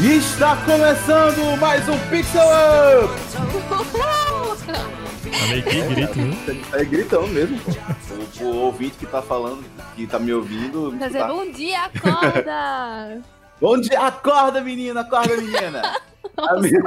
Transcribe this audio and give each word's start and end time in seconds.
E 0.00 0.16
está 0.16 0.56
começando 0.64 1.58
mais 1.58 1.88
um 1.88 1.98
Pixel 2.08 2.40
Up! 3.04 3.12
Amei 5.44 5.62
que 5.62 5.82
grito, 5.82 6.18
né? 6.18 6.62
É 6.72 6.84
gritão 6.84 7.26
mesmo, 7.26 7.58
pô. 7.58 8.44
O, 8.44 8.46
o 8.46 8.56
ouvinte 8.66 8.96
que 8.96 9.06
tá 9.06 9.20
falando, 9.20 9.64
que 9.96 10.06
tá 10.06 10.20
me 10.20 10.32
ouvindo. 10.32 10.92
Dizer, 10.96 11.18
tá- 11.18 11.26
bom 11.26 11.50
dia, 11.50 11.80
acorda! 11.84 13.20
Bom 13.60 13.80
dia, 13.80 14.00
acorda 14.00 14.60
menina, 14.60 15.00
acorda 15.00 15.36
menina! 15.36 15.82
A 16.36 16.54
minha... 16.60 16.80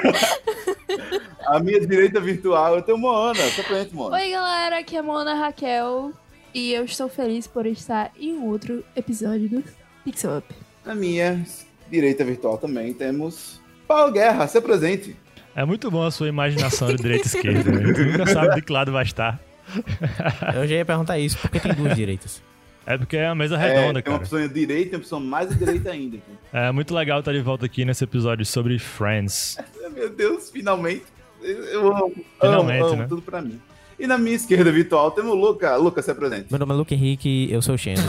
a 1.45 1.59
minha 1.59 1.85
direita 1.85 2.21
virtual, 2.21 2.77
eu 2.77 2.81
tenho 2.81 2.97
Moana, 2.97 3.41
só 3.49 3.61
presente, 3.63 3.93
Moana. 3.93 4.15
Oi, 4.15 4.31
galera, 4.31 4.79
aqui 4.79 4.95
é 4.95 4.99
a 4.99 5.03
Mona 5.03 5.33
Raquel 5.33 6.13
e 6.53 6.71
eu 6.71 6.85
estou 6.85 7.09
feliz 7.09 7.47
por 7.47 7.65
estar 7.65 8.11
em 8.17 8.39
outro 8.39 8.85
episódio 8.95 9.49
do 9.49 9.63
Pixel 10.05 10.37
Up. 10.37 10.55
Na 10.85 10.95
minha 10.95 11.45
direita 11.91 12.23
virtual 12.23 12.57
também 12.57 12.93
temos 12.93 13.59
Paulo 13.87 14.11
Guerra, 14.11 14.47
se 14.47 14.59
presente. 14.61 15.15
É 15.55 15.65
muito 15.65 15.91
bom 15.91 16.03
a 16.03 16.11
sua 16.11 16.29
imaginação 16.29 16.87
de 16.87 16.95
direita 16.95 17.25
e 17.25 17.27
esquerda. 17.27 17.69
Né? 17.71 17.93
Tu 17.93 18.05
nunca 18.05 18.25
sabe 18.31 18.55
de 18.55 18.61
que 18.61 18.71
lado 18.71 18.91
vai 18.91 19.03
estar. 19.03 19.39
Eu 20.55 20.65
já 20.67 20.75
ia 20.75 20.85
perguntar 20.85 21.19
isso, 21.19 21.37
por 21.37 21.49
que 21.49 21.59
tem 21.59 21.73
duas 21.73 21.95
direitas? 21.95 22.41
É 22.85 22.97
porque 22.97 23.17
é 23.17 23.27
a 23.27 23.35
mesa 23.35 23.55
É, 23.55 23.59
redonda, 23.59 24.01
tem 24.01 24.11
uma 24.11 24.17
cara. 24.19 24.23
opção 24.39 24.47
direita 24.47 24.89
e 24.89 24.95
uma 24.95 24.99
opção 25.01 25.19
mais 25.19 25.51
à 25.51 25.55
direita 25.55 25.91
ainda. 25.91 26.15
então. 26.17 26.35
É 26.61 26.71
muito 26.71 26.95
legal 26.95 27.19
estar 27.19 27.31
de 27.33 27.41
volta 27.41 27.65
aqui 27.65 27.83
nesse 27.85 28.03
episódio 28.03 28.45
sobre 28.45 28.79
Friends. 28.79 29.57
Meu 29.93 30.09
Deus, 30.09 30.49
finalmente. 30.49 31.03
Eu 31.43 31.87
amo, 31.95 32.13
Finalmente, 32.39 32.79
amo, 32.83 32.87
amo 32.93 33.01
né? 33.01 33.07
tudo 33.09 33.21
pra 33.21 33.41
mim. 33.41 33.59
E 33.99 34.07
na 34.07 34.17
minha 34.17 34.35
esquerda 34.35 34.71
virtual 34.71 35.11
temos 35.11 35.31
o 35.31 35.35
Luca. 35.35 35.75
Luca, 35.75 36.01
se 36.01 36.13
presente. 36.15 36.47
Meu 36.49 36.59
nome 36.59 36.73
é 36.73 36.75
Luke 36.75 36.93
Henrique, 36.95 37.49
eu 37.51 37.61
sou 37.61 37.75
o 37.75 37.77
Chandler. 37.77 38.05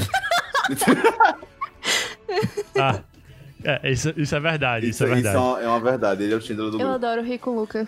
Ah, 2.78 3.00
é, 3.64 3.90
isso, 3.90 4.12
isso 4.16 4.34
é 4.34 4.40
verdade, 4.40 4.88
isso, 4.88 5.04
é 5.04 5.06
Isso 5.06 5.14
verdade. 5.14 5.36
é 5.36 5.38
uma, 5.40 5.60
é 5.62 5.66
uma 5.68 5.80
verdade, 5.80 6.22
ele 6.24 6.32
é 6.34 6.36
o 6.36 6.40
Chandler 6.40 6.70
do 6.70 6.76
Eu 6.76 6.78
grupo. 6.78 6.92
adoro 6.94 7.22
rir 7.22 7.38
com 7.38 7.50
o 7.50 7.60
Luca. 7.60 7.86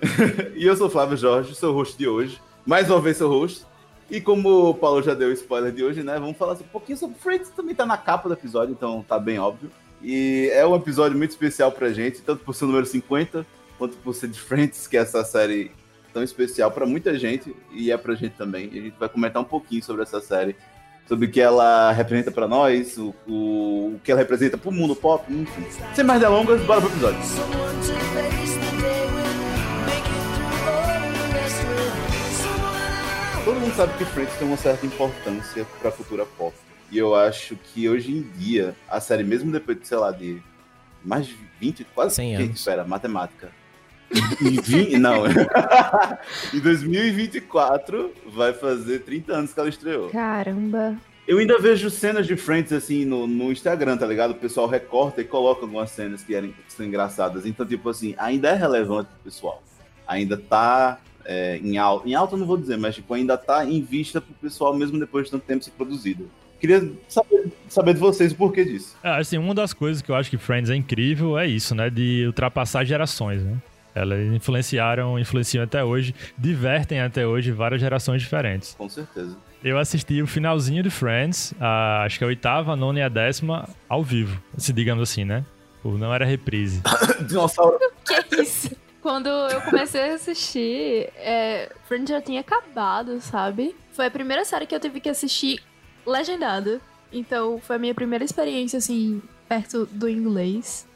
E 0.54 0.64
eu 0.66 0.76
sou 0.76 0.86
o 0.88 0.90
Flávio 0.90 1.16
Jorge, 1.16 1.54
sou 1.54 1.70
o 1.72 1.74
host 1.74 1.96
de 1.96 2.06
hoje. 2.08 2.40
Mais 2.66 2.90
uma 2.90 3.00
vez 3.00 3.16
sou 3.16 3.30
host. 3.30 3.64
E 4.10 4.20
como 4.20 4.68
o 4.70 4.74
Paulo 4.74 5.02
já 5.02 5.14
deu 5.14 5.28
o 5.28 5.32
spoiler 5.32 5.72
de 5.72 5.82
hoje, 5.82 6.02
né? 6.02 6.18
Vamos 6.18 6.36
falar 6.36 6.52
um 6.54 6.56
pouquinho 6.58 6.96
sobre 6.98 7.18
Friends, 7.18 7.48
também 7.50 7.74
tá 7.74 7.84
na 7.84 7.96
capa 7.96 8.28
do 8.28 8.34
episódio, 8.34 8.72
então 8.72 9.04
tá 9.06 9.18
bem 9.18 9.38
óbvio. 9.38 9.70
E 10.02 10.48
é 10.52 10.64
um 10.66 10.76
episódio 10.76 11.16
muito 11.18 11.30
especial 11.30 11.72
pra 11.72 11.90
gente, 11.92 12.20
tanto 12.22 12.44
por 12.44 12.54
ser 12.54 12.64
o 12.64 12.68
número 12.68 12.86
50, 12.86 13.44
quanto 13.78 13.96
por 13.96 14.14
ser 14.14 14.28
de 14.28 14.38
Friends, 14.40 14.86
que 14.86 14.96
é 14.96 15.00
essa 15.00 15.24
série 15.24 15.72
tão 16.12 16.22
especial 16.22 16.70
pra 16.70 16.86
muita 16.86 17.18
gente, 17.18 17.54
e 17.72 17.90
é 17.90 17.96
pra 17.96 18.14
gente 18.14 18.36
também. 18.36 18.70
E 18.72 18.78
a 18.78 18.82
gente 18.82 18.96
vai 18.98 19.08
comentar 19.08 19.42
um 19.42 19.46
pouquinho 19.46 19.82
sobre 19.82 20.02
essa 20.02 20.20
série, 20.20 20.54
sobre 21.08 21.26
o 21.26 21.30
que 21.30 21.40
ela 21.40 21.92
representa 21.92 22.30
pra 22.30 22.48
nós, 22.48 22.96
o, 22.98 23.14
o, 23.26 23.94
o 23.94 24.00
que 24.02 24.10
ela 24.10 24.20
representa 24.20 24.58
pro 24.58 24.72
mundo 24.72 24.94
pop, 24.94 25.32
enfim. 25.32 25.64
Sem 25.94 26.04
mais 26.04 26.20
delongas, 26.20 26.60
bora 26.62 26.80
pro 26.80 26.90
episódio. 26.90 27.20
Todo 33.44 33.60
mundo 33.60 33.74
sabe 33.74 33.96
que 33.96 34.04
Friends 34.04 34.34
tem 34.36 34.48
uma 34.48 34.56
certa 34.56 34.84
importância 34.84 35.64
pra 35.80 35.92
cultura 35.92 36.26
pop. 36.26 36.54
E 36.90 36.98
eu 36.98 37.14
acho 37.14 37.56
que 37.56 37.88
hoje 37.88 38.12
em 38.12 38.22
dia, 38.38 38.74
a 38.88 39.00
série, 39.00 39.22
mesmo 39.24 39.50
depois 39.50 39.78
de, 39.78 39.86
sei 39.86 39.96
lá, 39.96 40.10
de 40.10 40.42
mais 41.04 41.26
de 41.26 41.36
20, 41.60 41.84
quase 41.94 42.16
100 42.16 42.32
Eita, 42.32 42.42
anos. 42.44 42.58
Espera, 42.58 42.84
matemática. 42.84 43.50
Em 44.40 44.60
20, 44.60 44.98
não. 44.98 45.24
em 46.54 46.60
2024 46.60 48.12
vai 48.26 48.52
fazer 48.52 49.00
30 49.00 49.32
anos 49.32 49.52
que 49.52 49.60
ela 49.60 49.68
estreou. 49.68 50.10
Caramba. 50.10 50.96
Eu 51.26 51.38
ainda 51.38 51.58
vejo 51.58 51.90
cenas 51.90 52.26
de 52.26 52.36
Friends 52.36 52.72
assim 52.72 53.04
no, 53.04 53.26
no 53.26 53.50
Instagram, 53.50 53.96
tá 53.96 54.06
ligado? 54.06 54.30
O 54.30 54.34
pessoal 54.34 54.68
recorta 54.68 55.20
e 55.20 55.24
coloca 55.24 55.62
algumas 55.62 55.90
cenas 55.90 56.22
que, 56.22 56.34
eram, 56.34 56.48
que 56.48 56.72
são 56.72 56.86
engraçadas. 56.86 57.44
Então, 57.44 57.66
tipo 57.66 57.88
assim, 57.88 58.14
ainda 58.16 58.48
é 58.48 58.54
relevante 58.54 59.08
pro 59.10 59.24
pessoal. 59.24 59.62
Ainda 60.06 60.36
tá 60.36 61.00
é, 61.24 61.58
em 61.58 61.78
alta. 61.78 62.08
Em 62.08 62.14
alta 62.14 62.34
eu 62.34 62.38
não 62.38 62.46
vou 62.46 62.56
dizer, 62.56 62.78
mas 62.78 62.94
tipo, 62.94 63.12
ainda 63.12 63.36
tá 63.36 63.64
em 63.64 63.82
vista 63.82 64.20
pro 64.20 64.32
pessoal, 64.34 64.72
mesmo 64.72 65.00
depois 65.00 65.24
de 65.24 65.32
tanto 65.32 65.44
tempo 65.44 65.64
ser 65.64 65.72
produzido. 65.72 66.30
Queria 66.60 66.90
saber, 67.08 67.52
saber 67.68 67.94
de 67.94 68.00
vocês 68.00 68.32
o 68.32 68.36
porquê 68.36 68.64
disso. 68.64 68.96
É, 69.02 69.10
assim, 69.18 69.36
uma 69.36 69.54
das 69.54 69.74
coisas 69.74 70.00
que 70.00 70.10
eu 70.10 70.14
acho 70.14 70.30
que 70.30 70.38
Friends 70.38 70.70
é 70.70 70.76
incrível 70.76 71.36
é 71.36 71.46
isso, 71.46 71.74
né? 71.74 71.90
De 71.90 72.24
ultrapassar 72.26 72.84
gerações, 72.84 73.42
né? 73.42 73.56
Elas 73.96 74.20
influenciaram, 74.34 75.18
influenciam 75.18 75.64
até 75.64 75.82
hoje, 75.82 76.14
divertem 76.36 77.00
até 77.00 77.26
hoje 77.26 77.50
várias 77.50 77.80
gerações 77.80 78.20
diferentes. 78.20 78.74
Com 78.74 78.88
certeza. 78.90 79.36
Eu 79.64 79.78
assisti 79.78 80.20
o 80.20 80.26
finalzinho 80.26 80.82
de 80.82 80.90
Friends, 80.90 81.54
a, 81.58 82.02
acho 82.04 82.18
que 82.18 82.24
a 82.24 82.26
oitava, 82.26 82.74
a 82.74 82.76
nona 82.76 82.98
e 82.98 83.02
a 83.02 83.08
décima, 83.08 83.66
ao 83.88 84.04
vivo, 84.04 84.38
se 84.58 84.70
digamos 84.70 85.02
assim, 85.02 85.24
né? 85.24 85.44
Ou 85.82 85.96
não 85.96 86.12
era 86.12 86.26
reprise. 86.26 86.82
Dinossauro. 87.26 87.78
Que 88.30 88.42
isso? 88.42 88.70
Quando 89.00 89.28
eu 89.28 89.60
comecei 89.62 90.10
a 90.10 90.14
assistir, 90.14 91.10
é, 91.16 91.72
Friends 91.86 92.10
já 92.10 92.20
tinha 92.20 92.40
acabado, 92.40 93.20
sabe? 93.20 93.74
Foi 93.92 94.06
a 94.06 94.10
primeira 94.10 94.44
série 94.44 94.66
que 94.66 94.74
eu 94.74 94.80
tive 94.80 95.00
que 95.00 95.08
assistir 95.08 95.62
legendada. 96.06 96.80
Então, 97.12 97.58
foi 97.58 97.76
a 97.76 97.78
minha 97.78 97.94
primeira 97.94 98.24
experiência, 98.24 98.78
assim, 98.78 99.22
perto 99.48 99.86
do 99.86 100.08
inglês. 100.08 100.86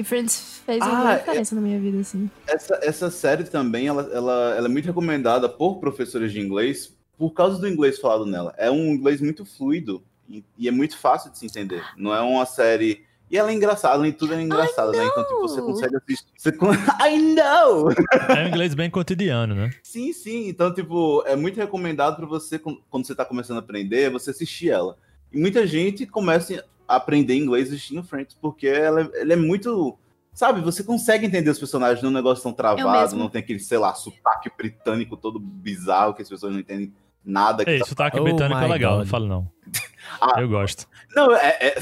E 0.00 0.04
Friends 0.04 0.62
fez 0.64 0.78
uma 0.82 1.10
Ah, 1.10 1.12
é- 1.12 1.18
diferença 1.18 1.54
na 1.54 1.60
minha 1.60 1.78
vida, 1.78 1.98
assim. 1.98 2.30
Essa, 2.46 2.80
essa 2.82 3.10
série 3.10 3.44
também, 3.44 3.86
ela, 3.86 4.08
ela, 4.12 4.54
ela 4.56 4.66
é 4.66 4.70
muito 4.70 4.86
recomendada 4.86 5.46
por 5.46 5.78
professores 5.78 6.32
de 6.32 6.40
inglês 6.40 6.96
por 7.18 7.32
causa 7.32 7.58
do 7.60 7.68
inglês 7.68 7.98
falado 7.98 8.24
nela. 8.24 8.54
É 8.56 8.70
um 8.70 8.94
inglês 8.94 9.20
muito 9.20 9.44
fluido 9.44 10.02
e, 10.26 10.42
e 10.56 10.68
é 10.68 10.70
muito 10.70 10.96
fácil 10.96 11.30
de 11.30 11.38
se 11.38 11.44
entender. 11.44 11.84
Não 11.98 12.14
é 12.14 12.20
uma 12.22 12.46
série... 12.46 13.04
E 13.30 13.36
ela 13.36 13.50
é 13.50 13.54
engraçada, 13.54 13.94
além 13.94 14.10
de 14.10 14.16
tudo 14.16 14.32
é 14.34 14.40
engraçada, 14.42 14.90
né? 14.90 15.04
Então, 15.04 15.22
tipo, 15.22 15.40
você 15.42 15.60
consegue 15.60 15.96
assistir... 15.96 16.26
Você... 16.36 16.48
I 17.06 17.18
know! 17.34 17.90
É 18.28 18.44
um 18.44 18.48
inglês 18.48 18.74
bem 18.74 18.88
cotidiano, 18.90 19.54
né? 19.54 19.70
Sim, 19.82 20.12
sim. 20.14 20.48
Então, 20.48 20.72
tipo, 20.72 21.22
é 21.26 21.36
muito 21.36 21.56
recomendado 21.58 22.16
pra 22.16 22.26
você, 22.26 22.58
quando 22.58 23.06
você 23.06 23.14
tá 23.14 23.24
começando 23.24 23.58
a 23.58 23.60
aprender, 23.60 24.10
você 24.10 24.30
assistir 24.30 24.70
ela. 24.70 24.96
E 25.30 25.38
muita 25.38 25.64
gente 25.66 26.06
começa 26.06 26.64
aprender 26.96 27.34
inglês 27.36 27.68
assistindo 27.68 28.02
Friends, 28.02 28.36
porque 28.40 28.66
ela, 28.66 29.02
é- 29.02 29.20
ela 29.22 29.32
é 29.32 29.36
muito... 29.36 29.96
Sabe, 30.32 30.60
você 30.60 30.82
consegue 30.84 31.26
entender 31.26 31.50
os 31.50 31.58
personagens, 31.58 32.02
não 32.02 32.08
é 32.08 32.12
um 32.12 32.14
negócio 32.14 32.42
tão 32.42 32.52
travado, 32.52 33.16
não 33.16 33.28
tem 33.28 33.40
aquele, 33.40 33.58
sei 33.58 33.78
lá, 33.78 33.92
sotaque 33.94 34.50
britânico 34.56 35.16
todo 35.16 35.38
bizarro 35.40 36.14
que 36.14 36.22
as 36.22 36.28
pessoas 36.28 36.52
não 36.52 36.60
entendem 36.60 36.92
nada. 37.24 37.64
Que 37.64 37.72
Ei, 37.72 37.78
tá- 37.80 37.84
sotaque 37.84 38.18
Oh 38.18 38.22
britânico 38.22 38.60
é 38.60 38.66
legal, 38.68 38.92
não 38.92 38.98
God. 39.00 39.08
falo 39.08 39.26
não. 39.26 39.50
Ah. 40.20 40.40
Eu 40.40 40.48
gosto. 40.48 40.86
Não, 41.14 41.34
é... 41.34 41.58
é... 41.60 41.74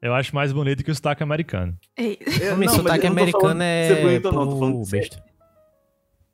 Eu 0.00 0.14
acho 0.14 0.34
mais 0.34 0.52
bonito 0.52 0.84
que 0.84 0.90
o 0.90 0.94
sotaque 0.94 1.22
americano. 1.22 1.76
Ei, 1.96 2.18
é- 2.40 2.54
não, 2.54 2.68
sotaque 2.68 3.06
eu 3.06 3.10
não 3.10 3.16
falando 3.16 3.18
americano 3.18 3.62
é. 3.62 3.88
ser 3.88 4.02
bonito 4.02 4.26
ou 4.26 4.32
não, 4.32 4.48
tô 4.48 4.58
falando 4.58 4.84
ser- 4.84 4.96
besta. 5.00 5.24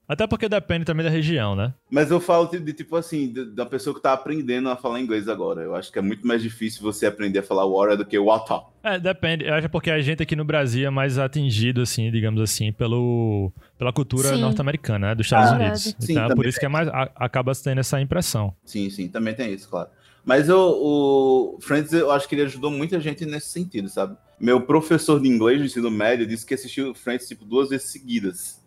Até 0.09 0.27
porque 0.27 0.49
depende 0.49 0.85
também 0.85 1.05
da 1.05 1.11
região, 1.11 1.55
né? 1.57 1.73
Mas 1.91 2.11
eu 2.11 2.21
falo 2.21 2.47
de, 2.47 2.59
de, 2.59 2.73
tipo 2.73 2.97
assim, 2.97 3.33
de- 3.33 3.47
da 3.55 3.65
pessoa 3.65 3.95
que 3.95 4.03
tá 4.03 4.13
aprendendo 4.13 4.69
a 4.69 4.77
falar 4.77 5.01
inglês 5.01 5.29
agora. 5.29 5.63
Eu 5.63 5.75
acho 5.75 5.91
que 5.93 5.99
é 5.99 6.03
muito 6.03 6.27
mais 6.27 6.43
difícil 6.43 6.83
você 6.83 7.07
aprender 7.07 7.39
a 7.39 7.43
falar 7.43 7.65
water 7.65 7.97
do 7.97 8.05
que 8.05 8.19
water. 8.19 8.61
É, 8.83 8.99
depende. 8.99 9.45
Eu 9.45 9.55
acho 9.55 9.61
que 9.63 9.67
é 9.67 9.69
porque 9.69 9.91
a 9.91 10.01
gente 10.01 10.23
aqui 10.23 10.35
no 10.37 10.45
Brasil 10.45 10.87
é 10.87 10.91
mais 10.91 11.19
atingido, 11.19 11.81
assim, 11.83 12.11
digamos 12.11 12.41
assim, 12.43 12.73
pelo, 12.73 13.53
pela 13.79 13.93
cultura 13.93 14.37
norte-americana, 14.37 15.09
né? 15.09 15.15
Dos 15.15 15.27
Estados 15.27 15.51
Ah, 15.53 15.57
Unidos. 15.57 15.83
Sim, 15.99 16.13
então 16.13 16.25
é 16.27 16.35
por 16.35 16.47
isso 16.47 16.59
que 16.59 16.67
é 16.67 16.69
mais, 16.69 16.89
a- 16.89 17.11
acaba 17.15 17.53
tendo 17.55 17.79
essa 17.79 18.01
impressão. 18.01 18.55
Sim, 18.65 18.91
sim, 18.91 19.09
também 19.09 19.35
tem 19.35 19.53
isso, 19.55 19.69
claro. 19.69 19.89
Mas 20.25 20.49
o, 20.51 21.57
o 21.57 21.59
Friends, 21.61 21.93
eu 21.93 22.11
acho 22.11 22.29
que 22.29 22.35
ele 22.35 22.43
ajudou 22.43 22.71
muita 22.71 23.01
gente 23.01 23.25
nesse 23.25 23.49
sentido, 23.51 23.89
sabe? 23.89 24.17
Meu 24.39 24.61
professor 24.61 25.21
de 25.21 25.29
inglês 25.29 25.59
do 25.61 25.67
ensino 25.67 25.91
médio 25.91 26.27
disse 26.27 26.45
que 26.47 26.55
assistiu 26.55 26.95
Friends, 26.95 27.27
tipo, 27.27 27.45
duas 27.45 27.71
vezes 27.71 27.91
seguidas. 27.91 28.62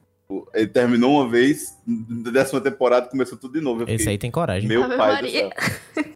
Ele 0.56 0.68
terminou 0.68 1.20
uma 1.22 1.30
vez, 1.30 1.78
da 1.86 2.32
décima 2.32 2.60
temporada 2.60 3.08
começou 3.08 3.38
tudo 3.38 3.54
de 3.54 3.62
novo. 3.62 3.82
Eu 3.82 3.86
Esse 3.88 3.98
fiquei, 4.00 4.14
aí 4.14 4.18
tem 4.18 4.32
coragem. 4.32 4.68
meu 4.68 4.84
Ave 4.84 4.98
pai 4.98 5.12
Maria. 5.14 5.50
do 5.50 5.62
céu. 5.62 5.76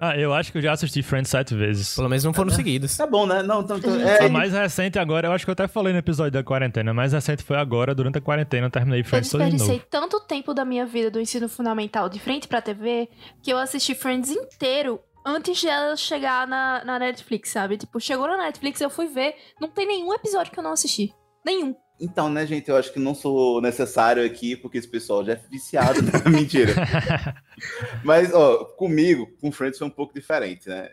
Ah, 0.00 0.16
eu 0.16 0.32
acho 0.32 0.52
que 0.52 0.58
eu 0.58 0.62
já 0.62 0.72
assisti 0.72 1.02
Friends 1.02 1.30
sete 1.30 1.54
vezes. 1.54 1.94
Pelo 1.94 2.08
menos 2.08 2.22
não 2.24 2.32
foram 2.34 2.50
seguidos. 2.50 2.96
Tá 2.96 3.06
bom, 3.06 3.26
né? 3.26 3.42
Não, 3.42 3.62
então, 3.62 3.78
então, 3.78 4.00
é, 4.00 4.26
A 4.26 4.28
mais 4.28 4.52
recente 4.52 4.98
agora, 4.98 5.28
eu 5.28 5.32
acho 5.32 5.44
que 5.44 5.50
eu 5.50 5.54
até 5.54 5.66
falei 5.66 5.92
no 5.92 5.98
episódio 5.98 6.32
da 6.32 6.42
quarentena, 6.44 6.90
a 6.90 6.94
mais 6.94 7.12
recente 7.12 7.42
foi 7.42 7.56
agora, 7.56 7.94
durante 7.94 8.18
a 8.18 8.20
quarentena, 8.20 8.66
eu 8.66 8.70
terminei 8.70 9.00
Eu 9.00 9.04
Friends 9.04 9.30
todo 9.30 9.40
de 9.40 9.50
desperdicei 9.50 9.76
novo. 9.76 9.86
tanto 9.90 10.20
tempo 10.26 10.52
da 10.54 10.64
minha 10.64 10.84
vida 10.86 11.10
do 11.10 11.20
ensino 11.20 11.48
fundamental 11.48 12.08
de 12.08 12.18
frente 12.20 12.46
pra 12.46 12.60
TV 12.60 13.08
que 13.42 13.52
eu 13.52 13.58
assisti 13.58 13.94
Friends 13.94 14.30
inteiro 14.30 15.00
antes 15.24 15.58
de 15.60 15.68
ela 15.68 15.96
chegar 15.96 16.46
na, 16.46 16.84
na 16.84 16.98
Netflix, 16.98 17.50
sabe? 17.50 17.76
Tipo, 17.76 17.98
chegou 18.00 18.26
na 18.26 18.36
Netflix, 18.36 18.80
eu 18.80 18.90
fui 18.90 19.06
ver, 19.06 19.34
não 19.60 19.68
tem 19.68 19.86
nenhum 19.86 20.12
episódio 20.12 20.52
que 20.52 20.58
eu 20.58 20.64
não 20.64 20.72
assisti. 20.72 21.12
Nenhum. 21.44 21.74
Então, 22.04 22.28
né, 22.28 22.44
gente, 22.44 22.68
eu 22.68 22.76
acho 22.76 22.92
que 22.92 22.98
não 22.98 23.14
sou 23.14 23.60
necessário 23.62 24.24
aqui, 24.26 24.56
porque 24.56 24.76
esse 24.76 24.88
pessoal 24.88 25.24
já 25.24 25.34
é 25.34 25.40
viciado. 25.50 26.02
né? 26.02 26.10
Mentira. 26.28 26.74
Mas, 28.04 28.32
ó, 28.34 28.64
comigo, 28.64 29.28
com 29.40 29.52
Friends 29.52 29.78
foi 29.78 29.86
um 29.86 29.90
pouco 29.90 30.12
diferente, 30.12 30.68
né? 30.68 30.88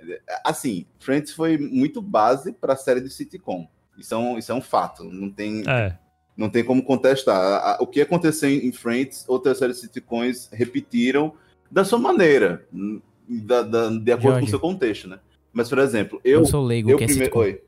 Assim, 0.46 0.86
Friends 1.00 1.32
foi 1.34 1.58
muito 1.58 2.02
base 2.02 2.52
pra 2.54 2.76
série 2.76 3.02
de 3.02 3.10
sitcom. 3.10 3.68
Isso 3.98 4.14
é 4.14 4.18
um, 4.18 4.38
isso 4.38 4.52
é 4.52 4.56
um 4.56 4.62
fato. 4.62 5.04
Não 5.04 5.30
tem, 5.32 5.64
É. 5.68 5.98
não 6.38 6.50
tem 6.50 6.64
como 6.64 6.84
contestar. 6.84 7.36
A- 7.36 7.72
a- 7.74 7.78
O 7.82 7.88
que 7.88 8.02
aconteceu 8.02 8.50
em 8.50 8.72
Friends, 8.72 9.26
outras 9.28 9.58
séries 9.58 9.78
de 9.78 9.82
sitcoms 9.88 10.50
repetiram 10.54 11.34
da 11.72 11.84
sua 11.84 12.00
maneira, 12.00 12.68
hum, 12.74 13.02
da- 13.28 13.64
da- 13.64 13.90
de 13.90 14.12
acordo 14.12 14.22
com 14.22 14.30
o 14.30 14.32
Jorge. 14.42 14.50
seu 14.52 14.60
contexto, 14.60 15.08
né? 15.08 15.20
Mas, 15.52 15.68
por 15.70 15.80
exemplo, 15.80 16.22
eu. 16.24 16.42
Eu 16.42 16.46
sou 16.46 16.64
leigo, 16.64 16.92
eu 16.92 16.98
que 16.98 17.04
é 17.06 17.08
primeiro. 17.08 17.26
sitcom. 17.34 17.40
Oi. 17.42 17.62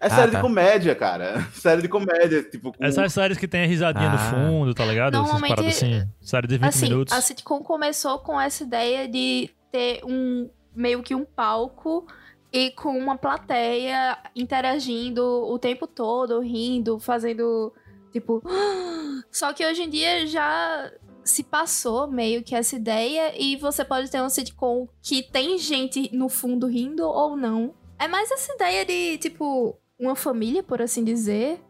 É 0.00 0.06
Ah, 0.06 0.10
série 0.10 0.30
tá. 0.32 0.38
de 0.38 0.42
comédia, 0.42 0.94
cara. 0.94 1.40
série 1.52 1.82
de 1.82 1.88
comédia, 1.88 2.42
tipo. 2.42 2.72
com- 2.72 2.84
Essas 2.84 3.12
séries 3.12 3.36
que 3.38 3.48
tem 3.48 3.64
a 3.64 3.66
risadinha 3.66 4.08
no 4.10 4.14
Ah. 4.16 4.30
fundo, 4.30 4.74
tá 4.74 4.84
ligado? 4.84 5.14
Essas 5.14 5.22
Normalmente, 5.26 5.56
paradas 5.56 5.76
assim. 5.76 6.08
Série 6.20 6.46
de 6.46 6.56
20 6.58 6.68
assim, 6.68 6.88
minutos. 6.88 7.12
a 7.14 7.20
sitcom 7.20 7.60
começou 7.62 8.18
com 8.20 8.40
essa 8.40 8.62
ideia 8.62 9.08
de 9.08 9.50
ter 9.72 10.00
um 10.04 10.48
meio 10.74 11.02
que 11.02 11.14
um 11.14 11.24
palco 11.24 12.06
e 12.52 12.70
com 12.70 12.96
uma 12.96 13.16
plateia 13.18 14.16
interagindo 14.36 15.22
o 15.24 15.58
tempo 15.58 15.86
todo, 15.86 16.40
rindo, 16.40 16.98
fazendo 16.98 17.72
tipo. 18.12 18.42
Só 19.32 19.52
que 19.52 19.66
hoje 19.66 19.82
em 19.82 19.90
dia 19.90 20.26
já 20.26 20.90
se 21.24 21.42
passou 21.42 22.06
meio 22.08 22.42
que 22.42 22.54
essa 22.54 22.74
ideia 22.76 23.32
e 23.38 23.56
você 23.56 23.84
pode 23.84 24.10
ter 24.10 24.22
um 24.22 24.30
sitcom 24.30 24.88
que 25.02 25.22
tem 25.22 25.58
gente 25.58 26.08
no 26.16 26.28
fundo 26.28 26.66
rindo 26.66 27.06
ou 27.06 27.36
não. 27.36 27.74
É 27.98 28.08
mais 28.08 28.30
essa 28.30 28.54
ideia 28.54 28.84
de, 28.86 29.18
tipo, 29.18 29.76
uma 29.98 30.14
família, 30.14 30.62
por 30.62 30.80
assim 30.80 31.02
dizer, 31.02 31.60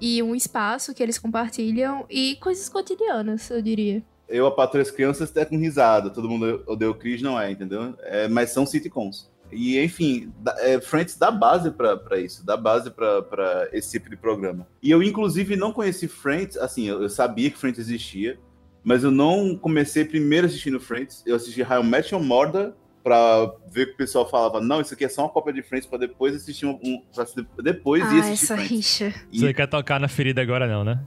e 0.00 0.22
um 0.22 0.34
espaço 0.34 0.94
que 0.94 1.02
eles 1.02 1.18
compartilham 1.18 2.06
e 2.08 2.36
coisas 2.36 2.68
cotidianas, 2.68 3.50
eu 3.50 3.60
diria. 3.60 4.02
Eu, 4.28 4.46
a 4.46 4.50
Patrulha 4.50 4.82
as 4.82 4.90
Crianças, 4.90 5.30
até 5.30 5.44
com 5.44 5.58
risada. 5.58 6.08
Todo 6.08 6.28
mundo 6.28 6.62
odeia 6.66 6.90
o 6.90 6.94
Chris, 6.94 7.20
não 7.20 7.38
é, 7.38 7.50
entendeu? 7.50 7.94
É, 8.00 8.28
mas 8.28 8.50
são 8.50 8.64
sitcoms. 8.64 9.30
E, 9.50 9.78
enfim, 9.78 10.32
é, 10.60 10.80
Friends 10.80 11.16
dá 11.16 11.30
base 11.30 11.70
pra 11.70 12.18
isso, 12.18 12.44
dá 12.44 12.56
base 12.56 12.90
pra 12.90 13.68
esse 13.72 13.90
tipo 13.92 14.08
de 14.08 14.16
programa. 14.16 14.66
E 14.82 14.90
eu, 14.90 15.02
inclusive, 15.02 15.56
não 15.56 15.72
conheci 15.72 16.08
Friends, 16.08 16.56
assim, 16.56 16.88
eu, 16.88 17.02
eu 17.02 17.10
sabia 17.10 17.50
que 17.50 17.58
Friends 17.58 17.78
existia, 17.78 18.38
mas 18.82 19.04
eu 19.04 19.10
não 19.10 19.54
comecei 19.56 20.04
primeiro 20.04 20.46
assistindo 20.46 20.80
Friends. 20.80 21.22
Eu 21.26 21.36
assisti 21.36 21.62
How 21.62 21.82
Met 21.82 22.14
Your 22.14 22.24
Mother 22.24 22.72
pra 23.02 23.52
ver 23.70 23.86
que 23.86 23.92
o 23.94 23.96
pessoal 23.96 24.28
falava, 24.28 24.60
não, 24.60 24.80
isso 24.80 24.94
aqui 24.94 25.04
é 25.04 25.08
só 25.08 25.22
uma 25.22 25.28
cópia 25.28 25.52
de 25.52 25.62
Friends, 25.62 25.86
pra 25.86 25.98
depois 25.98 26.34
assistir 26.36 26.66
um... 26.66 26.78
um 26.84 27.02
pra 27.14 27.24
depois 27.62 28.02
ir 28.02 28.06
ah, 28.16 28.20
assistir 28.20 28.44
essa 28.44 28.54
Friends. 28.54 28.70
rixa. 28.70 29.14
E- 29.32 29.40
Você 29.40 29.52
quer 29.54 29.66
tocar 29.66 29.98
na 30.00 30.08
ferida 30.08 30.40
agora, 30.40 30.66
não, 30.68 30.84
né? 30.84 31.00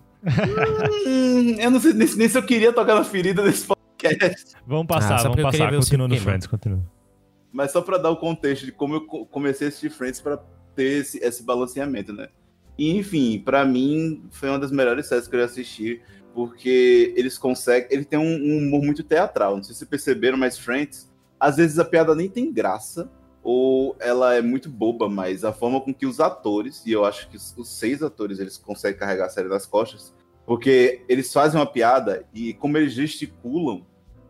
Hum, 1.08 1.56
eu 1.60 1.72
não 1.72 1.80
sei 1.80 1.94
nem, 1.94 2.08
nem 2.16 2.30
se 2.30 2.38
eu 2.38 2.44
queria 2.44 2.74
tocar 2.74 2.96
na 2.96 3.04
ferida 3.04 3.44
desse 3.44 3.66
podcast. 3.68 4.54
Vamos 4.66 4.88
passar, 4.88 5.16
Ah, 5.16 5.20
só 5.20 5.30
vamos 5.30 5.42
passar. 5.44 5.70
ver 5.70 5.78
o 5.78 5.80
Continua 5.80 6.08
no 6.08 6.18
Friends, 6.18 6.48
continua. 6.48 6.82
Mas 7.52 7.72
só 7.72 7.82
pra 7.82 7.98
dar 7.98 8.10
o 8.10 8.18
contexto 8.18 8.66
de 8.66 8.72
como 8.72 8.96
eu 8.96 9.06
co- 9.06 9.26
comecei 9.26 9.68
a 9.68 9.70
assistir 9.70 9.90
Friends 9.90 10.20
pra 10.20 10.38
ter 10.76 11.02
esse, 11.02 11.18
esse 11.24 11.44
balanceamento, 11.44 12.12
né? 12.12 12.28
E, 12.78 12.98
enfim, 12.98 13.40
pra 13.40 13.64
mim 13.64 14.24
foi 14.32 14.50
uma 14.50 14.60
das 14.60 14.72
melhores 14.72 15.08
séries 15.08 15.28
que 15.28 15.36
eu 15.36 15.40
já 15.40 15.46
assisti, 15.46 16.02
porque 16.34 17.14
eles 17.16 17.38
conseguem. 17.38 17.88
Ele 17.90 18.04
tem 18.04 18.20
um, 18.20 18.24
um 18.36 18.58
humor 18.58 18.84
muito 18.84 19.02
teatral. 19.04 19.56
Não 19.56 19.64
sei 19.64 19.74
se 19.74 19.80
vocês 19.80 19.90
perceberam, 19.90 20.38
mas 20.38 20.58
Friends, 20.60 21.10
às 21.40 21.58
vezes 21.58 21.80
a 21.80 21.86
piada 21.86 22.16
nem 22.16 22.30
tem 22.30 22.52
graça, 22.52 23.10
ou 23.44 23.96
ela 24.00 24.34
é 24.34 24.42
muito 24.42 24.70
boba, 24.70 25.08
mas 25.08 25.46
a 25.46 25.54
forma 25.54 25.80
com 25.80 25.94
que 25.94 26.08
os 26.08 26.20
atores, 26.20 26.84
e 26.86 26.92
eu 26.92 27.06
acho 27.06 27.30
que 27.30 27.38
os, 27.38 27.70
seis 27.70 28.02
atores 28.02 28.40
eles 28.40 28.58
conseguem 28.58 29.00
carregar 29.00 29.26
a 29.26 29.30
série 29.30 29.48
nas 29.48 29.68
costas, 29.68 30.14
porque 30.46 31.04
eles 31.08 31.32
fazem 31.32 31.60
uma 31.60 31.66
piada 31.66 32.26
e 32.34 32.56
como 32.56 32.78
eles 32.78 32.94
gesticulam, 32.94 33.86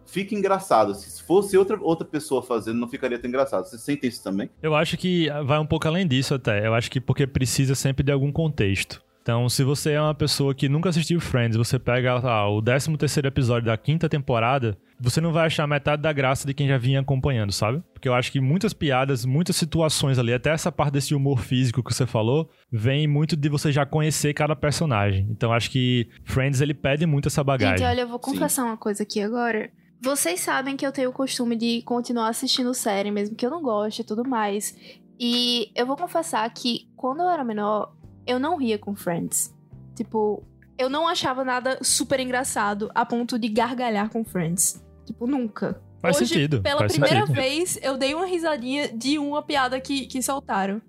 fica 0.05 0.35
engraçado. 0.35 0.93
Se 0.93 1.23
fosse 1.23 1.57
outra, 1.57 1.77
outra 1.81 2.05
pessoa 2.05 2.41
fazendo, 2.41 2.79
não 2.79 2.87
ficaria 2.87 3.17
tão 3.17 3.29
engraçado. 3.29 3.65
Vocês 3.65 3.81
sentem 3.81 4.09
isso 4.09 4.23
também? 4.23 4.49
Eu 4.61 4.75
acho 4.75 4.97
que 4.97 5.29
vai 5.45 5.59
um 5.59 5.65
pouco 5.65 5.87
além 5.87 6.07
disso 6.07 6.33
até. 6.33 6.65
Eu 6.65 6.73
acho 6.73 6.91
que 6.91 6.99
porque 6.99 7.25
precisa 7.25 7.75
sempre 7.75 8.03
de 8.03 8.11
algum 8.11 8.31
contexto. 8.31 9.04
Então, 9.25 9.49
se 9.49 9.63
você 9.63 9.93
é 9.93 9.99
uma 9.99 10.13
pessoa 10.13 10.53
que 10.53 10.69
nunca 10.69 10.89
assistiu 10.89 11.19
Friends, 11.19 11.57
você 11.57 11.79
pega 11.79 12.11
ah, 12.11 12.47
o 12.47 12.61
13 12.61 12.95
terceiro 12.95 13.27
episódio 13.27 13.65
da 13.65 13.75
quinta 13.75 14.07
temporada, 14.07 14.77
você 14.99 15.19
não 15.19 15.33
vai 15.33 15.47
achar 15.47 15.65
metade 15.65 16.03
da 16.03 16.13
graça 16.13 16.45
de 16.45 16.53
quem 16.53 16.67
já 16.67 16.77
vinha 16.77 16.99
acompanhando, 16.99 17.51
sabe? 17.51 17.81
Porque 17.91 18.07
eu 18.07 18.13
acho 18.13 18.31
que 18.31 18.39
muitas 18.39 18.71
piadas, 18.71 19.25
muitas 19.25 19.55
situações 19.55 20.19
ali, 20.19 20.31
até 20.31 20.51
essa 20.51 20.71
parte 20.71 20.93
desse 20.93 21.15
humor 21.15 21.39
físico 21.39 21.81
que 21.81 21.91
você 21.91 22.05
falou, 22.05 22.47
vem 22.71 23.07
muito 23.07 23.35
de 23.35 23.49
você 23.49 23.71
já 23.71 23.83
conhecer 23.83 24.31
cada 24.35 24.55
personagem. 24.55 25.27
Então, 25.31 25.51
acho 25.51 25.71
que 25.71 26.07
Friends, 26.23 26.61
ele 26.61 26.75
pede 26.75 27.07
muito 27.07 27.27
essa 27.27 27.43
bagagem. 27.43 27.79
Gente, 27.79 27.87
olha, 27.87 28.01
eu 28.01 28.07
vou 28.07 28.21
Sim. 28.23 28.31
confessar 28.31 28.65
uma 28.65 28.77
coisa 28.77 29.01
aqui 29.01 29.19
agora. 29.21 29.71
Vocês 30.03 30.39
sabem 30.39 30.77
que 30.77 30.85
eu 30.85 30.91
tenho 30.91 31.09
o 31.09 31.13
costume 31.13 31.55
de 31.55 31.81
continuar 31.81 32.27
assistindo 32.27 32.71
série, 32.75 33.09
mesmo 33.09 33.35
que 33.35 33.43
eu 33.43 33.49
não 33.49 33.63
goste 33.63 34.03
e 34.03 34.05
tudo 34.05 34.23
mais. 34.23 34.77
E 35.19 35.71
eu 35.73 35.87
vou 35.87 35.97
confessar 35.97 36.47
que 36.53 36.87
quando 36.95 37.21
eu 37.21 37.29
era 37.31 37.43
menor, 37.43 37.91
eu 38.25 38.39
não 38.39 38.57
ria 38.57 38.77
com 38.77 38.95
Friends. 38.95 39.53
Tipo, 39.95 40.43
eu 40.77 40.89
não 40.89 41.07
achava 41.07 41.43
nada 41.43 41.79
super 41.81 42.19
engraçado 42.19 42.91
a 42.93 43.05
ponto 43.05 43.39
de 43.39 43.47
gargalhar 43.47 44.09
com 44.09 44.23
Friends. 44.23 44.83
Tipo, 45.05 45.27
nunca. 45.27 45.81
Faz 46.01 46.17
Hoje, 46.17 46.27
sentido. 46.27 46.61
Pela 46.61 46.79
faz 46.79 46.91
primeira 46.91 47.25
sentido. 47.25 47.35
vez, 47.35 47.79
eu 47.81 47.97
dei 47.97 48.13
uma 48.13 48.25
risadinha 48.25 48.89
de 48.89 49.17
uma 49.17 49.41
piada 49.41 49.79
que, 49.79 50.05
que 50.07 50.21
soltaram. 50.21 50.81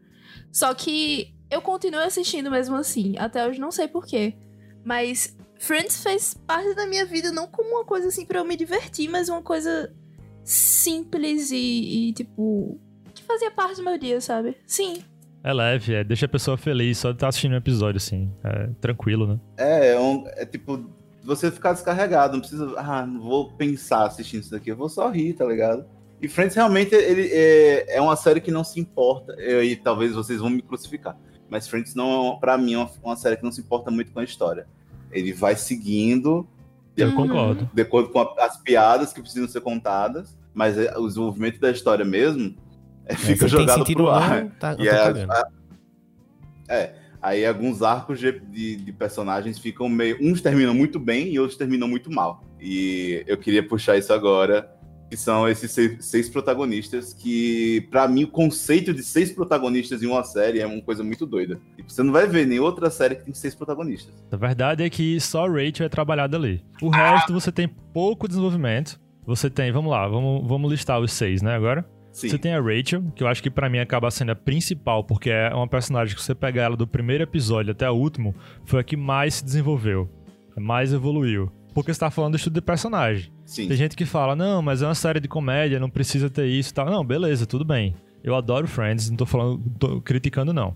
Só 0.52 0.74
que 0.74 1.34
eu 1.50 1.62
continuo 1.62 2.00
assistindo 2.00 2.50
mesmo 2.50 2.76
assim. 2.76 3.14
Até 3.18 3.46
hoje 3.46 3.60
não 3.60 3.70
sei 3.70 3.88
porquê. 3.88 4.34
Mas 4.84 5.36
Friends 5.58 6.02
fez 6.02 6.34
parte 6.34 6.74
da 6.74 6.86
minha 6.86 7.04
vida 7.06 7.32
não 7.32 7.46
como 7.46 7.70
uma 7.70 7.84
coisa 7.84 8.08
assim 8.08 8.26
pra 8.26 8.40
eu 8.40 8.44
me 8.44 8.56
divertir, 8.56 9.08
mas 9.08 9.28
uma 9.28 9.42
coisa 9.42 9.94
simples 10.44 11.50
e, 11.50 12.08
e, 12.08 12.12
tipo. 12.12 12.78
que 13.14 13.22
fazia 13.22 13.50
parte 13.50 13.76
do 13.76 13.84
meu 13.84 13.98
dia, 13.98 14.20
sabe? 14.20 14.56
Sim. 14.66 15.02
É 15.42 15.52
leve, 15.52 15.94
é, 15.94 16.02
deixa 16.04 16.26
a 16.26 16.28
pessoa 16.28 16.56
feliz 16.56 16.98
só 16.98 17.10
de 17.10 17.16
estar 17.16 17.28
assistindo 17.28 17.52
um 17.52 17.56
episódio, 17.56 17.98
assim. 17.98 18.30
É 18.42 18.68
tranquilo, 18.80 19.26
né? 19.26 19.38
É, 19.56 19.92
é, 19.92 20.00
um- 20.00 20.24
é 20.28 20.44
tipo, 20.44 20.90
você 21.22 21.50
ficar 21.50 21.72
descarregado, 21.72 22.32
não 22.34 22.40
precisa, 22.40 22.74
ah, 22.76 23.06
não 23.06 23.20
vou 23.20 23.52
pensar 23.52 24.06
assistindo 24.06 24.40
isso 24.40 24.50
daqui, 24.50 24.70
eu 24.70 24.76
vou 24.76 24.88
só 24.88 25.08
rir, 25.08 25.34
tá 25.34 25.44
ligado? 25.44 25.84
E 26.20 26.28
Friends 26.28 26.56
realmente 26.56 26.94
ele 26.94 27.28
é, 27.32 27.96
é 27.96 28.00
uma 28.00 28.16
série 28.16 28.40
que 28.40 28.50
não 28.50 28.64
se 28.64 28.80
importa, 28.80 29.34
eu- 29.34 29.62
e 29.62 29.76
talvez 29.76 30.14
vocês 30.14 30.40
vão 30.40 30.50
me 30.50 30.62
crucificar, 30.62 31.16
mas 31.48 31.68
Friends 31.68 31.94
não, 31.94 32.38
pra 32.40 32.56
mim, 32.58 32.74
é 32.74 32.78
uma, 32.78 32.90
uma 33.04 33.16
série 33.16 33.36
que 33.36 33.44
não 33.44 33.52
se 33.52 33.60
importa 33.60 33.90
muito 33.90 34.10
com 34.12 34.18
a 34.20 34.24
história. 34.24 34.66
Ele 35.12 35.32
vai 35.32 35.54
seguindo 35.56 36.46
Eu 36.96 37.08
Uhum. 37.10 37.14
concordo. 37.28 37.70
de 37.74 37.82
acordo 37.82 38.08
com 38.08 38.18
a- 38.18 38.34
as 38.40 38.56
piadas 38.56 39.12
que 39.12 39.20
precisam 39.20 39.46
ser 39.46 39.60
contadas, 39.60 40.36
mas 40.54 40.76
é, 40.78 40.96
o 40.96 41.06
desenvolvimento 41.06 41.60
da 41.60 41.70
história 41.70 42.04
mesmo 42.04 42.42
é, 42.42 42.46
É, 42.46 42.65
fica 43.14 43.35
se 43.35 43.38
tem 43.38 43.49
jogado 43.49 43.79
sentido 43.79 43.97
pro 43.99 44.11
ar. 44.11 44.43
não, 44.43 44.50
tá, 44.50 44.76
E 44.79 44.88
é, 44.88 44.91
a- 45.31 45.49
é, 46.69 46.94
aí 47.23 47.47
alguns 47.47 47.82
arcos 47.82 48.19
de, 48.19 48.32
de- 48.41 48.76
de 48.76 48.93
personagens 48.93 49.58
ficam 49.58 49.88
meio. 49.88 50.17
Uns 50.20 50.41
terminam 50.41 50.75
muito 50.75 50.99
bem 50.99 51.29
e 51.32 51.38
outros 51.38 51.56
terminam 51.58 51.87
muito 51.88 52.11
mal. 52.11 52.43
E 52.61 53.23
eu 53.26 53.37
queria 53.37 53.67
puxar 53.67 53.97
isso 53.97 54.12
agora, 54.12 54.69
que 55.08 55.17
são 55.17 55.48
esses 55.48 55.70
seis, 55.70 56.05
seis 56.05 56.29
protagonistas, 56.29 57.13
que, 57.15 57.86
pra 57.93 58.08
mim, 58.08 58.25
o 58.25 58.29
conceito 58.29 58.93
de 58.93 59.05
seis 59.05 59.31
protagonistas 59.31 60.03
em 60.03 60.06
uma 60.06 60.25
série 60.25 60.58
é 60.58 60.67
uma 60.67 60.82
coisa 60.82 61.05
muito 61.05 61.25
doida. 61.25 61.60
Tipo, 61.77 61.93
você 61.93 62.03
não 62.03 62.13
vai 62.13 62.27
ver 62.27 62.44
nem 62.46 62.58
outra 62.58 62.91
série 62.91 63.15
que 63.15 63.22
tem 63.25 63.32
seis 63.34 63.55
protagonistas. 63.55 64.13
A 64.32 64.36
verdade 64.36 64.82
é 64.82 64.91
que 64.91 65.20
só 65.20 65.46
Rachel 65.46 65.86
é 65.86 65.89
trabalhada 65.89 66.36
ali. 66.36 66.60
O 66.82 66.89
resto 66.89 67.32
você 67.32 67.53
tem 67.53 67.69
pouco 67.69 68.27
desenvolvimento. 68.27 68.98
Você 69.25 69.48
tem, 69.51 69.70
vamos 69.72 69.91
lá, 69.91 70.06
vamos, 70.08 70.46
vamos 70.46 70.70
listar 70.70 71.01
os 71.01 71.13
seis, 71.13 71.41
né, 71.43 71.55
agora? 71.55 71.84
Sim. 72.17 72.31
Você 72.31 72.39
tem 72.39 72.55
a 72.55 72.61
Rachel, 72.63 73.03
que 73.15 73.23
eu 73.23 73.29
acho 73.29 73.43
que 73.43 73.51
pra 73.51 73.69
mim 73.69 73.79
acaba 73.79 74.11
sendo 74.11 74.32
a 74.32 74.35
principal, 74.35 75.05
porque 75.05 75.29
é 75.29 75.55
uma 75.55 75.69
personagem 75.69 76.17
que 76.17 76.23
você 76.23 76.35
pegar 76.35 76.63
ela 76.63 76.75
do 76.75 76.87
primeiro 76.87 77.23
episódio 77.23 77.73
até 77.73 77.91
o 77.91 77.93
último, 77.93 78.35
foi 78.65 78.81
a 78.81 78.82
que 78.82 78.96
mais 78.96 79.35
se 79.35 79.44
desenvolveu, 79.44 80.08
mais 80.56 80.94
evoluiu. 80.94 81.53
Porque 81.75 81.93
você 81.93 82.01
tá 82.01 82.11
falando 82.11 82.32
do 82.32 82.37
estudo 82.39 82.55
de 82.55 82.63
personagem. 82.63 83.31
Sim. 83.44 83.69
Tem 83.69 83.77
gente 83.77 83.94
que 83.94 84.06
fala, 84.06 84.35
não, 84.35 84.63
mas 84.63 84.81
é 84.81 84.87
uma 84.87 84.94
série 84.94 85.20
de 85.20 85.29
comédia, 85.29 85.79
não 85.79 85.91
precisa 85.91 86.31
ter 86.31 86.46
isso 86.46 86.70
e 86.70 86.73
tal. 86.73 86.87
Não, 86.87 87.05
beleza, 87.05 87.44
tudo 87.44 87.67
bem. 87.67 87.94
Eu 88.25 88.35
adoro 88.35 88.67
Friends, 88.67 89.11
não 89.11 89.17
tô 89.19 89.27
falando, 89.27 89.61
tô 89.79 90.01
criticando 90.01 90.55
não. 90.55 90.75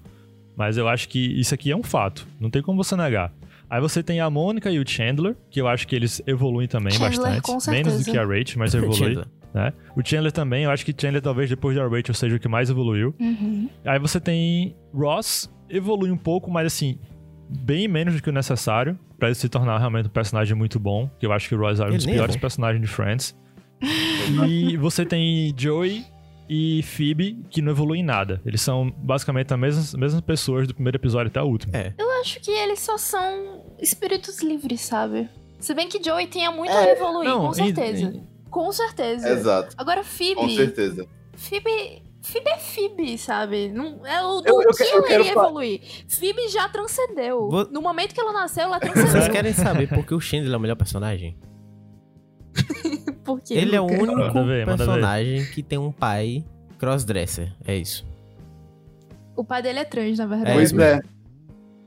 Mas 0.55 0.77
eu 0.77 0.87
acho 0.87 1.09
que 1.09 1.41
isso 1.41 1.55
aqui 1.55 1.71
é 1.71 1.77
um 1.77 1.83
fato, 1.83 2.29
não 2.39 2.51
tem 2.51 2.61
como 2.61 2.85
você 2.85 2.95
negar. 2.95 3.33
Aí 3.71 3.81
você 3.81 4.03
tem 4.03 4.21
a 4.21 4.29
Mônica 4.29 4.71
e 4.71 4.79
o 4.79 4.87
Chandler, 4.87 5.35
que 5.51 5.59
eu 5.59 5.67
acho 5.67 5.89
que 5.89 5.97
eles 5.97 6.21
evoluem 6.27 6.69
também 6.69 6.93
Chandler, 6.93 7.19
bastante. 7.19 7.65
com 7.65 7.71
Menos 7.71 8.05
do 8.05 8.13
que 8.13 8.19
a 8.19 8.27
Rachel, 8.27 8.59
mas 8.59 8.75
evolui. 8.75 9.25
Né? 9.52 9.73
O 9.97 10.02
Chandler 10.04 10.30
também, 10.33 10.64
eu 10.64 10.71
acho 10.71 10.85
que 10.85 10.95
Chandler 10.97 11.21
talvez 11.23 11.50
depois 11.50 11.75
da 11.76 11.83
Rachel 11.87 12.14
seja 12.14 12.37
o 12.37 12.38
que 12.40 12.47
mais 12.49 12.71
evoluiu. 12.71 13.14
Uhum. 13.19 13.69
Aí 13.85 13.99
você 13.99 14.21
tem 14.21 14.76
Ross, 14.95 15.50
evolui 15.69 16.11
um 16.11 16.16
pouco, 16.16 16.50
mas 16.50 16.66
assim, 16.66 16.99
bem 17.49 17.88
menos 17.88 18.14
do 18.14 18.23
que 18.23 18.28
o 18.30 18.33
necessário 18.33 18.99
pra 19.19 19.28
ele 19.28 19.35
se 19.35 19.49
tornar 19.49 19.78
realmente 19.78 20.07
um 20.07 20.11
personagem 20.11 20.57
muito 20.57 20.78
bom, 20.78 21.11
que 21.19 21.26
eu 21.26 21.33
acho 21.33 21.49
que 21.49 21.54
o 21.54 21.59
Ross 21.59 21.80
é 21.80 21.85
um 21.85 21.90
dos 21.90 22.07
nem 22.07 22.14
é 22.14 22.19
piores 22.19 22.37
bom. 22.37 22.40
personagens 22.40 22.80
de 22.80 22.87
Friends. 22.88 23.37
e 24.49 24.76
você 24.76 25.04
tem 25.04 25.52
Joey 25.57 26.04
e 26.49 26.83
Phoebe, 26.83 27.45
que 27.49 27.62
não 27.62 27.73
evoluem 27.73 28.02
em 28.02 28.04
nada. 28.04 28.40
Eles 28.45 28.61
são 28.61 28.90
basicamente 28.99 29.52
as 29.52 29.59
mesmas, 29.61 29.95
mesmas 29.95 30.21
pessoas 30.21 30.66
do 30.66 30.75
primeiro 30.75 30.97
episódio 30.97 31.28
até 31.28 31.40
o 31.40 31.47
último. 31.47 31.75
É. 31.75 31.92
Eu 31.99 32.11
acho 32.21 32.40
que 32.40 32.50
eles 32.50 32.80
só 32.80 32.99
são 32.99 33.64
espíritos 33.80 34.42
livres, 34.42 34.80
sabe? 34.80 35.28
Se 35.59 35.75
bem 35.75 35.88
que 35.88 36.02
Joey 36.02 36.26
tenha 36.26 36.50
muito 36.50 36.73
É, 36.73 36.90
a 36.90 36.92
evoluir, 36.92 37.28
não, 37.28 37.47
com 37.47 37.52
e- 37.52 37.54
certeza. 37.54 38.21
Com 38.50 38.71
certeza. 38.73 39.28
Exato, 39.28 39.75
Agora, 39.78 39.99
com 40.00 40.07
Phoebe. 40.09 40.57
certeza. 40.57 41.07
Phoebe. 41.35 42.02
Phoebe 42.23 42.50
é 42.50 42.59
Phoebe, 42.59 43.16
sabe? 43.19 43.69
Não, 43.71 44.04
é 44.07 44.23
o, 44.23 44.42
Eu- 44.45 44.57
o 44.57 44.62
eu 44.62 44.71
que 44.75 44.83
eu 44.83 45.07
ela 45.07 45.21
iria 45.21 45.33
evoluir. 45.33 45.80
Phoebe 46.09 46.49
já 46.49 46.69
transcendeu. 46.69 47.49
Vou- 47.49 47.71
No 47.71 47.80
momento 47.80 48.12
que 48.14 48.21
ela 48.21 48.33
nasceu, 48.33 48.64
ela 48.64 48.78
Vocês 48.78 48.92
transcendeu. 48.92 49.30
querem 49.33 49.52
saber 49.54 49.88
por 49.88 50.04
que 50.04 50.12
o 50.14 50.21
Chandler 50.21 50.52
é 50.52 50.57
o 50.57 50.61
melhor 50.61 50.76
personagem? 50.76 51.38
Por 53.25 53.40
quê, 53.40 53.54
Ele 53.54 53.76
é 53.76 53.80
o 53.80 53.85
único 53.87 54.16
Manda 54.19 54.45
ver, 54.45 54.66
manda 54.66 54.85
ver. 54.85 54.90
personagem 54.90 55.47
que 55.52 55.62
tem 55.62 55.78
um 55.78 55.92
pai 55.92 56.45
crossdresser. 56.78 57.52
É 57.64 57.76
isso. 57.76 58.04
O 59.37 59.45
pai 59.45 59.62
dele 59.62 59.78
é 59.78 59.85
trans, 59.85 60.19
na 60.19 60.26
verdade. 60.26 60.50
É, 60.50 60.54
pois 60.54 60.73
mesmo. 60.73 60.83
é. 60.83 61.00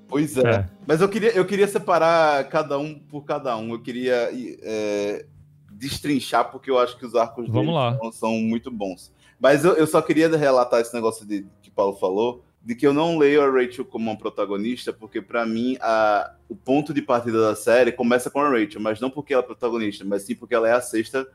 Pois 0.07 0.37
é. 0.37 0.49
É. 0.49 0.65
Mas 0.87 1.01
eu 1.01 1.09
queria, 1.09 1.31
eu 1.31 1.45
queria 1.45 1.67
separar 1.67 2.47
cada 2.49 2.77
um 2.77 2.97
por 2.97 3.25
cada 3.25 3.55
um. 3.57 3.71
Eu 3.73 3.81
queria 3.81 4.29
é, 4.63 5.25
destrinchar, 5.83 6.49
porque 6.49 6.71
eu 6.71 6.79
acho 6.79 6.97
que 6.97 7.05
os 7.05 7.13
arcos 7.13 7.49
Vamos 7.49 7.73
lá. 7.73 7.97
São, 8.13 8.33
muito 8.33 8.71
bons. 8.71 9.11
Mas 9.39 9.65
eu, 9.65 9.73
eu 9.73 9.85
só 9.85 10.01
queria 10.01 10.29
relatar 10.35 10.79
esse 10.79 10.93
negócio 10.93 11.25
de, 11.25 11.45
que 11.61 11.69
o 11.69 11.73
Paulo 11.73 11.97
falou, 11.97 12.43
de 12.61 12.73
que 12.75 12.87
eu 12.87 12.93
não 12.93 13.17
leio 13.17 13.41
a 13.41 13.51
Rachel 13.51 13.83
como 13.83 14.09
uma 14.09 14.17
protagonista, 14.17 14.93
porque 14.93 15.21
pra 15.21 15.45
mim 15.45 15.77
a, 15.81 16.33
o 16.47 16.55
ponto 16.55 16.93
de 16.93 17.01
partida 17.01 17.41
da 17.41 17.55
série 17.55 17.91
começa 17.91 18.29
com 18.29 18.39
a 18.39 18.49
Rachel, 18.49 18.79
mas 18.79 19.01
não 19.01 19.09
porque 19.09 19.33
ela 19.33 19.43
é 19.43 19.45
protagonista, 19.45 20.05
mas 20.05 20.23
sim 20.23 20.35
porque 20.35 20.55
ela 20.55 20.69
é 20.69 20.71
a 20.71 20.81
sexta, 20.81 21.27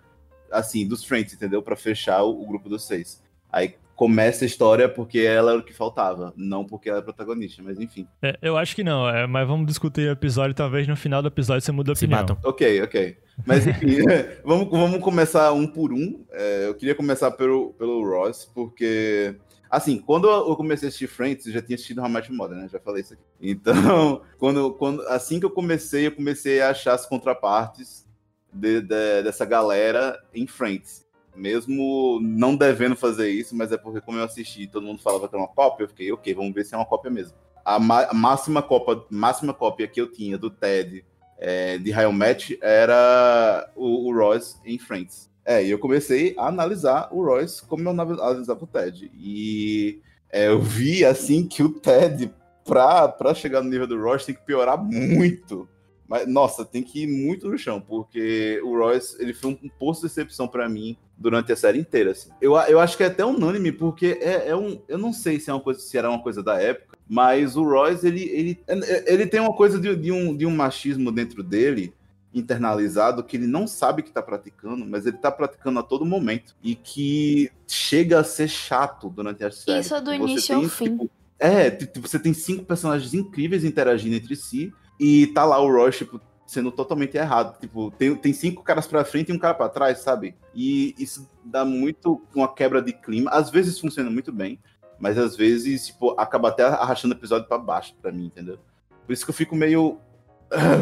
assim, 0.51 0.89
dos 0.89 1.05
Friends, 1.05 1.35
entendeu? 1.35 1.63
Pra 1.63 1.77
fechar 1.77 2.23
o, 2.23 2.43
o 2.43 2.47
grupo 2.47 2.71
dos 2.71 2.87
seis. 2.87 3.23
Aí 3.53 3.75
começa 3.99 4.45
a 4.45 4.47
história 4.47 4.89
porque 4.89 5.19
ela 5.19 5.51
era 5.51 5.61
o 5.61 5.63
que 5.65 5.75
faltava, 5.75 6.33
não 6.37 6.65
porque 6.65 6.89
ela 6.89 7.01
é 7.01 7.03
protagonista, 7.03 7.61
mas 7.65 7.81
enfim. 7.81 8.07
É, 8.23 8.39
eu 8.41 8.57
acho 8.57 8.77
que 8.77 8.85
não, 8.85 9.09
é, 9.09 9.27
mas 9.27 9.45
vamos 9.45 9.67
discutir 9.67 10.09
o 10.09 10.13
episódio. 10.13 10.55
Talvez 10.55 10.87
no 10.87 10.97
final 10.97 11.21
do 11.21 11.27
episódio 11.27 11.63
você 11.63 11.73
mude 11.73 11.91
a 11.91 11.97
Se 11.97 12.05
opinião. 12.05 12.21
batam. 12.25 12.39
Ok, 12.45 12.81
ok. 12.81 13.19
Mas 13.45 13.67
enfim, 13.67 13.97
vamos, 14.45 14.71
vamos 14.71 15.01
começar 15.03 15.53
um 15.53 15.67
por 15.67 15.93
um. 15.93 16.25
É, 16.31 16.69
eu 16.69 16.77
queria 16.77 16.95
começar 16.95 17.33
pelo, 17.33 17.73
pelo 17.75 18.09
Ross, 18.09 18.45
porque. 18.55 19.35
Assim, 19.69 19.99
quando 19.99 20.29
eu 20.29 20.55
comecei 20.57 20.87
a 20.87 20.89
assistir 20.89 21.09
Friends, 21.09 21.45
eu 21.47 21.53
já 21.53 21.61
tinha 21.61 21.75
assistido 21.75 22.01
How 22.01 22.09
Your 22.09 22.33
Mother, 22.33 22.57
né? 22.57 22.69
Já 22.73 22.79
falei 22.79 23.03
isso 23.03 23.15
aqui. 23.15 23.23
Então, 23.43 24.23
quando, 24.39 24.73
quando, 24.75 25.03
assim 25.09 25.39
que 25.41 25.45
eu 25.45 25.51
comecei, 25.51 26.07
eu 26.07 26.13
comecei 26.13 26.61
a 26.63 26.71
achar 26.71 26.95
as 26.95 27.05
contrapartes 27.05 28.07
de- 28.51 28.81
de- 28.81 29.23
dessa 29.25 29.45
galera 29.45 30.19
em 30.33 30.47
Friends. 30.47 31.05
Mesmo 31.39 32.19
não 32.21 32.57
devendo 32.57 32.97
fazer 32.97 33.31
isso, 33.31 33.57
mas 33.57 33.71
é 33.73 33.77
porque 33.77 34.01
como 34.01 34.19
eu 34.19 34.25
assisti 34.25 34.67
todo 34.67 34.85
mundo 34.85 35.01
falava 35.01 35.29
que 35.29 35.35
era 35.35 35.43
uma 35.43 35.49
cópia, 35.49 35.85
eu 35.85 35.89
fiquei, 35.89 36.13
ok, 36.13 36.35
vamos 36.35 36.53
ver 36.55 36.65
se 36.65 36.75
é 36.75 36.77
uma 36.77 36.85
cópia 36.87 37.11
mesmo. 37.11 37.35
A, 37.65 37.79
ma- 37.79 38.05
a 38.07 38.15
máxima, 38.15 38.63
cópia, 38.63 39.03
máxima 39.11 39.55
cópia 39.55 39.87
que 39.87 40.01
eu 40.01 40.11
tinha 40.11 40.37
do 40.37 40.51
Ted 40.51 41.05
é, 41.39 41.79
de 41.79 41.93
I 41.93 42.13
Met 42.13 42.59
era 42.61 43.71
o, 43.77 44.09
o 44.09 44.15
Ross 44.15 44.61
em 44.65 44.79
Friends. 44.79 45.29
É, 45.45 45.65
e 45.65 45.71
eu 45.71 45.79
comecei 45.79 46.35
a 46.37 46.49
analisar 46.49 47.09
o 47.11 47.25
Royce 47.25 47.65
como 47.65 47.83
eu 47.85 47.91
analisava 47.91 48.63
o 48.63 48.67
Ted. 48.67 49.11
E 49.15 50.03
é, 50.31 50.49
eu 50.49 50.61
vi, 50.61 51.07
assim, 51.07 51.47
que 51.47 51.63
o 51.63 51.71
Ted, 51.71 52.31
pra, 52.67 53.09
pra 53.09 53.35
chegar 53.35 53.63
no 53.63 53.71
nível 53.71 53.87
do 53.87 53.99
Royce, 53.99 54.27
tem 54.27 54.35
que 54.35 54.43
piorar 54.45 54.77
muito. 54.77 55.67
Mas, 56.07 56.29
nossa, 56.29 56.67
tem 56.67 56.83
que 56.83 57.05
ir 57.05 57.07
muito 57.07 57.49
no 57.49 57.57
chão, 57.57 57.81
porque 57.81 58.61
o 58.63 58.77
Royce, 58.77 59.17
ele 59.23 59.33
foi 59.33 59.53
um, 59.63 59.69
posto 59.79 60.03
de 60.03 60.09
decepção 60.09 60.47
pra 60.47 60.69
mim 60.69 60.99
durante 61.19 61.53
a 61.53 61.57
série 61.57 61.79
inteira, 61.79 62.13
assim. 62.13 62.31
Eu, 62.41 62.57
eu 62.57 62.79
acho 62.79 62.97
que 62.97 63.03
é 63.03 63.07
até 63.07 63.25
unânime, 63.25 63.73
porque 63.73 64.19
é, 64.21 64.51
é 64.51 64.57
um... 64.57 64.81
Eu 64.89 64.99
não 64.99 65.13
sei 65.13 65.41
se, 65.41 65.51
é 65.51 65.53
uma 65.53 65.61
coisa, 65.61 65.81
se 65.81 65.99
era 65.99 66.09
uma 66.09 66.23
coisa 66.23 66.43
da 66.43 66.61
época, 66.61 66.97
mas 67.09 67.57
o 67.57 67.65
Royce, 67.65 68.07
ele, 68.07 68.23
ele, 68.23 68.61
ele 69.07 69.27
tem 69.27 69.41
uma 69.41 69.53
coisa 69.53 69.81
de, 69.81 69.97
de, 69.97 70.13
um, 70.13 70.37
de 70.37 70.47
um 70.47 70.55
machismo 70.55 71.11
dentro 71.11 71.43
dele, 71.43 71.93
internalizado 72.33 73.25
que 73.25 73.37
ele 73.37 73.47
não 73.47 73.67
sabe 73.67 74.03
que 74.03 74.09
está 74.09 74.23
praticando, 74.23 74.85
mas 74.87 75.07
ele 75.07 75.17
está 75.17 75.31
praticando 75.31 75.81
a 75.81 75.83
todo 75.83 76.05
momento 76.05 76.55
e 76.63 76.75
que 76.75 77.51
chega 77.67 78.21
a 78.21 78.25
ser 78.25 78.49
chato 78.49 79.09
durante 79.09 79.45
a 79.45 79.51
série. 79.51 79.81
Isso 79.81 79.95
é 79.95 80.01
do 80.01 80.13
início 80.13 80.57
ao 80.57 80.63
fim. 80.65 80.85
tipo, 80.85 81.11
é, 81.39 81.71
você 82.01 82.19
tem 82.19 82.35
cinco 82.35 82.65
personagens 82.65 83.15
incríveis 83.15 83.65
interagindo 83.65 84.17
entre 84.17 84.37
si 84.37 84.73
e 84.99 85.29
tá 85.29 85.45
lá 85.45 85.61
o 85.61 85.71
Roy, 85.71 85.91
tipo, 85.91 86.21
sendo 86.49 86.73
totalmente 86.73 87.15
errado. 87.17 87.59
Tipo, 87.61 87.91
tem, 87.91 88.17
tem 88.17 88.33
cinco 88.33 88.63
caras 88.63 88.87
pra 88.87 89.05
frente 89.05 89.29
e 89.31 89.35
um 89.35 89.39
cara 89.39 89.53
pra 89.55 89.69
trás, 89.69 89.99
sabe? 89.99 90.35
E 90.55 90.95
isso 90.99 91.29
dá 91.45 91.63
muito 91.65 92.21
uma 92.35 92.53
quebra 92.53 92.81
de 92.81 92.93
clima. 92.95 93.31
Às 93.31 93.51
vezes 93.51 93.79
funciona 93.79 94.11
muito 94.11 94.33
bem, 94.33 94.59
mas 94.99 95.19
às 95.19 95.37
vezes, 95.37 95.89
tipo, 95.89 96.19
acaba 96.19 96.49
até 96.49 96.65
arrastando 96.65 97.15
o 97.15 97.19
episódio 97.19 97.47
pra 97.47 97.59
baixo 97.59 97.95
pra 98.01 98.11
mim, 98.11 98.25
entendeu? 98.27 98.59
Por 99.07 99.13
isso 99.13 99.25
que 99.27 99.31
eu 99.31 99.35
fico 99.35 99.55
meio 99.55 99.99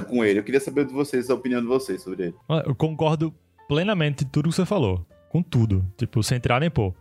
com 0.08 0.24
ele. 0.24 0.38
Eu 0.38 0.44
queria 0.44 0.60
saber 0.60 0.86
de 0.86 0.92
vocês, 0.92 1.28
a 1.28 1.34
opinião 1.34 1.60
de 1.60 1.66
vocês 1.66 2.00
sobre 2.02 2.26
ele. 2.26 2.34
Ah, 2.48 2.62
Eu 2.64 2.74
concordo 2.74 3.34
plenamente 3.68 4.24
em 4.24 4.28
tudo 4.28 4.48
que 4.48 4.54
você 4.54 4.64
falou. 4.64 5.04
Com 5.28 5.42
tudo. 5.42 5.84
Tipo, 5.96 6.22
sem 6.22 6.38
tirar 6.38 6.60
nem 6.60 6.70
pôr. 6.70 6.94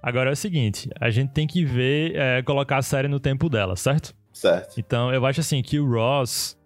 Agora 0.00 0.30
é 0.30 0.32
o 0.32 0.36
seguinte, 0.36 0.88
a 1.00 1.10
gente 1.10 1.30
tem 1.32 1.46
que 1.46 1.64
ver, 1.64 2.16
é, 2.16 2.42
colocar 2.42 2.78
a 2.78 2.82
série 2.82 3.06
no 3.06 3.20
tempo 3.20 3.48
dela, 3.48 3.76
certo? 3.76 4.14
Certo. 4.32 4.74
Então, 4.78 5.12
eu 5.12 5.24
acho 5.26 5.40
assim 5.40 5.62
que 5.62 5.78
o 5.78 5.88
Ross, 5.88 6.56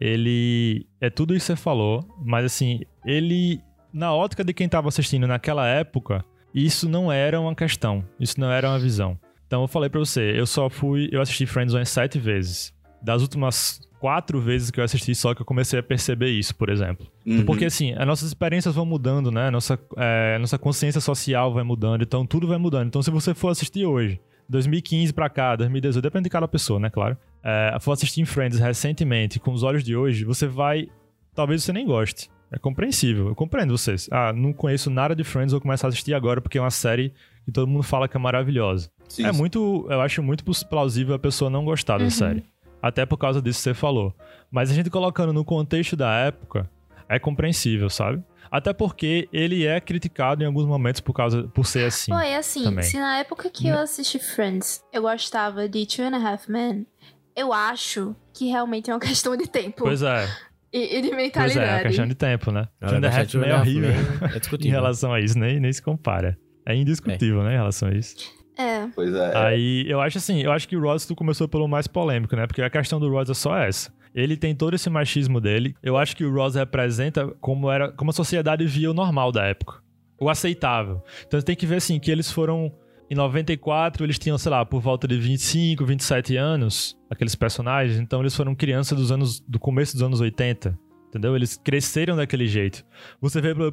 ele 0.00 0.86
é 1.00 1.10
tudo 1.10 1.34
isso 1.34 1.46
que 1.46 1.56
você 1.58 1.62
falou, 1.62 2.04
mas 2.24 2.44
assim, 2.44 2.80
ele 3.04 3.60
na 3.92 4.12
ótica 4.12 4.42
de 4.42 4.52
quem 4.52 4.68
tava 4.68 4.88
assistindo 4.88 5.26
naquela 5.26 5.68
época, 5.68 6.24
isso 6.52 6.88
não 6.88 7.12
era 7.12 7.40
uma 7.40 7.54
questão, 7.54 8.04
isso 8.18 8.40
não 8.40 8.50
era 8.50 8.68
uma 8.68 8.78
visão. 8.78 9.16
Então, 9.46 9.62
eu 9.62 9.68
falei 9.68 9.88
pra 9.88 10.00
você, 10.00 10.32
eu 10.36 10.46
só 10.46 10.68
fui, 10.68 11.08
eu 11.12 11.20
assisti 11.20 11.46
Friends 11.46 11.74
umas 11.74 11.88
sete 11.88 12.18
vezes. 12.18 12.74
Das 13.00 13.22
últimas 13.22 13.80
quatro 14.00 14.40
vezes 14.40 14.70
que 14.70 14.80
eu 14.80 14.84
assisti, 14.84 15.14
só 15.14 15.32
que 15.32 15.42
eu 15.42 15.46
comecei 15.46 15.78
a 15.78 15.82
perceber 15.82 16.30
isso, 16.30 16.54
por 16.56 16.68
exemplo. 16.68 17.06
Uhum. 17.24 17.44
Porque 17.44 17.66
assim, 17.66 17.92
as 17.92 18.06
nossas 18.06 18.28
experiências 18.28 18.74
vão 18.74 18.84
mudando, 18.84 19.30
né? 19.30 19.50
Nossa, 19.50 19.78
é, 19.96 20.38
nossa 20.38 20.58
consciência 20.58 21.00
social 21.00 21.52
vai 21.54 21.62
mudando, 21.62 22.02
então 22.02 22.26
tudo 22.26 22.48
vai 22.48 22.58
mudando. 22.58 22.88
Então, 22.88 23.02
se 23.02 23.10
você 23.10 23.32
for 23.32 23.50
assistir 23.50 23.86
hoje, 23.86 24.20
2015 24.48 25.12
pra 25.12 25.28
cá, 25.28 25.56
2018, 25.56 26.02
depende 26.02 26.24
de 26.24 26.30
cada 26.30 26.46
pessoa, 26.48 26.78
né? 26.80 26.90
Claro. 26.90 27.16
É, 27.42 27.76
for 27.80 27.92
assistir 27.92 28.24
Friends 28.24 28.58
recentemente, 28.58 29.38
com 29.38 29.52
os 29.52 29.62
olhos 29.62 29.82
de 29.84 29.96
hoje, 29.96 30.24
você 30.24 30.46
vai. 30.46 30.88
Talvez 31.34 31.62
você 31.64 31.72
nem 31.72 31.86
goste. 31.86 32.30
É 32.52 32.58
compreensível. 32.58 33.28
Eu 33.28 33.34
compreendo 33.34 33.76
vocês. 33.76 34.08
Ah, 34.12 34.32
não 34.32 34.52
conheço 34.52 34.88
nada 34.88 35.14
de 35.16 35.24
Friends, 35.24 35.52
vou 35.52 35.60
começar 35.60 35.86
a 35.86 35.90
assistir 35.90 36.14
agora 36.14 36.40
porque 36.40 36.56
é 36.58 36.60
uma 36.60 36.70
série 36.70 37.12
que 37.44 37.50
todo 37.50 37.66
mundo 37.66 37.82
fala 37.82 38.06
que 38.08 38.16
é 38.16 38.20
maravilhosa. 38.20 38.88
Sim, 39.08 39.26
é 39.26 39.32
sim. 39.32 39.38
muito. 39.38 39.86
Eu 39.90 40.00
acho 40.00 40.22
muito 40.22 40.44
plausível 40.68 41.14
a 41.14 41.18
pessoa 41.18 41.50
não 41.50 41.64
gostar 41.64 41.98
da 41.98 42.04
Uhum. 42.04 42.10
série. 42.10 42.44
Até 42.80 43.04
por 43.04 43.16
causa 43.16 43.42
disso 43.42 43.58
que 43.58 43.62
você 43.64 43.74
falou. 43.74 44.14
Mas 44.50 44.70
a 44.70 44.74
gente 44.74 44.88
colocando 44.90 45.32
no 45.32 45.44
contexto 45.44 45.96
da 45.96 46.14
época, 46.14 46.70
é 47.08 47.18
compreensível, 47.18 47.90
sabe? 47.90 48.22
Até 48.54 48.72
porque 48.72 49.28
ele 49.32 49.66
é 49.66 49.80
criticado 49.80 50.44
em 50.44 50.46
alguns 50.46 50.64
momentos 50.64 51.00
por 51.00 51.12
causa 51.12 51.42
por 51.48 51.66
ser 51.66 51.86
assim. 51.86 52.12
Foi 52.12 52.36
assim, 52.36 52.62
também. 52.62 52.84
se 52.84 52.96
na 53.00 53.18
época 53.18 53.50
que 53.50 53.66
eu 53.66 53.76
assisti 53.76 54.20
Friends, 54.20 54.80
eu 54.92 55.02
gostava 55.02 55.68
de 55.68 55.84
Two 55.84 56.04
and 56.04 56.16
a 56.16 56.30
Half 56.30 56.48
Men, 56.48 56.86
eu 57.34 57.52
acho 57.52 58.14
que 58.32 58.46
realmente 58.46 58.92
é 58.92 58.94
uma 58.94 59.00
questão 59.02 59.36
de 59.36 59.48
tempo 59.48 59.82
Pois 59.82 60.02
é, 60.02 60.28
e, 60.72 60.98
e 60.98 61.02
de 61.02 61.08
pois 61.08 61.10
é, 61.10 61.14
é 61.14 61.16
mentalidade. 61.16 61.72
uma 61.72 61.80
questão 61.80 62.06
de 62.06 62.14
tempo, 62.14 62.52
né? 62.52 62.68
Não, 62.80 62.90
Two 62.90 62.98
and 62.98 63.08
a 63.08 63.18
Half 63.18 63.34
Men 63.34 63.50
é 63.50 63.56
horrível 63.56 63.90
É 63.90 64.56
em 64.68 64.70
relação 64.70 65.12
a 65.12 65.20
isso, 65.20 65.36
nem, 65.36 65.58
nem 65.58 65.72
se 65.72 65.82
compara. 65.82 66.38
É 66.64 66.76
indiscutível, 66.76 67.42
né, 67.42 67.54
em 67.54 67.56
relação 67.56 67.88
a 67.88 67.92
isso. 67.92 68.14
É. 68.56 68.86
Pois 68.94 69.12
é. 69.12 69.36
Aí 69.36 69.84
eu 69.88 70.00
acho 70.00 70.18
assim, 70.18 70.42
eu 70.42 70.52
acho 70.52 70.68
que 70.68 70.76
o 70.76 70.80
Ross 70.80 71.04
tu 71.04 71.16
começou 71.16 71.48
pelo 71.48 71.66
mais 71.66 71.88
polêmico, 71.88 72.36
né? 72.36 72.46
Porque 72.46 72.62
a 72.62 72.70
questão 72.70 73.00
do 73.00 73.10
Ross 73.10 73.28
é 73.28 73.34
só 73.34 73.58
essa. 73.58 73.92
Ele 74.14 74.36
tem 74.36 74.54
todo 74.54 74.74
esse 74.74 74.88
machismo 74.88 75.40
dele. 75.40 75.74
Eu 75.82 75.96
acho 75.96 76.16
que 76.16 76.24
o 76.24 76.32
Ross 76.32 76.54
representa 76.54 77.26
como 77.40 77.70
era, 77.70 77.90
como 77.92 78.10
a 78.10 78.14
sociedade 78.14 78.64
via 78.66 78.90
o 78.90 78.94
normal 78.94 79.32
da 79.32 79.44
época, 79.44 79.82
o 80.20 80.30
aceitável. 80.30 81.02
Então 81.26 81.40
tem 81.42 81.56
que 81.56 81.66
ver 81.66 81.76
assim 81.76 81.98
que 81.98 82.10
eles 82.10 82.30
foram 82.30 82.72
em 83.10 83.14
94, 83.14 84.04
eles 84.04 84.18
tinham, 84.18 84.38
sei 84.38 84.50
lá, 84.50 84.64
por 84.64 84.80
volta 84.80 85.06
de 85.06 85.18
25, 85.18 85.84
27 85.84 86.36
anos, 86.36 86.96
aqueles 87.10 87.34
personagens, 87.34 87.98
então 87.98 88.20
eles 88.20 88.34
foram 88.34 88.54
crianças 88.54 88.98
dos 88.98 89.12
anos 89.12 89.40
do 89.40 89.58
começo 89.58 89.92
dos 89.92 90.02
anos 90.02 90.20
80, 90.20 90.78
entendeu? 91.08 91.36
Eles 91.36 91.56
cresceram 91.56 92.16
daquele 92.16 92.46
jeito. 92.46 92.84
Você 93.20 93.40
vê 93.40 93.54
pelo, 93.54 93.72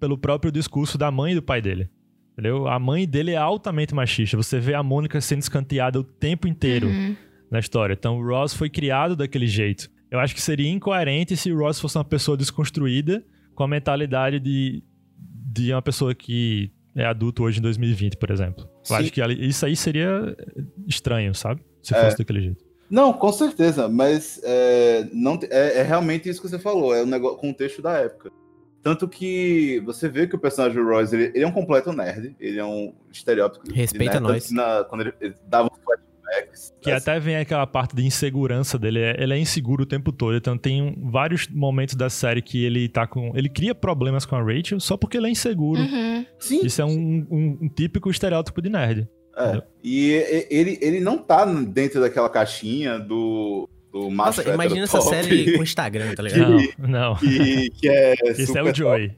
pelo 0.00 0.18
próprio 0.18 0.50
discurso 0.50 0.98
da 0.98 1.10
mãe 1.10 1.32
e 1.32 1.36
do 1.36 1.42
pai 1.42 1.60
dele. 1.62 1.88
Entendeu? 2.32 2.66
A 2.66 2.78
mãe 2.78 3.06
dele 3.06 3.32
é 3.32 3.36
altamente 3.36 3.94
machista. 3.94 4.38
Você 4.38 4.58
vê 4.58 4.74
a 4.74 4.82
Mônica 4.82 5.20
sendo 5.20 5.42
escanteada 5.42 6.00
o 6.00 6.04
tempo 6.04 6.48
inteiro 6.48 6.88
Uhum. 6.88 7.14
Na 7.52 7.58
história. 7.60 7.92
Então 7.94 8.18
o 8.18 8.26
Ross 8.26 8.54
foi 8.54 8.68
criado 8.70 9.14
daquele 9.14 9.46
jeito. 9.46 9.88
Eu 10.10 10.18
acho 10.18 10.34
que 10.34 10.40
seria 10.42 10.68
incoerente 10.70 11.36
se 11.36 11.52
o 11.52 11.58
Ross 11.58 11.78
fosse 11.78 11.96
uma 11.96 12.04
pessoa 12.04 12.36
desconstruída 12.36 13.22
com 13.54 13.62
a 13.62 13.68
mentalidade 13.68 14.40
de, 14.40 14.82
de 15.16 15.72
uma 15.72 15.82
pessoa 15.82 16.14
que 16.14 16.72
é 16.96 17.04
adulto 17.04 17.42
hoje 17.44 17.58
em 17.58 17.62
2020, 17.62 18.16
por 18.16 18.30
exemplo. 18.30 18.64
Eu 18.64 18.84
Sim. 18.84 18.94
acho 18.94 19.12
que 19.12 19.20
ali- 19.22 19.46
isso 19.48 19.64
aí 19.64 19.76
seria 19.76 20.34
estranho, 20.86 21.34
sabe? 21.34 21.62
Se 21.82 21.94
É. 21.94 22.02
fosse 22.04 22.18
daquele 22.18 22.40
jeito. 22.40 22.64
Não, 22.90 23.12
com 23.12 23.32
certeza, 23.32 23.88
mas 23.88 24.38
é, 24.44 25.08
não, 25.12 25.38
é, 25.50 25.78
é 25.78 25.82
realmente 25.82 26.28
isso 26.28 26.42
que 26.42 26.48
você 26.48 26.58
falou, 26.58 26.94
é 26.94 27.02
o 27.02 27.06
negócio, 27.06 27.38
contexto 27.38 27.80
da 27.80 27.92
época. 27.98 28.30
Tanto 28.82 29.08
que 29.08 29.80
você 29.86 30.08
vê 30.08 30.26
que 30.26 30.34
o 30.34 30.38
personagem 30.38 30.76
do 30.82 30.86
Royce, 30.86 31.14
ele, 31.14 31.32
ele 31.34 31.44
é 31.44 31.46
um 31.46 31.52
completo 31.52 31.92
nerd, 31.92 32.34
ele 32.38 32.58
é 32.58 32.64
um 32.64 32.92
estereótipo. 33.10 33.64
Respeita 33.72 34.20
nerd, 34.20 34.32
nós. 34.32 34.46
que 34.48 34.54
na- 34.54 34.84
quando 34.84 35.02
ele, 35.02 35.12
ele 35.20 35.34
dava 35.48 35.70
os 35.72 35.78
Que 36.80 36.90
assim, 36.90 37.10
até 37.10 37.20
vem 37.20 37.36
aquela 37.36 37.66
parte 37.66 37.94
de 37.94 38.04
insegurança 38.04 38.78
dele. 38.78 39.00
é- 39.00 39.16
Ele 39.22 39.34
é 39.34 39.38
inseguro 39.38 39.82
o 39.82 39.86
tempo 39.86 40.10
todo. 40.12 40.36
Então 40.36 40.56
tem 40.58 40.96
vários 41.02 41.46
momentos 41.48 41.94
da 41.94 42.08
série 42.10 42.40
que 42.42 42.64
ele 42.64 42.88
tá 42.88 43.06
com. 43.06 43.32
Ele 43.36 43.48
cria 43.48 43.74
problemas 43.74 44.24
com 44.24 44.34
a 44.36 44.42
Rachel 44.42 44.80
só 44.80 44.96
porque 44.96 45.16
ele 45.16 45.26
é 45.26 45.30
inseguro. 45.30 45.80
Uhum. 45.80 46.26
Sim, 46.38 46.60
Isso 46.64 46.80
é 46.80 46.84
um, 46.84 47.26
um- 47.30 47.58
um 47.62 47.68
típico 47.68 48.10
estereótipo 48.10 48.60
de 48.62 48.68
nerd. 48.70 49.08
é. 49.36 49.62
E 49.84 50.10
ele, 50.50 50.78
ele 50.80 51.00
não 51.00 51.18
tá 51.18 51.44
dentro 51.44 52.00
daquela 52.00 52.28
caixinha 52.30 52.98
do, 52.98 53.68
do 53.92 54.10
Nossa, 54.10 54.42
imagina 54.48 54.84
essa 54.84 55.00
série 55.00 55.44
top, 55.44 55.56
com 55.58 55.62
Instagram, 55.62 56.14
tá 56.14 56.22
ligado? 56.22 56.56
Não, 56.78 56.88
não. 56.88 57.16
que, 57.16 57.70
que 57.70 57.88
é 57.88 58.14
Esse 58.30 58.42
é 58.42 58.46
super 58.46 58.64
o 58.66 58.74
Joey. 58.74 59.16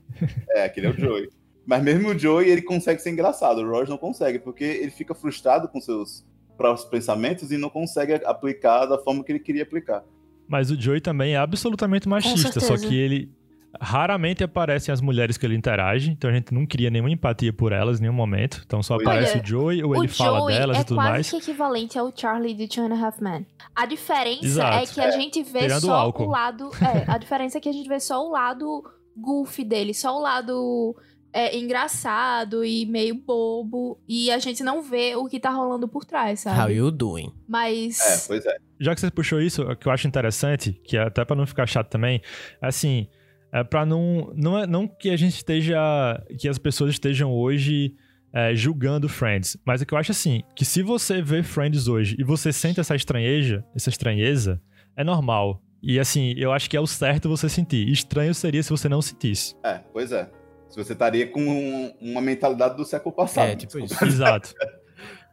É, 0.50 0.64
aquele 0.64 0.87
é 0.87 0.90
o 0.90 0.99
Joey. 0.99 1.28
Mas 1.66 1.83
mesmo 1.83 2.11
o 2.11 2.18
Joey, 2.18 2.50
ele 2.50 2.61
consegue 2.62 3.00
ser 3.00 3.11
engraçado. 3.11 3.59
O 3.62 3.71
Ross 3.71 3.88
não 3.88 3.97
consegue, 3.97 4.38
porque 4.38 4.62
ele 4.64 4.90
fica 4.90 5.14
frustrado 5.14 5.66
com 5.66 5.80
seus, 5.80 6.23
próprios 6.56 6.84
pensamentos 6.87 7.50
e 7.50 7.56
não 7.56 7.70
consegue 7.70 8.14
aplicar 8.25 8.87
da 8.87 8.99
forma 8.99 9.23
que 9.23 9.32
ele 9.32 9.40
queria 9.40 9.62
aplicar. 9.62 10.04
Mas 10.46 10.70
o 10.70 10.80
Joey 10.80 11.00
também 11.00 11.34
é 11.34 11.38
absolutamente 11.38 12.08
machista, 12.08 12.61
só 12.61 12.76
que 12.76 12.94
ele 12.96 13.30
raramente 13.80 14.44
aparecem 14.44 14.92
as 14.92 15.00
mulheres 15.00 15.37
que 15.37 15.44
ele 15.44 15.56
interage, 15.56 16.11
então 16.11 16.30
a 16.30 16.32
gente 16.32 16.52
não 16.54 16.66
cria 16.66 16.90
nenhuma 16.90 17.11
empatia 17.11 17.52
por 17.52 17.73
elas 17.73 17.99
em 17.99 18.02
nenhum 18.02 18.14
momento. 18.14 18.62
Então 18.64 18.82
só 18.82 18.94
Olha, 18.94 19.02
aparece 19.02 19.38
o 19.38 19.46
Joey 19.46 19.82
ou 19.82 19.96
ele 19.96 20.06
o 20.06 20.08
fala 20.08 20.38
Joey 20.40 20.58
delas 20.58 20.76
é 20.76 20.80
e 20.80 20.84
tudo 20.84 20.96
quase 20.96 21.11
mais. 21.11 21.30
que 21.30 21.37
equivalente 21.37 21.99
ao 21.99 22.12
Charlie 22.14 22.54
de 22.54 22.68
Two 22.68 22.84
and 22.84 22.94
a 22.94 23.06
Half 23.06 23.20
Men. 23.20 23.46
A 23.75 23.87
diferença 23.87 24.44
Exato. 24.44 24.76
é 24.76 24.87
que 24.87 25.00
a 25.00 25.11
gente 25.11 25.42
vê 25.42 25.61
tirando 25.61 25.84
o 25.84 25.87
só 25.87 25.94
álcool. 25.94 26.25
o 26.25 26.30
lado. 26.30 26.70
É, 26.80 27.11
a 27.11 27.18
diferença 27.18 27.58
é 27.58 27.61
que 27.61 27.68
a 27.68 27.73
gente 27.73 27.88
vê 27.88 27.99
só 27.99 28.25
o 28.25 28.30
lado 28.30 28.84
goofy 29.16 29.64
dele, 29.64 29.94
só 29.94 30.16
o 30.16 30.20
lado 30.20 30.96
é, 31.35 31.57
engraçado 31.59 32.64
e 32.64 32.87
meio 32.87 33.17
bobo. 33.17 34.00
E 34.09 34.31
a 34.31 34.38
gente 34.38 34.62
não 34.62 34.81
vê 34.81 35.17
o 35.17 35.26
que 35.26 35.41
tá 35.41 35.50
rolando 35.50 35.88
por 35.88 36.05
trás, 36.05 36.47
How 36.47 36.55
sabe? 36.55 36.75
you 36.75 36.93
doing? 36.93 37.33
Mas. 37.49 38.00
É, 38.00 38.26
pois 38.29 38.47
é. 38.47 38.57
Já 38.79 38.95
que 38.95 39.00
você 39.00 39.11
puxou 39.11 39.41
isso, 39.41 39.62
o 39.62 39.76
que 39.76 39.88
eu 39.88 39.93
acho 39.93 40.07
interessante, 40.07 40.73
que 40.85 40.97
é 40.97 41.03
até 41.03 41.25
pra 41.25 41.35
não 41.35 41.45
ficar 41.45 41.67
chato 41.67 41.88
também, 41.88 42.21
é 42.62 42.67
assim, 42.67 43.09
é 43.53 43.64
para 43.64 43.85
não 43.85 44.33
não 44.37 44.59
é 44.59 44.67
não 44.67 44.87
que 44.87 45.11
a 45.11 45.17
gente 45.17 45.35
esteja 45.35 45.76
que 46.38 46.49
as 46.49 46.59
pessoas 46.59 46.93
estejam 46.93 47.33
hoje 47.33 47.97
é, 48.33 48.55
julgando 48.55 49.09
Friends, 49.09 49.57
mas 49.67 49.83
é 49.83 49.85
que 49.85 49.93
eu 49.93 49.99
acho 49.99 50.12
assim, 50.12 50.43
que 50.55 50.64
se 50.64 50.83
você 50.83 51.21
vê 51.21 51.43
Friends 51.43 51.88
hoje 51.88 52.14
e 52.19 52.23
você 52.23 52.53
sente 52.53 52.79
essa 52.79 52.95
estranheja, 52.95 53.64
essa 53.75 53.88
estranheza, 53.88 54.62
é 54.97 55.03
normal. 55.03 55.61
E 55.83 55.99
assim, 55.99 56.33
eu 56.37 56.53
acho 56.53 56.71
que 56.71 56.76
é 56.76 56.81
o 56.81 56.87
certo 56.87 57.29
você 57.29 57.49
sentir. 57.49 57.88
Estranho 57.91 58.35
seria 58.35 58.62
se 58.62 58.71
você 58.71 58.88
não 58.88 59.03
sentisse. 59.03 59.55
É, 59.62 59.81
pois 59.93 60.12
é. 60.12 60.31
Se 60.75 60.83
você 60.85 60.93
estaria 60.93 61.25
com 61.28 61.40
um- 61.40 61.95
uma 62.00 62.21
mentalidade 62.21 62.76
do 62.76 62.85
século 62.85 63.14
passado. 63.14 63.49
É, 63.49 63.54
tipo 63.54 63.78
isso. 63.78 63.95
Exato. 64.04 64.52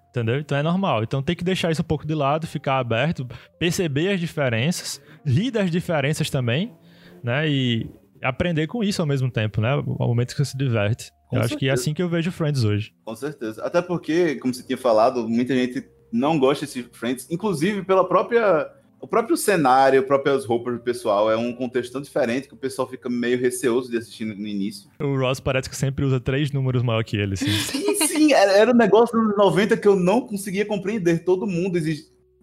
Entendeu? 0.10 0.40
Então 0.40 0.56
é 0.56 0.62
normal. 0.62 1.02
Então 1.04 1.24
tem 1.24 1.36
que 1.36 1.44
deixar 1.44 1.72
isso 1.72 1.82
um 1.82 1.86
pouco 1.86 2.06
de 2.06 2.14
lado, 2.14 2.46
ficar 2.46 2.78
aberto, 2.78 3.28
perceber 3.58 4.10
as 4.14 4.20
diferenças, 4.20 5.02
rir 5.26 5.50
das 5.50 5.72
diferenças 5.72 6.30
também, 6.30 6.76
né? 7.24 7.50
E 7.50 7.90
aprender 8.22 8.68
com 8.68 8.84
isso 8.84 9.02
ao 9.02 9.08
mesmo 9.08 9.32
tempo, 9.32 9.60
né? 9.62 9.72
Ao 9.72 10.08
momento 10.08 10.36
que 10.36 10.38
você 10.46 10.52
se 10.52 10.58
diverte. 10.58 11.12
Com 11.28 11.38
eu 11.38 11.42
acho 11.42 11.58
que 11.58 11.66
é 11.66 11.70
certeza. 11.70 11.82
assim 11.82 11.94
que 11.96 12.04
eu 12.04 12.10
vejo 12.10 12.32
Friends 12.32 12.64
hoje. 12.64 12.94
Com 13.04 13.16
certeza. 13.16 13.64
Até 13.66 13.82
porque, 13.82 14.36
como 14.36 14.54
você 14.54 14.62
tinha 14.62 14.78
falado, 14.78 15.28
muita 15.28 15.56
gente 15.56 15.84
não 16.12 16.38
gosta 16.38 16.66
desse 16.68 16.84
Friends, 16.94 17.26
inclusive 17.32 17.84
pela 17.84 18.08
própria. 18.08 18.70
O 19.02 19.08
próprio 19.08 19.36
cenário, 19.36 20.04
próprias 20.06 20.46
roupas 20.46 20.76
do 20.76 20.80
pessoal 20.80 21.30
é 21.32 21.36
um 21.36 21.52
contexto 21.54 21.92
tão 21.94 22.02
diferente 22.02 22.48
que 22.48 22.54
o 22.54 22.58
pessoal 22.58 22.88
fica 22.88 23.10
meio 23.10 23.40
receoso 23.40 23.90
de 23.90 23.98
assistir 23.98 24.26
no 24.26 24.48
início. 24.48 24.90
O 25.00 25.18
Ross 25.18 25.40
parece 25.40 25.68
que 25.70 25.76
sempre 25.76 26.06
usa 26.06 26.20
três 26.20 26.52
números 26.52 26.84
maior 26.84 27.04
que 27.04 27.18
ele, 27.18 27.34
assim. 27.34 27.50
Sim, 28.08 28.32
era, 28.34 28.52
era 28.54 28.72
um 28.72 28.76
negócio 28.76 29.18
nos 29.18 29.26
anos 29.28 29.38
90 29.38 29.76
que 29.78 29.88
eu 29.88 29.96
não 29.96 30.22
conseguia 30.22 30.66
compreender. 30.66 31.24
Todo 31.26 31.48
mundo 31.48 31.80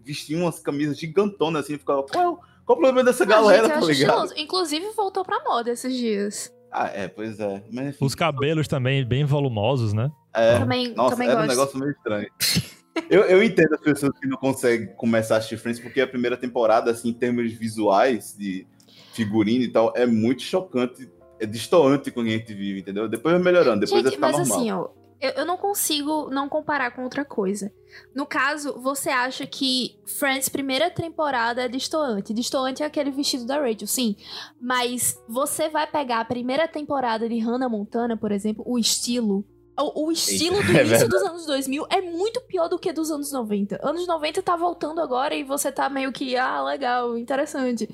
vestia 0.03 0.37
umas 0.37 0.59
camisas 0.59 0.99
gigantonas 0.99 1.63
assim, 1.63 1.73
eu 1.73 1.79
ficava, 1.79 2.03
qual, 2.03 2.35
qual 2.65 2.77
o 2.77 2.81
problema 2.81 3.03
dessa 3.03 3.23
galera, 3.25 3.63
gente, 3.63 3.71
tá 3.73 3.77
acho 3.79 3.87
ligado? 3.87 4.09
estiloso. 4.25 4.33
Inclusive, 4.37 4.85
voltou 4.97 5.23
pra 5.23 5.41
moda 5.43 5.71
esses 5.71 5.95
dias. 5.95 6.53
Ah, 6.71 6.87
é, 6.93 7.07
pois 7.07 7.39
é. 7.39 7.63
Mas, 7.71 7.87
enfim, 7.95 8.05
Os 8.05 8.13
cabelos 8.13 8.67
também 8.67 9.03
bem 9.05 9.23
volumosos, 9.23 9.93
né? 9.93 10.11
é, 10.33 10.59
Também, 10.59 10.93
Nossa, 10.93 11.15
também 11.15 11.29
era 11.29 11.37
um 11.41 11.45
gosto. 11.45 11.57
negócio 11.57 11.79
meio 11.79 11.91
estranho. 11.91 12.27
eu, 13.09 13.21
eu 13.23 13.43
entendo 13.43 13.73
as 13.73 13.81
pessoas 13.81 14.17
que 14.19 14.27
não 14.27 14.37
conseguem 14.37 14.87
começar 14.95 15.35
a 15.35 15.37
assistir 15.37 15.57
Friends, 15.57 15.79
porque 15.79 16.01
a 16.01 16.07
primeira 16.07 16.37
temporada, 16.37 16.91
assim, 16.91 17.09
em 17.09 17.13
termos 17.13 17.51
visuais, 17.53 18.35
de 18.37 18.65
figurino 19.13 19.63
e 19.63 19.71
tal, 19.71 19.93
é 19.95 20.05
muito 20.05 20.41
chocante, 20.41 21.09
é 21.39 21.45
distoante 21.45 22.11
com 22.11 22.21
o 22.21 22.23
que 22.23 22.29
a 22.29 22.37
gente 22.37 22.53
vive, 22.53 22.79
entendeu? 22.79 23.07
Depois 23.07 23.33
vai 23.33 23.43
melhorando, 23.43 23.81
depois 23.81 24.03
vai 24.03 24.11
ficar 24.11 24.27
mas 24.27 24.37
normal. 24.37 24.57
assim, 24.57 24.71
ó, 24.71 24.89
eu, 25.21 25.31
eu 25.31 25.45
não 25.45 25.57
consigo 25.57 26.29
não 26.29 26.47
comparar 26.47 26.91
com 26.91 27.03
outra 27.03 27.25
coisa. 27.25 27.71
No 28.15 28.25
caso, 28.25 28.79
você 28.79 29.09
acha 29.09 29.45
que 29.45 29.99
Friends 30.05 30.47
primeira 30.47 30.89
temporada 30.89 31.63
é 31.63 31.67
distoante. 31.67 32.33
Distoante 32.33 32.83
é 32.83 32.85
aquele 32.85 33.11
vestido 33.11 33.45
da 33.45 33.59
Rachel, 33.59 33.87
sim. 33.87 34.15
Mas 34.59 35.21
você 35.27 35.67
vai 35.67 35.85
pegar 35.87 36.21
a 36.21 36.25
primeira 36.25 36.67
temporada 36.67 37.27
de 37.27 37.37
Hannah 37.39 37.67
Montana, 37.67 38.15
por 38.15 38.31
exemplo, 38.31 38.63
o 38.65 38.79
estilo. 38.79 39.45
O, 39.79 40.07
o 40.07 40.11
estilo 40.11 40.55
do 40.63 40.71
é 40.71 40.81
início 40.83 40.85
verdade. 40.87 41.09
dos 41.09 41.21
anos 41.23 41.45
2000 41.45 41.87
é 41.89 42.01
muito 42.01 42.41
pior 42.41 42.67
do 42.67 42.77
que 42.77 42.91
dos 42.91 43.09
anos 43.11 43.31
90. 43.31 43.79
Anos 43.81 44.05
90 44.07 44.41
tá 44.41 44.55
voltando 44.55 44.99
agora 45.01 45.33
e 45.35 45.43
você 45.43 45.71
tá 45.71 45.89
meio 45.89 46.11
que, 46.11 46.35
ah, 46.35 46.61
legal, 46.63 47.17
interessante. 47.17 47.89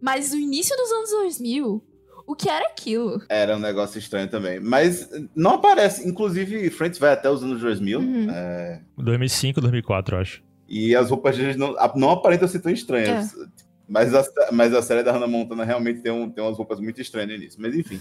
Mas 0.00 0.32
o 0.32 0.36
início 0.36 0.76
dos 0.76 0.90
anos 0.92 1.10
2000, 1.10 1.82
o 2.26 2.34
que 2.34 2.48
era 2.48 2.66
aquilo? 2.66 3.22
Era 3.28 3.56
um 3.56 3.60
negócio 3.60 3.98
estranho 3.98 4.28
também. 4.28 4.58
Mas 4.60 5.08
não 5.34 5.52
aparece, 5.54 6.06
inclusive, 6.08 6.68
Friends 6.70 6.98
vai 6.98 7.12
até 7.12 7.30
os 7.30 7.42
anos 7.42 7.60
2000, 7.60 8.00
Uhum. 8.00 8.30
é, 8.30 8.80
2005, 8.96 9.60
2004, 9.60 10.16
eu 10.16 10.20
acho. 10.20 10.42
e 10.68 10.94
as 10.94 11.08
roupas 11.10 11.36
deles 11.36 11.56
não, 11.56 11.74
não 11.96 12.10
aparentam 12.10 12.46
ser 12.48 12.58
tão 12.60 12.70
estranhas. 12.72 13.32
É. 13.34 13.46
Mas, 13.90 14.14
a, 14.14 14.22
mas 14.52 14.74
a 14.74 14.82
série 14.82 15.02
da 15.02 15.12
Hannah 15.12 15.26
Montana 15.26 15.64
realmente 15.64 16.02
tem, 16.02 16.12
um, 16.12 16.28
tem 16.28 16.44
umas 16.44 16.58
roupas 16.58 16.78
muito 16.78 17.00
estranhas 17.00 17.30
no 17.30 17.36
início. 17.36 17.58
Mas 17.62 17.74
enfim. 17.74 17.98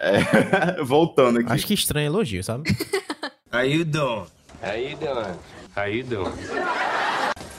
É, 0.00 0.82
voltando 0.82 1.38
aqui. 1.40 1.52
Acho 1.52 1.66
que 1.66 1.74
estranho 1.74 2.06
elogio, 2.06 2.42
sabe? 2.42 2.70
How 3.52 3.62
you 3.64 3.84
doing? 3.84 4.26
How 4.62 4.76
you 4.76 4.96
doing? 4.96 5.36
How 5.76 5.86
you 5.86 6.04
doing? 6.04 6.32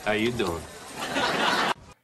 How 0.05 0.13
you 0.15 0.31
doing? 0.31 0.61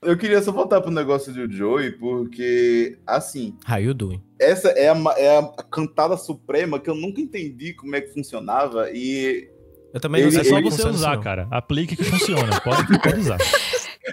Eu 0.02 0.15
queria 0.17 0.41
só 0.41 0.52
voltar 0.52 0.80
pro 0.82 0.91
negócio 0.91 1.34
do 1.34 1.52
Joey, 1.52 1.91
porque, 1.93 2.97
assim, 3.06 3.56
How 3.69 3.80
you 3.80 3.93
doing? 3.93 4.21
essa 4.39 4.69
é 4.69 4.89
a, 4.89 4.95
é 5.17 5.38
a 5.39 5.43
cantada 5.71 6.15
suprema 6.17 6.80
que 6.80 6.89
eu 6.89 6.95
nunca 6.95 7.19
entendi 7.19 7.73
como 7.73 7.95
é 7.95 8.02
que 8.02 8.13
funcionava. 8.13 8.89
E 8.91 9.50
Eu 9.93 10.00
também 10.00 10.21
não 10.21 10.30
Ele- 10.30 10.43
sei 10.43 10.52
É 10.52 10.56
só 10.56 10.62
você 10.62 10.88
usar, 10.88 11.15
não. 11.15 11.23
cara. 11.23 11.47
Aplique 11.50 11.95
que 11.95 12.04
funciona. 12.04 12.62
Pode, 12.62 13.00
pode 13.00 13.19
usar. 13.19 13.38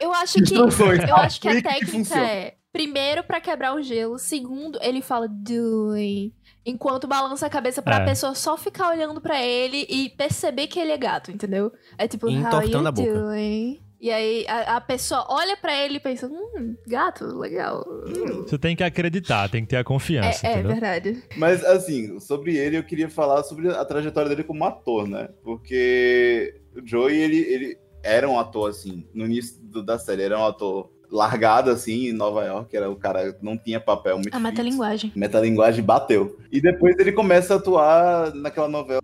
Eu 0.00 0.12
acho 0.14 0.42
que. 0.42 0.54
Eu 0.54 1.16
acho 1.16 1.40
que 1.40 1.48
a 1.48 1.54
que 1.56 1.62
técnica 1.62 1.86
funciona. 1.92 2.22
é. 2.30 2.54
Primeiro, 2.74 3.22
pra 3.22 3.40
quebrar 3.40 3.72
o 3.76 3.80
gelo. 3.80 4.18
Segundo, 4.18 4.80
ele 4.82 5.00
fala 5.00 5.28
doing. 5.28 6.32
Enquanto 6.66 7.06
balança 7.06 7.46
a 7.46 7.50
cabeça 7.50 7.80
pra 7.80 8.02
É. 8.02 8.04
pessoa 8.04 8.34
só 8.34 8.56
ficar 8.56 8.90
olhando 8.90 9.20
pra 9.20 9.40
ele 9.40 9.86
e 9.88 10.08
perceber 10.10 10.66
que 10.66 10.80
ele 10.80 10.90
é 10.90 10.98
gato, 10.98 11.30
entendeu? 11.30 11.70
É 11.96 12.08
tipo, 12.08 12.26
how 12.26 12.32
Entortando 12.32 12.68
you 12.82 12.88
a 12.88 12.90
boca. 12.92 13.12
doing? 13.14 13.80
E 14.00 14.10
aí 14.10 14.44
a, 14.48 14.76
a 14.76 14.80
pessoa 14.80 15.24
olha 15.30 15.56
pra 15.56 15.72
ele 15.84 15.98
e 15.98 16.00
pensa, 16.00 16.26
hum, 16.26 16.74
gato, 16.86 17.24
legal. 17.38 17.84
Hum. 18.08 18.42
Você 18.42 18.58
tem 18.58 18.74
que 18.74 18.82
acreditar, 18.82 19.48
tem 19.48 19.62
que 19.62 19.68
ter 19.68 19.76
a 19.76 19.84
confiança, 19.84 20.44
É, 20.44 20.54
é 20.58 20.62
verdade. 20.62 21.22
Mas, 21.36 21.64
assim, 21.64 22.18
sobre 22.18 22.56
ele, 22.56 22.76
eu 22.76 22.82
queria 22.82 23.08
falar 23.08 23.44
sobre 23.44 23.70
a 23.70 23.84
trajetória 23.84 24.28
dele 24.28 24.42
como 24.42 24.64
ator, 24.64 25.06
né? 25.08 25.28
Porque 25.44 26.60
o 26.76 26.84
Joey, 26.84 27.16
ele, 27.16 27.36
ele 27.38 27.78
era 28.02 28.28
um 28.28 28.38
ator, 28.38 28.68
assim, 28.68 29.06
no 29.14 29.24
início 29.26 29.62
do- 29.62 29.82
da 29.82 29.98
série, 29.98 30.22
era 30.22 30.38
um 30.38 30.44
ator 30.44 30.90
largado, 31.14 31.70
assim, 31.70 32.08
em 32.08 32.12
Nova 32.12 32.44
York, 32.44 32.76
era 32.76 32.90
o 32.90 32.96
cara 32.96 33.32
que 33.32 33.44
não 33.44 33.56
tinha 33.56 33.78
papel 33.78 34.16
muito 34.16 34.28
A 34.28 34.32
fixo. 34.32 34.42
metalinguagem. 34.42 35.12
Metalinguagem 35.14 35.84
bateu. 35.84 36.36
E 36.50 36.60
depois 36.60 36.98
ele 36.98 37.12
começa 37.12 37.54
a 37.54 37.56
atuar 37.56 38.34
naquela 38.34 38.68
novela 38.68 39.00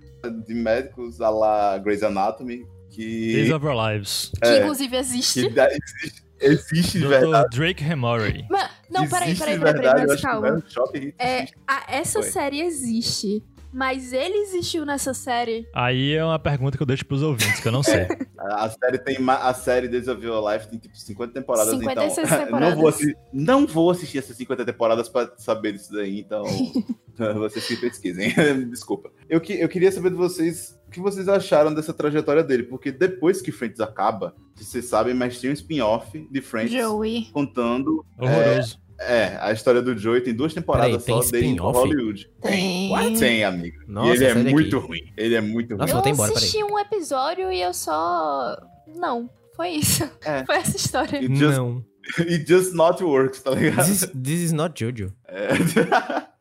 de 0.46 0.52
médicos, 0.54 1.20
a 1.20 1.30
la 1.30 1.78
Grey's 1.78 2.02
Anatomy, 2.02 2.66
que... 2.90 3.32
Days 3.34 3.52
of 3.52 3.64
Our 3.64 3.92
Lives. 3.92 4.32
Que 4.42 4.48
É. 4.48 4.58
inclusive 4.62 4.96
existe. 4.96 5.48
que 5.48 5.60
existe, 5.60 6.22
existe 6.40 6.98
de 6.98 7.06
verdade. 7.06 7.48
Dr. 7.48 7.56
Drake 7.56 7.84
Remory. 7.84 8.44
Mas, 8.50 8.70
não, 8.90 9.08
peraí, 9.08 9.34
peraí, 9.36 9.58
peraí, 9.58 9.74
peraí, 9.74 10.06
mas 10.08 10.16
que 10.16 10.22
calma. 10.22 10.62
que 10.92 11.14
É, 11.16 11.46
a- 11.66 11.84
essa 11.88 12.20
Foi. 12.20 12.30
série 12.30 12.60
existe. 12.60 13.42
Mas 13.72 14.12
ele 14.12 14.36
existiu 14.38 14.84
nessa 14.84 15.14
série. 15.14 15.66
Aí 15.74 16.12
é 16.14 16.24
uma 16.24 16.38
pergunta 16.38 16.76
que 16.76 16.82
eu 16.82 16.86
deixo 16.86 17.06
pros 17.06 17.22
ouvintes, 17.22 17.60
que 17.60 17.68
eu 17.68 17.72
não 17.72 17.82
sei. 17.82 18.06
A 18.40 18.70
série 18.70 18.98
tem 18.98 19.18
a 19.28 19.52
série 19.52 19.86
Days 19.86 20.08
of 20.08 20.24
Your 20.24 20.42
Life 20.50 20.66
tem 20.68 20.78
tipo 20.78 20.96
50 20.96 21.34
temporadas, 21.34 21.78
56 21.78 22.26
então 22.26 22.38
temporadas. 22.46 22.70
não 22.74 22.80
vou 22.80 22.88
assi- 22.88 23.14
não 23.32 23.66
vou 23.66 23.90
assistir 23.90 24.16
essas 24.18 24.34
50 24.34 24.64
temporadas 24.64 25.10
pra 25.10 25.30
saber 25.36 25.72
disso 25.74 25.92
daí, 25.92 26.20
então 26.20 26.42
vocês 27.36 27.66
que 27.66 27.76
pesquisem. 27.76 28.32
Desculpa. 28.70 29.10
Eu, 29.28 29.40
que, 29.42 29.52
eu 29.60 29.68
queria 29.68 29.92
saber 29.92 30.08
de 30.10 30.16
vocês 30.16 30.78
o 30.86 30.90
que 30.90 30.98
vocês 31.00 31.28
acharam 31.28 31.72
dessa 31.74 31.92
trajetória 31.92 32.42
dele, 32.42 32.62
porque 32.64 32.90
depois 32.90 33.42
que 33.42 33.52
Friends 33.52 33.78
acaba, 33.78 34.34
vocês 34.56 34.86
sabem, 34.86 35.12
mas 35.14 35.38
tem 35.38 35.50
um 35.50 35.52
spin-off 35.52 36.26
de 36.30 36.40
Friends 36.40 36.72
Joey. 36.72 37.26
contando 37.32 38.04
Horroroso. 38.18 38.76
é, 38.76 38.89
a 39.40 39.52
história 39.52 39.80
do 39.80 39.96
Joey 39.96 40.20
tem 40.20 40.34
duas 40.34 40.52
temporadas 40.52 41.02
Peraí, 41.02 41.04
tem 41.04 41.14
só 41.14 41.30
desde 41.30 41.48
spin-off? 41.48 41.78
Hollywood. 41.78 42.30
Tem. 42.42 43.16
Tem, 43.18 43.44
amigo. 43.44 43.78
Nossa, 43.86 44.08
e 44.08 44.12
ele 44.12 44.24
é 44.26 44.34
muito 44.34 44.78
ruim. 44.78 45.12
Ele 45.16 45.34
é 45.34 45.40
muito 45.40 45.70
ruim. 45.70 45.78
Nossa, 45.78 45.90
eu 45.90 45.94
vou 45.94 46.00
até 46.00 46.10
embora, 46.10 46.32
assisti 46.32 46.62
um 46.62 46.78
episódio 46.78 47.50
e 47.50 47.62
eu 47.62 47.72
só. 47.72 48.56
Não, 48.94 49.30
foi 49.54 49.70
isso. 49.70 50.08
É. 50.24 50.44
Foi 50.46 50.56
essa 50.56 50.76
história. 50.76 51.18
It 51.18 51.34
just, 51.34 51.56
Não. 51.56 51.84
it 52.18 52.46
just 52.46 52.72
not 52.74 53.02
works, 53.02 53.42
tá 53.42 53.50
ligado? 53.52 53.86
This 53.86 54.02
is, 54.02 54.10
this 54.10 54.40
is 54.40 54.52
not 54.52 54.78
Jojo. 54.78 55.12
É. 55.28 55.48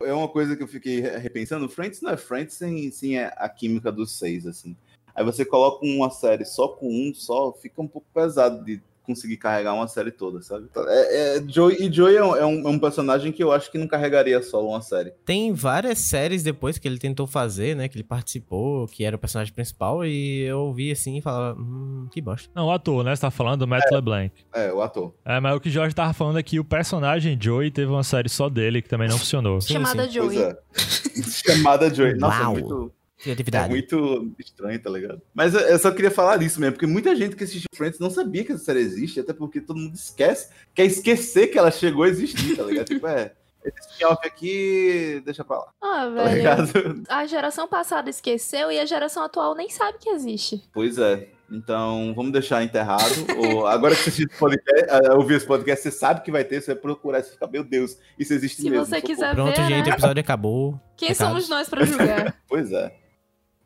é 0.08 0.12
uma 0.12 0.28
coisa 0.28 0.56
que 0.56 0.62
eu 0.62 0.68
fiquei 0.68 1.00
re- 1.00 1.18
repensando. 1.18 1.68
Friends 1.68 2.00
não 2.00 2.10
é 2.10 2.16
Friends 2.16 2.54
sem, 2.54 2.90
sem 2.90 3.18
a 3.18 3.48
química 3.48 3.92
dos 3.92 4.18
seis, 4.18 4.46
assim. 4.46 4.76
Aí 5.14 5.24
você 5.24 5.44
coloca 5.44 5.84
uma 5.84 6.08
série 6.10 6.44
só 6.44 6.68
com 6.68 6.88
um, 6.88 7.12
só 7.14 7.52
fica 7.52 7.82
um 7.82 7.88
pouco 7.88 8.06
pesado 8.14 8.64
de 8.64 8.80
conseguir 9.14 9.36
carregar 9.36 9.74
uma 9.74 9.86
série 9.88 10.10
toda, 10.10 10.40
sabe? 10.42 10.66
É, 10.88 11.36
é, 11.38 11.42
Joey, 11.48 11.76
e 11.86 11.92
Joey 11.92 12.16
é 12.16 12.24
um, 12.24 12.36
é 12.36 12.46
um- 12.46 12.66
é 12.66 12.70
um 12.70 12.78
personagem 12.78 13.30
que 13.32 13.42
eu 13.42 13.52
acho 13.52 13.70
que 13.70 13.78
não 13.78 13.86
carregaria 13.86 14.42
solo 14.42 14.68
uma 14.70 14.80
série. 14.80 15.12
Tem 15.24 15.52
várias 15.52 15.98
séries 15.98 16.42
depois 16.42 16.78
que 16.78 16.88
ele 16.88 16.98
tentou 16.98 17.26
fazer, 17.26 17.76
né? 17.76 17.88
Que 17.88 17.96
ele 17.96 18.04
participou, 18.04 18.86
que 18.86 19.04
era 19.04 19.16
o 19.16 19.18
personagem 19.18 19.52
principal, 19.52 20.04
e 20.04 20.42
eu 20.42 20.60
ouvi 20.60 20.90
assim 20.90 21.18
e 21.18 21.20
falava, 21.20 21.58
hum, 21.60 22.08
que 22.10 22.20
bosta. 22.20 22.48
Não, 22.54 22.66
o 22.66 22.70
ator, 22.70 23.04
né? 23.04 23.14
Você 23.14 23.22
tá 23.22 23.30
falando 23.30 23.60
do 23.60 23.68
Matt 23.68 23.90
LeBlanc. 23.90 24.32
É, 24.54 24.72
o 24.72 24.80
ator. 24.80 25.14
É, 25.24 25.38
mas 25.40 25.56
o 25.56 25.60
que 25.60 25.68
o 25.68 25.72
Jorge 25.72 25.94
tava 25.94 26.12
falando 26.12 26.38
é 26.38 26.42
que 26.42 26.58
o 26.58 26.64
personagem 26.64 27.38
Joey 27.40 27.70
teve 27.70 27.90
uma 27.90 28.04
série 28.04 28.28
só 28.28 28.48
dele 28.48 28.80
que 28.82 28.88
também 28.88 29.08
não 29.08 29.18
funcionou. 29.18 29.60
Sim, 29.60 29.74
Chamada 29.74 30.08
sim. 30.08 30.18
Pois 30.18 30.34
Joey. 30.34 30.38
é. 30.44 30.56
Chamada 31.54 31.94
Joey. 31.94 32.14
Nossa, 32.16 32.36
é 32.38 32.42
Uau. 32.42 32.52
muito, 32.52 32.92
é 33.20 33.22
Criatividade. 33.24 33.68
muito 33.68 34.32
estranho, 34.38 34.80
tá 34.82 34.90
ligado? 34.90 35.20
Mas 35.34 35.54
eu, 35.54 35.60
eu 35.60 35.78
só 35.78 35.90
queria 35.90 36.10
falar 36.10 36.36
disso 36.38 36.60
mesmo, 36.60 36.72
porque 36.74 36.86
muita 36.86 37.14
gente 37.14 37.36
que 37.36 37.44
assistiu 37.44 37.68
Friends 37.74 37.98
não 37.98 38.10
sabia 38.10 38.44
que 38.44 38.52
essa 38.52 38.64
série 38.64 38.80
existe, 38.80 39.20
até 39.20 39.32
porque 39.32 39.60
todo 39.60 39.76
mundo 39.78 39.94
esquece, 39.94 40.48
quer 40.74 40.84
esquecer 40.86 41.48
que 41.48 41.58
ela 41.58 41.70
chegou 41.70 42.04
a 42.04 42.08
existir, 42.08 42.56
tá 42.56 42.62
ligado? 42.62 42.86
tipo, 42.88 43.06
é, 43.06 43.32
esse 43.64 43.90
spin-off 43.90 44.26
aqui, 44.26 45.22
deixa 45.24 45.44
pra 45.44 45.58
lá, 45.58 45.66
Ah, 45.82 45.86
tá 46.04 46.08
velho. 46.24 46.34
ligado? 46.36 47.02
A 47.08 47.26
geração 47.26 47.68
passada 47.68 48.08
esqueceu 48.08 48.72
e 48.72 48.78
a 48.80 48.86
geração 48.86 49.22
atual 49.22 49.54
nem 49.54 49.68
sabe 49.68 49.98
que 49.98 50.08
existe. 50.08 50.62
Pois 50.72 50.96
é. 50.98 51.28
Então, 51.52 52.12
vamos 52.14 52.30
deixar 52.30 52.62
enterrado. 52.62 53.02
Ou- 53.36 53.66
agora 53.66 53.92
que 53.96 54.02
você 54.04 54.10
assiste 54.10 54.30
esse 54.30 54.38
podcast, 54.38 54.86
ah, 54.88 55.14
ouvir 55.16 55.34
esse 55.34 55.46
podcast, 55.46 55.82
você 55.82 55.90
sabe 55.90 56.22
que 56.22 56.30
vai 56.30 56.44
ter, 56.44 56.60
você 56.62 56.72
vai 56.74 56.80
procurar 56.80 57.18
e 57.18 57.22
você 57.24 57.32
fica, 57.32 57.46
meu 57.48 57.64
Deus, 57.64 57.98
isso 58.16 58.32
existe 58.32 58.62
Se 58.62 58.70
mesmo. 58.70 58.86
você 58.86 58.94
socorro." 59.00 59.14
quiser 59.14 59.34
Pronto, 59.34 59.56
ver, 59.60 59.66
gente, 59.68 59.82
o 59.82 59.88
né? 59.88 59.92
episódio 59.92 60.20
acabou. 60.20 60.80
Quem 60.96 61.08
Recados. 61.08 61.32
somos 61.32 61.48
nós 61.48 61.68
pra 61.68 61.84
julgar? 61.84 62.40
Pois 62.48 62.70
é. 62.70 62.94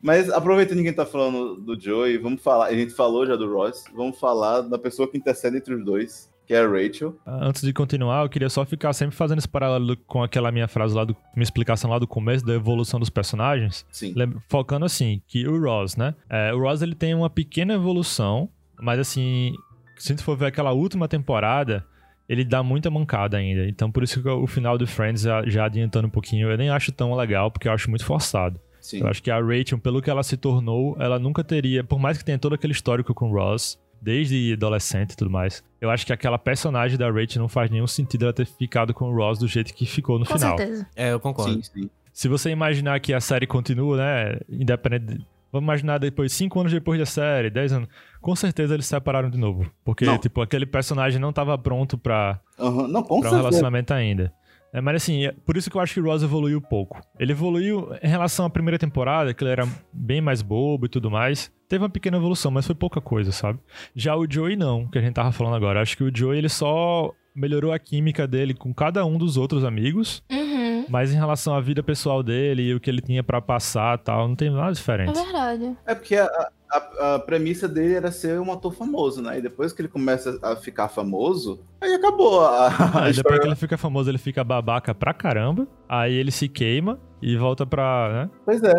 Mas 0.05 0.29
aproveitando 0.29 0.77
que 0.77 0.83
a 0.83 0.85
gente 0.85 0.95
tá 0.95 1.05
falando 1.05 1.55
do 1.55 1.81
Joey, 1.81 2.19
vamos 2.19 2.39
falar. 2.39 2.67
A 2.67 2.75
gente 2.75 2.93
falou 2.93 3.25
já 3.25 3.35
do 3.35 3.51
Ross, 3.51 3.85
vamos 3.91 4.19
falar 4.19 4.61
da 4.61 4.77
pessoa 4.77 5.09
que 5.09 5.17
intercede 5.17 5.57
entre 5.57 5.73
os 5.73 5.83
dois, 5.83 6.31
que 6.45 6.53
é 6.53 6.59
a 6.59 6.67
Rachel. 6.67 7.17
Antes 7.25 7.63
de 7.63 7.73
continuar, 7.73 8.23
eu 8.23 8.29
queria 8.29 8.47
só 8.47 8.63
ficar 8.63 8.93
sempre 8.93 9.15
fazendo 9.15 9.39
esse 9.39 9.49
paralelo 9.49 9.97
com 10.05 10.21
aquela 10.21 10.51
minha 10.51 10.67
frase 10.67 10.93
lá, 10.93 11.03
do, 11.03 11.17
minha 11.35 11.43
explicação 11.43 11.89
lá 11.89 11.97
do 11.97 12.05
começo 12.05 12.45
da 12.45 12.53
evolução 12.53 12.99
dos 12.99 13.09
personagens. 13.09 13.83
Sim. 13.89 14.13
Lembra- 14.15 14.39
focando 14.47 14.85
assim, 14.85 15.23
que 15.27 15.47
o 15.47 15.59
Ross, 15.59 15.95
né? 15.95 16.13
É, 16.29 16.53
o 16.53 16.59
Ross 16.59 16.83
ele 16.83 16.93
tem 16.93 17.15
uma 17.15 17.29
pequena 17.29 17.73
evolução, 17.73 18.47
mas 18.79 18.99
assim, 18.99 19.55
se 19.97 20.11
a 20.11 20.15
gente 20.15 20.23
for 20.23 20.37
ver 20.37 20.45
aquela 20.45 20.71
última 20.71 21.07
temporada, 21.07 21.83
ele 22.29 22.45
dá 22.45 22.61
muita 22.61 22.91
mancada 22.91 23.37
ainda. 23.37 23.67
Então 23.67 23.91
por 23.91 24.03
isso 24.03 24.21
que 24.21 24.29
o 24.29 24.45
final 24.45 24.77
do 24.77 24.85
Friends, 24.85 25.23
já, 25.23 25.43
já 25.47 25.65
adiantando 25.65 26.05
um 26.05 26.11
pouquinho, 26.11 26.51
eu 26.51 26.57
nem 26.59 26.69
acho 26.69 26.91
tão 26.91 27.15
legal, 27.15 27.49
porque 27.49 27.67
eu 27.67 27.71
acho 27.71 27.89
muito 27.89 28.05
forçado. 28.05 28.59
Sim. 28.85 28.99
Eu 29.01 29.07
acho 29.07 29.21
que 29.23 29.31
a 29.31 29.39
Rachel, 29.39 29.77
pelo 29.79 30.01
que 30.01 30.09
ela 30.09 30.21
se 30.23 30.37
tornou, 30.37 30.95
ela 30.99 31.17
nunca 31.17 31.43
teria, 31.43 31.83
por 31.83 31.97
mais 31.99 32.17
que 32.17 32.23
tenha 32.25 32.37
todo 32.37 32.53
aquele 32.53 32.73
histórico 32.73 33.13
com 33.13 33.31
o 33.31 33.33
Ross, 33.33 33.79
desde 34.01 34.53
adolescente 34.53 35.13
e 35.13 35.17
tudo 35.17 35.31
mais, 35.31 35.63
eu 35.81 35.89
acho 35.89 36.05
que 36.05 36.13
aquela 36.13 36.37
personagem 36.37 36.97
da 36.97 37.09
Rachel 37.09 37.41
não 37.41 37.49
faz 37.49 37.71
nenhum 37.71 37.87
sentido 37.87 38.25
ela 38.25 38.33
ter 38.33 38.45
ficado 38.45 38.93
com 38.93 39.09
o 39.09 39.15
Ross 39.15 39.39
do 39.39 39.47
jeito 39.47 39.73
que 39.73 39.85
ficou 39.85 40.19
no 40.19 40.25
Com 40.25 40.37
final. 40.37 40.57
certeza. 40.57 40.87
É, 40.95 41.11
eu 41.13 41.19
concordo. 41.19 41.53
Sim, 41.53 41.61
sim. 41.63 41.89
Se 42.13 42.27
você 42.27 42.49
imaginar 42.51 42.99
que 42.99 43.13
a 43.13 43.19
série 43.19 43.47
continua, 43.47 43.97
né? 43.97 44.37
Independente. 44.49 45.05
de- 45.17 45.25
Vamos 45.51 45.65
imaginar 45.67 45.97
depois, 45.99 46.33
cinco 46.33 46.59
anos 46.59 46.71
depois 46.73 46.99
da 46.99 47.05
série, 47.05 47.49
10 47.49 47.71
anos. 47.71 47.87
Com 48.21 48.35
certeza 48.35 48.73
eles 48.73 48.85
se 48.85 48.89
separaram 48.89 49.29
de 49.29 49.37
novo. 49.37 49.65
Porque, 49.85 50.03
Não. 50.05 50.17
tipo, 50.17 50.41
aquele 50.41 50.65
personagem 50.65 51.17
não 51.19 51.31
tava 51.31 51.57
pronto 51.57 51.97
pra, 51.97 52.39
Aham, 52.59 52.87
Não, 52.89 53.01
com 53.01 53.21
pra 53.21 53.31
um 53.31 53.35
relacionamento 53.35 53.93
ainda. 53.93 54.33
É, 54.73 54.81
mas 54.81 54.95
assim, 54.95 55.25
é 55.25 55.31
por 55.31 55.55
isso 55.55 55.69
que 55.69 55.77
eu 55.77 55.81
acho 55.81 55.93
que 55.93 55.99
o 56.01 56.03
Ross 56.03 56.21
evoluiu 56.21 56.61
pouco. 56.61 56.99
Ele 57.17 57.31
evoluiu 57.31 57.89
em 58.01 58.07
relação 58.07 58.45
à 58.45 58.49
primeira 58.49 58.77
temporada, 58.77 59.33
que 59.33 59.43
ele 59.43 59.51
era 59.51 59.67
bem 59.93 60.19
mais 60.19 60.41
bobo 60.41 60.85
e 60.85 60.89
tudo 60.89 61.09
mais. 61.09 61.51
Teve 61.69 61.83
uma 61.83 61.89
pequena 61.89 62.17
evolução, 62.17 62.51
mas 62.51 62.65
foi 62.65 62.75
pouca 62.75 62.99
coisa, 62.99 63.31
sabe? 63.31 63.59
Já 63.95 64.15
o 64.15 64.29
Joey 64.29 64.55
não, 64.55 64.87
que 64.87 64.97
a 64.97 65.01
gente 65.01 65.13
tava 65.13 65.31
falando 65.31 65.55
agora. 65.55 65.81
Acho 65.81 65.95
que 65.95 66.03
o 66.03 66.15
Joey 66.15 66.39
ele 66.39 66.49
só 66.49 67.11
melhorou 67.35 67.71
a 67.71 67.79
química 67.79 68.27
dele 68.27 68.53
com 68.53 68.73
cada 68.73 69.05
um 69.05 69.17
dos 69.17 69.37
outros 69.37 69.63
amigos. 69.63 70.23
Uhum. 70.31 70.44
Mas 70.89 71.11
em 71.13 71.15
relação 71.15 71.53
à 71.55 71.61
vida 71.61 71.81
pessoal 71.83 72.21
dele 72.23 72.63
e 72.63 72.73
o 72.75 72.79
que 72.79 72.89
ele 72.89 73.01
tinha 73.01 73.23
pra 73.23 73.41
passar 73.41 73.97
e 73.99 74.01
tal, 74.03 74.27
não 74.27 74.35
tem 74.35 74.49
nada 74.49 74.69
É 74.69 74.73
diferente. 74.73 75.13
verdade. 75.13 75.75
É 75.85 75.95
porque 75.95 76.15
a, 76.15 76.25
a- 76.71 77.15
a 77.15 77.19
premissa 77.19 77.67
dele 77.67 77.93
era 77.95 78.11
ser 78.11 78.39
um 78.39 78.51
ator 78.51 78.73
famoso, 78.73 79.21
né? 79.21 79.37
E 79.37 79.41
depois 79.41 79.71
que 79.73 79.81
ele 79.81 79.87
começa 79.89 80.37
a 80.41 80.55
ficar 80.55 80.87
famoso, 80.89 81.59
aí 81.81 81.93
acabou 81.93 82.41
a, 82.45 82.67
a 82.67 82.69
Aí 82.69 82.91
depois 82.91 83.17
história. 83.17 83.39
que 83.39 83.47
ele 83.47 83.55
fica 83.55 83.77
famoso, 83.77 84.09
ele 84.09 84.17
fica 84.17 84.43
babaca 84.43 84.93
pra 84.93 85.13
caramba. 85.13 85.67
Aí 85.87 86.13
ele 86.13 86.31
se 86.31 86.47
queima 86.49 86.99
e 87.21 87.35
volta 87.37 87.65
pra. 87.65 88.09
Né? 88.25 88.29
Pois 88.43 88.61
é. 88.63 88.73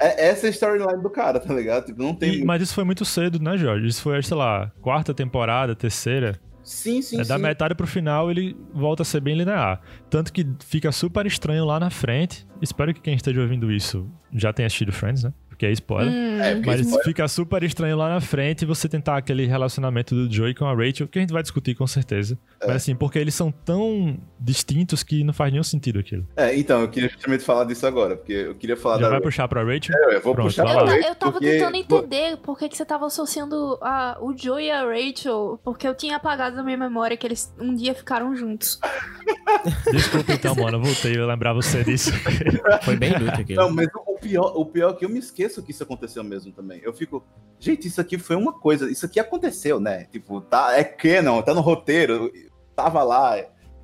é. 0.00 0.28
Essa 0.28 0.46
é 0.46 0.48
a 0.48 0.50
storyline 0.50 1.02
do 1.02 1.10
cara, 1.10 1.38
tá 1.40 1.54
ligado? 1.54 1.86
Tipo, 1.86 2.02
não 2.02 2.14
tem. 2.14 2.28
E- 2.28 2.32
muito- 2.38 2.46
mas 2.46 2.62
isso 2.62 2.74
foi 2.74 2.84
muito 2.84 3.04
cedo, 3.04 3.38
né, 3.40 3.56
Jorge? 3.56 3.86
Isso 3.86 4.02
foi, 4.02 4.22
sei 4.22 4.36
lá, 4.36 4.70
quarta 4.82 5.14
temporada, 5.14 5.74
terceira. 5.74 6.38
Sim, 6.66 7.00
sim, 7.00 7.20
é 7.20 7.24
da 7.24 7.36
sim. 7.36 7.42
metade 7.42 7.76
pro 7.76 7.86
final 7.86 8.28
ele 8.28 8.56
volta 8.74 9.02
a 9.02 9.04
ser 9.04 9.20
bem 9.20 9.36
linear. 9.36 9.80
Tanto 10.10 10.32
que 10.32 10.44
fica 10.64 10.90
super 10.90 11.24
estranho 11.24 11.64
lá 11.64 11.78
na 11.78 11.90
frente. 11.90 12.44
Espero 12.60 12.92
que 12.92 13.00
quem 13.00 13.14
esteja 13.14 13.40
ouvindo 13.40 13.70
isso 13.70 14.10
já 14.32 14.52
tenha 14.52 14.66
assistido 14.66 14.92
Friends, 14.92 15.22
né? 15.22 15.32
Porque 15.56 15.64
é 15.66 15.72
spoiler. 15.72 16.12
Hum, 16.12 16.38
É, 16.42 16.54
Mas 16.56 16.80
spoiler- 16.80 17.04
fica 17.04 17.26
super 17.28 17.62
estranho 17.62 17.96
lá 17.96 18.10
na 18.10 18.20
frente 18.20 18.66
você 18.66 18.86
tentar 18.90 19.16
aquele 19.16 19.46
relacionamento 19.46 20.14
do 20.14 20.30
Joey 20.30 20.54
com 20.54 20.66
a 20.66 20.74
Rachel, 20.74 21.08
que 21.08 21.18
a 21.18 21.22
gente 21.22 21.32
vai 21.32 21.42
discutir 21.42 21.74
com 21.74 21.86
certeza. 21.86 22.38
É. 22.60 22.66
Mas 22.66 22.76
assim, 22.76 22.94
porque 22.94 23.18
eles 23.18 23.34
são 23.34 23.50
tão 23.50 24.18
distintos 24.38 25.02
que 25.02 25.24
não 25.24 25.32
faz 25.32 25.50
nenhum 25.50 25.62
sentido 25.64 25.98
aquilo. 25.98 26.26
É, 26.36 26.54
então, 26.58 26.82
eu 26.82 26.88
queria 26.88 27.08
justamente 27.08 27.42
falar 27.42 27.64
disso 27.64 27.86
agora, 27.86 28.16
porque 28.16 28.32
eu 28.34 28.54
queria 28.54 28.76
falar 28.76 28.96
Já 28.96 29.00
da 29.02 29.08
vai 29.08 29.14
Rachel. 29.16 29.22
puxar 29.30 29.48
pra 29.48 29.64
Rachel? 29.64 29.96
Eu 30.12 30.20
vou 30.20 30.34
Pronto, 30.34 30.46
puxar 30.48 30.64
pra 30.64 30.84
Rachel 30.84 31.02
eu 31.08 31.14
tava 31.14 31.32
porque- 31.32 31.50
tentando 31.50 31.76
entender 31.76 32.36
por 32.36 32.58
que, 32.58 32.68
que 32.68 32.76
você 32.76 32.84
tava 32.84 33.06
associando 33.06 33.78
a, 33.80 34.18
o 34.20 34.36
Joey 34.36 34.66
e 34.66 34.70
a 34.70 34.84
Rachel, 34.84 35.58
porque 35.64 35.88
eu 35.88 35.94
tinha 35.94 36.16
apagado 36.16 36.54
da 36.56 36.62
minha 36.62 36.76
memória 36.76 37.16
que 37.16 37.26
eles 37.26 37.50
um 37.58 37.74
dia 37.74 37.94
ficaram 37.94 38.36
juntos. 38.36 38.78
Desculpa 39.90 40.32
então, 40.34 40.54
mano, 40.54 40.76
eu 40.78 40.82
voltei 40.82 41.18
a 41.18 41.26
lembrar 41.26 41.52
você 41.54 41.82
disso. 41.82 42.12
Foi 42.84 42.96
bem 42.96 43.10
inútil 43.12 43.40
aquilo. 43.40 43.62
Não, 43.62 43.70
mas 43.70 43.86
o 43.94 44.15
pior, 44.26 44.52
o 44.56 44.66
pior 44.66 44.90
é 44.90 44.94
que 44.94 45.04
eu 45.04 45.08
me 45.08 45.18
esqueço 45.18 45.62
que 45.62 45.70
isso 45.70 45.82
aconteceu 45.82 46.22
mesmo 46.24 46.52
também. 46.52 46.80
Eu 46.82 46.92
fico, 46.92 47.24
gente, 47.58 47.88
isso 47.88 48.00
aqui 48.00 48.18
foi 48.18 48.36
uma 48.36 48.52
coisa, 48.52 48.90
isso 48.90 49.06
aqui 49.06 49.20
aconteceu, 49.20 49.80
né? 49.80 50.04
Tipo, 50.04 50.40
tá, 50.40 50.76
é 50.76 50.84
canon, 50.84 51.42
tá 51.42 51.54
no 51.54 51.60
roteiro, 51.60 52.30
tava 52.74 53.02
lá. 53.02 53.36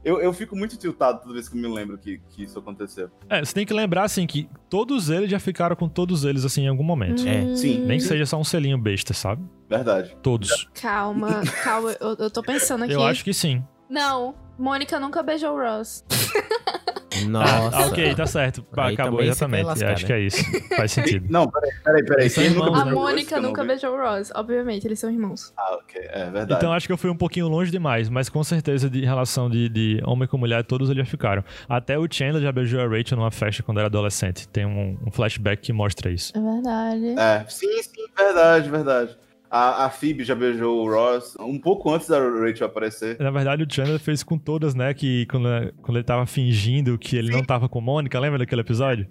Eu, 0.05 0.21
eu 0.21 0.33
fico 0.33 0.57
muito 0.57 0.77
tiltado 0.77 1.21
toda 1.21 1.35
vez 1.35 1.49
que 1.49 1.57
eu 1.57 1.63
me 1.63 1.69
lembro 1.69 1.97
que, 1.97 2.21
que 2.31 2.43
isso 2.43 2.59
aconteceu. 2.59 3.09
É, 3.29 3.45
você 3.45 3.55
tem 3.55 3.65
que 3.65 3.73
lembrar, 3.73 4.03
assim, 4.03 4.27
que 4.27 4.49
todos 4.69 5.11
eles 5.11 5.31
já 5.31 5.39
ficaram 5.39 5.77
com 5.77 5.89
todos 5.89 6.25
eles, 6.25 6.45
assim, 6.45 6.63
em 6.63 6.69
algum 6.69 6.83
momento. 6.83 7.27
É, 7.27 7.55
sim. 7.55 7.85
Nem 7.87 7.99
que 7.99 8.05
seja 8.05 8.27
só 8.27 8.37
um 8.37 8.43
selinho 8.43 8.77
besta, 8.77 9.15
sabe? 9.15 9.45
Verdade. 9.69 10.17
Todos. 10.21 10.69
Calma, 10.75 11.43
calma, 11.63 11.97
eu, 12.01 12.17
eu 12.19 12.31
tô 12.31 12.43
pensando 12.43 12.83
aqui. 12.83 12.95
Eu 12.95 13.05
acho 13.05 13.23
que 13.23 13.33
sim. 13.33 13.63
Não, 13.89 14.35
Mônica 14.63 15.01
nunca 15.01 15.25
beijou 15.25 15.57
o 15.57 15.61
Ross. 15.61 16.05
Nossa. 17.29 17.77
Ah, 17.77 17.87
ok, 17.89 18.15
tá 18.15 18.27
certo. 18.27 18.65
Acabou, 18.73 19.21
exatamente. 19.21 19.65
lascar, 19.65 19.93
acho 19.93 20.03
né? 20.03 20.07
que 20.07 20.13
é 20.13 20.21
isso. 20.21 20.45
Faz 20.77 20.93
sentido. 20.93 21.27
Não, 21.29 21.51
peraí, 21.51 21.71
peraí, 21.83 22.05
peraí. 22.05 22.25
Eles 22.25 22.37
irmãos, 22.39 22.81
A 22.81 22.85
né? 22.85 22.93
Mônica 22.93 23.41
nunca 23.41 23.65
beijou 23.65 23.93
o 23.93 24.01
Ross, 24.01 24.33
obviamente, 24.35 24.87
eles 24.87 25.01
são 25.01 25.11
irmãos. 25.11 25.53
Ah, 25.57 25.75
ok, 25.75 26.01
é 26.01 26.31
verdade. 26.31 26.55
Então 26.55 26.73
acho 26.73 26.87
que 26.87 26.93
eu 26.93 26.97
fui 26.97 27.11
um 27.11 27.17
pouquinho 27.17 27.49
longe 27.49 27.71
demais, 27.73 28.09
mas 28.09 28.29
com 28.29 28.43
certeza 28.45 28.89
de 28.89 29.05
relação 29.05 29.51
de, 29.51 29.69
de 29.69 30.01
homem 30.07 30.29
com 30.29 30.39
mulher, 30.39 30.65
todos 30.65 30.89
eles 30.89 31.05
já 31.05 31.11
ficaram. 31.11 31.45
Até 31.69 31.99
o 31.99 32.07
Chandler 32.11 32.43
já 32.43 32.53
beijou 32.53 32.81
a 32.81 32.87
Rachel 32.87 33.19
numa 33.19 33.33
festa 33.33 33.65
quando 33.65 33.79
era 33.79 33.89
adolescente. 33.89 34.49
Tem 34.49 34.65
um, 34.65 34.97
um 35.05 35.11
flashback 35.11 35.61
que 35.61 35.73
mostra 35.73 36.11
isso. 36.11 36.33
É 36.37 36.41
verdade. 36.41 37.19
É, 37.19 37.45
sim, 37.49 37.83
sim, 37.83 38.07
verdade, 38.17 38.71
verdade. 38.71 39.17
A, 39.55 39.85
a 39.85 39.91
Phoebe 39.91 40.25
já 40.25 40.35
beijou 40.35 40.79
o 40.83 40.91
Ross 40.91 41.37
um 41.39 41.59
pouco 41.61 41.93
antes 41.93 42.09
da 42.09 42.19
Rachel 42.19 42.67
aparecer. 42.69 43.19
Na 43.21 43.31
verdade, 43.31 43.63
o 43.63 43.67
Chandler 43.71 43.99
fez 44.01 44.23
com 44.23 44.39
todas, 44.39 44.75
né? 44.75 44.95
Que 44.95 45.27
quando, 45.27 45.47
quando 45.83 45.97
ele 45.99 46.05
tava 46.05 46.25
fingindo 46.25 46.97
que 46.97 47.17
ele 47.19 47.31
não 47.31 47.45
tava 47.45 47.69
com 47.69 47.79
Mônica, 47.79 48.19
lembra 48.19 48.39
daquele 48.39 48.63
episódio? 48.63 49.07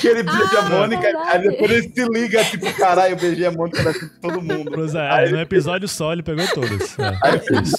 Que 0.00 0.06
ele 0.06 0.22
beija 0.22 0.58
Ah, 0.60 0.66
a 0.66 0.70
Mônica, 0.70 1.02
verdade. 1.02 1.28
aí 1.30 1.42
depois 1.48 1.70
ele 1.72 1.82
se 1.92 2.08
liga, 2.08 2.44
tipo, 2.44 2.72
caralho, 2.78 3.14
eu 3.14 3.18
beijei 3.20 3.46
a 3.46 3.50
Mônica 3.50 3.82
da 3.82 3.92
todo 4.22 4.40
mundo. 4.40 4.70
Pois 4.72 4.94
é, 4.94 5.10
Aí 5.10 5.32
num 5.32 5.40
episódio 5.40 5.88
só 5.88 6.12
ele 6.12 6.22
pegou 6.22 6.46
todas. 6.54 6.96
É, 7.00 7.18
Aí 7.22 7.40
isso. 7.62 7.76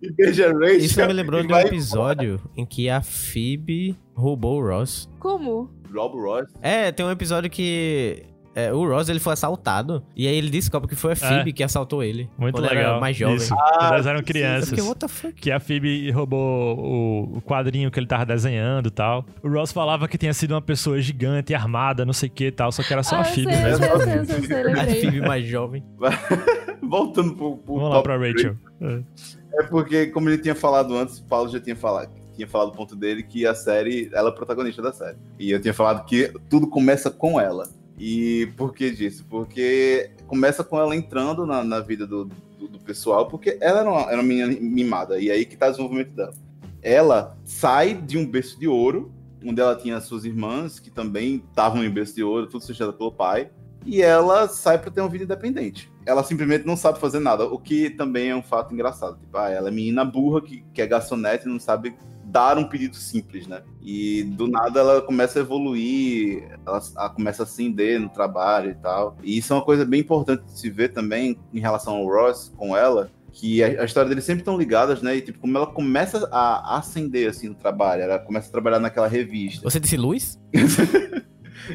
e 0.00 0.12
beija 0.12 0.46
a 0.48 0.52
Rachel. 0.52 0.76
Isso 0.76 1.06
me 1.06 1.12
lembrou 1.12 1.42
de 1.42 1.52
um 1.52 1.58
episódio 1.58 2.40
em 2.56 2.64
que 2.64 2.88
a 2.88 3.02
Phoebe 3.02 3.98
roubou 4.14 4.60
o 4.62 4.68
Ross. 4.68 5.10
Como? 5.18 5.68
Rob 5.92 6.16
Ross. 6.20 6.48
É, 6.62 6.92
tem 6.92 7.04
um 7.04 7.10
episódio 7.10 7.50
que 7.50 8.22
é, 8.54 8.72
o 8.72 8.86
Ross 8.86 9.08
ele 9.08 9.20
foi 9.20 9.32
assaltado 9.32 10.02
e 10.16 10.26
aí 10.26 10.34
ele 10.34 10.50
descobre 10.50 10.88
que 10.88 10.96
foi 10.96 11.12
a 11.12 11.16
Phoebe 11.16 11.52
que 11.52 11.62
assaltou 11.62 12.02
ele. 12.02 12.28
É. 12.36 12.40
Muito 12.40 12.54
quando 12.56 12.68
legal. 12.68 12.92
Era 12.92 13.00
mais 13.00 13.16
jovem. 13.16 13.36
Isso. 13.36 13.54
Ah, 13.54 13.90
eles 13.94 14.06
eram 14.06 14.22
crianças. 14.22 14.70
the 14.70 15.08
fuck? 15.08 15.34
Que 15.34 15.50
a 15.52 15.60
Phoebe 15.60 16.10
roubou 16.10 16.78
o, 16.78 17.36
o 17.36 17.42
quadrinho 17.42 17.90
que 17.90 18.00
ele 18.00 18.06
tava 18.06 18.26
desenhando 18.26 18.88
e 18.88 18.90
tal. 18.90 19.24
O 19.42 19.48
Ross 19.48 19.72
falava 19.72 20.08
que 20.08 20.18
tinha 20.18 20.34
sido 20.34 20.52
uma 20.52 20.62
pessoa 20.62 21.00
gigante, 21.00 21.54
armada, 21.54 22.04
não 22.04 22.12
sei 22.12 22.28
o 22.28 22.32
que 22.32 22.46
e 22.46 22.52
tal. 22.52 22.72
Só 22.72 22.82
que 22.82 22.92
era 22.92 23.02
só 23.02 23.16
ah, 23.16 23.20
a 23.20 23.24
Phoebe 23.24 23.54
sei, 23.54 23.62
mesmo. 23.62 23.84
sei, 24.26 24.42
sei, 24.42 24.72
A. 24.74 24.86
Phoebe 24.86 25.20
mais 25.20 25.46
jovem. 25.46 25.84
Voltando 26.82 27.36
pro, 27.36 27.56
pro 27.58 27.74
Vamos 27.76 27.90
lá 27.90 28.02
pra. 28.02 28.16
Rachel. 28.16 28.56
É. 28.80 29.02
É 29.52 29.62
porque, 29.64 30.06
como 30.06 30.28
ele 30.28 30.38
tinha 30.38 30.54
falado 30.54 30.96
antes, 30.96 31.18
o 31.18 31.24
Paulo 31.24 31.48
já 31.48 31.60
tinha 31.60 31.74
falado, 31.76 32.10
tinha 32.34 32.46
falado 32.46 32.68
o 32.68 32.72
ponto 32.72 32.94
dele 32.94 33.22
que 33.22 33.46
a 33.46 33.54
série, 33.54 34.08
ela 34.12 34.28
é 34.28 34.32
a 34.32 34.34
protagonista 34.34 34.80
da 34.80 34.92
série. 34.92 35.16
E 35.38 35.50
eu 35.50 35.60
tinha 35.60 35.74
falado 35.74 36.04
que 36.04 36.32
tudo 36.48 36.68
começa 36.68 37.10
com 37.10 37.40
ela. 37.40 37.68
E 38.02 38.46
por 38.56 38.72
que 38.72 38.90
disso? 38.90 39.26
Porque 39.28 40.12
começa 40.26 40.64
com 40.64 40.80
ela 40.80 40.96
entrando 40.96 41.44
na, 41.44 41.62
na 41.62 41.80
vida 41.80 42.06
do, 42.06 42.24
do, 42.58 42.66
do 42.66 42.78
pessoal, 42.78 43.28
porque 43.28 43.58
ela 43.60 43.80
era 43.80 43.90
uma, 43.90 44.00
era 44.00 44.14
uma 44.14 44.22
menina 44.22 44.58
mimada, 44.58 45.20
e 45.20 45.30
aí 45.30 45.44
que 45.44 45.54
tá 45.54 45.66
o 45.66 45.70
desenvolvimento 45.70 46.12
dela. 46.12 46.32
Ela 46.80 47.36
sai 47.44 47.94
de 47.94 48.16
um 48.16 48.24
berço 48.24 48.58
de 48.58 48.66
ouro, 48.66 49.12
onde 49.44 49.60
ela 49.60 49.76
tinha 49.76 50.00
suas 50.00 50.24
irmãs, 50.24 50.80
que 50.80 50.90
também 50.90 51.44
estavam 51.50 51.84
em 51.84 51.90
berço 51.90 52.14
de 52.14 52.24
ouro, 52.24 52.46
tudo 52.46 52.64
sustentado 52.64 52.96
pelo 52.96 53.12
pai, 53.12 53.50
e 53.84 54.00
ela 54.00 54.48
sai 54.48 54.78
para 54.78 54.90
ter 54.90 55.02
uma 55.02 55.10
vida 55.10 55.24
independente. 55.24 55.92
Ela 56.06 56.24
simplesmente 56.24 56.66
não 56.66 56.78
sabe 56.78 56.98
fazer 56.98 57.20
nada, 57.20 57.44
o 57.44 57.58
que 57.58 57.90
também 57.90 58.30
é 58.30 58.34
um 58.34 58.42
fato 58.42 58.72
engraçado. 58.72 59.18
Tipo, 59.18 59.36
ah, 59.36 59.50
ela 59.50 59.68
é 59.68 59.70
menina 59.70 60.06
burra 60.06 60.40
que, 60.40 60.64
que 60.72 60.80
é 60.80 60.86
garçonete 60.86 61.46
e 61.46 61.50
não 61.50 61.60
sabe 61.60 61.94
dar 62.30 62.58
um 62.58 62.64
pedido 62.64 62.96
simples, 62.96 63.46
né? 63.46 63.62
E 63.82 64.22
do 64.22 64.46
nada 64.46 64.80
ela 64.80 65.02
começa 65.02 65.38
a 65.38 65.42
evoluir, 65.42 66.48
ela, 66.66 66.80
ela 66.96 67.10
começa 67.10 67.42
a 67.42 67.44
ascender 67.44 68.00
no 68.00 68.08
trabalho 68.08 68.70
e 68.70 68.74
tal. 68.74 69.16
E 69.22 69.38
isso 69.38 69.52
é 69.52 69.56
uma 69.56 69.64
coisa 69.64 69.84
bem 69.84 70.00
importante 70.00 70.44
de 70.44 70.58
se 70.58 70.70
ver 70.70 70.92
também 70.92 71.38
em 71.52 71.60
relação 71.60 71.96
ao 71.96 72.06
Ross 72.06 72.52
com 72.56 72.76
ela, 72.76 73.10
que 73.32 73.62
a, 73.62 73.82
a 73.82 73.84
história 73.84 74.08
deles 74.08 74.24
sempre 74.24 74.42
estão 74.42 74.56
ligadas, 74.56 75.02
né? 75.02 75.16
E 75.16 75.22
tipo, 75.22 75.38
como 75.38 75.56
ela 75.56 75.66
começa 75.66 76.28
a 76.30 76.78
ascender 76.78 77.28
assim 77.28 77.48
no 77.48 77.54
trabalho, 77.54 78.02
ela 78.02 78.18
começa 78.18 78.48
a 78.48 78.52
trabalhar 78.52 78.78
naquela 78.78 79.08
revista. 79.08 79.68
Você 79.68 79.80
disse 79.80 79.96
luz? 79.96 80.38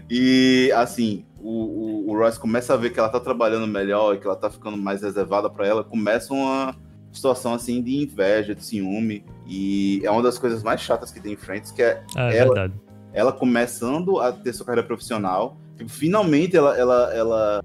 E 0.10 0.72
assim, 0.76 1.26
o, 1.39 1.50
o, 1.50 2.12
o 2.12 2.18
Ross 2.18 2.38
começa 2.38 2.74
a 2.74 2.78
ver 2.78 2.91
que 2.91 3.00
ela 3.00 3.10
tá 3.10 3.20
trabalhando 3.20 3.68
melhor 3.68 4.15
e 4.15 4.20
que 4.20 4.26
ela 4.26 4.36
tá 4.36 4.50
ficando 4.50 4.78
mais 4.78 5.02
reservada 5.02 5.50
pra 5.50 5.65
ela, 5.65 5.84
começa 5.84 6.34
uma 6.34 6.76
situação 7.15 7.54
assim 7.54 7.82
de 7.82 7.95
inveja, 8.04 8.54
de 8.54 8.63
ciúme. 8.63 9.23
E 9.47 10.01
é 10.04 10.12
uma 10.12 10.21
das 10.21 10.38
coisas 10.38 10.62
mais 10.63 10.82
chatas 10.82 11.12
que 11.12 11.19
tem 11.19 11.34
em 11.34 11.38
Friends, 11.38 11.71
que 11.71 11.82
é 11.82 12.04
É, 12.15 12.38
ela, 12.38 12.54
verdade. 12.54 12.73
ela 13.13 13.32
começando 13.32 14.19
a 14.19 14.32
ter 14.32 14.54
sua 14.54 14.65
carreira 14.65 14.86
profissional. 14.88 15.58
Tipo, 15.78 15.89
finalmente 15.89 16.56
ela, 16.56 16.78
ela, 16.78 17.13
ela 17.13 17.63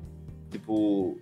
tipo, 0.51 1.19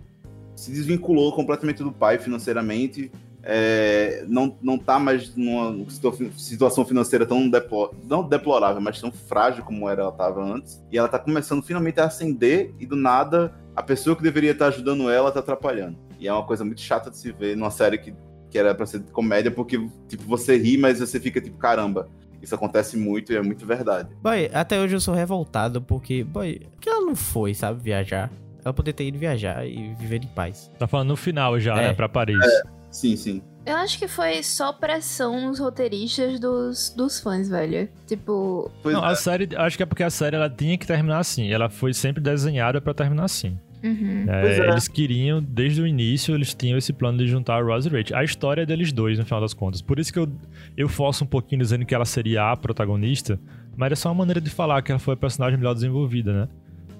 se 0.56 0.70
desvinculou 0.70 1.32
completamente 1.32 1.82
do 1.82 1.92
pai 1.92 2.18
financeiramente. 2.18 3.10
é, 3.50 4.24
não, 4.28 4.58
não 4.60 4.76
tá 4.76 4.98
mais 4.98 5.34
numa 5.34 5.88
situa- 5.88 6.12
situação 6.36 6.84
financeira 6.84 7.24
tão 7.24 7.48
depo- 7.48 7.94
não 8.06 8.22
deplorável, 8.28 8.80
mas 8.82 9.00
tão 9.00 9.10
frágil 9.12 9.64
como 9.64 9.88
era 9.88 10.02
ela 10.02 10.10
estava 10.10 10.42
antes. 10.44 10.82
E 10.92 10.98
ela 10.98 11.08
tá 11.08 11.18
começando 11.18 11.62
finalmente 11.62 11.98
a 12.00 12.04
ascender 12.06 12.74
e 12.78 12.84
do 12.84 12.96
nada 12.96 13.54
a 13.74 13.82
pessoa 13.82 14.14
que 14.16 14.22
deveria 14.22 14.50
estar 14.50 14.66
ajudando 14.66 15.08
ela 15.08 15.30
tá 15.30 15.38
atrapalhando. 15.40 15.96
E 16.18 16.26
é 16.28 16.32
uma 16.32 16.44
coisa 16.44 16.64
muito 16.64 16.80
chata 16.80 17.10
de 17.10 17.16
se 17.16 17.32
ver 17.32 17.56
numa 17.56 17.70
série 17.70 17.98
que, 17.98 18.14
que 18.50 18.58
era 18.58 18.74
pra 18.74 18.86
ser 18.86 19.00
de 19.00 19.10
comédia, 19.12 19.50
porque 19.50 19.78
tipo, 20.08 20.24
você 20.24 20.56
ri, 20.56 20.76
mas 20.76 20.98
você 21.00 21.20
fica 21.20 21.40
tipo, 21.40 21.56
caramba, 21.58 22.08
isso 22.42 22.54
acontece 22.54 22.96
muito 22.96 23.32
e 23.32 23.36
é 23.36 23.42
muito 23.42 23.64
verdade. 23.66 24.08
Boy, 24.22 24.50
até 24.52 24.80
hoje 24.80 24.94
eu 24.96 25.00
sou 25.00 25.14
revoltado 25.14 25.80
porque, 25.82 26.24
boy, 26.24 26.60
que 26.80 26.88
ela 26.88 27.00
não 27.04 27.14
foi, 27.16 27.54
sabe, 27.54 27.82
viajar. 27.82 28.30
Ela 28.64 28.74
poderia 28.74 28.94
ter 28.96 29.04
ido 29.06 29.18
viajar 29.18 29.66
e 29.66 29.94
viver 29.94 30.22
em 30.22 30.26
paz. 30.28 30.70
Tá 30.78 30.86
falando 30.86 31.08
no 31.08 31.16
final 31.16 31.58
já, 31.60 31.74
É. 31.80 31.88
né? 31.88 31.94
Pra 31.94 32.08
Paris. 32.08 32.36
Sim, 32.90 33.16
sim. 33.16 33.42
Eu 33.66 33.76
acho 33.76 33.98
que 33.98 34.08
foi 34.08 34.42
só 34.42 34.72
pressão 34.72 35.42
nos 35.46 35.58
roteiristas 35.58 36.40
dos, 36.40 36.88
dos 36.96 37.20
fãs, 37.20 37.48
velho. 37.50 37.88
Tipo, 38.06 38.70
Pois 38.82 38.94
Não, 38.94 39.04
é. 39.04 39.12
a 39.12 39.14
série, 39.14 39.48
acho 39.54 39.76
que 39.76 39.82
é 39.82 39.86
porque 39.86 40.02
a 40.02 40.08
série 40.10 40.36
ela 40.36 40.48
tinha 40.48 40.76
que 40.78 40.86
terminar 40.86 41.18
assim. 41.18 41.52
Ela 41.52 41.68
foi 41.68 41.92
sempre 41.92 42.22
desenhada 42.22 42.80
pra 42.80 42.94
terminar 42.94 43.24
assim. 43.24 43.58
Uhum. 43.82 44.24
É, 44.28 44.40
Pois 44.40 44.58
é. 44.58 44.68
Eles 44.70 44.88
queriam, 44.88 45.42
desde 45.42 45.80
o 45.82 45.86
início, 45.86 46.34
eles 46.34 46.54
tinham 46.54 46.76
esse 46.78 46.92
plano 46.92 47.18
de 47.18 47.26
juntar 47.26 47.56
a 47.58 47.62
Rose 47.62 47.88
e 47.88 47.92
Rachel. 47.92 48.16
A 48.16 48.24
história 48.24 48.62
é 48.62 48.66
deles 48.66 48.92
dois, 48.92 49.18
no 49.18 49.24
final 49.24 49.40
das 49.40 49.54
contas. 49.54 49.80
Por 49.82 49.98
isso 49.98 50.12
que 50.12 50.18
eu, 50.18 50.28
eu 50.76 50.88
forço 50.88 51.24
um 51.24 51.26
pouquinho 51.26 51.60
dizendo 51.60 51.84
que 51.86 51.94
ela 51.94 52.04
seria 52.04 52.50
a 52.52 52.56
protagonista, 52.56 53.38
mas 53.76 53.92
é 53.92 53.94
só 53.94 54.08
uma 54.08 54.16
maneira 54.16 54.40
de 54.40 54.50
falar 54.50 54.80
que 54.82 54.90
ela 54.92 54.98
foi 54.98 55.14
a 55.14 55.16
personagem 55.16 55.58
melhor 55.58 55.74
desenvolvida, 55.74 56.32
né? 56.32 56.48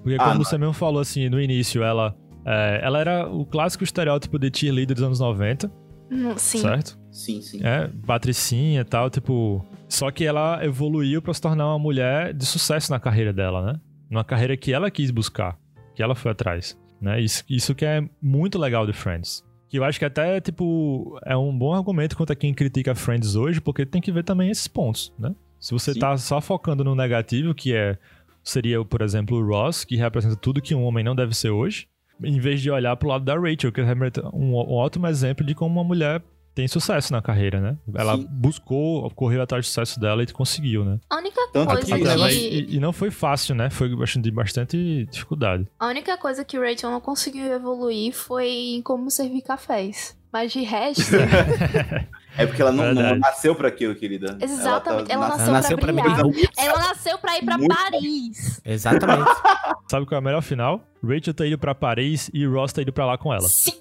Porque 0.03 0.15
Ah, 0.15 0.23
como 0.25 0.35
não. 0.35 0.43
você 0.45 0.57
mesmo 0.57 0.73
falou 0.73 1.01
assim, 1.01 1.27
no 1.29 1.41
início, 1.41 1.83
ela, 1.83 2.15
é, 2.45 2.79
ela 2.83 2.99
era 2.99 3.27
o 3.29 3.45
clássico 3.45 3.83
estereótipo 3.83 4.39
de 4.39 4.49
cheerleader 4.53 4.95
dos 4.95 5.03
anos 5.03 5.19
90, 5.19 5.71
Hum, 6.11 6.33
Sim. 6.37 6.57
certo? 6.61 6.97
Sim, 7.11 7.39
sim. 7.39 7.59
É, 7.63 7.87
patricinha 8.07 8.81
e 8.81 8.83
tal, 8.83 9.09
tipo. 9.11 9.63
Só 9.87 10.09
que 10.09 10.25
ela 10.25 10.59
evoluiu 10.65 11.21
pra 11.21 11.31
se 11.35 11.39
tornar 11.41 11.67
uma 11.67 11.77
mulher 11.77 12.33
de 12.33 12.45
sucesso 12.47 12.91
na 12.91 12.99
carreira 12.99 13.31
dela, 13.31 13.63
né? 13.73 13.79
Numa 14.09 14.23
carreira 14.23 14.57
que 14.57 14.73
ela 14.73 14.89
quis 14.89 15.11
buscar, 15.11 15.55
que 15.99 16.03
ela 16.03 16.15
foi 16.15 16.31
atrás, 16.31 16.79
né? 17.01 17.19
Isso, 17.19 17.43
isso 17.49 17.75
que 17.75 17.83
é 17.83 18.01
muito 18.21 18.57
legal 18.57 18.87
de 18.87 18.93
Friends. 18.93 19.43
Que 19.67 19.77
eu 19.77 19.83
acho 19.83 19.99
que 19.99 20.05
até, 20.05 20.39
tipo, 20.39 21.19
é 21.25 21.35
um 21.35 21.55
bom 21.55 21.73
argumento 21.73 22.15
contra 22.15 22.37
quem 22.37 22.53
critica 22.53 22.95
Friends 22.95 23.35
hoje, 23.35 23.59
porque 23.59 23.85
tem 23.85 24.01
que 24.01 24.09
ver 24.09 24.23
também 24.23 24.49
esses 24.49 24.65
pontos, 24.65 25.13
né? 25.19 25.35
Se 25.59 25.73
você 25.73 25.93
Sim. 25.93 25.99
tá 25.99 26.15
só 26.15 26.39
focando 26.39 26.85
no 26.85 26.95
negativo, 26.95 27.53
que 27.53 27.75
é 27.75 27.97
seria, 28.41 28.81
por 28.85 29.01
exemplo, 29.01 29.39
o 29.39 29.45
Ross, 29.45 29.83
que 29.83 29.97
representa 29.97 30.37
tudo 30.37 30.61
que 30.61 30.73
um 30.73 30.85
homem 30.85 31.03
não 31.03 31.13
deve 31.13 31.35
ser 31.35 31.49
hoje, 31.49 31.89
em 32.23 32.39
vez 32.39 32.61
de 32.61 32.71
olhar 32.71 32.95
pro 32.95 33.09
lado 33.09 33.25
da 33.25 33.37
Rachel, 33.37 33.69
que 33.69 33.81
representa 33.81 34.25
um, 34.33 34.53
um 34.53 34.75
ótimo 34.75 35.05
exemplo 35.05 35.45
de 35.45 35.53
como 35.53 35.81
uma 35.81 35.83
mulher 35.83 36.23
tem 36.55 36.67
sucesso 36.67 37.11
na 37.13 37.21
carreira, 37.21 37.59
né? 37.61 37.77
Ela 37.95 38.17
Sim. 38.17 38.27
buscou, 38.29 39.09
correu 39.11 39.41
atrás 39.41 39.65
do 39.65 39.67
sucesso 39.67 39.99
dela 39.99 40.21
e 40.23 40.27
conseguiu, 40.27 40.83
né? 40.83 40.99
A 41.09 41.17
única 41.17 41.39
Tanto 41.53 41.71
coisa 41.73 41.97
que- 41.97 42.35
e, 42.35 42.75
e 42.75 42.79
não 42.79 42.91
foi 42.91 43.09
fácil, 43.11 43.55
né? 43.55 43.69
Foi 43.69 43.95
bastante- 43.95 44.23
de 44.23 44.31
bastante 44.31 45.07
dificuldade. 45.11 45.67
A 45.79 45.87
única 45.87 46.17
coisa 46.17 46.43
que 46.43 46.57
Rachel 46.59 46.91
não 46.91 46.99
conseguiu 47.01 47.45
evoluir 47.53 48.13
foi 48.13 48.49
em 48.49 48.81
como 48.81 49.09
servir 49.09 49.41
cafés. 49.41 50.17
Mas 50.31 50.51
de 50.51 50.61
resto, 50.61 51.01
É 52.37 52.45
porque 52.45 52.61
ela 52.61 52.71
não, 52.71 52.93
não 52.93 53.15
nasceu 53.17 53.55
pra 53.55 53.67
aquilo, 53.67 53.95
querida. 53.95 54.37
exatamente. 54.39 55.11
Ela, 55.11 55.27
nas- 55.29 55.37
nasceu, 55.39 55.53
nasceu 55.53 55.77
pra 55.79 55.91
pra 55.93 56.03
brilhar. 56.03 56.49
Ela 56.57 56.77
nasceu 56.79 57.17
pra 57.17 57.37
ir 57.37 57.43
pra 57.43 57.57
Muito 57.57 57.75
Paris. 57.75 58.61
Exatamente. 58.63 59.29
Sabe 59.89 60.05
qual 60.05 60.17
é 60.17 60.21
o 60.21 60.23
melhor 60.23 60.41
final? 60.41 60.81
Rachel 61.03 61.33
ter 61.33 61.47
ido 61.47 61.57
pra 61.57 61.73
Paris 61.73 62.29
e 62.33 62.45
Ross 62.45 62.71
ter 62.71 62.83
ido 62.83 62.93
pra 62.93 63.05
lá 63.07 63.17
com 63.17 63.33
ela. 63.33 63.47
Sim. 63.47 63.71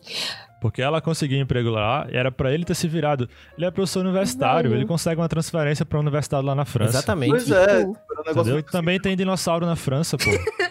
Porque 0.61 0.83
ela 0.83 1.01
conseguiu 1.01 1.39
um 1.39 1.43
emprego 1.43 1.71
lá, 1.71 2.07
e 2.11 2.17
era 2.17 2.33
pra 2.33 2.53
ele 2.53 2.65
ter 2.65 2.75
se 2.75 2.89
virado. 2.89 3.29
Ele 3.57 3.67
é 3.67 3.71
professor 3.71 4.01
universitário, 4.05 4.75
ele 4.75 4.85
consegue 4.87 5.21
uma 5.21 5.29
transferência 5.29 5.85
pra 5.87 5.99
universidade 6.01 6.45
lá 6.45 6.55
na 6.55 6.65
França. 6.65 6.99
Exatamente. 6.99 7.31
Pois 7.31 7.51
é, 7.51 7.61
Tipo, 7.67 7.73
era 7.79 7.85
um 7.85 7.87
negócio 7.93 8.31
Entendeu? 8.33 8.55
muito 8.55 8.73
Também 8.73 9.01
tem 9.01 9.17
dinossauro 9.17 9.65
na 9.67 9.77
França, 9.77 10.17
pô. 10.19 10.25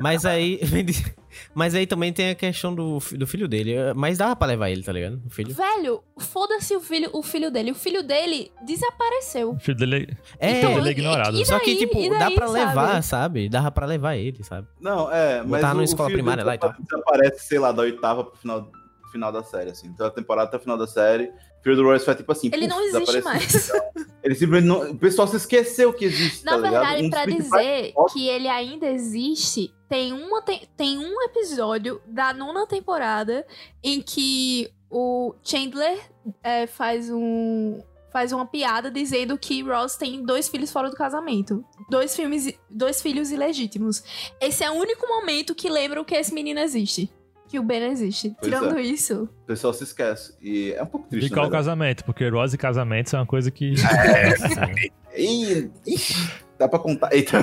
Mas 0.00 0.24
aí. 0.26 0.60
Mas 1.54 1.74
aí 1.74 1.84
também 1.86 2.12
tem 2.12 2.30
a 2.30 2.34
questão 2.34 2.72
do, 2.74 2.98
do 3.12 3.26
filho 3.26 3.48
dele. 3.48 3.74
Mas 3.96 4.18
dava 4.18 4.36
pra 4.36 4.46
levar 4.46 4.70
ele, 4.70 4.82
tá 4.84 4.92
ligado? 4.92 5.20
O 5.26 5.30
filho. 5.30 5.52
Velho, 5.52 6.00
foda-se 6.18 6.76
o 6.76 6.80
filho, 6.80 7.08
o 7.12 7.22
filho 7.22 7.50
dele. 7.50 7.72
O 7.72 7.74
filho 7.74 8.02
dele 8.02 8.52
desapareceu. 8.64 9.50
O 9.52 9.58
filho 9.58 9.76
dele, 9.76 10.16
É, 10.38 10.58
Então, 10.58 10.78
ele 10.78 10.88
é 10.88 10.92
ignorado. 10.92 11.40
e 11.40 11.44
só 11.46 11.58
que, 11.58 11.66
daí? 11.72 11.76
tipo, 11.78 11.98
E 11.98 12.10
dá 12.10 12.18
daí, 12.20 12.34
pra 12.36 12.46
sabe? 12.46 12.58
levar, 12.66 13.02
sabe? 13.02 13.48
Dava 13.48 13.70
pra 13.70 13.86
levar 13.86 14.14
ele, 14.16 14.44
sabe? 14.44 14.68
Não, 14.80 15.10
é, 15.10 15.38
mas 15.38 15.48
Botar 15.48 15.70
o, 15.70 15.74
numa 15.74 15.80
o 15.80 15.84
escola 15.84 16.08
filho 16.10 16.18
primária 16.18 16.44
dele 16.44 16.48
lá 16.50 16.54
e 16.54 16.58
tal. 16.58 16.74
Desaparece, 16.78 17.46
sei 17.46 17.58
lá, 17.58 17.72
da 17.72 17.82
oitava 17.82 18.22
pro 18.24 18.36
final, 18.36 18.70
final 19.14 19.30
da 19.32 19.42
série, 19.44 19.70
assim. 19.70 19.86
Então 19.86 20.06
a 20.06 20.10
temporada 20.10 20.48
até 20.48 20.56
o 20.56 20.60
final 20.60 20.76
da 20.76 20.86
série. 20.88 21.26
O 21.60 21.62
filho 21.62 21.76
do 21.76 21.84
Royce 21.84 22.04
foi 22.04 22.14
tipo 22.16 22.30
assim. 22.32 22.50
Ele 22.52 22.66
não 22.66 22.80
existe 22.80 23.20
mais. 23.22 23.70
Ele 24.22 24.34
simplesmente 24.34 24.66
não. 24.68 24.90
O 24.90 24.98
pessoal 24.98 25.28
se 25.28 25.36
esqueceu 25.36 25.92
que 25.92 26.04
existe, 26.06 26.44
Na 26.44 26.52
tá 26.52 26.56
ligado? 26.58 26.72
verdade, 26.72 26.98
Um 26.98 27.02
dos 27.02 27.10
pra 27.10 27.26
dizer 27.26 27.92
fotos- 27.92 28.12
que 28.12 28.26
ele 28.28 28.48
ainda 28.48 28.86
existe, 28.86 29.72
tem, 29.88 30.12
uma, 30.12 30.40
tem, 30.42 30.66
tem 30.76 30.98
um 30.98 31.22
episódio 31.22 32.00
da 32.06 32.32
nona 32.32 32.66
temporada 32.66 33.46
em 33.82 34.00
que 34.02 34.70
o 34.90 35.34
Chandler 35.42 35.98
é, 36.42 36.66
faz 36.66 37.08
um. 37.10 37.80
Faz 38.12 38.30
uma 38.32 38.46
piada 38.46 38.92
dizendo 38.92 39.36
que 39.36 39.60
Ross 39.62 39.96
tem 39.96 40.24
dois 40.24 40.48
filhos 40.48 40.70
fora 40.70 40.88
do 40.88 40.94
casamento. 40.96 41.64
Dois, 41.90 42.14
filmes, 42.14 42.52
dois 42.70 43.02
filhos 43.02 43.32
ilegítimos. 43.32 44.04
Esse 44.40 44.62
é 44.62 44.70
o 44.70 44.74
único 44.74 45.04
momento 45.08 45.52
que 45.52 45.68
lembram 45.68 46.04
que 46.04 46.14
esse 46.14 46.32
menino 46.32 46.60
existe. 46.60 47.10
Que 47.54 47.58
o 47.60 47.62
Ben 47.62 47.84
existe. 47.84 48.34
Pois 48.40 48.52
Tirando 48.52 48.76
é. 48.76 48.82
isso. 48.82 49.30
O 49.44 49.46
pessoal 49.46 49.72
se 49.72 49.84
esquece. 49.84 50.34
E 50.42 50.72
é 50.72 50.82
um 50.82 50.86
pouco 50.86 51.08
triste. 51.08 51.28
E 51.28 51.30
qual 51.30 51.46
o 51.46 51.48
verdade. 51.48 51.64
casamento? 51.64 52.04
Porque 52.04 52.28
Rose 52.28 52.56
e 52.56 52.58
casamentos 52.58 53.14
é 53.14 53.16
uma 53.16 53.26
coisa 53.26 53.48
que. 53.48 53.74
Ih, 55.16 55.70
ixi, 55.86 56.32
dá 56.58 56.66
pra 56.66 56.80
contar. 56.80 57.14
Eita. 57.14 57.38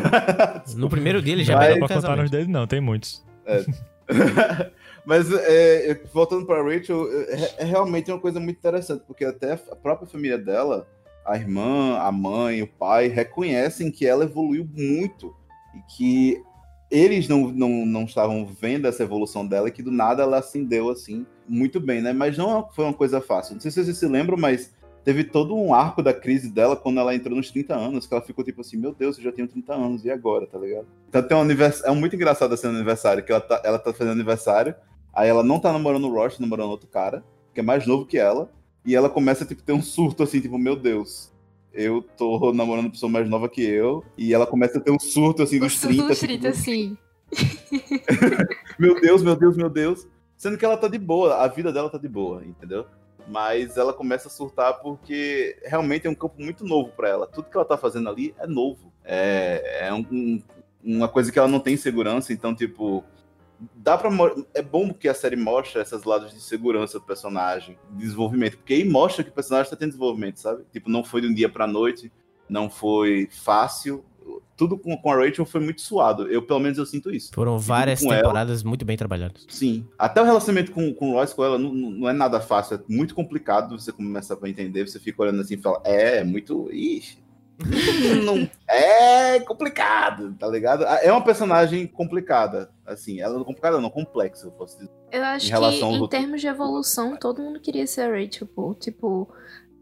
No 0.76 0.90
primeiro 0.90 1.22
dia 1.22 1.32
ele 1.32 1.46
já 1.46 1.58
pegou 1.58 1.80
dá 1.80 1.86
pra 1.88 1.96
contar 1.96 1.96
nos 1.96 2.04
casamento. 2.04 2.30
dedos, 2.30 2.48
não, 2.50 2.68
tem 2.68 2.82
muitos. 2.82 3.26
Mas 5.06 5.32
é, 5.32 6.02
voltando 6.14 6.46
pra 6.46 6.62
Rachel, 6.62 7.08
é, 7.30 7.54
é 7.60 7.64
realmente 7.64 8.12
uma 8.12 8.20
coisa 8.20 8.38
muito 8.38 8.58
interessante, 8.58 9.06
porque 9.08 9.24
até 9.24 9.54
a 9.54 9.76
própria 9.78 10.10
família 10.10 10.38
dela, 10.38 10.86
a 11.26 11.38
irmã, 11.38 12.00
a 12.00 12.12
mãe, 12.12 12.62
o 12.62 12.68
pai, 12.68 13.08
reconhecem 13.08 13.90
que 13.90 14.06
ela 14.06 14.26
evoluiu 14.26 14.68
muito 14.76 15.34
e 15.74 15.96
que 15.96 16.44
eles 16.92 17.28
não, 17.28 17.48
não, 17.48 17.86
não 17.86 18.04
estavam 18.04 18.46
vendo 18.46 18.86
essa 18.86 19.04
evolução 19.04 19.48
dela 19.48 19.72
que 19.72 19.82
do 19.82 19.92
nada 19.92 20.24
ela 20.24 20.40
ascendeu 20.40 20.90
assim 20.90 21.26
muito 21.48 21.80
bem, 21.80 22.02
né? 22.02 22.12
Mas 22.12 22.38
não 22.38 22.70
foi 22.72 22.86
uma 22.86 22.94
coisa 22.94 23.22
fácil. 23.22 23.54
Não 23.54 23.62
sei 23.62 23.72
se 23.72 23.84
vocês 23.84 23.98
se 23.98 24.08
lembram, 24.08 24.38
mas 24.38 24.74
teve 25.04 25.24
todo 25.24 25.56
um 25.56 25.74
arco 25.74 26.04
da 26.04 26.14
crise 26.14 26.50
dela 26.50 26.76
quando 26.76 27.00
ela 27.00 27.16
entrou 27.16 27.36
nos 27.36 27.50
30 27.50 27.74
anos, 27.74 28.06
que 28.06 28.14
ela 28.14 28.22
ficou 28.22 28.44
tipo 28.44 28.62
assim, 28.62 28.78
meu 28.78 28.94
Deus, 28.94 29.18
eu 29.18 29.24
já 29.24 29.32
tenho 29.32 29.48
30 29.48 29.74
anos, 29.74 30.06
e 30.06 30.12
agora, 30.12 30.46
tá 30.46 30.60
ligado? 30.60 30.86
Então 31.10 31.24
tem 31.24 31.36
um 31.36 31.42
aniversário, 31.42 31.96
é 31.96 32.00
muito 32.00 32.16
engraçado 32.16 32.54
esse 32.54 32.68
aniversário, 32.68 33.24
que 33.24 33.32
ela 33.32 33.42
tá, 33.42 33.62
ela 33.64 33.80
tá 33.80 33.94
fazendo 33.94 34.14
aniversário, 34.14 34.76
aí 35.14 35.30
ela 35.30 35.44
não 35.44 35.60
tá 35.60 35.72
namorando 35.72 36.08
o 36.08 36.14
Ross, 36.14 36.38
tá 36.38 36.42
namorando 36.42 36.70
outro 36.70 36.88
cara, 36.88 37.24
que 37.54 37.60
é 37.60 37.64
mais 37.64 37.88
novo 37.88 38.06
que 38.06 38.18
ela, 38.18 38.52
e 38.86 38.96
ela 38.96 39.10
começa, 39.10 39.46
tipo, 39.46 39.64
ter 39.64 39.74
um 39.74 39.82
surto, 39.82 40.24
assim, 40.24 40.40
tipo, 40.40 40.58
meu 40.58 40.76
Deus, 40.76 41.31
eu 41.74 42.02
tô 42.18 42.52
namorando 42.54 42.86
uma 42.86 42.92
pessoa 42.92 43.10
mais 43.12 43.30
nova 43.30 43.48
que 43.50 43.62
eu, 43.64 44.04
e 44.18 44.34
ela 44.34 44.46
começa 44.48 44.78
a 44.78 44.82
ter 44.82 44.92
um 44.92 45.00
surto, 45.00 45.44
assim, 45.44 45.60
dos 45.60 45.80
30, 45.80 46.08
Dos 46.08 46.20
tipo, 46.20 46.28
30, 46.34 46.54
sim. 46.54 46.98
meu 48.78 49.00
Deus, 49.00 49.24
meu 49.24 49.36
Deus, 49.36 49.56
meu 49.58 49.70
Deus. 49.70 50.08
Sendo 50.38 50.58
que 50.58 50.66
ela 50.66 50.78
tá 50.78 50.88
de 50.88 50.98
boa, 50.98 51.36
a 51.36 51.48
vida 51.48 51.72
dela 51.72 51.90
tá 51.90 51.98
de 51.98 52.08
boa, 52.08 52.44
entendeu? 52.44 52.86
Mas 53.28 53.78
ela 53.78 53.94
começa 53.94 54.28
a 54.28 54.32
surtar 54.32 54.80
porque 54.82 55.56
realmente 55.64 56.08
é 56.08 56.10
um 56.10 56.16
campo 56.16 56.42
muito 56.42 56.66
novo 56.66 56.90
pra 56.90 57.08
ela. 57.10 57.28
Tudo 57.28 57.50
que 57.50 57.56
ela 57.56 57.66
tá 57.66 57.78
fazendo 57.78 58.10
ali 58.10 58.34
é 58.40 58.48
novo. 58.48 58.92
É, 59.06 59.88
é 59.88 59.94
um- 59.94 60.06
um- 60.12 60.42
uma 60.84 61.08
coisa 61.08 61.32
que 61.32 61.38
ela 61.38 61.48
não 61.48 61.60
tem 61.60 61.78
segurança, 61.78 62.34
então, 62.34 62.56
tipo. 62.56 63.04
Dá 63.76 63.98
mo- 64.10 64.46
É 64.54 64.62
bom 64.62 64.94
que 64.94 65.08
a 65.08 65.14
série 65.14 65.36
mostra 65.36 65.82
esses 65.82 66.04
lados 66.04 66.34
de 66.34 66.42
segurança 66.42 67.00
do 67.00 67.06
personagem, 67.06 67.78
de 67.92 68.00
desenvolvimento, 68.00 68.58
porque 68.58 68.74
aí 68.74 68.84
mostra 68.84 69.24
que 69.24 69.30
o 69.30 69.34
personagem 69.34 69.70
tá 69.70 69.76
tendo 69.76 69.90
desenvolvimento, 69.90 70.38
sabe? 70.40 70.64
Tipo, 70.72 70.90
não 70.90 71.04
foi 71.04 71.22
de 71.22 71.28
um 71.28 71.34
dia 71.34 71.48
pra 71.50 71.68
noite, 71.68 72.12
não 72.50 72.70
foi 72.70 73.28
fácil. 73.32 74.04
Tudo 74.56 74.78
com, 74.78 74.96
com 74.96 75.12
a 75.12 75.16
Rachel 75.16 75.46
foi 75.46 75.60
muito 75.60 75.82
suado. 75.82 76.28
Eu, 76.28 76.44
pelo 76.44 76.60
menos, 76.60 76.78
eu 76.78 76.86
sinto 76.86 77.10
isso. 77.14 77.32
Foram 77.34 77.58
várias 77.58 78.00
com 78.02 78.12
ela. 78.14 78.22
temporadas 78.22 78.62
muito 78.64 78.86
bem 78.86 78.96
trabalhadas. 78.96 79.46
Sim. 79.50 79.88
Até 79.98 80.22
o 80.22 80.26
relacionamento 80.26 80.72
com, 80.72 80.94
com 80.94 81.10
o 81.10 81.14
Royce 81.14 81.34
com 81.36 81.44
ela 81.44 81.58
não, 81.58 81.74
não 81.74 82.08
é 82.10 82.14
nada 82.14 82.40
fácil, 82.40 82.76
é 82.76 82.80
muito 82.88 83.16
complicado. 83.16 83.80
Você 83.80 83.92
começa 83.92 84.38
a 84.40 84.50
entender, 84.50 84.88
você 84.88 85.00
fica 85.00 85.22
olhando 85.24 85.42
assim 85.42 85.56
e 85.56 85.62
fala, 85.62 85.82
é, 85.84 86.20
é 86.20 86.24
muito. 86.24 86.70
Ixi. 86.72 87.21
não, 88.26 88.50
é 88.68 89.40
complicado, 89.42 90.34
tá 90.38 90.48
ligado? 90.48 90.84
É 90.84 91.12
uma 91.12 91.24
personagem 91.24 91.88
complicada, 91.88 92.72
assim, 92.86 93.20
ela 93.22 93.34
não 93.36 93.42
é 93.42 93.46
complicada, 93.46 93.80
não, 93.80 93.90
complexa, 93.90 94.48
eu 94.48 94.52
posso 94.52 94.78
dizer. 94.78 94.92
Eu 95.12 95.24
acho 95.24 95.46
Em 95.46 95.50
que 95.50 95.54
relação 95.54 95.90
ao 95.96 96.06
em 96.06 96.08
termos 96.10 96.42
de 96.42 96.48
evolução, 96.48 97.16
todo 97.18 97.42
mundo 97.42 97.60
queria 97.60 97.86
ser 97.88 98.02
a 98.02 98.10
Rachel, 98.12 98.48
pô. 98.48 98.74
Tipo, 98.74 99.28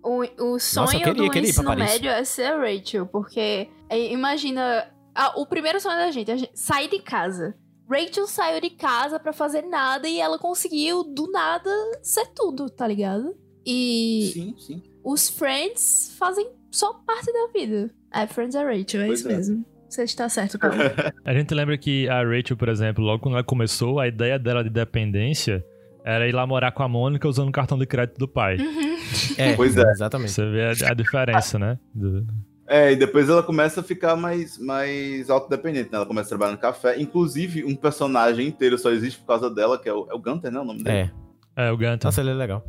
o, 0.03 0.21
o 0.53 0.59
sonho 0.59 0.87
eu 0.93 0.99
queria- 0.99 1.13
do 1.13 1.29
queria 1.31 1.49
ensino 1.49 1.75
médio 1.75 2.09
é 2.09 2.23
ser 2.23 2.45
a 2.53 2.57
Rachel, 2.57 3.05
porque 3.05 3.69
é, 3.89 4.11
imagina. 4.11 4.87
ah, 5.15 5.33
o 5.39 5.45
primeiro 5.45 5.79
sonho 5.79 5.97
da 5.97 6.11
gente, 6.11 6.31
a 6.31 6.37
gente 6.37 6.51
sair 6.59 6.89
de 6.89 6.99
casa. 6.99 7.55
Rachel 7.91 8.27
saiu 8.27 8.61
de 8.61 8.69
casa 8.69 9.19
pra 9.19 9.33
fazer 9.33 9.63
nada 9.63 10.07
e 10.07 10.19
ela 10.19 10.37
conseguiu, 10.37 11.03
do 11.03 11.29
nada, 11.31 11.71
ser 12.03 12.27
tudo, 12.35 12.69
tá 12.69 12.87
ligado? 12.87 13.35
E 13.65 14.29
Sim, 14.31 14.55
sim. 14.59 14.83
os 15.03 15.27
Friends 15.29 16.15
fazem 16.17 16.47
só 16.71 16.93
parte 17.05 17.31
da 17.31 17.47
vida. 17.53 17.89
É, 18.13 18.25
Friends 18.27 18.55
é 18.55 18.63
Rachel, 18.63 19.01
é 19.01 19.05
Pois 19.07 19.19
isso 19.19 19.29
é. 19.29 19.35
mesmo. 19.35 19.65
Você 19.89 20.03
está 20.03 20.29
certo, 20.29 20.59
Paulo. 20.59 20.75
A 21.25 21.33
gente 21.33 21.53
lembra 21.53 21.77
que 21.77 22.07
a 22.09 22.23
Rachel, 22.23 22.55
por 22.57 22.69
exemplo, 22.69 23.03
logo 23.03 23.23
quando 23.23 23.35
ela 23.35 23.43
começou, 23.43 23.99
a 23.99 24.07
ideia 24.07 24.37
dela 24.37 24.63
de 24.63 24.69
dependência 24.69 25.65
era 26.05 26.27
ir 26.27 26.31
lá 26.33 26.45
morar 26.45 26.71
com 26.71 26.83
a 26.83 26.87
Mônica 26.87 27.27
usando 27.27 27.49
o 27.49 27.51
cartão 27.51 27.77
de 27.77 27.85
crédito 27.85 28.17
do 28.17 28.27
pai. 28.27 28.57
É, 29.37 29.53
Pois 29.57 29.75
é. 29.75 29.81
exatamente. 29.89 30.31
Você 30.31 30.45
vê 30.51 30.65
a, 30.65 30.91
a 30.91 30.93
diferença, 30.93 31.57
né? 31.57 31.79
Do- 31.95 32.25
É, 32.67 32.91
e 32.91 32.95
depois 32.95 33.27
ela 33.27 33.41
começa 33.41 33.79
a 33.79 33.83
ficar 33.83 34.15
mais, 34.15 34.59
mais 34.59 35.27
autodependente, 35.31 35.89
né? 35.91 35.97
Ela 35.97 36.05
começa 36.05 36.27
a 36.27 36.29
trabalhar 36.29 36.51
no 36.51 36.57
café. 36.59 36.99
Inclusive, 37.01 37.63
um 37.65 37.75
personagem 37.75 38.47
inteiro 38.47 38.77
só 38.77 38.91
existe 38.91 39.19
por 39.19 39.25
causa 39.25 39.49
dela, 39.49 39.79
que 39.79 39.89
é 39.89 39.93
o, 39.93 40.07
é 40.11 40.13
o 40.13 40.19
Gunter, 40.19 40.51
né? 40.51 40.59
O 40.59 40.63
nome 40.65 40.83
dele. 40.83 41.11
É. 41.55 41.65
É, 41.67 41.71
o 41.71 41.75
Gunter. 41.77 41.99
Nossa, 42.03 42.21
ele 42.21 42.29
é 42.29 42.33
legal. 42.35 42.63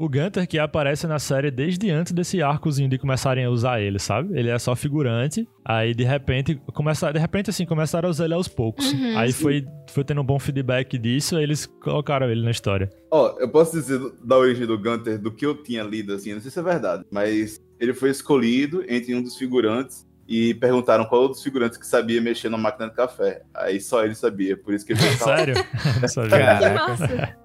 O 0.00 0.08
Gunter 0.08 0.48
que 0.48 0.58
aparece 0.58 1.06
na 1.06 1.18
série 1.18 1.50
desde 1.50 1.90
antes 1.90 2.14
desse 2.14 2.40
arcozinho 2.40 2.88
de 2.88 2.96
começarem 2.96 3.44
a 3.44 3.50
usar 3.50 3.82
ele, 3.82 3.98
sabe? 3.98 4.32
Ele 4.32 4.48
é 4.48 4.58
só 4.58 4.74
figurante, 4.74 5.46
aí 5.62 5.92
de 5.92 6.04
repente, 6.04 6.58
começa, 6.72 7.12
de 7.12 7.18
repente 7.18 7.50
assim, 7.50 7.66
começaram 7.66 8.08
a 8.08 8.10
usar 8.10 8.24
ele 8.24 8.32
aos 8.32 8.48
poucos. 8.48 8.94
Uhum, 8.94 9.18
aí 9.18 9.30
sim. 9.30 9.42
foi, 9.42 9.66
foi 9.90 10.02
tendo 10.02 10.22
um 10.22 10.24
bom 10.24 10.38
feedback 10.38 10.96
disso, 10.96 11.36
aí 11.36 11.42
eles 11.42 11.66
colocaram 11.66 12.30
ele 12.30 12.42
na 12.42 12.50
história. 12.50 12.88
Ó, 13.10 13.36
eu 13.38 13.50
posso 13.50 13.72
dizer 13.72 14.00
da 14.24 14.38
origem 14.38 14.66
do 14.66 14.78
Gunter, 14.78 15.18
do 15.18 15.30
que 15.30 15.44
eu 15.44 15.62
tinha 15.62 15.82
lido, 15.82 16.14
assim, 16.14 16.32
não 16.32 16.40
sei 16.40 16.50
se 16.50 16.58
é 16.58 16.62
verdade, 16.62 17.04
mas 17.10 17.60
ele 17.78 17.92
foi 17.92 18.08
escolhido 18.08 18.82
entre 18.88 19.14
um 19.14 19.22
dos 19.22 19.36
figurantes 19.36 20.08
e 20.30 20.54
perguntaram 20.54 21.04
qual 21.06 21.26
dos 21.26 21.42
figurantes 21.42 21.76
que 21.76 21.84
sabia 21.84 22.20
mexer 22.20 22.48
na 22.48 22.56
máquina 22.56 22.88
de 22.88 22.94
café. 22.94 23.42
Aí 23.52 23.80
só 23.80 24.04
ele 24.04 24.14
sabia, 24.14 24.56
por 24.56 24.72
isso 24.72 24.86
que 24.86 24.92
ele 24.92 25.00
foi 25.18 25.34
Sério? 25.34 25.54
Não 26.00 26.08
sabia. 26.08 26.30
Que 26.30 26.36
Caraca. 26.38 26.88
massa. 26.88 27.36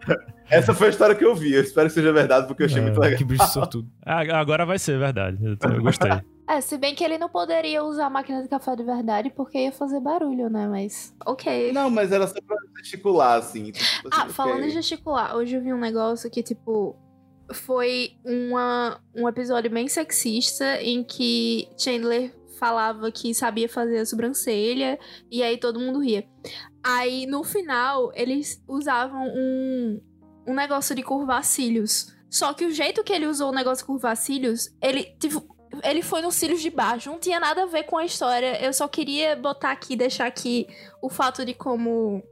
Essa 0.52 0.74
foi 0.76 0.88
a 0.88 0.90
história 0.92 1.16
que 1.16 1.26
eu 1.26 1.34
vi, 1.34 1.52
eu 1.54 1.62
espero 1.64 1.88
que 1.88 1.96
seja 1.96 2.14
verdade, 2.14 2.46
porque 2.48 2.62
eu 2.62 2.68
achei 2.68 2.78
É, 2.78 2.82
muito 2.82 3.00
legal. 3.00 3.18
Que 3.18 3.24
bicho 3.26 3.48
sortudo. 3.48 3.90
Ah, 4.06 4.22
Agora 4.40 4.68
vai 4.68 4.78
ser 4.78 5.00
verdade. 5.00 5.40
Eu, 5.44 5.82
gostei. 5.82 6.12
É, 6.48 6.62
se 6.62 6.78
bem 6.78 6.94
que 6.94 7.04
ele 7.04 7.18
não 7.18 7.28
poderia 7.28 7.84
usar 7.84 8.06
a 8.06 8.10
máquina 8.12 8.44
de 8.44 8.48
café 8.48 8.76
de 8.76 8.84
verdade 8.84 9.32
porque 9.36 9.58
ia 9.58 9.72
fazer 9.72 10.00
barulho, 10.00 10.48
né? 10.48 10.68
Mas. 10.68 11.12
Ok. 11.26 11.72
Não, 11.72 11.90
mas 11.90 12.12
era 12.12 12.28
só 12.28 12.36
pra 12.46 12.56
gesticular, 12.78 13.40
assim. 13.40 13.72
tipo, 13.72 14.10
Ah, 14.12 14.26
assim, 14.26 14.34
falando 14.34 14.58
ok. 14.58 14.68
em 14.68 14.70
gesticular, 14.70 15.36
hoje 15.36 15.56
eu 15.56 15.62
vi 15.64 15.74
um 15.74 15.80
negócio 15.80 16.30
que, 16.30 16.44
tipo, 16.44 16.96
foi 17.52 18.12
uma, 18.24 19.00
um 19.16 19.28
episódio 19.28 19.72
bem 19.72 19.88
sexista 19.88 20.80
em 20.84 21.04
que 21.04 21.68
Chandler 21.80 22.32
falava 22.58 23.12
que 23.12 23.34
sabia 23.34 23.70
fazer 23.70 24.00
a 24.00 24.06
sobrancelha 24.06 25.00
e 25.32 25.44
aí 25.44 25.58
todo 25.58 25.80
mundo 25.80 26.00
ria. 26.00 26.28
Aí 26.84 27.26
no 27.26 27.44
final 27.44 28.12
eles 28.14 28.64
usavam 28.68 29.28
um, 29.28 30.02
um 30.48 30.54
negócio 30.54 30.96
de 30.96 31.04
curvar 31.04 31.44
cílios. 31.44 32.14
Só 32.30 32.54
que 32.54 32.66
o 32.66 32.72
jeito 32.72 33.04
que 33.04 33.14
ele 33.14 33.28
usou 33.28 33.50
o 33.50 33.56
negócio 33.56 33.84
de 33.84 33.88
curvar 33.88 34.16
cílios, 34.18 34.70
ele, 34.82 35.04
tipo, 35.20 35.46
ele 35.84 36.02
foi 36.02 36.22
nos 36.22 36.36
cílios 36.36 36.62
de 36.62 36.70
baixo. 36.70 37.10
Não 37.10 37.20
tinha 37.20 37.40
nada 37.40 37.64
a 37.64 37.68
ver 37.68 37.84
com 37.84 37.98
a 37.98 38.06
história. 38.06 38.62
Eu 38.64 38.74
só 38.74 38.88
queria 38.88 39.36
botar 39.36 39.72
aqui, 39.72 39.96
deixar 39.96 40.26
aqui 40.26 40.68
o 41.02 41.10
fato 41.10 41.46
de 41.46 41.54
como 41.54 42.24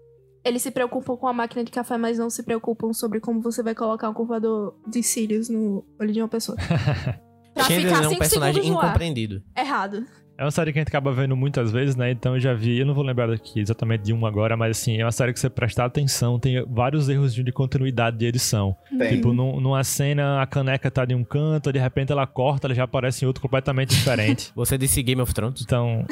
eles 0.44 0.62
se 0.62 0.72
preocupam 0.72 1.16
com 1.16 1.28
a 1.28 1.34
máquina 1.34 1.64
de 1.64 1.72
café, 1.72 1.98
mas 1.98 2.18
não 2.18 2.30
se 2.30 2.44
preocupam 2.44 2.92
sobre 2.92 3.20
como 3.20 3.42
você 3.42 3.64
vai 3.64 3.74
colocar 3.74 4.10
um 4.10 4.14
curvador 4.14 4.76
de 4.88 5.02
cílios 5.02 5.48
no 5.48 5.86
olho 6.00 6.12
de 6.12 6.22
uma 6.22 6.28
pessoa. 6.28 6.58
Pra 7.54 7.63
Chandler 7.66 7.88
ficar 7.94 8.04
é 8.04 8.08
um 8.08 8.16
personagem 8.18 8.68
incompreendido. 8.68 9.42
Errado. 9.58 10.04
É 10.36 10.44
uma 10.44 10.50
série 10.50 10.74
que 10.74 10.80
a 10.80 10.82
gente 10.82 10.88
acaba 10.89 11.12
vendo 11.13 11.36
muitas 11.38 11.72
vezes, 11.72 11.96
né? 11.96 12.10
Então 12.10 12.34
eu 12.34 12.39
já 12.39 12.56
vi, 12.56 12.80
eu 12.80 12.86
não 12.88 12.96
vou 12.96 13.04
lembrar 13.04 13.28
daqui 13.28 13.60
exatamente 13.60 14.02
de 14.02 14.12
um 14.13 14.26
agora, 14.26 14.58
mas 14.58 14.72
assim, 14.80 14.98
é 15.00 15.06
uma 15.06 15.12
série 15.12 15.32
que 15.32 15.39
você 15.39 15.48
prestar 15.48 15.86
atenção, 15.86 16.39
tem 16.39 16.66
vários 16.68 17.08
erros 17.08 17.36
de 17.36 17.44
de 17.44 17.52
continuidade 17.52 18.18
de 18.18 18.26
edição. 18.26 18.76
Tem. 18.98 19.10
Tipo, 19.16 19.32
num- 19.32 19.60
numa 19.62 19.84
cena 19.84 20.42
a 20.42 20.48
caneca 20.48 20.89
tá 20.89 21.06
de 21.06 21.13
um 21.13 21.24
canto, 21.24 21.72
de 21.72 21.78
repente 21.78 22.12
ela 22.12 22.26
corta, 22.26 22.66
ela 22.66 22.74
já 22.74 22.84
aparece 22.86 23.24
em 23.24 23.28
outro 23.28 23.44
completamente 23.44 23.89
diferente. 23.92 24.52
Você 24.58 24.76
disse 24.76 25.04
Game 25.04 25.22
of 25.22 25.32
Thrones? 25.36 25.62
Então, 25.62 26.04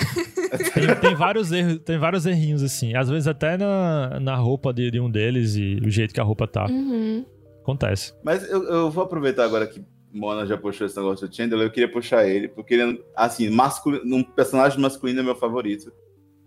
tem, 0.75 0.95
tem 1.01 1.15
vários 1.15 1.51
erros, 1.51 1.79
tem 1.79 1.97
vários 1.97 2.25
errinhos 2.27 2.61
assim. 2.61 2.95
Às 2.95 3.09
vezes 3.09 3.27
até 3.27 3.57
na, 3.57 4.19
na 4.19 4.35
roupa 4.35 4.71
de, 4.71 4.91
de 4.91 4.99
um 4.99 5.09
deles 5.09 5.55
e 5.55 5.79
o 5.83 5.89
jeito 5.89 6.13
que 6.13 6.21
a 6.21 6.23
roupa 6.23 6.47
tá. 6.47 6.67
Uhum. 6.69 7.25
Acontece. 7.63 8.13
Mas 8.23 8.47
eu, 8.49 8.63
eu 8.63 8.91
vou 8.91 9.03
aproveitar 9.03 9.45
agora 9.45 9.65
que 9.67 9.83
Mona 10.13 10.45
já 10.45 10.57
puxou 10.57 10.85
esse 10.85 10.97
negócio 10.97 11.27
do 11.27 11.35
Chandler, 11.35 11.65
eu 11.65 11.71
queria 11.71 11.91
puxar 11.91 12.27
ele, 12.27 12.47
porque 12.47 12.73
ele, 12.73 12.99
é, 12.99 13.03
assim, 13.15 13.49
masculino, 13.49 14.15
um 14.15 14.23
personagem 14.23 14.79
masculino 14.79 15.21
é 15.21 15.23
meu 15.23 15.35
favorito. 15.35 15.91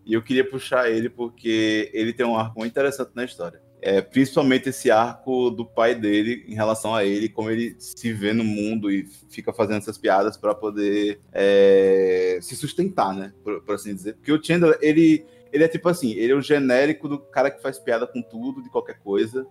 E 0.05 0.12
eu 0.12 0.22
queria 0.22 0.48
puxar 0.48 0.90
ele 0.90 1.09
porque 1.09 1.90
ele 1.94 2.12
tem 2.12 2.27
um 2.27 2.37
arco 2.37 2.59
muito 2.59 2.72
interessante 2.72 3.12
na 3.14 3.24
história. 3.24 3.62
É, 3.81 4.00
principalmente 4.00 4.70
esse 4.70 4.90
arco 4.90 5.50
do 5.50 5.64
pai 5.64 5.94
dele 5.94 6.44
em 6.48 6.55
relação 6.55 6.94
a 6.94 7.05
ele, 7.05 7.29
como 7.29 7.50
ele 7.50 7.77
se 7.79 8.12
vê 8.12 8.33
no 8.33 8.44
mundo 8.44 8.90
e 8.90 9.07
fica 9.29 9.53
fazendo 9.53 9.79
essas 9.79 9.98
piadas 9.98 10.37
para 10.38 10.55
poder 10.55 11.20
é, 11.33 12.38
se 12.40 12.57
sustentar, 12.57 13.14
né? 13.14 13.33
Por, 13.42 13.62
por 13.62 13.74
assim 13.74 13.94
dizer. 13.94 14.14
Porque 14.14 14.33
o 14.33 14.42
Chandler, 14.42 14.79
ele, 14.81 15.27
ele 15.53 15.64
é 15.64 15.68
tipo 15.68 15.88
assim, 15.88 16.12
ele 16.12 16.33
é 16.33 16.35
o 16.35 16.40
genérico 16.40 17.09
do 17.09 17.18
cara 17.18 17.50
que 17.50 17.61
faz 17.61 17.79
piada 17.79 18.07
com 18.07 18.22
tudo, 18.22 18.62
de 18.62 18.70
qualquer 18.70 18.98
coisa. 19.00 19.46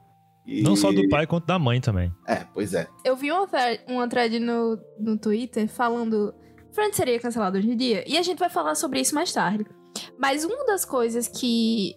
E- 0.46 0.62
Não 0.62 0.76
só 0.76 0.92
do 0.92 1.08
pai, 1.10 1.26
quanto 1.26 1.46
da 1.46 1.58
mãe 1.58 1.80
também. 1.80 2.12
É, 2.28 2.46
pois 2.54 2.74
é. 2.74 2.88
Eu 3.06 3.16
vi 3.16 3.32
uma 3.32 3.48
thread, 3.48 3.84
uma 3.88 4.08
thread 4.08 4.40
no, 4.40 4.78
no 5.00 5.18
Twitter 5.18 5.68
falando 5.68 6.34
Friends 6.74 6.96
seria 6.96 7.20
cancelado 7.20 7.58
hoje 7.58 7.70
em 7.70 7.78
dia, 7.78 8.04
e 8.08 8.18
a 8.18 8.22
gente 8.24 8.40
vai 8.40 8.50
falar 8.50 8.74
sobre 8.76 9.00
isso 9.00 9.14
mais 9.14 9.32
tarde. 9.32 9.66
Mas 10.18 10.44
uma 10.44 10.66
das 10.66 10.84
coisas 10.84 11.28
que 11.28 11.94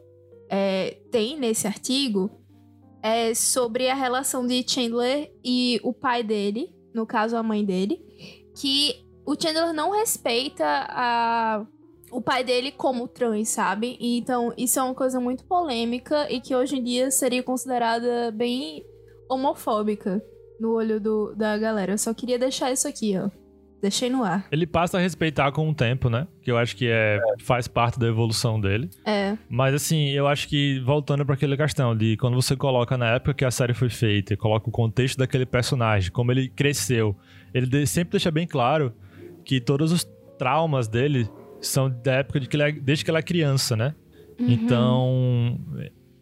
é, 0.50 0.98
tem 1.10 1.38
nesse 1.38 1.66
artigo 1.66 2.30
é 3.02 3.34
sobre 3.34 3.88
a 3.88 3.94
relação 3.94 4.46
de 4.46 4.62
Chandler 4.68 5.32
e 5.44 5.80
o 5.82 5.94
pai 5.94 6.22
dele, 6.22 6.74
no 6.94 7.06
caso 7.06 7.36
a 7.36 7.42
mãe 7.42 7.64
dele, 7.64 7.98
que 8.60 8.94
o 9.26 9.34
Chandler 9.40 9.72
não 9.72 9.92
respeita 9.92 10.64
a, 10.66 11.66
o 12.10 12.20
pai 12.20 12.44
dele 12.44 12.72
como 12.72 13.08
trans, 13.08 13.48
sabe? 13.48 13.96
E 14.00 14.18
Então 14.18 14.52
isso 14.56 14.78
é 14.78 14.82
uma 14.82 14.94
coisa 14.94 15.20
muito 15.20 15.44
polêmica 15.44 16.30
e 16.30 16.40
que 16.40 16.54
hoje 16.54 16.76
em 16.76 16.82
dia 16.82 17.10
seria 17.10 17.42
considerada 17.42 18.30
bem 18.30 18.84
homofóbica 19.28 20.22
no 20.60 20.72
olho 20.72 21.00
do, 21.00 21.34
da 21.34 21.56
galera. 21.58 21.92
Eu 21.92 21.98
só 21.98 22.14
queria 22.14 22.38
deixar 22.38 22.72
isso 22.72 22.88
aqui, 22.88 23.16
ó. 23.18 23.28
Deixei 23.80 24.08
no 24.08 24.24
ar. 24.24 24.46
Ele 24.50 24.66
passa 24.66 24.96
a 24.96 25.00
respeitar 25.00 25.52
com 25.52 25.68
o 25.68 25.74
tempo, 25.74 26.08
né? 26.08 26.26
Que 26.42 26.50
eu 26.50 26.56
acho 26.56 26.74
que 26.74 26.88
é, 26.88 27.20
faz 27.40 27.68
parte 27.68 27.98
da 27.98 28.06
evolução 28.06 28.58
dele. 28.58 28.88
É. 29.04 29.36
Mas 29.50 29.74
assim, 29.74 30.08
eu 30.10 30.26
acho 30.26 30.48
que 30.48 30.80
voltando 30.80 31.26
para 31.26 31.34
aquela 31.34 31.56
questão 31.56 31.94
de 31.94 32.16
quando 32.16 32.34
você 32.34 32.56
coloca 32.56 32.96
na 32.96 33.14
época 33.14 33.34
que 33.34 33.44
a 33.44 33.50
série 33.50 33.74
foi 33.74 33.90
feita, 33.90 34.32
e 34.32 34.36
coloca 34.36 34.68
o 34.68 34.72
contexto 34.72 35.18
daquele 35.18 35.44
personagem, 35.44 36.10
como 36.10 36.32
ele 36.32 36.48
cresceu, 36.48 37.14
ele 37.52 37.86
sempre 37.86 38.12
deixa 38.12 38.30
bem 38.30 38.46
claro 38.46 38.94
que 39.44 39.60
todos 39.60 39.92
os 39.92 40.04
traumas 40.38 40.88
dele 40.88 41.28
são 41.68 41.88
da 41.90 42.14
época 42.14 42.40
de 42.40 42.48
que 42.48 42.56
ele 42.56 42.62
é, 42.62 42.72
desde 42.72 43.04
que 43.04 43.10
ele 43.10 43.18
é 43.18 43.22
criança, 43.22 43.76
né? 43.76 43.94
Uhum. 44.38 44.50
Então, 44.50 45.60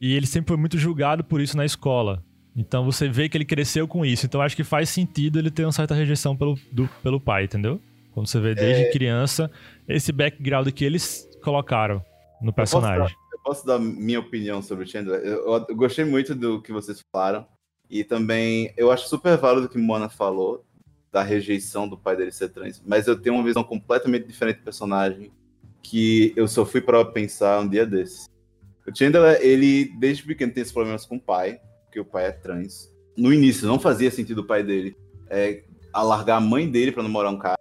e 0.01 0.15
ele 0.15 0.27
sempre 0.27 0.49
foi 0.49 0.57
muito 0.57 0.79
julgado 0.79 1.25
por 1.25 1.41
isso 1.41 1.57
na 1.57 1.65
escola. 1.65 2.23
Então 2.57 2.85
você 2.85 3.09
vê 3.09 3.29
que 3.29 3.37
ele 3.37 3.45
cresceu 3.45 3.89
com 3.89 4.05
isso. 4.07 4.27
Então 4.27 4.41
acho 4.41 4.55
que 4.55 4.63
faz 4.63 4.89
sentido 4.89 5.39
ele 5.39 5.51
ter 5.51 5.65
uma 5.65 5.73
certa 5.73 5.95
rejeição 5.95 6.37
pelo, 6.37 6.57
do- 6.71 6.89
pelo 7.03 7.21
pai, 7.21 7.45
entendeu? 7.45 7.81
Quando 8.13 8.29
você 8.29 8.39
vê 8.39 8.55
desde 8.55 8.93
criança 8.93 9.51
esse 9.89 10.13
background 10.13 10.69
que 10.71 10.85
eles 10.85 11.29
colocaram 11.43 12.01
no 12.41 12.53
personagem. 12.53 13.17
Eu 13.33 13.39
posso 13.45 13.67
dar 13.67 13.79
minha 13.81 14.21
opinião 14.21 14.63
sobre 14.63 14.85
o 14.85 14.87
Chandler? 14.87 15.21
Eu, 15.21 15.65
eu 15.69 15.77
gostei 15.77 16.05
muito 16.05 16.33
do 16.35 16.63
que 16.63 16.73
vocês 16.73 17.01
falaram. 17.13 17.45
E 17.91 18.05
também 18.05 18.73
eu 18.77 18.91
acho 18.93 19.09
super 19.09 19.37
válido 19.37 19.67
o 19.67 19.69
que 19.69 19.77
Mona 19.77 20.09
falou, 20.09 20.65
da 21.15 21.23
rejeição 21.23 21.89
do 21.89 21.97
pai 21.97 22.17
dele 22.17 22.33
ser 22.33 22.49
trans. 22.49 22.83
Mas 22.85 23.07
eu 23.07 23.17
tenho 23.17 23.37
uma 23.37 23.45
visão 23.45 23.63
completamente 23.63 24.27
diferente 24.27 24.57
do 24.59 24.65
personagem 24.65 25.31
que 25.81 26.33
eu 26.35 26.49
só 26.49 26.67
fui 26.67 26.81
para 26.81 27.05
pensar 27.05 27.61
um 27.61 27.69
dia 27.69 27.87
desses. 27.87 28.29
O 28.85 28.93
Chandler, 28.93 29.39
ele 29.41 29.93
desde 29.97 30.25
pequeno 30.25 30.53
tem 30.53 30.61
esses 30.61 30.73
problemas 30.73 31.07
com 31.07 31.15
o 31.15 31.21
pai, 31.21 31.61
porque 31.85 32.01
o 32.01 32.05
pai 32.05 32.27
é 32.27 32.33
trans. 32.33 32.93
No 33.17 33.33
início 33.33 33.65
não 33.69 33.79
fazia 33.79 34.11
sentido 34.11 34.41
o 34.41 34.45
pai 34.45 34.65
dele 34.65 34.97
é, 35.31 35.63
alargar 35.93 36.39
a 36.39 36.41
mãe 36.41 36.69
dele 36.69 36.91
para 36.91 37.05
namorar 37.05 37.33
um 37.33 37.39
cara. 37.39 37.55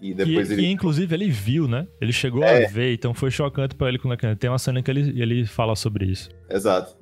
E 0.00 0.14
depois 0.14 0.46
que, 0.46 0.54
ele 0.54 0.62
que, 0.62 0.70
inclusive 0.70 1.12
ele 1.12 1.28
viu, 1.28 1.66
né? 1.66 1.88
Ele 2.00 2.12
chegou 2.12 2.44
É. 2.44 2.66
a 2.66 2.68
ver, 2.68 2.94
então 2.94 3.12
foi 3.12 3.32
chocante 3.32 3.74
pra 3.74 3.88
ele 3.88 3.98
quando 3.98 4.16
tem 4.36 4.48
uma 4.48 4.58
cena 4.60 4.80
que 4.80 4.88
ele, 4.90 5.20
ele 5.20 5.44
fala 5.44 5.74
sobre 5.74 6.04
isso. 6.06 6.30
Exato. 6.48 6.96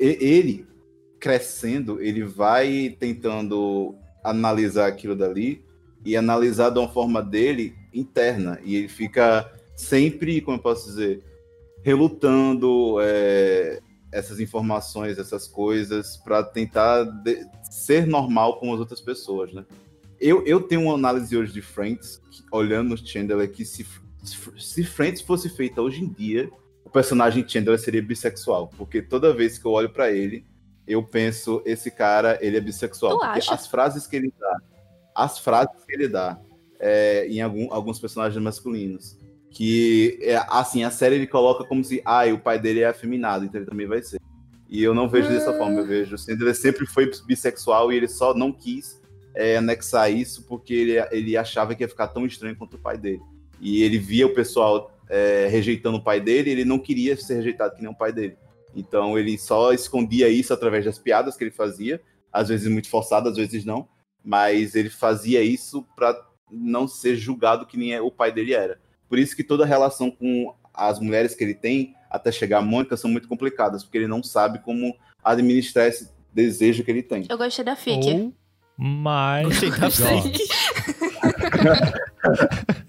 E- 0.00 0.18
ele, 0.20 0.66
crescendo, 1.20 2.00
ele 2.02 2.24
vai 2.24 2.96
tentando 2.98 3.94
analisar 4.24 4.86
aquilo 4.88 5.14
dali 5.14 5.62
e 6.04 6.16
analisar 6.16 6.70
de 6.70 6.78
uma 6.78 6.88
forma 6.88 7.22
dele 7.22 7.74
interna. 7.92 8.58
E 8.64 8.74
ele 8.76 8.88
fica 8.88 9.52
sempre, 9.76 10.40
como 10.40 10.56
eu 10.56 10.62
posso 10.62 10.86
dizer, 10.88 11.22
relutando 11.82 12.96
é, 13.02 13.80
essas 14.10 14.40
informações, 14.40 15.18
essas 15.18 15.46
coisas, 15.46 16.16
para 16.16 16.42
tentar 16.42 17.04
de- 17.04 17.46
ser 17.70 18.06
normal 18.06 18.58
com 18.58 18.72
as 18.72 18.80
outras 18.80 19.00
pessoas, 19.00 19.52
né? 19.52 19.64
Eu, 20.20 20.44
eu 20.46 20.60
tenho 20.62 20.82
uma 20.82 20.94
análise 20.94 21.36
hoje 21.36 21.52
de 21.52 21.60
Friends, 21.60 22.20
que- 22.30 22.42
olhando 22.50 22.94
o 22.94 22.96
Chandler, 22.96 23.50
que 23.50 23.64
se, 23.64 23.84
se 24.58 24.82
Friends 24.84 25.20
fosse 25.20 25.48
feita 25.50 25.82
hoje 25.82 26.02
em 26.02 26.08
dia, 26.08 26.48
o 26.84 26.90
personagem 26.90 27.46
Chandler 27.46 27.78
seria 27.78 28.02
bissexual, 28.02 28.70
porque 28.78 29.02
toda 29.02 29.34
vez 29.34 29.58
que 29.58 29.66
eu 29.66 29.72
olho 29.72 29.90
pra 29.90 30.10
ele, 30.10 30.44
eu 30.86 31.02
penso, 31.02 31.62
esse 31.64 31.90
cara, 31.90 32.38
ele 32.40 32.56
é 32.56 32.60
bissexual. 32.60 33.12
Tu 33.18 33.18
porque 33.18 33.38
acha? 33.38 33.54
as 33.54 33.66
frases 33.66 34.06
que 34.06 34.16
ele 34.16 34.32
dá, 34.38 34.56
as 35.14 35.38
frases 35.38 35.84
que 35.86 35.92
ele 35.94 36.08
dá 36.08 36.38
é, 36.78 37.26
em 37.28 37.40
algum- 37.40 37.72
alguns 37.72 37.98
personagens 37.98 38.42
masculinos, 38.42 39.16
que, 39.50 40.18
é, 40.22 40.36
assim, 40.48 40.84
a 40.84 40.90
série 40.90 41.14
ele 41.14 41.26
coloca 41.26 41.64
como 41.64 41.82
se, 41.84 42.02
ah, 42.04 42.24
o 42.26 42.38
pai 42.38 42.58
dele 42.58 42.80
é 42.80 42.86
afeminado, 42.86 43.44
então 43.44 43.60
ele 43.60 43.70
também 43.70 43.86
vai 43.86 44.02
ser. 44.02 44.20
E 44.68 44.82
eu 44.82 44.92
não 44.92 45.08
vejo 45.08 45.28
dessa 45.28 45.52
forma, 45.56 45.80
eu 45.80 45.86
vejo, 45.86 46.16
o 46.16 46.18
Chandler 46.18 46.54
sempre 46.54 46.84
foi 46.86 47.10
bissexual 47.26 47.92
e 47.92 47.96
ele 47.96 48.08
só 48.08 48.34
não 48.34 48.52
quis 48.52 49.00
é, 49.34 49.56
anexar 49.56 50.10
isso 50.12 50.42
porque 50.44 50.74
ele, 50.74 51.08
ele 51.12 51.36
achava 51.36 51.74
que 51.74 51.84
ia 51.84 51.88
ficar 51.88 52.08
tão 52.08 52.26
estranho 52.26 52.56
quanto 52.56 52.74
o 52.74 52.78
pai 52.78 52.98
dele. 52.98 53.20
E 53.60 53.82
ele 53.82 53.98
via 53.98 54.26
o 54.26 54.34
pessoal 54.34 54.90
é, 55.08 55.46
rejeitando 55.48 55.98
o 55.98 56.02
pai 56.02 56.20
dele, 56.20 56.50
ele 56.50 56.64
não 56.64 56.78
queria 56.78 57.16
ser 57.16 57.34
rejeitado 57.36 57.76
que 57.76 57.82
nem 57.82 57.90
o 57.90 57.94
pai 57.94 58.12
dele. 58.12 58.36
Então 58.74 59.18
ele 59.18 59.38
só 59.38 59.72
escondia 59.72 60.28
isso 60.28 60.52
através 60.52 60.84
das 60.84 60.98
piadas 60.98 61.36
que 61.36 61.44
ele 61.44 61.50
fazia, 61.50 62.00
às 62.32 62.48
vezes 62.48 62.68
muito 62.68 62.88
forçado, 62.88 63.28
às 63.28 63.36
vezes 63.36 63.64
não, 63.64 63.88
mas 64.24 64.74
ele 64.74 64.90
fazia 64.90 65.42
isso 65.42 65.86
para 65.94 66.20
não 66.50 66.88
ser 66.88 67.16
julgado 67.16 67.66
que 67.66 67.76
nem 67.76 67.98
o 68.00 68.10
pai 68.10 68.32
dele 68.32 68.54
era. 68.54 68.80
Por 69.08 69.18
isso 69.18 69.36
que 69.36 69.44
toda 69.44 69.64
a 69.64 69.66
relação 69.66 70.10
com 70.10 70.54
as 70.72 70.98
mulheres 70.98 71.34
que 71.34 71.44
ele 71.44 71.54
tem 71.54 71.94
até 72.10 72.32
chegar 72.32 72.58
a 72.58 72.62
Mônica 72.62 72.96
são 72.96 73.10
muito 73.10 73.28
complicadas, 73.28 73.84
porque 73.84 73.98
ele 73.98 74.08
não 74.08 74.22
sabe 74.22 74.60
como 74.60 74.96
administrar 75.22 75.86
esse 75.86 76.10
desejo 76.32 76.82
que 76.84 76.90
ele 76.90 77.02
tem. 77.02 77.26
Eu 77.28 77.38
gostei 77.38 77.64
da 77.64 77.76
Fic. 77.76 78.06
Ou 78.06 78.32
mais. 78.76 79.46
Gostei 79.46 79.70
da 79.70 79.86
Ó, 79.86 79.90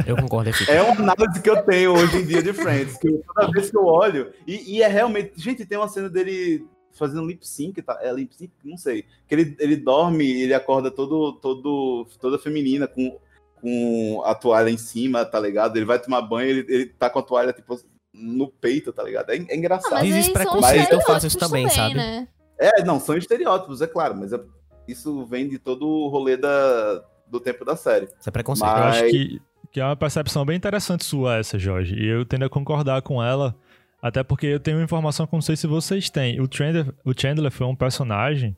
Eu 0.06 0.16
concordo, 0.18 0.54
Fica. 0.54 0.72
É 0.72 0.82
uma 0.82 1.14
análise 1.14 1.42
que 1.42 1.50
eu 1.50 1.62
tenho 1.64 1.94
hoje 1.94 2.18
em 2.18 2.26
dia 2.26 2.42
de 2.42 2.54
Friends, 2.54 2.98
que 2.98 3.08
eu- 3.08 3.24
toda 3.34 3.52
vez 3.52 3.70
que 3.70 3.78
eu 3.78 3.86
olho, 3.86 4.32
e, 4.48 4.78
e 4.78 4.82
é 4.82 4.88
realmente. 4.88 5.34
Gente, 5.36 5.66
tem 5.66 5.78
uma 5.78 5.88
cena 5.88 6.10
dele 6.10 6.66
fazendo 6.94 7.26
lip 7.26 7.46
sync, 7.46 7.82
tá? 7.82 8.00
É 8.02 8.12
lip 8.14 8.34
sync? 8.36 8.52
Não 8.64 8.78
sei. 8.78 9.06
Que 9.28 9.36
ele, 9.36 9.56
ele 9.60 9.76
dorme 9.76 10.24
e 10.26 10.44
ele 10.44 10.54
acorda 10.54 10.90
todo, 10.90 11.34
todo, 11.34 12.08
toda 12.20 12.40
feminina, 12.40 12.88
com, 12.88 13.18
com 13.62 14.22
a 14.26 14.34
toalha 14.34 14.70
em 14.70 14.78
cima, 14.78 15.26
tá 15.26 15.40
ligado? 15.40 15.76
Ele 15.76 15.86
vai 15.86 16.00
tomar 16.00 16.22
banho, 16.22 16.50
ele, 16.50 16.66
ele 16.70 16.86
tá 16.86 17.10
com 17.10 17.20
a 17.20 17.24
toalha, 17.24 17.52
tipo, 17.52 17.78
no 18.14 18.48
peito, 18.48 18.94
tá 18.94 19.04
ligado? 19.04 19.32
É, 19.32 19.36
é 19.36 19.56
engraçado. 19.56 19.94
Ah, 19.94 20.00
mas 20.00 20.10
Existe 20.10 20.32
preconceito, 20.32 20.94
eu 20.94 21.02
faço 21.02 21.26
estereótipos 21.26 21.26
isso 21.26 21.38
também, 21.40 21.70
sabe? 21.70 21.96
Né? 21.96 22.28
É, 22.58 22.84
não, 22.86 23.00
são 23.00 23.18
estereótipos, 23.18 23.82
é 23.82 23.88
claro, 23.88 24.16
mas 24.16 24.32
é- 24.32 24.40
isso 24.88 25.26
vem 25.26 25.48
de 25.48 25.58
todo 25.60 25.88
o 25.88 26.08
rolê 26.08 26.38
da, 26.38 27.04
do 27.28 27.40
tempo 27.40 27.64
da 27.66 27.76
série. 27.76 28.06
Isso 28.20 28.28
é 28.30 28.32
preconceito. 28.32 28.70
Eu 28.72 28.78
Mas- 28.80 28.98
acho 28.98 29.10
que, 29.12 29.42
que 29.72 29.80
é 29.80 29.86
uma 29.86 29.96
percepção 29.96 30.46
bem 30.46 30.56
interessante 30.58 31.04
sua 31.06 31.38
essa, 31.38 31.58
Jorge. 31.60 31.96
E 31.96 32.06
eu 32.08 32.26
tendo 32.26 32.46
a 32.46 32.50
concordar 32.50 33.02
com 33.02 33.22
ela, 33.24 33.56
até 34.02 34.24
porque 34.24 34.46
eu 34.48 34.60
tenho 34.60 34.78
uma 34.78 34.84
informação 34.84 35.26
que 35.26 35.34
eu 35.34 35.38
não 35.38 35.42
sei 35.42 35.56
se 35.56 35.68
vocês 35.68 36.10
têm. 36.10 36.40
O 36.40 36.48
Chandler, 36.52 36.94
o 37.04 37.14
Chandler 37.20 37.52
foi 37.52 37.66
um 37.68 37.76
personagem 37.76 38.56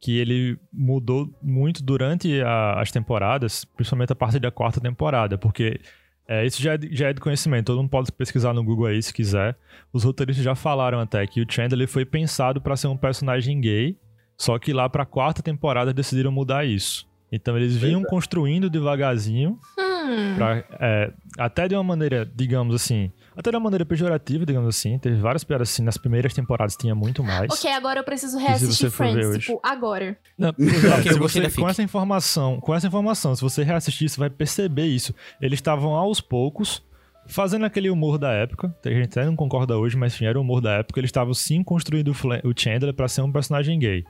que 0.00 0.18
ele 0.18 0.58
mudou 0.72 1.30
muito 1.42 1.82
durante 1.82 2.40
a- 2.42 2.80
as 2.80 2.90
temporadas, 2.92 3.64
principalmente 3.64 4.12
a 4.12 4.16
partir 4.16 4.38
da 4.38 4.50
quarta 4.50 4.80
temporada, 4.80 5.38
porque 5.38 5.80
é, 6.28 6.44
isso 6.46 6.62
já 6.62 6.74
é, 6.74 6.78
de- 6.78 6.94
já 6.94 7.08
é 7.08 7.12
de 7.12 7.20
conhecimento, 7.20 7.66
todo 7.66 7.78
mundo 7.78 7.90
pode 7.90 8.10
pesquisar 8.12 8.52
no 8.52 8.62
Google 8.64 8.86
aí 8.86 9.02
se 9.02 9.12
quiser. 9.12 9.56
Os 9.92 10.04
roteiristas 10.04 10.44
já 10.44 10.54
falaram 10.54 10.98
até 11.00 11.26
que 11.26 11.40
o 11.42 11.46
Chandler 11.50 11.88
foi 11.88 12.04
pensado 12.04 12.60
para 12.60 12.76
ser 12.76 12.86
um 12.86 12.96
personagem 12.96 13.60
gay, 13.60 13.96
só 14.36 14.58
que 14.58 14.72
lá 14.72 14.88
pra 14.88 15.04
quarta 15.06 15.42
temporada 15.42 15.92
decidiram 15.92 16.32
mudar 16.32 16.64
isso. 16.66 17.06
Então 17.32 17.56
eles 17.56 17.76
vinham 17.76 18.02
é. 18.02 18.04
construindo 18.04 18.70
devagarzinho 18.70 19.58
Hum. 20.04 20.34
Pra, 20.36 20.62
é, 20.80 21.12
até 21.38 21.66
de 21.66 21.74
uma 21.74 21.82
maneira, 21.82 22.30
digamos 22.34 22.74
assim, 22.74 23.10
até 23.34 23.50
de 23.50 23.56
uma 23.56 23.62
maneira 23.64 23.86
pejorativa, 23.86 24.44
digamos 24.44 24.68
assim. 24.68 24.98
Teve 24.98 25.16
várias 25.16 25.42
piadas 25.42 25.70
assim, 25.70 25.82
nas 25.82 25.96
primeiras 25.96 26.34
temporadas 26.34 26.76
tinha 26.76 26.94
muito 26.94 27.24
mais. 27.24 27.50
Ok, 27.50 27.70
agora 27.72 28.00
eu 28.00 28.04
preciso 28.04 28.36
se 28.36 28.42
reassistir 28.42 28.90
você 28.90 28.90
for 28.90 29.06
ver 29.06 29.12
Friends, 29.12 29.28
hoje? 29.30 29.38
tipo, 29.46 29.60
agora. 29.62 30.16
Não, 30.36 30.50
Ok, 30.98 31.12
se 31.12 31.18
você- 31.18 31.50
com 31.50 31.68
essa 31.68 31.82
informação, 31.82 32.60
com 32.60 32.74
essa 32.74 32.86
informação, 32.86 33.34
se 33.34 33.40
você 33.42 33.62
reassistir, 33.62 34.08
você 34.08 34.20
vai 34.20 34.28
perceber 34.30 34.84
isso. 34.86 35.14
Eles 35.40 35.56
estavam 35.58 35.94
aos 35.94 36.20
poucos 36.20 36.82
fazendo 37.26 37.64
aquele 37.64 37.88
humor 37.88 38.18
da 38.18 38.30
época. 38.30 38.74
A 38.84 38.88
gente 38.90 39.06
até 39.18 39.24
não 39.24 39.34
concorda 39.34 39.78
hoje, 39.78 39.96
mas 39.96 40.14
enfim, 40.14 40.26
era 40.26 40.38
o 40.38 40.42
humor 40.42 40.60
da 40.60 40.72
época. 40.74 41.00
Eles 41.00 41.08
estavam 41.08 41.32
sim 41.32 41.62
construindo 41.64 42.08
o 42.12 42.52
Chandler 42.54 42.92
pra 42.92 43.08
ser 43.08 43.22
um 43.22 43.32
personagem 43.32 43.78
gay. 43.78 44.04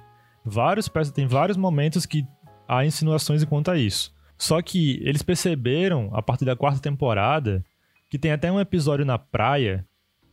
Vários, 0.44 0.90
tem 1.14 1.26
vários 1.26 1.56
momentos 1.56 2.04
que 2.04 2.26
há 2.68 2.84
insinuações 2.84 3.44
quanto 3.44 3.70
a 3.70 3.78
isso. 3.78 4.12
Só 4.36 4.60
que 4.60 5.00
eles 5.02 5.22
perceberam, 5.22 6.10
a 6.12 6.20
partir 6.20 6.44
da 6.44 6.56
quarta 6.56 6.80
temporada, 6.80 7.64
que 8.10 8.18
tem 8.18 8.32
até 8.32 8.50
um 8.50 8.60
episódio 8.60 9.04
na 9.04 9.18
praia 9.18 9.84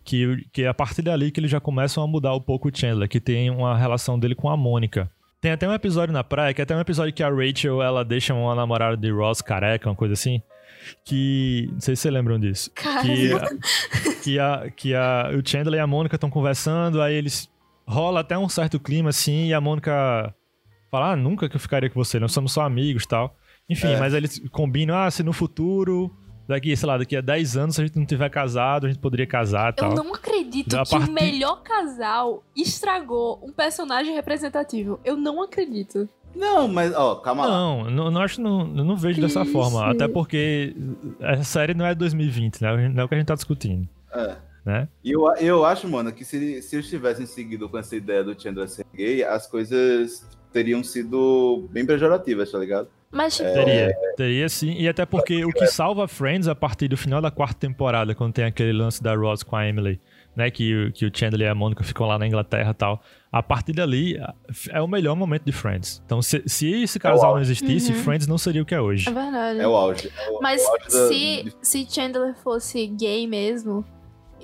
que, 0.03 0.45
que 0.51 0.64
é 0.64 0.68
a 0.68 0.74
partir 0.74 1.01
dali 1.01 1.32
que 1.32 1.39
eles 1.39 1.51
já 1.51 1.59
começam 1.59 2.03
a 2.03 2.07
mudar 2.07 2.36
um 2.36 2.41
pouco 2.41 2.70
o 2.70 2.72
Chandler, 2.76 3.07
que 3.07 3.20
tem 3.20 3.49
uma 3.49 3.78
relação 3.78 4.20
dele 4.20 4.36
com 4.36 4.49
a 4.49 4.57
Mônica. 4.57 5.09
Tem 5.39 5.51
até 5.51 5.68
um 5.68 5.74
episódio 5.74 6.14
na 6.14 6.24
praia, 6.24 6.53
que 6.53 6.62
é 6.62 6.64
até 6.64 6.76
um 6.76 6.80
episódio 6.80 7.14
que 7.14 7.24
a 7.24 7.30
Rachel, 7.30 7.82
ela 7.82 8.05
deixa 8.05 8.34
uma 8.34 8.53
namorada 8.53 8.95
de 8.95 9.12
Ross 9.12 9.41
careca, 9.41 9.89
uma 9.89 9.95
coisa 9.95 10.14
assim, 10.14 10.41
que... 11.03 11.68
Não 11.72 11.80
sei 11.80 11.95
se 11.95 12.03
vocês 12.03 12.14
lembram 12.14 12.39
disso. 12.39 12.72
Cara, 12.76 13.01
Que, 13.01 13.32
que, 14.24 14.39
a, 14.39 14.72
que 14.76 14.93
a, 14.93 15.32
o 15.36 15.47
Chandler 15.47 15.80
e 15.80 15.82
a 15.82 15.88
Mônica 15.88 16.16
estão 16.16 16.30
conversando, 16.30 17.01
aí 17.01 17.16
eles... 17.16 17.49
Rola 17.91 18.21
até 18.21 18.37
um 18.37 18.47
certo 18.49 18.79
clima, 18.79 19.09
assim, 19.09 19.47
e 19.47 19.53
a 19.53 19.59
Mônica 19.61 20.33
fala, 20.89 21.11
ah, 21.11 21.15
nunca 21.15 21.47
que 21.49 21.55
eu 21.55 21.59
ficaria 21.59 21.89
com 21.89 22.03
você, 22.03 22.19
nós 22.19 22.31
somos 22.31 22.51
só 22.53 22.61
amigos 22.61 23.03
e 23.03 23.07
tal. 23.07 23.35
Enfim, 23.69 23.87
É. 23.87 23.99
mas 23.99 24.13
eles 24.13 24.41
combinam, 24.51 24.95
ah, 24.97 25.09
se 25.11 25.23
no 25.23 25.31
futuro, 25.33 26.13
daqui, 26.47 26.75
sei 26.75 26.87
lá, 26.87 26.97
daqui 26.97 27.15
a 27.15 27.21
10 27.21 27.55
anos, 27.55 27.75
se 27.75 27.81
a 27.81 27.85
gente 27.85 27.97
não 27.97 28.05
tiver 28.05 28.29
casado, 28.29 28.85
a 28.85 28.89
gente 28.89 28.99
poderia 28.99 29.25
casar 29.27 29.67
e 29.67 29.69
eu 29.69 29.73
tal. 29.89 29.93
não 29.95 30.13
acredito 30.13 30.69
que 30.69 30.75
partir- 30.89 31.09
o 31.09 31.11
melhor 31.13 31.61
casal 31.63 32.43
estragou 32.55 33.39
um 33.43 33.51
personagem 33.53 34.13
representativo. 34.13 34.99
Eu 35.05 35.15
não 35.15 35.41
acredito. 35.41 36.09
Não, 36.35 36.67
mas, 36.67 36.93
ó, 36.95 37.15
calma 37.15 37.45
lá. 37.45 37.51
Não, 37.51 37.89
não, 37.91 38.11
não 38.11 38.21
acho, 38.21 38.41
não, 38.41 38.61
eu 38.61 38.83
não 38.85 38.95
vejo 38.95 39.19
dessa 39.21 39.41
Triste. 39.41 39.51
forma. 39.53 39.89
Até 39.91 40.07
porque 40.07 40.73
essa 41.19 41.43
série 41.43 41.73
não 41.73 41.85
é 41.85 41.93
2020, 41.93 42.61
né? 42.61 42.89
Não 42.89 43.01
é 43.01 43.05
o 43.05 43.07
que 43.07 43.15
a 43.15 43.17
gente 43.17 43.27
tá 43.27 43.35
discutindo, 43.35 43.87
É. 44.13 44.35
né? 44.66 44.88
E 45.03 45.12
eu, 45.12 45.28
eu 45.39 45.66
acho, 45.66 45.88
mano, 45.88 46.12
que 46.12 46.24
se, 46.24 46.62
se 46.62 46.76
eles 46.76 46.89
tivessem 46.89 47.26
seguido 47.26 47.68
com 47.70 47.78
essa 47.78 47.95
ideia 47.95 48.24
do 48.24 48.39
Chandler 48.39 48.68
ser 48.70 48.86
gay, 48.95 49.24
as 49.24 49.47
coisas 49.47 50.26
teriam 50.53 50.84
sido 50.84 51.68
bem 51.72 51.86
pejorativas, 51.86 52.51
tá 52.51 52.57
ligado? 52.59 52.88
Mas, 53.14 53.36
tipo, 53.36 53.51
Teria, 53.51 53.93
teria 54.16 54.47
sim. 54.47 54.72
E 54.80 54.88
até 54.88 55.05
porque 55.05 55.43
o 55.43 55.49
que 55.49 55.68
salva 55.68 56.07
Friends 56.07 56.47
a 56.47 56.55
partir 56.55 56.88
do 56.88 56.95
final 56.95 57.22
da 57.22 57.30
quarta 57.30 57.59
temporada, 57.59 58.16
quando 58.16 58.32
tem 58.34 58.45
aquele 58.45 58.72
lance 58.72 59.03
da 59.03 59.14
Ross 59.14 59.43
com 59.43 59.53
a 59.57 59.68
Emily, 59.68 59.99
né? 60.34 60.49
Que, 60.49 60.74
o- 60.86 60.91
que 60.93 61.05
o 61.05 61.12
Chandler 61.14 61.47
e 61.47 61.49
a 61.49 61.53
Mônica 61.55 61.84
ficam 61.84 62.07
lá 62.07 62.18
na 62.18 62.26
Inglaterra 62.26 62.72
e 62.72 62.74
tal. 62.74 63.03
A 63.30 63.43
partir 63.43 63.74
dali 63.74 64.18
é 64.70 64.82
o 64.82 64.88
melhor 64.88 65.14
momento 65.18 65.43
de 65.43 65.51
Friends. 65.51 66.01
Então, 66.05 66.22
se, 66.22 66.41
se 66.45 66.72
esse 66.84 66.97
casal 66.99 67.34
não 67.36 67.41
existisse, 67.41 67.91
Uhum. 67.91 67.97
Friends 67.97 68.28
não 68.28 68.38
seria 68.38 68.62
o 68.62 68.66
que 68.66 68.74
é 68.76 68.80
hoje. 68.80 69.09
é 69.09 69.12
verdade. 69.12 69.59
É 69.59 69.68
o 69.68 69.76
auge. 69.76 70.09
É 70.18 70.30
o, 70.32 70.39
Mas 70.41 70.62
é 70.62 70.66
o 70.66 70.70
auge 70.72 70.84
da- 70.86 71.07
se, 71.09 71.43
de- 71.43 71.55
se 71.68 71.88
Chandler 71.89 72.34
fosse 72.41 72.88
gay 72.88 73.28
mesmo 73.28 73.84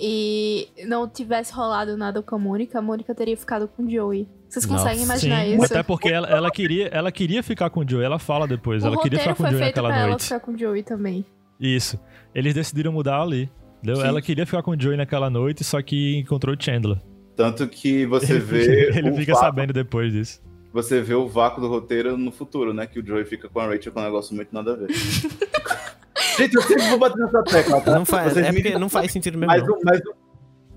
e 0.00 0.68
não 0.86 1.08
tivesse 1.08 1.52
rolado 1.52 1.96
nada 1.96 2.22
com 2.22 2.34
a 2.36 2.38
Mônica, 2.38 2.78
a 2.78 2.82
Mônica 2.82 3.14
teria 3.14 3.36
ficado 3.36 3.66
com 3.68 3.88
Joey. 3.88 4.28
Vocês 4.48 4.64
Nossa. 4.66 4.82
conseguem 4.84 5.04
imaginar 5.04 5.44
Sim, 5.44 5.54
isso? 5.56 5.64
até 5.64 5.82
porque 5.82 6.08
ela, 6.08 6.26
ela 6.28 6.50
queria, 6.50 6.88
ela 6.88 7.12
queria 7.12 7.42
ficar 7.42 7.68
com 7.70 7.80
o 7.80 7.88
Joey. 7.88 8.04
Ela 8.04 8.18
fala 8.18 8.46
depois, 8.48 8.82
o 8.82 8.86
ela 8.86 8.96
queria 9.02 9.18
roteiro 9.18 9.22
ficar 9.22 9.34
com 9.34 9.42
o 9.42 9.46
foi 9.46 9.50
Joey 9.52 9.62
feito 9.64 9.76
naquela 9.76 9.88
pra 9.88 9.98
ela 10.00 10.08
noite. 10.10 10.22
ficar 10.24 10.40
com 10.40 10.52
o 10.52 10.58
Joey 10.58 10.82
também. 10.82 11.26
Isso. 11.60 12.00
Eles 12.34 12.54
decidiram 12.54 12.92
mudar 12.92 13.20
ali. 13.20 13.50
Sim. 13.84 14.02
Ela 14.02 14.22
queria 14.22 14.46
ficar 14.46 14.62
com 14.62 14.70
o 14.72 14.80
Joey 14.80 14.96
naquela 14.96 15.28
noite, 15.30 15.62
só 15.64 15.80
que 15.82 16.16
encontrou 16.18 16.54
o 16.56 16.62
Chandler. 16.62 16.98
Tanto 17.36 17.68
que 17.68 18.06
você 18.06 18.38
vê. 18.40 18.90
ele 18.96 19.10
o 19.10 19.14
fica 19.16 19.32
vácuo- 19.34 19.46
sabendo 19.46 19.72
depois 19.72 20.12
disso. 20.12 20.40
Você 20.72 21.00
vê 21.00 21.14
o 21.14 21.26
vácuo 21.28 21.60
do 21.60 21.68
roteiro 21.68 22.16
no 22.16 22.30
futuro, 22.32 22.72
né? 22.74 22.86
Que 22.86 23.00
o 23.00 23.06
Joey 23.06 23.24
fica 23.24 23.48
com 23.48 23.58
a 23.60 23.66
Rachel 23.66 23.92
com 23.92 24.00
um 24.00 24.04
negócio 24.04 24.34
muito 24.34 24.52
nada 24.52 24.72
a 24.72 24.76
ver. 24.76 24.88
Gente, 26.36 26.54
eu 26.54 26.62
sempre 26.62 26.88
vou 26.88 26.98
bater 26.98 27.18
nessa 27.18 27.42
tecla, 27.42 27.80
tá? 27.80 27.94
Não 27.94 28.04
faz, 28.04 28.32
Vocês 28.32 28.46
é 28.46 28.52
me 28.52 28.78
não 28.78 28.88
faz 28.88 29.12
sentido 29.12 29.38
mesmo. 29.38 29.52
Mas 29.52 29.66
não. 29.66 29.74
o, 29.74 29.80
mas, 29.84 30.00
o, 30.00 30.14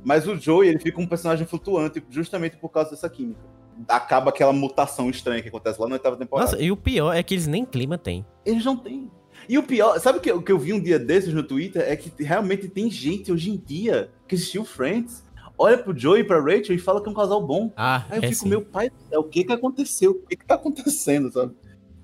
mas 0.04 0.28
o 0.28 0.36
Joey, 0.36 0.70
ele 0.70 0.80
fica 0.80 1.00
um 1.00 1.08
personagem 1.08 1.46
flutuante 1.46 2.04
justamente 2.10 2.58
por 2.58 2.70
causa 2.70 2.92
dessa 2.92 3.10
química. 3.10 3.40
Acaba 3.88 4.30
aquela 4.30 4.54
mutação 4.54 5.10
estranha 5.10 5.42
que 5.42 5.50
acontece 5.50 5.80
lá 5.82 5.88
na 5.88 5.94
oitava 5.94 6.16
temporada. 6.16 6.52
Nossa, 6.52 6.62
e 6.62 6.72
o 6.72 6.78
pior 6.78 7.14
é 7.14 7.24
que 7.24 7.34
eles 7.34 7.48
nem 7.48 7.66
clima 7.66 7.98
têm. 7.98 8.26
Eles 8.46 8.64
não 8.64 8.78
têm. 8.78 9.10
E 9.50 9.58
o 9.58 9.64
pior, 9.64 10.00
sabe 10.00 10.20
o 10.20 10.22
que, 10.22 10.32
o 10.32 10.42
que 10.42 10.52
eu 10.52 10.60
vi 10.60 10.74
um 10.74 10.80
dia 10.80 11.00
desses 11.00 11.34
no 11.34 11.44
Twitter? 11.44 11.82
É 11.82 11.96
que 11.96 12.12
realmente 12.24 12.68
tem 12.68 12.90
gente 12.92 13.32
hoje 13.32 13.50
em 13.50 13.58
dia 13.58 14.12
que 14.28 14.36
assistiu 14.36 14.64
Friends, 14.64 15.24
olha 15.58 15.78
pro 15.78 15.98
Joey 15.98 16.22
e 16.22 16.24
pra 16.24 16.40
Rachel 16.40 16.76
e 16.76 16.80
fala 16.80 17.02
que 17.02 17.08
é 17.08 17.12
um 17.12 17.16
casal 17.16 17.42
bom. 17.46 17.72
Ah, 17.76 18.06
Aí 18.10 18.20
eu 18.20 18.24
é 18.24 18.28
fico, 18.28 18.44
sim. 18.44 18.50
meu 18.50 18.62
pai 18.62 18.90
do 18.90 18.96
céu, 19.10 19.22
o 19.22 19.24
que 19.24 19.44
que 19.44 19.54
aconteceu? 19.54 20.12
O 20.12 20.28
que 20.28 20.36
que 20.36 20.46
tá 20.46 20.56
acontecendo, 20.56 21.32
sabe? 21.32 21.54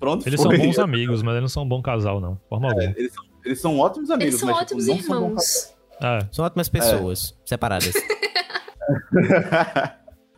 Pronto, 0.00 0.26
Eles 0.26 0.40
foi. 0.40 0.56
são 0.56 0.66
bons 0.66 0.78
amigos, 0.78 1.22
mas 1.22 1.32
eles 1.32 1.42
não 1.42 1.48
são 1.48 1.62
um 1.64 1.68
bom 1.68 1.82
casal, 1.82 2.20
não. 2.20 2.40
Forma 2.48 2.68
alguma. 2.68 2.94
Eles 2.96 3.12
são, 3.12 3.24
eles 3.48 3.60
são 3.60 3.78
ótimos 3.78 4.10
amigos, 4.10 4.34
Eles 4.34 4.40
são 4.40 4.48
mas 4.50 4.58
ótimos 4.62 4.84
tipo, 4.84 4.96
não 4.96 5.02
são 5.04 5.20
bons 5.20 5.28
irmãos. 5.30 5.74
É. 6.00 6.28
São 6.30 6.44
ótimas 6.44 6.68
pessoas, 6.68 7.34
separadas. 7.44 7.92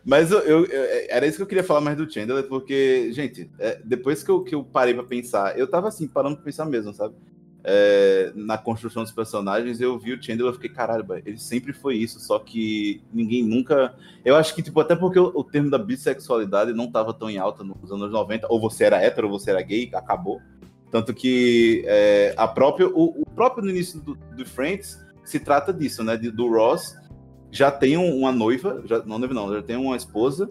Mas 0.03 0.31
eu, 0.31 0.39
eu- 0.39 0.65
eu- 0.65 1.05
era 1.09 1.27
isso 1.27 1.37
que 1.37 1.43
eu 1.43 1.47
queria 1.47 1.63
falar 1.63 1.79
mais 1.81 1.95
do 1.95 2.11
Chandler, 2.11 2.43
porque, 2.47 3.11
gente, 3.13 3.49
é, 3.59 3.79
depois 3.85 4.23
que 4.23 4.31
eu, 4.31 4.43
que 4.43 4.55
eu 4.55 4.63
parei 4.63 4.95
pra 4.95 5.03
pensar, 5.03 5.57
eu 5.59 5.67
tava 5.67 5.89
assim, 5.89 6.07
parando 6.07 6.37
pra 6.37 6.45
pensar 6.45 6.65
mesmo, 6.65 6.91
sabe? 6.93 7.13
É, 7.63 8.31
na 8.33 8.57
construção 8.57 9.03
dos 9.03 9.11
personagens, 9.11 9.79
eu 9.79 9.99
vi 9.99 10.13
o 10.13 10.23
Chandler 10.23 10.49
e 10.49 10.53
fiquei, 10.53 10.71
caralho, 10.71 11.03
boy, 11.03 11.21
ele 11.23 11.37
sempre 11.37 11.71
foi 11.71 11.97
isso, 11.97 12.19
só 12.19 12.39
que 12.39 13.03
ninguém 13.13 13.43
nunca. 13.43 13.93
Eu 14.25 14.35
acho 14.35 14.55
que, 14.55 14.63
tipo, 14.63 14.79
até 14.79 14.95
porque 14.95 15.19
o, 15.19 15.31
o 15.35 15.43
termo 15.43 15.69
da 15.69 15.77
bissexualidade 15.77 16.73
não 16.73 16.91
tava 16.91 17.13
tão 17.13 17.29
em 17.29 17.37
alta 17.37 17.63
nos 17.63 17.91
anos 17.91 18.11
90, 18.11 18.47
ou 18.49 18.59
você 18.59 18.85
era 18.85 18.99
hétero, 18.99 19.29
ou 19.29 19.37
você 19.39 19.51
era 19.51 19.61
gay, 19.61 19.87
acabou. 19.93 20.41
Tanto 20.91 21.13
que 21.13 21.83
é, 21.87 22.33
a 22.37 22.47
própria, 22.47 22.87
o, 22.87 23.21
o 23.21 23.25
próprio 23.33 23.63
no 23.63 23.69
início 23.69 23.99
do, 24.01 24.15
do 24.35 24.45
Friends 24.45 24.99
se 25.23 25.39
trata 25.39 25.71
disso, 25.73 26.03
né? 26.03 26.17
do 26.17 26.49
Ross 26.51 26.95
já 27.49 27.71
tem 27.71 27.97
um- 27.97 28.17
uma 28.19 28.31
noiva, 28.31 28.81
já, 28.85 28.99
não 29.03 29.17
noiva 29.17 29.33
não, 29.33 29.53
já 29.53 29.61
tem 29.61 29.77
uma 29.77 29.95
esposa, 29.95 30.49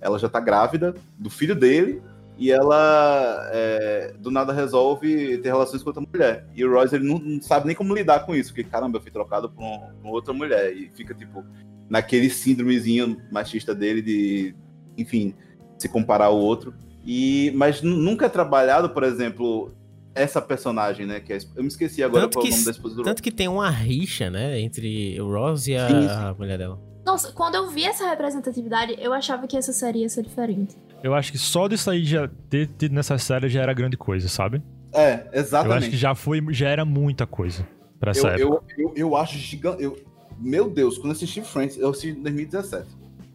ela 0.00 0.18
já 0.18 0.28
tá 0.28 0.40
grávida 0.40 0.94
do 1.18 1.30
filho 1.30 1.54
dele, 1.54 2.02
e 2.36 2.50
ela 2.50 3.48
é, 3.52 4.14
do 4.18 4.30
nada 4.30 4.52
resolve 4.52 5.38
ter 5.38 5.48
relações 5.50 5.82
com 5.82 5.90
outra 5.90 6.02
mulher. 6.02 6.46
E 6.54 6.64
o 6.64 6.72
Ross 6.72 6.92
ele 6.92 7.06
não, 7.06 7.18
não 7.18 7.40
sabe 7.40 7.66
nem 7.66 7.76
como 7.76 7.94
lidar 7.94 8.26
com 8.26 8.34
isso, 8.34 8.50
porque 8.52 8.64
caramba, 8.68 8.98
eu 8.98 9.02
fui 9.02 9.10
trocado 9.10 9.48
por, 9.50 9.62
um- 9.62 9.80
por 10.02 10.10
outra 10.10 10.32
mulher, 10.34 10.74
e 10.76 10.90
fica 10.94 11.14
tipo 11.14 11.44
naquele 11.88 12.28
síndromezinho 12.30 13.20
machista 13.30 13.74
dele 13.74 14.00
de, 14.02 14.54
enfim, 14.98 15.34
se 15.78 15.88
comparar 15.88 16.26
ao 16.26 16.38
outro. 16.38 16.74
E, 17.04 17.52
mas 17.54 17.82
nu- 17.82 17.96
nunca 17.96 18.26
é 18.26 18.28
trabalhado, 18.28 18.90
por 18.90 19.02
exemplo, 19.02 19.72
essa 20.14 20.40
personagem, 20.40 21.06
né? 21.06 21.20
Que 21.20 21.32
é, 21.32 21.38
eu 21.56 21.62
me 21.62 21.68
esqueci 21.68 22.02
agora 22.02 22.22
Tanto 22.24 22.34
qual 22.34 22.44
é 22.44 22.46
o 22.46 22.50
que 22.50 22.54
nome 22.54 22.64
da 22.64 22.70
esposa 22.70 22.94
do 22.94 23.00
Ross. 23.00 23.08
Tanto 23.10 23.22
que 23.22 23.30
tem 23.32 23.48
uma 23.48 23.68
rixa, 23.70 24.30
né, 24.30 24.60
entre 24.60 25.20
o 25.20 25.32
Ross 25.32 25.66
e 25.66 25.74
a, 25.76 25.88
Sim, 25.88 26.02
sim. 26.02 26.08
a 26.08 26.34
mulher 26.38 26.58
dela. 26.58 26.80
Nossa, 27.04 27.32
quando 27.32 27.56
eu 27.56 27.68
vi 27.68 27.84
essa 27.84 28.08
representatividade, 28.08 28.94
eu 29.00 29.12
achava 29.12 29.46
que 29.48 29.56
essa 29.56 29.72
série 29.72 30.00
ia 30.00 30.08
ser 30.08 30.22
diferente. 30.22 30.76
Eu 31.02 31.14
acho 31.14 31.32
que 31.32 31.38
só 31.38 31.66
disso 31.66 31.90
aí 31.90 32.04
já 32.04 32.28
ter 32.48 32.68
tido 32.78 32.94
nessa 32.94 33.18
série 33.18 33.48
já 33.48 33.60
era 33.62 33.72
grande 33.72 33.96
coisa, 33.96 34.28
sabe? 34.28 34.62
É, 34.92 35.26
Eu 35.32 35.40
exatamente. 35.40 35.78
acho 35.78 35.90
que 35.90 35.96
já 35.96 36.14
foi, 36.14 36.40
já 36.50 36.68
era 36.68 36.84
muita 36.84 37.26
coisa 37.26 37.66
pra 37.98 38.12
essa 38.12 38.28
eu, 38.38 38.54
época. 38.54 38.74
eu, 38.78 38.88
eu, 38.88 38.94
eu 38.96 39.16
acho 39.16 39.36
gigante. 39.36 39.82
Eu, 39.82 39.98
meu 40.38 40.70
Deus, 40.70 40.96
quando 40.96 41.06
eu 41.06 41.12
assisti 41.12 41.42
Friends, 41.42 41.76
eu 41.76 41.90
assisti 41.90 42.10
em 42.10 42.22
2017. 42.22 42.86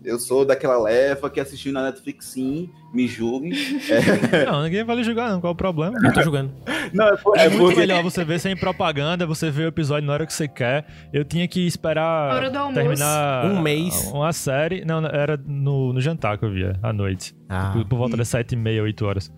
Eu 0.08 0.18
sou 0.20 0.45
daquela 0.45 0.82
leva 0.82 1.30
que 1.30 1.39
assistiu 1.39 1.74
na 1.74 1.84
Netflix, 1.84 2.26
sim, 2.28 2.70
me 2.93 3.08
julguem. 3.08 3.51
É, 4.32 4.45
Não, 4.45 4.64
ninguém 4.64 4.84
vai 4.84 4.95
lhe 4.95 5.03
julgar, 5.03 5.30
não. 5.30 5.41
Qual 5.41 5.51
é 5.51 5.53
o 5.53 5.55
problema? 5.55 5.97
Eu 6.03 6.14
tô 6.14 6.22
julgando. 6.22 6.51
não, 6.93 7.08
é, 7.10 7.18
por- 7.18 7.38
É, 7.38 7.45
é 7.45 7.49
muito 7.49 7.62
porque. 7.62 7.80
melhor 7.82 8.01
você 8.01 8.24
ver 8.24 8.39
sem 8.39 8.55
propaganda, 8.55 9.26
você 9.28 9.51
ver 9.51 9.66
o 9.66 9.68
episódio 9.68 10.08
na 10.08 10.14
hora 10.14 10.26
que 10.26 10.34
você 10.34 10.47
quer. 10.47 10.86
Eu 11.12 11.26
tinha 11.26 11.47
que 11.47 11.68
esperar 11.68 12.39
terminar 12.74 13.45
Um 13.45 13.62
mês. 13.62 14.10
uma 14.14 14.32
série. 14.32 14.86
Não, 14.86 15.01
não, 15.01 15.10
era 15.10 15.38
no, 15.45 15.91
no 15.93 15.99
jantar 16.01 16.38
que 16.38 16.45
eu 16.45 16.51
via, 16.51 16.80
à 16.82 16.93
noite. 16.93 17.36
Ah, 17.49 17.72
Por, 17.74 17.86
por 17.86 17.97
volta 17.97 18.16
das 18.18 18.30
sete 18.30 18.53
e 18.53 18.55
meia, 18.55 18.82
oito 18.84 19.05
horas. 19.05 19.32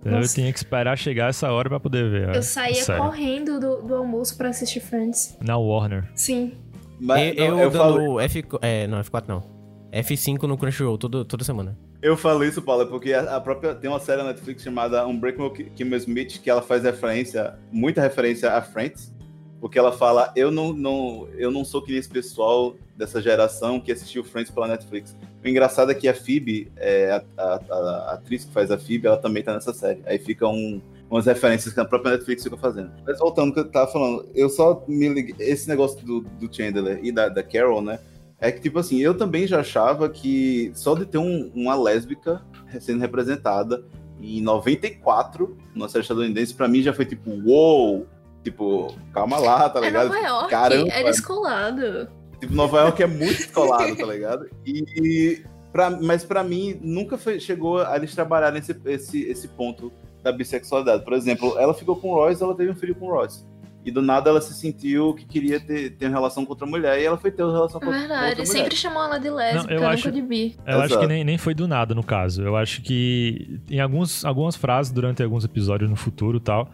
Então 0.00 0.20
eu 0.20 0.28
tinha 0.28 0.50
que 0.52 0.58
esperar 0.58 0.96
chegar 0.96 1.28
essa 1.28 1.50
hora 1.52 1.68
pra 1.68 1.80
poder 1.80 2.08
ver. 2.08 2.34
Eu 2.34 2.42
saía 2.42 2.74
série. 2.82 2.98
correndo 3.00 3.58
do, 3.60 3.82
do 3.82 3.94
almoço 3.94 4.36
pra 4.38 4.48
assistir 4.48 4.80
Friends. 4.80 5.36
Na 5.44 5.58
Warner. 5.58 6.04
Sim. 6.14 6.52
Mas, 7.00 7.36
eu, 7.36 7.50
não, 7.50 7.58
eu 7.58 7.64
eu, 7.64 7.70
falo, 7.70 7.98
dando 7.98 8.20
F... 8.20 8.44
É, 8.62 8.86
não, 8.86 9.00
F4 9.00 9.24
não. 9.28 9.57
F5 10.02 10.42
no 10.44 10.56
Crunchyroll 10.58 10.98
todo, 10.98 11.24
toda 11.24 11.44
semana. 11.44 11.76
eu 12.02 12.16
falo 12.16 12.44
isso, 12.44 12.60
Paulo, 12.62 12.86
porque 12.86 13.12
a, 13.12 13.40
própria. 13.40 13.74
Tem 13.74 13.88
uma 13.90 14.00
série 14.00 14.22
na 14.22 14.28
Netflix 14.28 14.62
chamada 14.62 15.06
Unbreakable 15.06 15.50
Ki- 15.52 15.70
Kimmy 15.74 15.96
Smith, 15.96 16.40
que 16.42 16.48
ela 16.50 16.62
faz 16.62 16.82
referência, 16.84 17.54
muita 17.72 18.00
referência 18.00 18.52
a 18.52 18.62
Friends. 18.62 19.12
Porque 19.60 19.76
ela 19.76 19.90
fala, 19.90 20.32
eu 20.36 20.52
não, 20.52 20.72
não, 20.72 21.26
eu 21.36 21.50
não 21.50 21.64
sou 21.64 21.82
que 21.82 21.90
nem 21.90 21.98
esse 21.98 22.08
pessoal 22.08 22.76
dessa 22.96 23.20
geração 23.20 23.80
que 23.80 23.90
assistiu 23.90 24.22
Friends 24.22 24.52
pela 24.52 24.68
Netflix. 24.68 25.16
O 25.44 25.48
engraçado 25.48 25.90
é 25.90 25.94
que 25.96 26.06
a 26.06 26.14
Phoebe, 26.14 26.70
é, 26.76 27.10
a, 27.36 27.42
a- 27.42 27.60
a- 27.68 28.12
atriz 28.14 28.44
que 28.44 28.52
faz 28.52 28.70
a 28.70 28.78
Phoebe, 28.78 29.08
ela 29.08 29.16
também 29.16 29.42
tá 29.42 29.52
nessa 29.52 29.74
série. 29.74 30.00
Aí 30.06 30.16
ficam 30.16 30.54
um, 30.54 30.80
umas 31.10 31.26
referências 31.26 31.74
que 31.74 31.80
a 31.80 31.84
própria 31.84 32.12
Netflix 32.12 32.44
fica 32.44 32.56
fazendo. 32.56 32.92
Mas 33.04 33.18
voltando 33.18 33.48
ao 33.48 33.54
que 33.54 33.58
eu 33.58 33.68
tava 33.68 33.90
falando, 33.90 34.28
eu 34.32 34.48
só 34.48 34.84
me 34.86 35.08
liguei. 35.08 35.34
Esse 35.40 35.68
negócio 35.68 36.06
do, 36.06 36.20
do 36.20 36.54
Chandler 36.54 37.00
e 37.02 37.10
da, 37.10 37.28
da 37.28 37.42
Carol, 37.42 37.82
né? 37.82 37.98
É 38.40 38.52
que, 38.52 38.60
tipo 38.60 38.78
assim, 38.78 38.98
eu 38.98 39.16
também 39.16 39.46
já 39.46 39.60
achava 39.60 40.08
que 40.08 40.70
só 40.74 40.94
de 40.94 41.04
ter 41.06 41.18
um- 41.18 41.50
uma 41.54 41.74
lésbica 41.74 42.42
sendo 42.80 43.00
representada 43.00 43.84
em 44.20 44.40
94, 44.40 45.56
na 45.74 45.88
série 45.88 46.02
estadunidense, 46.02 46.54
pra 46.54 46.68
mim 46.68 46.82
já 46.82 46.92
foi 46.92 47.04
tipo, 47.04 47.30
uou! 47.44 48.06
Tipo, 48.44 48.94
calma 49.12 49.38
lá, 49.38 49.68
tá 49.68 49.80
é 49.80 49.86
ligado? 49.86 50.08
Nova 50.08 50.18
York, 50.20 50.50
Caramba. 50.50 50.88
é 50.92 51.02
descolado. 51.04 52.08
Tipo, 52.40 52.54
Nova 52.54 52.78
York 52.82 53.02
é 53.02 53.06
muito 53.06 53.36
descolado, 53.36 53.96
tá 53.96 54.06
ligado? 54.06 54.48
E 54.64 55.42
pra, 55.72 55.90
mas 55.90 56.24
pra 56.24 56.42
mim 56.44 56.78
nunca 56.80 57.18
foi- 57.18 57.40
chegou 57.40 57.78
a 57.80 57.96
eles 57.96 58.14
trabalharem 58.14 58.60
esse, 58.60 58.76
esse, 58.86 59.22
esse 59.24 59.48
ponto 59.48 59.92
da 60.22 60.30
bissexualidade. 60.32 61.04
Por 61.04 61.12
exemplo, 61.14 61.58
ela 61.58 61.74
ficou 61.74 61.96
com 61.96 62.10
o 62.10 62.14
Royce, 62.14 62.42
ela 62.42 62.54
teve 62.54 62.70
um 62.70 62.76
filho 62.76 62.94
com 62.94 63.06
o 63.06 63.10
Royce. 63.10 63.44
E 63.84 63.90
do 63.90 64.02
nada 64.02 64.28
ela 64.28 64.40
se 64.40 64.52
sentiu 64.52 65.14
que 65.14 65.24
queria 65.24 65.58
ter, 65.60 65.90
ter 65.90 66.06
uma 66.06 66.12
relação 66.16 66.44
com 66.44 66.52
outra 66.52 66.66
mulher 66.66 67.00
e 67.00 67.04
ela 67.06 67.16
foi 67.16 67.30
ter 67.30 67.42
uma 67.42 67.52
relação 67.52 67.80
É 67.80 67.84
com, 67.84 67.90
com 67.90 67.98
verdade, 67.98 68.12
outra 68.30 68.42
ele 68.42 68.48
mulher. 68.48 68.62
sempre 68.62 68.76
chamou 68.76 69.02
ela 69.02 69.18
de 69.18 69.30
lésbica, 69.30 69.62
Não, 69.64 69.70
eu 69.70 69.80
nunca 69.80 69.88
acho- 69.92 70.12
de 70.12 70.20
bi. 70.22 70.56
Eu 70.66 70.76
acho 70.80 70.84
Exato. 70.86 71.00
que 71.00 71.06
nem, 71.06 71.24
nem 71.24 71.38
foi 71.38 71.54
do 71.54 71.66
nada, 71.66 71.94
no 71.94 72.02
caso. 72.02 72.42
Eu 72.42 72.56
acho 72.56 72.82
que 72.82 73.60
em 73.70 73.80
alguns, 73.80 74.24
algumas 74.24 74.56
frases 74.56 74.92
durante 74.92 75.22
alguns 75.22 75.44
episódios 75.44 75.88
no 75.88 75.96
futuro 75.96 76.36
e 76.38 76.40
tal, 76.40 76.68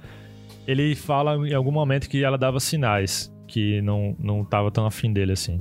ele 0.66 0.94
fala 0.96 1.34
em 1.46 1.54
algum 1.54 1.70
momento 1.70 2.08
que 2.08 2.24
ela 2.24 2.38
dava 2.38 2.58
sinais 2.58 3.32
que 3.46 3.80
não, 3.82 4.16
não 4.18 4.44
tava 4.44 4.70
tão 4.70 4.86
afim 4.86 5.12
dele 5.12 5.32
assim. 5.32 5.60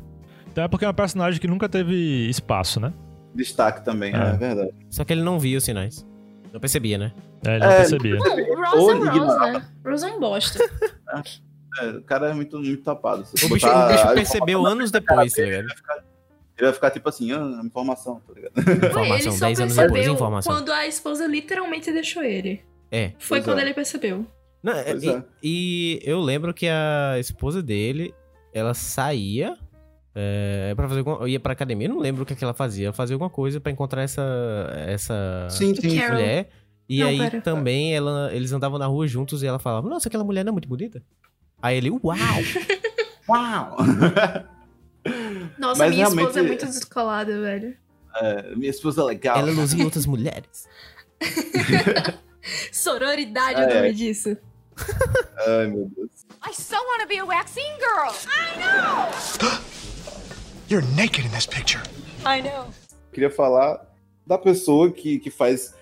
Então 0.52 0.64
é 0.64 0.68
porque 0.68 0.86
é 0.86 0.88
uma 0.88 0.94
personagem 0.94 1.40
que 1.42 1.48
nunca 1.48 1.68
teve 1.68 2.28
espaço, 2.30 2.80
né? 2.80 2.94
Destaque 3.36 3.84
também, 3.84 4.14
é, 4.16 4.18
É. 4.18 4.38
verdade. 4.38 4.72
Só 4.90 5.04
que 5.04 5.12
ele 5.12 5.22
não 5.24 5.38
via 5.40 5.58
os 5.58 5.64
sinais. 5.64 6.06
Não 6.54 6.60
percebia, 6.60 7.00
né? 7.00 7.12
É, 7.44 7.56
ele 7.56 7.66
não 7.66 7.72
É, 7.72 7.78
percebia. 7.78 8.16
Não, 8.16 8.22
o 8.22 8.56
Rose 8.56 9.08
é 9.08 9.10
Rose, 9.10 9.40
né? 9.40 9.66
Rose 9.84 10.06
é 10.06 10.08
um 10.14 10.20
bosta. 10.20 10.60
É, 11.82 11.88
o 11.90 12.04
cara 12.04 12.30
é 12.30 12.34
muito, 12.36 12.60
muito 12.60 12.84
tapado. 12.84 13.24
O 13.24 13.34
bicho, 13.34 13.50
botar 13.50 13.88
o 13.88 13.92
bicho 13.92 14.14
percebeu 14.14 14.64
anos 14.64 14.92
depois, 14.92 15.34
tá 15.34 15.42
ligado? 15.42 15.66
Ele 16.56 16.68
vai 16.68 16.72
ficar 16.72 16.92
tipo 16.92 17.10
assim, 17.10 17.32
ah, 17.32 17.62
informação, 17.66 18.22
tá 18.28 18.32
ligado? 18.32 18.60
Informação, 18.60 19.16
ele 19.16 19.32
só 19.32 19.46
10 19.48 19.60
anos 19.60 19.76
depois, 19.76 20.08
informação. 20.08 20.54
quando 20.54 20.72
a 20.72 20.86
esposa 20.86 21.26
literalmente 21.26 21.92
deixou 21.92 22.22
ele. 22.22 22.62
É. 22.92 23.14
Foi 23.18 23.40
Pois 23.40 23.46
quando 23.46 23.58
é. 23.58 23.62
ele 23.64 23.74
percebeu. 23.74 24.24
Não, 24.62 24.74
é, 24.74 24.96
e, 24.96 25.10
é. 25.10 25.24
e 25.42 26.00
eu 26.04 26.22
lembro 26.22 26.54
que 26.54 26.68
a 26.68 27.16
esposa 27.18 27.64
dele, 27.64 28.14
ela 28.54 28.76
saía 28.76 29.58
é, 30.16 30.74
para 30.76 30.88
fazer 30.88 31.00
alguma, 31.00 31.28
ia 31.30 31.40
pra 31.40 31.54
academia, 31.54 31.88
eu 31.88 31.94
não 31.94 32.00
lembro 32.00 32.24
o 32.24 32.26
que, 32.26 32.34
é 32.34 32.36
que 32.36 32.44
ela 32.44 32.54
fazia. 32.54 32.88
Ela 32.88 32.94
fazia 32.94 33.16
alguma 33.16 33.30
coisa 33.30 33.60
pra 33.60 33.72
encontrar 33.72 34.02
essa 34.04 34.22
essa 34.88 35.48
Sim, 35.50 35.74
sim. 35.76 36.00
Mulher. 36.08 36.50
E 36.88 37.00
Não, 37.00 37.08
aí 37.08 37.18
pera. 37.18 37.42
também 37.42 37.96
ela, 37.96 38.30
eles 38.34 38.52
andavam 38.52 38.78
na 38.78 38.86
rua 38.86 39.08
juntos 39.08 39.42
e 39.42 39.48
ela 39.48 39.58
falava: 39.60 39.90
"Nossa, 39.90 40.08
aquela 40.10 40.24
mulher 40.24 40.44
não 40.44 40.50
é 40.50 40.54
muito 40.54 40.68
bonita". 40.68 41.02
Aí 41.62 41.78
ele: 41.78 41.90
"Uau". 41.90 42.02
Uau! 43.30 43.78
Nossa, 45.58 45.80
Mas 45.80 45.92
minha 45.92 46.04
esposa 46.04 46.40
é 46.40 46.44
realmente- 46.44 46.48
muito 46.48 46.66
descolada, 46.66 47.40
velho. 47.42 47.76
É, 48.16 48.56
minha 48.56 48.70
esposa 48.70 49.02
é 49.02 49.06
legal. 49.06 49.38
ela 49.38 49.50
elogia 49.50 49.84
outras 49.84 50.06
mulheres. 50.06 50.68
Sororidade 52.72 53.60
É. 53.62 53.64
é 53.64 53.68
o 53.72 53.76
nome 53.76 53.94
disso. 53.94 54.38
Ai, 55.48 55.68
meu 55.68 55.90
Deus. 55.96 56.10
I 56.46 56.54
so 56.54 56.76
want 56.76 57.02
to 57.02 57.08
be 57.08 57.18
a 57.20 57.26
waxing 57.26 57.62
girl. 57.80 58.12
You're 60.70 60.86
naked 60.96 61.26
in 61.26 61.30
this 61.32 61.46
picture. 61.46 61.82
I 62.26 62.42
know. 62.42 62.68
Queria 63.12 63.30
falar 63.30 63.86
da 64.26 64.38
pessoa 64.38 64.92
que, 64.92 65.20
que 65.20 65.30
faz 65.30 65.74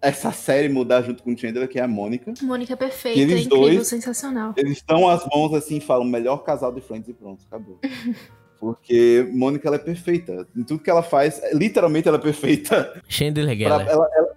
essa 0.00 0.32
série 0.32 0.68
mudar 0.68 1.02
junto 1.02 1.22
com 1.22 1.32
o 1.32 1.38
Chandler, 1.38 1.68
que 1.68 1.78
é 1.78 1.82
a 1.82 1.88
Mônica. 1.88 2.34
Mônica 2.42 2.72
é 2.72 2.76
perfeita, 2.76 3.18
Eles 3.20 3.46
incrível, 3.46 3.58
dois- 3.74 3.88
sensacional. 3.88 4.52
Eles 4.56 4.72
estão 4.78 5.08
as 5.08 5.24
mãos 5.26 5.54
assim 5.54 5.76
e 5.76 5.80
falam, 5.80 6.04
melhor 6.04 6.38
casal 6.38 6.72
de 6.72 6.80
Friends 6.80 7.08
e 7.08 7.12
pronto, 7.12 7.44
acabou. 7.46 7.78
Porque 8.58 9.28
Mônica, 9.32 9.68
ela 9.68 9.76
é 9.76 9.78
perfeita. 9.80 10.46
Em 10.56 10.62
tudo 10.62 10.82
que 10.82 10.88
ela 10.88 11.02
faz, 11.02 11.40
literalmente 11.52 12.08
ela 12.08 12.16
é 12.16 12.20
perfeita. 12.20 13.02
Chandler 13.06 13.56
Geller. 13.56 13.80
ela, 13.80 13.82
ela, 13.90 14.08
ela 14.14 14.33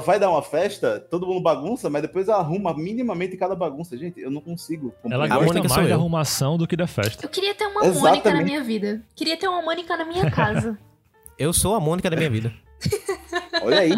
vai 0.00 0.18
dar 0.18 0.30
uma 0.30 0.42
festa, 0.42 1.00
todo 1.00 1.26
mundo 1.26 1.40
bagunça, 1.40 1.90
mas 1.90 2.02
depois 2.02 2.28
ela 2.28 2.38
arruma 2.38 2.72
minimamente 2.74 3.36
cada 3.36 3.54
bagunça. 3.54 3.96
Gente, 3.96 4.20
eu 4.20 4.30
não 4.30 4.40
consigo. 4.40 4.94
Ela 5.04 5.28
compreender. 5.28 5.62
Gosta 5.62 5.76
mais 5.76 5.88
da 5.88 5.94
arrumação 5.94 6.56
do 6.56 6.66
que 6.66 6.76
da 6.76 6.86
festa. 6.86 7.24
Eu 7.24 7.28
queria 7.28 7.54
ter 7.54 7.66
uma 7.66 7.80
Mônica 7.80 8.00
na 8.02 8.10
Exatamente. 8.12 8.44
minha 8.44 8.62
vida. 8.62 9.02
Queria 9.14 9.36
ter 9.36 9.48
uma 9.48 9.62
Mônica 9.62 9.96
na 9.96 10.04
minha 10.04 10.30
casa. 10.30 10.78
Eu 11.38 11.52
sou 11.52 11.74
a 11.74 11.80
Mônica 11.80 12.08
da 12.08 12.16
minha 12.16 12.30
vida. 12.30 12.52
Olha 13.62 13.80
aí. 13.80 13.92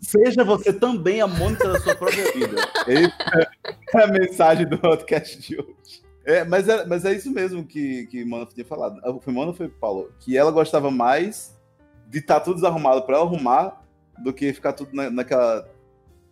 Seja 0.00 0.42
você 0.44 0.72
também 0.72 1.20
a 1.20 1.26
Mônica 1.26 1.68
da 1.68 1.80
sua 1.80 1.94
própria 1.94 2.32
vida. 2.32 2.56
Essa 2.86 4.00
é 4.00 4.04
a 4.04 4.06
mensagem 4.06 4.66
do 4.66 4.78
podcast 4.78 5.38
de 5.40 5.56
hoje. 5.56 6.02
É, 6.24 6.44
mas, 6.44 6.68
é, 6.68 6.84
mas 6.84 7.04
é 7.04 7.14
isso 7.14 7.30
mesmo 7.30 7.64
que, 7.64 8.06
que 8.06 8.24
Mona 8.24 8.44
tinha 8.46 8.66
falado. 8.66 9.00
Ah, 9.02 9.14
Foi 9.20 9.32
Mona 9.32 9.48
ou 9.48 9.54
foi 9.54 9.68
Paulo? 9.68 10.12
Que 10.20 10.36
ela 10.36 10.50
gostava 10.50 10.90
mais 10.90 11.58
de 12.06 12.18
estar 12.18 12.40
tudo 12.40 12.56
desarrumado 12.56 13.02
pra 13.02 13.16
ela 13.16 13.24
arrumar 13.24 13.82
do 14.22 14.32
que 14.32 14.52
ficar 14.52 14.72
tudo 14.72 14.90
na- 14.92 15.10
naquela 15.10 15.66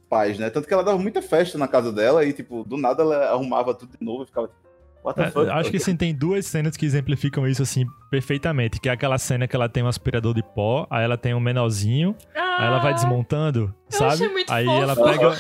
paz, 0.09 0.39
né? 0.39 0.51
Tanto 0.51 0.68
que 0.68 0.74
ela 0.74 0.84
dava 0.84 0.99
muita 0.99 1.20
festa 1.20 1.57
na 1.59 1.66
casa 1.68 1.93
dela 1.93 2.24
e, 2.24 2.32
tipo, 2.32 2.62
do 2.64 2.76
nada 2.76 3.03
ela 3.03 3.26
arrumava 3.30 3.74
tudo 3.74 3.97
de 3.99 4.05
novo 4.05 4.22
e 4.22 4.26
ficava 4.26 4.47
tipo, 4.49 4.59
what 5.05 5.16
the 5.18 5.26
É, 5.26 5.30
fuck? 5.30 5.51
acho 5.51 5.70
que 5.70 5.78
sim, 5.80 5.97
tem 5.97 6.14
duas 6.14 6.47
cenas 6.47 6.76
que 6.76 6.87
exemplificam 6.87 7.47
isso 7.47 7.62
assim 7.62 7.84
perfeitamente. 8.11 8.80
Que 8.80 8.89
é 8.89 8.93
aquela 8.93 9.18
cena 9.18 9.49
que 9.49 9.57
ela 9.57 9.68
tem 9.68 9.82
um 9.82 9.89
aspirador 9.89 10.32
de 10.34 10.43
pó, 10.43 10.87
aí 10.91 11.05
ela 11.05 11.16
tem 11.18 11.34
um 11.34 11.41
menorzinho, 11.41 12.14
aí 12.34 12.66
ela 12.66 12.78
vai 12.78 12.95
desmontando, 12.95 13.74
eu 13.93 13.99
sabe? 13.99 14.12
achei 14.14 14.28
muito 14.28 14.53
aí 14.53 14.64
fofo. 14.64 14.82
ela 14.82 14.95
pega, 14.97 15.37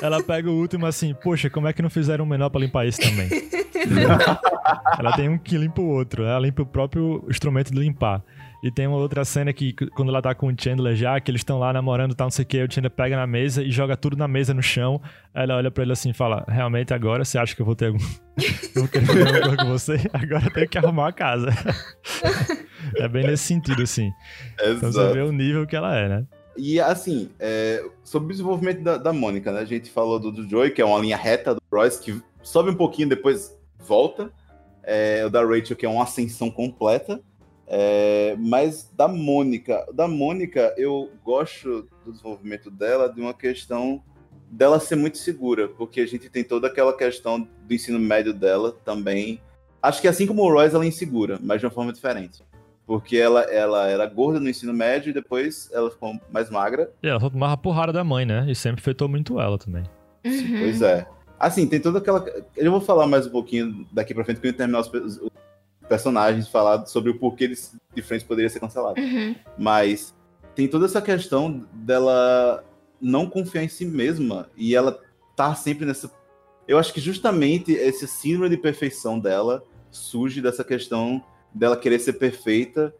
ela 0.00 0.22
pega 0.22 0.50
o 0.50 0.54
último 0.60 0.86
assim, 0.86 1.12
poxa, 1.14 1.50
como 1.50 1.66
é 1.66 1.72
que 1.72 1.82
não 1.82 1.90
fizeram 1.90 2.24
um 2.24 2.28
menor 2.28 2.50
pra 2.50 2.60
limpar 2.60 2.86
isso 2.86 3.00
também? 3.00 3.28
ela 4.98 5.12
tem 5.16 5.28
um 5.28 5.38
que 5.38 5.56
limpa 5.58 5.80
o 5.80 5.88
outro, 5.88 6.24
ela 6.24 6.38
limpa 6.38 6.62
o 6.62 6.66
próprio 6.66 7.24
instrumento 7.28 7.72
de 7.72 7.78
limpar. 7.78 8.22
E 8.64 8.70
tem 8.70 8.86
uma 8.86 8.96
outra 8.96 9.26
cena 9.26 9.52
que, 9.52 9.74
quando 9.94 10.08
ela 10.08 10.22
tá 10.22 10.34
com 10.34 10.46
o 10.46 10.54
Chandler 10.58 10.96
já, 10.96 11.20
que 11.20 11.30
eles 11.30 11.40
estão 11.40 11.58
lá 11.58 11.70
namorando, 11.70 12.14
tá, 12.14 12.24
não 12.24 12.30
sei 12.30 12.44
o 12.44 12.48
que, 12.48 12.62
o 12.62 12.72
Chandler 12.72 12.90
pega 12.90 13.14
na 13.14 13.26
mesa 13.26 13.62
e 13.62 13.70
joga 13.70 13.94
tudo 13.94 14.16
na 14.16 14.26
mesa 14.26 14.54
no 14.54 14.62
chão. 14.62 15.02
Ela 15.34 15.56
olha 15.56 15.70
pra 15.70 15.82
ele 15.82 15.92
assim 15.92 16.08
e 16.08 16.14
fala: 16.14 16.46
Realmente 16.48 16.94
agora 16.94 17.26
você 17.26 17.36
acha 17.36 17.54
que 17.54 17.60
eu 17.60 17.66
vou 17.66 17.76
ter 17.76 17.88
algum. 17.88 17.98
vou 18.74 18.88
coisa 18.88 19.56
com 19.58 19.66
você? 19.66 19.96
Agora 20.14 20.46
eu 20.46 20.50
tenho 20.50 20.66
que 20.66 20.78
arrumar 20.78 21.08
a 21.08 21.12
casa. 21.12 21.50
é 22.96 23.06
bem 23.06 23.26
nesse 23.26 23.44
sentido, 23.44 23.82
assim. 23.82 24.10
Então 24.54 24.78
você 24.78 24.86
Exato. 24.86 25.12
vê 25.12 25.20
o 25.20 25.30
nível 25.30 25.66
que 25.66 25.76
ela 25.76 25.94
é, 25.94 26.08
né? 26.08 26.26
E 26.56 26.80
assim, 26.80 27.28
é, 27.38 27.84
sobre 28.02 28.28
o 28.28 28.30
desenvolvimento 28.30 28.82
da, 28.82 28.96
da 28.96 29.12
Mônica, 29.12 29.52
né? 29.52 29.60
A 29.60 29.66
gente 29.66 29.90
falou 29.90 30.18
do, 30.18 30.32
do 30.32 30.48
Joey, 30.48 30.70
que 30.70 30.80
é 30.80 30.84
uma 30.86 30.98
linha 31.00 31.18
reta 31.18 31.54
do 31.54 31.60
Royce, 31.70 32.00
que 32.00 32.18
sobe 32.42 32.70
um 32.70 32.76
pouquinho, 32.76 33.10
depois 33.10 33.54
volta. 33.78 34.32
É, 34.82 35.22
o 35.26 35.28
da 35.28 35.44
Rachel, 35.44 35.76
que 35.76 35.84
é 35.84 35.88
uma 35.88 36.04
ascensão 36.04 36.50
completa. 36.50 37.20
É, 37.66 38.36
mas 38.38 38.90
da 38.94 39.08
Mônica, 39.08 39.86
da 39.92 40.06
Mônica, 40.06 40.74
eu 40.76 41.10
gosto 41.24 41.88
do 42.04 42.12
desenvolvimento 42.12 42.70
dela 42.70 43.08
de 43.08 43.20
uma 43.20 43.32
questão 43.32 44.02
dela 44.50 44.78
ser 44.78 44.96
muito 44.96 45.18
segura, 45.18 45.68
porque 45.68 46.00
a 46.00 46.06
gente 46.06 46.28
tem 46.28 46.44
toda 46.44 46.68
aquela 46.68 46.96
questão 46.96 47.40
do 47.40 47.74
ensino 47.74 47.98
médio 47.98 48.32
dela 48.32 48.72
também. 48.84 49.40
Acho 49.82 50.00
que 50.00 50.08
assim 50.08 50.26
como 50.26 50.42
o 50.42 50.52
Royce, 50.52 50.74
ela 50.74 50.84
é 50.84 50.88
insegura, 50.88 51.38
mas 51.42 51.60
de 51.60 51.66
uma 51.66 51.72
forma 51.72 51.92
diferente. 51.92 52.42
Porque 52.86 53.16
ela, 53.16 53.42
ela 53.44 53.88
era 53.88 54.06
gorda 54.06 54.38
no 54.38 54.48
ensino 54.48 54.72
médio 54.72 55.10
e 55.10 55.12
depois 55.12 55.70
ela 55.72 55.90
ficou 55.90 56.20
mais 56.30 56.50
magra. 56.50 56.92
E 57.02 57.08
ela 57.08 57.18
só 57.18 57.30
tomava 57.30 57.56
porrada 57.56 57.92
da 57.92 58.04
mãe, 58.04 58.26
né? 58.26 58.44
E 58.46 58.54
sempre 58.54 58.80
afetou 58.80 59.08
muito 59.08 59.40
ela 59.40 59.58
também. 59.58 59.84
Uhum. 60.24 60.58
Pois 60.60 60.82
é. 60.82 61.06
Assim, 61.38 61.66
tem 61.66 61.80
toda 61.80 61.98
aquela. 61.98 62.24
Eu 62.56 62.70
vou 62.70 62.80
falar 62.80 63.06
mais 63.06 63.26
um 63.26 63.30
pouquinho 63.30 63.86
daqui 63.90 64.14
pra 64.14 64.24
frente, 64.24 64.38
quando 64.38 64.46
eu 64.46 64.56
terminar 64.56 64.80
os 64.80 65.20
personagens, 65.88 66.48
falar 66.48 66.86
sobre 66.86 67.10
o 67.10 67.18
porquê 67.18 67.44
eles 67.44 67.76
de 67.94 68.02
frente 68.02 68.24
poderia 68.24 68.48
ser 68.48 68.60
cancelado. 68.60 69.00
Uhum. 69.00 69.34
Mas 69.58 70.14
tem 70.54 70.68
toda 70.68 70.86
essa 70.86 71.02
questão 71.02 71.66
dela 71.72 72.64
não 73.00 73.28
confiar 73.28 73.64
em 73.64 73.68
si 73.68 73.84
mesma 73.84 74.48
e 74.56 74.74
ela 74.74 75.00
tá 75.36 75.54
sempre 75.54 75.84
nessa. 75.84 76.10
Eu 76.66 76.78
acho 76.78 76.92
que 76.92 77.00
justamente 77.00 77.72
esse 77.72 78.06
síndrome 78.06 78.48
de 78.48 78.56
perfeição 78.56 79.18
dela 79.18 79.62
surge 79.90 80.40
dessa 80.40 80.64
questão 80.64 81.22
dela 81.52 81.76
querer 81.76 81.98
ser 81.98 82.14
perfeita 82.14 82.94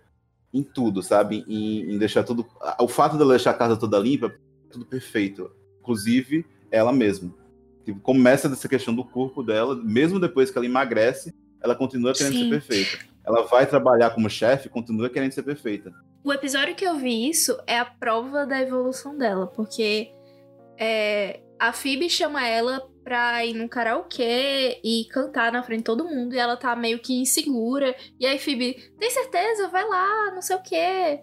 em 0.53 0.63
tudo, 0.63 1.03
sabe? 1.03 1.45
Em, 1.49 1.95
em 1.95 1.99
deixar 1.99 2.23
tudo. 2.23 2.47
O 2.79 2.87
fato 2.87 3.17
dela 3.17 3.35
deixar 3.35 3.51
a 3.51 3.55
casa 3.55 3.77
toda 3.77 3.99
limpa, 3.99 4.33
tudo 4.71 4.87
perfeito. 4.87 5.51
Inclusive, 5.81 6.47
ela 6.71 6.93
mesma. 6.93 7.35
Tipo, 7.85 8.01
começa 8.01 8.49
dessa 8.49 8.69
questão 8.69 8.95
do 8.95 9.05
corpo 9.05 9.43
dela, 9.43 9.75
mesmo 9.75 10.21
depois 10.21 10.51
que 10.51 10.57
ela 10.57 10.67
emagrece, 10.67 11.35
ela 11.65 11.75
continua 11.75 12.13
querendo 12.13 12.35
Sim. 12.35 12.45
ser 12.45 12.51
perfeita. 12.51 13.05
Ela 13.27 13.43
vai 13.47 13.67
trabalhar 13.67 14.11
como 14.11 14.29
chefe, 14.29 14.69
continua 14.69 15.09
querendo 15.09 15.33
ser 15.33 15.43
perfeita. 15.43 15.91
O 16.23 16.33
episódio 16.33 16.75
que 16.75 16.85
eu 16.85 16.97
vi 16.97 17.31
isso 17.31 17.59
é 17.67 17.79
a 17.79 17.85
prova 17.85 18.45
da 18.45 18.61
evolução 18.61 19.17
dela, 19.17 19.47
porque 19.47 20.13
é, 20.79 21.41
a 21.59 21.73
Phoebe 21.73 22.11
chama 22.11 22.47
ela 22.47 22.87
pra 23.03 23.45
ir 23.45 23.55
num 23.55 23.69
karaokê 23.69 24.81
e 24.85 25.07
cantar 25.11 25.53
na 25.53 25.63
frente 25.63 25.79
de 25.79 25.85
todo 25.85 26.05
mundo, 26.05 26.35
e 26.35 26.39
ela 26.39 26.57
tá 26.57 26.77
meio 26.77 26.99
que 26.99 27.15
insegura. 27.15 27.95
E 28.21 28.27
aí 28.27 28.39
Phoebe, 28.39 28.93
tem 28.99 29.11
certeza? 29.11 29.69
Vai 29.69 29.87
lá, 29.89 30.31
não 30.35 30.43
sei 30.43 30.57
o 30.57 30.63
quê. 30.63 31.23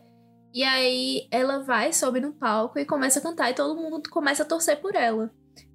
E 0.54 0.64
aí 0.64 1.28
ela 1.32 1.60
vai, 1.60 1.94
sobe 1.94 2.20
no 2.20 2.34
palco 2.34 2.78
e 2.80 2.86
começa 2.86 3.20
a 3.20 3.22
cantar, 3.22 3.52
e 3.52 3.56
todo 3.56 3.80
mundo 3.80 4.10
começa 4.10 4.42
a 4.44 4.46
torcer 4.46 4.82
por 4.82 4.96
ela. 4.96 5.32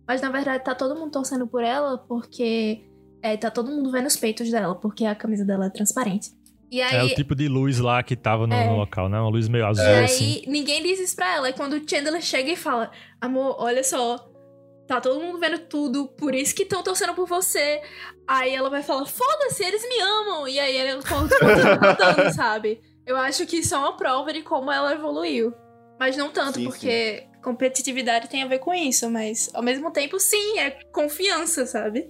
Mas 0.07 0.21
na 0.21 0.31
verdade 0.31 0.65
tá 0.65 0.75
todo 0.75 0.99
mundo 0.99 1.13
torcendo 1.13 1.47
por 1.47 1.65
ela 1.65 1.99
porque 1.99 2.85
é, 3.33 3.37
tá 3.37 3.51
todo 3.51 3.71
mundo 3.71 3.91
vendo 3.91 4.07
os 4.07 4.17
peitos 4.17 4.51
dela, 4.51 4.75
porque 4.75 5.05
a 5.05 5.15
camisa 5.15 5.45
dela 5.45 5.67
é 5.67 5.71
transparente. 5.71 6.31
E 6.71 6.83
aí, 6.83 6.97
É 6.97 7.03
o 7.05 7.15
tipo 7.15 7.35
de 7.35 7.47
luz 7.49 7.79
lá 7.79 8.03
que 8.03 8.17
tava 8.17 8.47
no, 8.47 8.55
É. 8.55 8.67
no 8.69 8.77
local, 8.77 9.09
né? 9.09 9.21
Uma 9.21 9.29
luz 9.31 9.49
meio 9.49 9.67
azul, 9.67 9.85
e 9.85 9.89
aí, 9.89 10.05
assim. 10.05 10.43
ninguém 10.47 10.83
diz 10.83 10.99
isso 10.99 11.15
pra 11.15 11.35
ela. 11.37 11.49
E 11.49 11.53
quando 11.53 11.75
o 11.75 11.89
Chandler 11.89 12.21
chega 12.21 12.51
e 12.51 12.57
fala: 12.57 12.91
Amor, 13.21 13.55
olha 13.59 13.85
só, 13.85 14.29
tá 14.89 15.01
todo 15.01 15.21
mundo 15.21 15.39
vendo 15.39 15.59
tudo, 15.61 16.09
por 16.09 16.35
isso 16.35 16.55
que 16.55 16.65
estão 16.65 16.83
torcendo 16.83 17.15
por 17.15 17.27
você. 17.29 17.81
Aí 18.27 18.53
ela 18.55 18.69
vai 18.69 18.83
falar: 18.83 19.07
Foda-se, 19.07 19.63
eles 19.65 19.83
me 19.89 20.01
amam. 20.01 20.49
E 20.49 20.59
aí 20.59 20.77
ela 20.77 21.01
continua 21.03 21.79
cantando, 21.79 22.31
sabe? 22.35 22.81
Eu 23.07 23.17
acho 23.17 23.47
que 23.47 23.59
isso 23.59 23.73
é 23.73 23.79
uma 23.79 23.97
prova 23.97 24.33
de 24.33 24.43
como 24.43 24.71
ela 24.73 24.93
evoluiu. 24.93 25.55
Mas 26.01 26.17
não 26.17 26.31
tanto, 26.31 26.59
Sim, 26.59 26.65
porque 26.65 27.29
competitividade 27.45 28.29
tem 28.29 28.43
a 28.43 28.47
ver 28.49 28.59
com 28.59 28.75
isso. 28.75 29.09
Mas 29.09 29.49
ao 29.55 29.63
mesmo 29.63 29.93
tempo, 29.93 30.19
sim, 30.19 30.59
é 30.59 30.73
confiança, 30.93 31.65
sabe? 31.65 32.09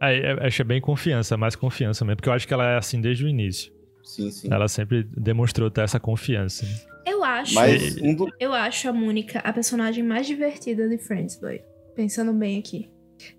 É, 0.00 0.16
é, 0.16 0.48
é 0.60 0.64
bem 0.64 0.80
confiança, 0.80 1.36
mais 1.36 1.54
confiança 1.54 2.04
mesmo. 2.04 2.16
Porque 2.16 2.28
eu 2.28 2.32
acho 2.32 2.46
que 2.48 2.54
ela 2.54 2.66
é 2.70 2.76
assim 2.78 3.00
desde 3.00 3.24
o 3.24 3.28
início. 3.28 3.72
Sim, 4.02 4.30
sim. 4.30 4.48
Ela 4.50 4.66
sempre 4.68 5.02
demonstrou 5.04 5.70
ter 5.70 5.82
essa 5.82 6.00
confiança. 6.00 6.66
Eu 7.06 7.22
acho. 7.22 7.54
Mas. 7.54 7.96
Eu 8.38 8.52
acho 8.52 8.88
a 8.88 8.92
Mônica 8.92 9.38
a 9.40 9.52
personagem 9.52 10.02
mais 10.02 10.26
divertida 10.26 10.88
de 10.88 10.98
Friends, 10.98 11.38
boy. 11.40 11.60
Pensando 11.94 12.32
bem 12.32 12.58
aqui. 12.58 12.90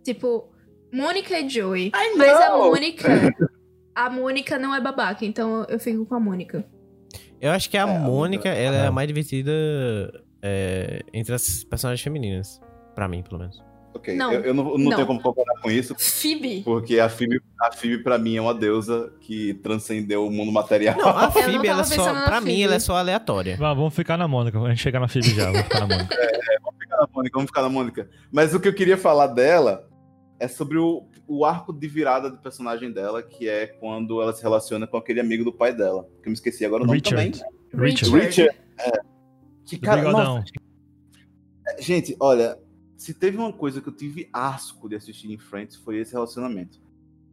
Tipo, 0.03 0.51
Mônica 0.93 1.37
e 1.39 1.49
Joey. 1.49 1.91
Mas 2.15 2.39
a. 2.39 2.55
Mônica. 2.57 3.07
A 3.93 4.09
Mônica 4.09 4.57
não 4.57 4.73
é 4.73 4.79
babaca, 4.79 5.25
então 5.25 5.65
eu 5.67 5.77
fico 5.77 6.05
com 6.05 6.15
a 6.15 6.19
Mônica. 6.19 6.65
Eu 7.41 7.51
acho 7.51 7.69
que 7.69 7.77
a 7.77 7.81
É, 7.81 7.99
Mônica, 7.99 8.47
ela 8.47 8.77
é 8.77 8.79
É. 8.83 8.87
a 8.87 8.91
mais 8.91 9.05
divertida 9.05 9.51
é, 10.41 11.01
entre 11.13 11.35
as 11.35 11.65
personagens 11.65 12.01
femininas. 12.01 12.61
Pra 12.95 13.05
mim, 13.09 13.21
pelo 13.21 13.39
menos. 13.39 13.61
Ok, 13.93 14.15
Não. 14.15 14.31
eu, 14.31 14.41
eu 14.41 14.53
não, 14.53 14.71
eu 14.71 14.77
não 14.77 14.89
Não. 14.89 14.95
tenho 14.95 15.05
como 15.07 15.21
comparar 15.21 15.59
com 15.61 15.69
isso, 15.69 15.93
Phoebe. 15.99 16.61
porque 16.63 16.99
a 16.99 17.09
Phoebe, 17.09 17.41
a 17.59 17.71
Phoebe 17.71 18.01
pra 18.03 18.17
mim 18.17 18.37
é 18.37 18.41
uma 18.41 18.53
deusa 18.53 19.13
que 19.21 19.53
transcendeu 19.55 20.25
o 20.25 20.31
mundo 20.31 20.51
material. 20.51 20.97
Não, 20.97 21.09
a 21.09 21.29
Phoebe, 21.31 21.67
ela 21.67 21.83
pensando 21.83 22.17
só. 22.19 22.25
Pra 22.25 22.39
mim, 22.39 22.47
Phoebe. 22.51 22.63
ela 22.63 22.75
é 22.75 22.79
só 22.79 22.95
aleatória. 22.95 23.57
Vá, 23.57 23.73
vamos 23.73 23.93
ficar 23.93 24.17
na 24.17 24.27
Mônica. 24.27 24.57
A 24.59 24.69
gente 24.69 24.81
chegar 24.81 24.99
na 24.99 25.07
Phoebe 25.07 25.29
já, 25.35 25.45
vamos 25.45 25.61
ficar 25.63 25.79
na 25.81 25.87
Mônica. 25.87 26.15
Vamos 26.63 26.79
ficar 26.79 26.97
na 26.97 27.07
Mônica, 27.13 27.33
vamos 27.37 27.49
ficar 27.49 27.61
na 27.61 27.69
Mônica. 27.69 28.09
Mas 28.31 28.53
o 28.53 28.59
que 28.59 28.67
eu 28.67 28.73
queria 28.73 28.97
falar 28.97 29.27
dela 29.27 29.87
é 30.39 30.47
sobre 30.47 30.77
o, 30.77 31.07
o 31.27 31.45
arco 31.45 31.71
de 31.73 31.87
virada 31.87 32.29
do 32.29 32.37
personagem 32.37 32.91
dela, 32.91 33.21
que 33.23 33.47
é 33.47 33.65
quando 33.67 34.21
ela 34.21 34.33
se 34.33 34.41
relaciona 34.41 34.85
com 34.87 34.97
aquele 34.97 35.19
amigo 35.19 35.43
do 35.43 35.53
pai 35.53 35.73
dela. 35.73 36.03
Que 36.21 36.27
eu 36.27 36.31
me 36.31 36.33
esqueci 36.33 36.65
agora 36.65 36.83
o 36.83 36.85
nome 36.85 36.99
Richard. 36.99 37.39
também. 37.71 37.89
Richard. 37.91 38.19
Richard. 38.25 38.57
É. 38.79 38.91
Que 39.65 39.77
cara, 39.79 40.11
nossa, 40.11 40.43
gente, 41.79 42.15
olha, 42.19 42.57
se 43.01 43.15
teve 43.15 43.35
uma 43.35 43.51
coisa 43.51 43.81
que 43.81 43.89
eu 43.89 43.93
tive 43.93 44.29
asco 44.31 44.87
de 44.87 44.95
assistir 44.95 45.31
em 45.31 45.37
Friends 45.37 45.75
foi 45.75 45.97
esse 45.97 46.13
relacionamento. 46.13 46.79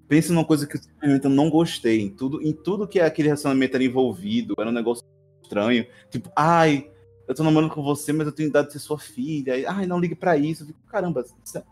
Pensa 0.09 0.33
numa 0.33 0.45
coisa 0.47 0.66
que 0.66 0.79
eu 0.79 0.81
simplesmente 0.81 1.29
não 1.29 1.51
gostei. 1.51 2.01
Em 2.01 2.09
tudo, 2.09 2.41
em 2.43 2.55
tudo 2.55 2.89
que 2.89 2.99
aquele 2.99 3.29
relacionamento 3.29 3.75
era 3.75 3.85
envolvido, 3.85 4.55
era 4.59 4.71
um 4.71 4.73
negócio 4.73 5.05
estranho. 5.43 5.87
Tipo, 6.11 6.33
ai, 6.35 6.91
eu 7.29 7.35
tô 7.35 7.45
namorando 7.45 7.71
com 7.71 7.83
você, 7.83 8.14
mas 8.14 8.27
eu 8.27 8.33
tenho 8.33 8.49
idade 8.49 8.69
de 8.69 8.73
ser 8.73 8.79
sua 8.79 8.99
filha. 8.99 9.53
Ai, 9.71 9.87
não 9.87 10.01
ligue 10.01 10.14
pra 10.14 10.39
isso. 10.39 10.62
Eu 10.62 10.69
fico, 10.69 10.79
caramba, 10.87 11.23
isso 11.45 11.59
é, 11.59 11.62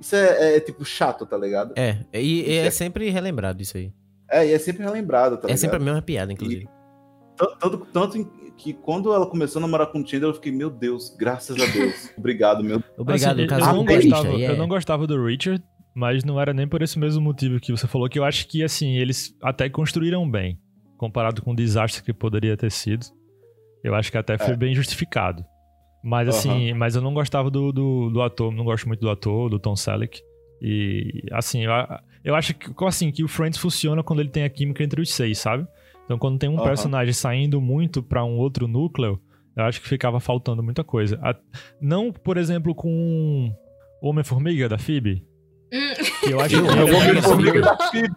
isso 0.00 0.16
é, 0.16 0.56
é, 0.56 0.60
tipo 0.60 0.82
chato, 0.86 1.26
tá 1.26 1.36
ligado? 1.36 1.74
É, 1.76 1.98
e, 2.14 2.40
e 2.40 2.52
é 2.52 2.66
é- 2.66 2.70
sempre 2.70 3.10
relembrado 3.10 3.60
isso 3.60 3.76
aí. 3.76 3.92
É, 4.30 4.46
e 4.46 4.52
é 4.52 4.58
sempre 4.58 4.82
relembrado, 4.82 5.36
tá 5.36 5.42
É 5.42 5.46
ligado? 5.48 5.58
sempre 5.58 5.76
a 5.76 5.80
mesma 5.80 6.00
piada, 6.00 6.32
inclusive. 6.32 6.66
Tanto, 7.36 7.56
tanto, 7.58 7.86
tanto 7.92 8.16
em- 8.16 8.45
que 8.56 8.72
quando 8.72 9.12
ela 9.12 9.26
começou 9.26 9.60
a 9.60 9.62
namorar 9.62 9.88
com 9.88 10.00
o 10.00 10.06
Chandler, 10.06 10.30
eu 10.30 10.34
fiquei, 10.34 10.52
meu 10.52 10.70
Deus, 10.70 11.14
graças 11.18 11.60
a 11.60 11.66
Deus. 11.66 12.10
Obrigado, 12.16 12.62
meu 12.64 12.82
Obrigado, 12.96 13.40
Assim, 13.40 13.52
eu, 13.54 13.74
não 13.74 13.84
gostava, 13.84 14.28
é- 14.28 14.50
eu 14.50 14.56
não 14.56 14.68
gostava 14.68 15.06
do 15.06 15.24
Richard, 15.24 15.62
mas 15.94 16.24
não 16.24 16.40
era 16.40 16.52
nem 16.52 16.66
por 16.66 16.82
esse 16.82 16.98
mesmo 16.98 17.22
motivo 17.22 17.60
que 17.60 17.70
você 17.72 17.86
falou, 17.86 18.08
que 18.08 18.18
eu 18.18 18.24
acho 18.24 18.46
que, 18.48 18.62
assim, 18.62 18.96
eles 18.96 19.36
até 19.42 19.68
construíram 19.68 20.28
bem, 20.30 20.58
comparado 20.96 21.42
com 21.42 21.52
o 21.52 21.56
desastre 21.56 22.02
que 22.02 22.12
poderia 22.12 22.56
ter 22.56 22.70
sido. 22.70 23.06
Eu 23.84 23.94
acho 23.94 24.10
que 24.10 24.18
até 24.18 24.36
foi 24.36 24.54
É. 24.54 24.56
bem 24.56 24.74
justificado. 24.74 25.44
Mas, 26.02 26.28
assim, 26.28 26.72
mas 26.72 26.94
eu 26.94 27.02
não 27.02 27.12
gostava 27.12 27.50
do, 27.50 27.72
do, 27.72 28.10
do 28.10 28.22
ator, 28.22 28.52
não 28.52 28.64
gosto 28.64 28.86
muito 28.86 29.00
do 29.00 29.10
ator, 29.10 29.50
do 29.50 29.58
Tom 29.58 29.74
Selleck. 29.74 30.20
E, 30.62 31.22
assim, 31.32 31.64
eu, 31.64 31.70
eu 32.24 32.34
acho 32.34 32.54
que, 32.54 32.68
assim, 32.84 33.10
que 33.10 33.24
o 33.24 33.28
Friends 33.28 33.58
funciona 33.58 34.02
quando 34.02 34.20
ele 34.20 34.28
tem 34.28 34.44
a 34.44 34.48
química 34.48 34.82
entre 34.84 35.00
os 35.00 35.12
seis, 35.12 35.38
sabe? 35.38 35.66
Então, 36.06 36.18
quando 36.18 36.38
tem 36.38 36.48
um 36.48 36.56
Aham. 36.56 36.64
personagem 36.64 37.12
saindo 37.12 37.60
muito 37.60 38.02
pra 38.02 38.24
um 38.24 38.38
outro 38.38 38.66
núcleo, 38.66 39.20
eu 39.56 39.64
acho 39.64 39.80
que 39.80 39.88
ficava 39.88 40.18
faltando 40.20 40.62
muita 40.62 40.82
coisa. 40.82 41.18
A- 41.22 41.36
não, 41.80 42.10
por 42.12 42.36
exemplo, 42.38 42.74
com 42.74 43.52
o 44.02 44.08
Homem-Formiga 44.08 44.68
da 44.68 44.78
Phoebe. 44.78 45.24
Hum. 45.72 45.92
Que 46.24 46.30
eu 46.32 46.40
acho 46.40 46.54
que 46.62 46.68
Eu 46.68 46.70
é 46.70 46.84
ver 46.84 47.12
bem- 47.14 47.22
Formiga 47.22 47.60
da 47.60 47.76
Phoebe. 47.90 48.08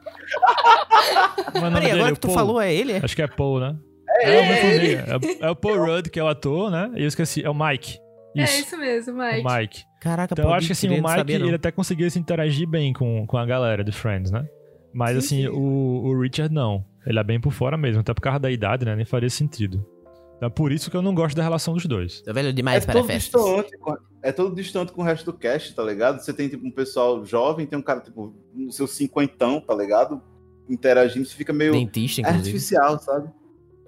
Como 1.52 1.66
é 1.66 1.68
o 1.68 1.72
nome 1.72 1.74
Peraí, 1.76 1.82
dele? 1.88 2.00
agora 2.00 2.12
O 2.12 2.16
que 2.16 2.20
tu 2.22 2.28
Paul? 2.28 2.38
falou, 2.38 2.62
é 2.62 2.74
ele? 2.74 2.92
É? 2.94 2.98
Acho 3.04 3.16
que 3.16 3.22
é 3.22 3.28
Paul, 3.28 3.60
né? 3.60 3.76
É, 4.22 4.38
o 4.38 4.44
Homem-Formiga. 4.44 5.06
É, 5.42 5.46
é 5.46 5.50
o 5.50 5.56
Paul 5.56 5.78
Rudd, 5.86 6.10
que 6.10 6.20
é 6.20 6.24
o 6.24 6.28
ator, 6.28 6.70
né? 6.70 6.92
E 6.96 7.02
eu 7.02 7.08
esqueci, 7.08 7.44
é 7.44 7.50
o 7.50 7.56
Mike. 7.56 7.98
É 8.38 8.44
Isso, 8.44 8.62
isso 8.62 8.78
mesmo, 8.78 9.14
o 9.14 9.18
Mike. 9.26 9.44
Mike. 9.44 9.84
Caraca, 10.02 10.34
Então 10.34 10.46
eu 10.46 10.54
acho 10.54 10.68
que 10.68 10.74
assim, 10.74 10.88
o 10.88 10.92
Mike, 10.92 11.40
não. 11.40 11.48
ele 11.48 11.56
até 11.56 11.72
conseguia 11.72 12.10
se 12.10 12.20
interagir 12.20 12.68
bem 12.68 12.94
com, 12.94 13.26
com 13.26 13.38
a 13.38 13.46
galera 13.46 13.84
de 13.84 13.92
Friends, 13.92 14.30
né? 14.32 14.46
Mas 14.94 15.12
Sim, 15.12 15.18
assim, 15.18 15.42
sim. 15.44 15.48
O, 15.50 16.04
o 16.06 16.22
Richard 16.22 16.54
não. 16.54 16.86
Ele 17.06 17.20
é 17.20 17.24
bem 17.24 17.40
por 17.40 17.52
fora 17.52 17.78
mesmo, 17.78 18.02
até 18.02 18.14
por 18.14 18.22
causa 18.22 18.40
da 18.40 18.52
idade, 18.52 18.86
né? 18.86 18.96
Nem 18.96 19.06
faria 19.06 19.30
sentido. 19.30 19.86
Então 20.38 20.48
é 20.48 20.50
por 20.50 20.72
isso 20.72 20.90
que 20.90 20.96
eu 20.96 21.02
não 21.02 21.14
gosto 21.14 21.36
da 21.36 21.44
relação 21.44 21.74
dos 21.74 21.86
dois. 21.86 22.22
Tá 22.22 22.32
velho 22.32 22.50
É 22.50 22.52
demais 22.52 22.86
para 22.86 22.94
todo, 22.94 23.08
festas. 23.08 23.42
distante, 23.42 23.78
com- 23.78 23.98
é 24.22 24.32
todo 24.32 24.56
distante 24.56 24.92
com 24.92 25.02
o 25.02 25.04
resto 25.06 25.32
do 25.32 25.38
cast, 25.38 25.74
tá 25.76 25.84
ligado? 25.84 26.20
Você 26.22 26.34
tem 26.34 26.48
tipo 26.48 26.66
um 26.66 26.72
pessoal 26.72 27.26
jovem, 27.26 27.66
tem 27.66 27.78
um 27.78 27.82
cara 27.82 28.00
tipo 28.02 28.34
no 28.54 28.72
seu 28.72 28.88
cinquentão, 28.88 29.60
tá 29.60 29.74
ligado? 29.76 30.22
Interagindo, 30.70 31.26
você 31.26 31.36
fica 31.36 31.52
meio 31.52 31.72
Dentista, 31.74 32.22
é 32.22 32.24
inclusive. 32.24 32.50
artificial, 32.50 33.00
sabe? 33.00 33.30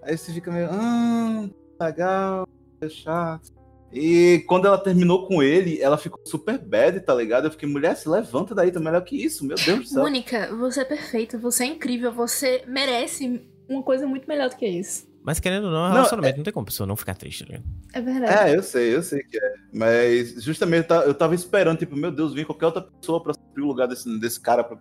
Aí 0.04 0.18
você 0.18 0.34
fica 0.34 0.52
meio, 0.52 0.68
ah, 0.72 1.48
legal, 1.80 2.48
é 2.82 2.90
chato. 2.90 3.52
E 3.94 4.44
quando 4.48 4.68
ela 4.68 4.78
terminou 4.78 5.28
com 5.28 5.44
ele, 5.44 5.82
ela 5.82 5.98
ficou 5.98 6.20
super 6.26 6.58
bad, 6.58 7.00
tá 7.02 7.14
ligado? 7.14 7.46
Eu 7.46 7.52
fiquei, 7.52 7.68
mulher, 7.68 7.96
se 7.96 8.08
levanta 8.08 8.56
daí, 8.56 8.72
tá 8.72 8.80
melhor 8.80 9.02
que 9.04 9.16
isso, 9.16 9.46
meu 9.46 9.58
Deus 9.58 9.80
do 9.80 9.86
céu. 9.86 10.04
Mônica, 10.04 10.54
você 10.56 10.82
é 10.82 10.86
perfeita, 10.86 11.38
você 11.38 11.64
é 11.64 11.68
incrível, 11.68 12.12
você 12.12 12.64
merece 12.68 13.42
uma 13.68 13.84
coisa 13.84 14.08
muito 14.08 14.28
melhor 14.28 14.50
do 14.50 14.56
que 14.56 14.66
isso. 14.68 15.10
Mas 15.24 15.40
querendo 15.40 15.66
ou 15.66 15.72
não, 15.72 15.80
é 15.80 15.82
um 15.82 15.88
Não, 15.90 15.94
relacionamento. 15.98 16.38
Não 16.38 16.44
tem 16.44 16.54
como 16.54 16.64
a 16.64 16.66
pessoa 16.66 16.88
não 16.88 16.96
ficar 16.96 17.14
triste, 17.16 17.46
né? 17.52 17.62
É 17.94 18.02
verdade. 18.02 18.50
É, 18.50 18.56
eu 18.56 18.64
sei, 18.64 18.96
eu 18.96 19.04
sei 19.04 19.22
que 19.24 19.38
é. 19.38 19.54
Mas 19.72 20.42
justamente 20.44 20.84
eu 20.84 20.88
ta- 20.88 21.04
eu 21.06 21.14
tava 21.14 21.36
esperando, 21.36 21.78
tipo, 21.78 21.96
meu 21.96 22.12
Deus, 22.12 22.34
vir 22.34 22.46
qualquer 22.46 22.66
outra 22.68 22.82
pessoa 22.82 23.22
pra 23.22 23.34
suprir 23.34 23.64
o 23.64 23.68
lugar 23.68 23.88
desse, 23.88 24.20
desse 24.20 24.40
cara. 24.42 24.64
Pra, 24.64 24.80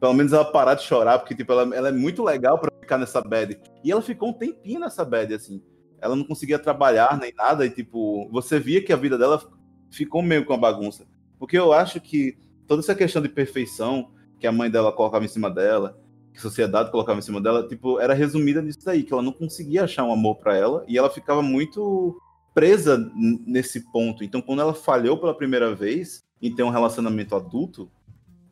pelo 0.00 0.12
menos 0.14 0.32
ela 0.32 0.44
parar 0.44 0.74
de 0.74 0.82
chorar, 0.82 1.18
porque, 1.20 1.34
tipo, 1.36 1.52
ela, 1.52 1.76
ela 1.76 1.88
é 1.88 1.92
muito 1.92 2.24
legal 2.24 2.58
pra 2.58 2.72
ficar 2.80 2.98
nessa 2.98 3.20
bad. 3.20 3.56
E 3.84 3.92
ela 3.92 4.02
ficou 4.02 4.30
um 4.30 4.32
tempinho 4.32 4.80
nessa 4.80 5.04
bad, 5.04 5.32
assim. 5.34 5.62
Ela 6.00 6.16
não 6.16 6.24
conseguia 6.24 6.58
trabalhar 6.58 7.18
nem 7.18 7.32
nada, 7.34 7.66
e, 7.66 7.70
tipo, 7.70 8.28
você 8.30 8.58
via 8.58 8.82
que 8.82 8.92
a 8.92 8.96
vida 8.96 9.18
dela 9.18 9.42
ficou 9.90 10.22
meio 10.22 10.44
com 10.44 10.52
a 10.52 10.58
bagunça. 10.58 11.06
Porque 11.38 11.58
eu 11.58 11.72
acho 11.72 12.00
que 12.00 12.36
toda 12.66 12.80
essa 12.80 12.94
questão 12.94 13.20
de 13.20 13.28
perfeição 13.28 14.10
que 14.38 14.46
a 14.46 14.52
mãe 14.52 14.70
dela 14.70 14.92
colocava 14.92 15.24
em 15.24 15.28
cima 15.28 15.50
dela, 15.50 15.98
que 16.32 16.38
a 16.38 16.42
sociedade 16.42 16.90
colocava 16.90 17.18
em 17.18 17.22
cima 17.22 17.40
dela, 17.40 17.66
tipo, 17.66 17.98
era 18.00 18.14
resumida 18.14 18.62
nisso 18.62 18.84
daí, 18.84 19.02
que 19.02 19.12
ela 19.12 19.22
não 19.22 19.32
conseguia 19.32 19.84
achar 19.84 20.04
um 20.04 20.12
amor 20.12 20.36
pra 20.36 20.56
ela, 20.56 20.84
e 20.88 20.96
ela 20.96 21.10
ficava 21.10 21.42
muito 21.42 22.16
presa 22.54 23.10
nesse 23.46 23.90
ponto. 23.92 24.24
Então, 24.24 24.40
quando 24.40 24.62
ela 24.62 24.74
falhou 24.74 25.18
pela 25.18 25.34
primeira 25.34 25.74
vez 25.74 26.24
em 26.40 26.54
ter 26.54 26.62
um 26.62 26.70
relacionamento 26.70 27.34
adulto, 27.36 27.90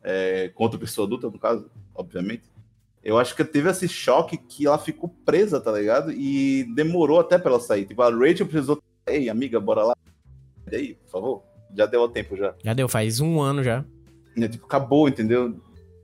é, 0.03 0.49
com 0.49 0.63
outra 0.63 0.79
pessoa 0.79 1.05
adulta, 1.05 1.29
no 1.29 1.39
caso, 1.39 1.69
obviamente, 1.93 2.48
eu 3.03 3.17
acho 3.17 3.35
que 3.35 3.43
teve 3.45 3.69
esse 3.69 3.87
choque 3.87 4.37
que 4.37 4.67
ela 4.67 4.77
ficou 4.77 5.09
presa, 5.25 5.59
tá 5.61 5.71
ligado? 5.71 6.11
E 6.11 6.63
demorou 6.75 7.19
até 7.19 7.37
pra 7.37 7.51
ela 7.51 7.59
sair. 7.59 7.85
Tipo, 7.85 8.01
a 8.01 8.09
Rachel 8.09 8.45
precisou. 8.47 8.81
Ei, 9.07 9.29
amiga, 9.29 9.59
bora 9.59 9.83
lá. 9.83 9.95
E 10.71 10.75
aí, 10.75 10.93
por 10.95 11.09
favor? 11.09 11.43
Já 11.75 11.85
deu 11.85 12.01
o 12.01 12.09
tempo 12.09 12.35
já. 12.35 12.53
Já 12.63 12.73
deu, 12.73 12.87
faz 12.89 13.19
um 13.19 13.39
ano 13.41 13.63
já. 13.63 13.83
E, 14.35 14.47
tipo, 14.47 14.65
acabou, 14.65 15.07
entendeu? 15.07 15.59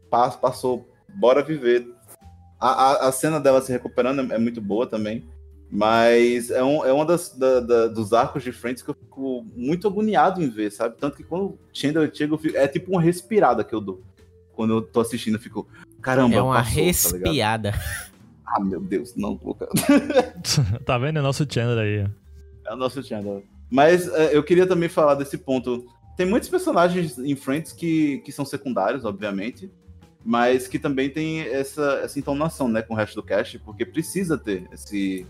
Pass- 0.09 0.35
Passou, 0.35 0.87
bora 1.13 1.43
viver. 1.43 1.87
A, 2.59 2.69
a, 2.69 3.07
a 3.09 3.11
cena 3.11 3.39
dela 3.39 3.61
se 3.61 3.71
recuperando 3.71 4.31
é, 4.31 4.35
é 4.35 4.37
muito 4.39 4.61
boa 4.61 4.87
também. 4.87 5.23
Mas 5.69 6.51
é 6.51 6.63
um, 6.63 6.85
é 6.85 6.93
uma 6.93 7.05
das, 7.05 7.29
da- 7.37 7.59
da- 7.59 7.87
dos 7.87 8.13
arcos 8.13 8.43
de 8.43 8.51
Friends 8.51 8.81
que 8.83 8.89
eu 8.89 8.95
fico 8.95 9.45
muito 9.55 9.87
agoniado 9.87 10.41
em 10.41 10.47
ver, 10.49 10.71
sabe? 10.71 10.95
Tanto 10.97 11.17
que 11.17 11.23
quando 11.23 11.43
o 11.45 11.59
Chandler 11.73 12.09
chega, 12.13 12.37
fico- 12.37 12.55
é 12.57 12.67
tipo 12.67 12.91
uma 12.91 13.01
respirada 13.01 13.63
que 13.63 13.73
eu 13.73 13.81
dou. 13.81 14.01
Quando 14.53 14.73
eu 14.75 14.81
tô 14.81 15.01
assistindo, 15.01 15.35
eu 15.35 15.39
fico, 15.41 15.67
caramba, 16.05 16.35
é 16.35 16.41
uma 16.41 16.55
passou, 16.55 16.73
tá 16.73 16.81
respiada. 16.81 17.73
ah, 18.45 18.59
meu 18.59 18.79
Deus, 18.79 19.15
não, 19.15 19.39
Luca. 19.43 19.67
tá 20.85 20.97
vendo? 20.97 21.19
É 21.19 21.21
nosso 21.21 21.45
Chandler 21.49 21.79
aí. 21.79 22.11
É 22.65 22.73
o 22.73 22.77
nosso 22.77 23.03
Chandler. 23.03 23.43
Mas 23.69 24.07
é, 24.07 24.35
eu 24.35 24.43
queria 24.43 24.67
também 24.67 24.87
falar 24.87 25.15
desse 25.15 25.37
ponto. 25.37 25.85
Tem 26.15 26.25
muitos 26.25 26.47
personagens 26.47 27.17
em 27.17 27.35
Friends 27.35 27.73
que, 27.73 28.19
que 28.19 28.31
são 28.31 28.45
secundários, 28.45 29.03
obviamente, 29.03 29.69
mas 30.23 30.67
que 30.67 30.79
também 30.79 31.09
tem 31.09 31.41
essa, 31.41 31.99
essa 32.03 32.17
entonação 32.17 32.67
né, 32.67 32.81
com 32.81 32.93
o 32.93 32.97
resto 32.97 33.15
do 33.15 33.23
cast, 33.23 33.59
porque 33.59 33.85
precisa 33.85 34.37
ter 34.37 34.67
esse, 34.71 35.25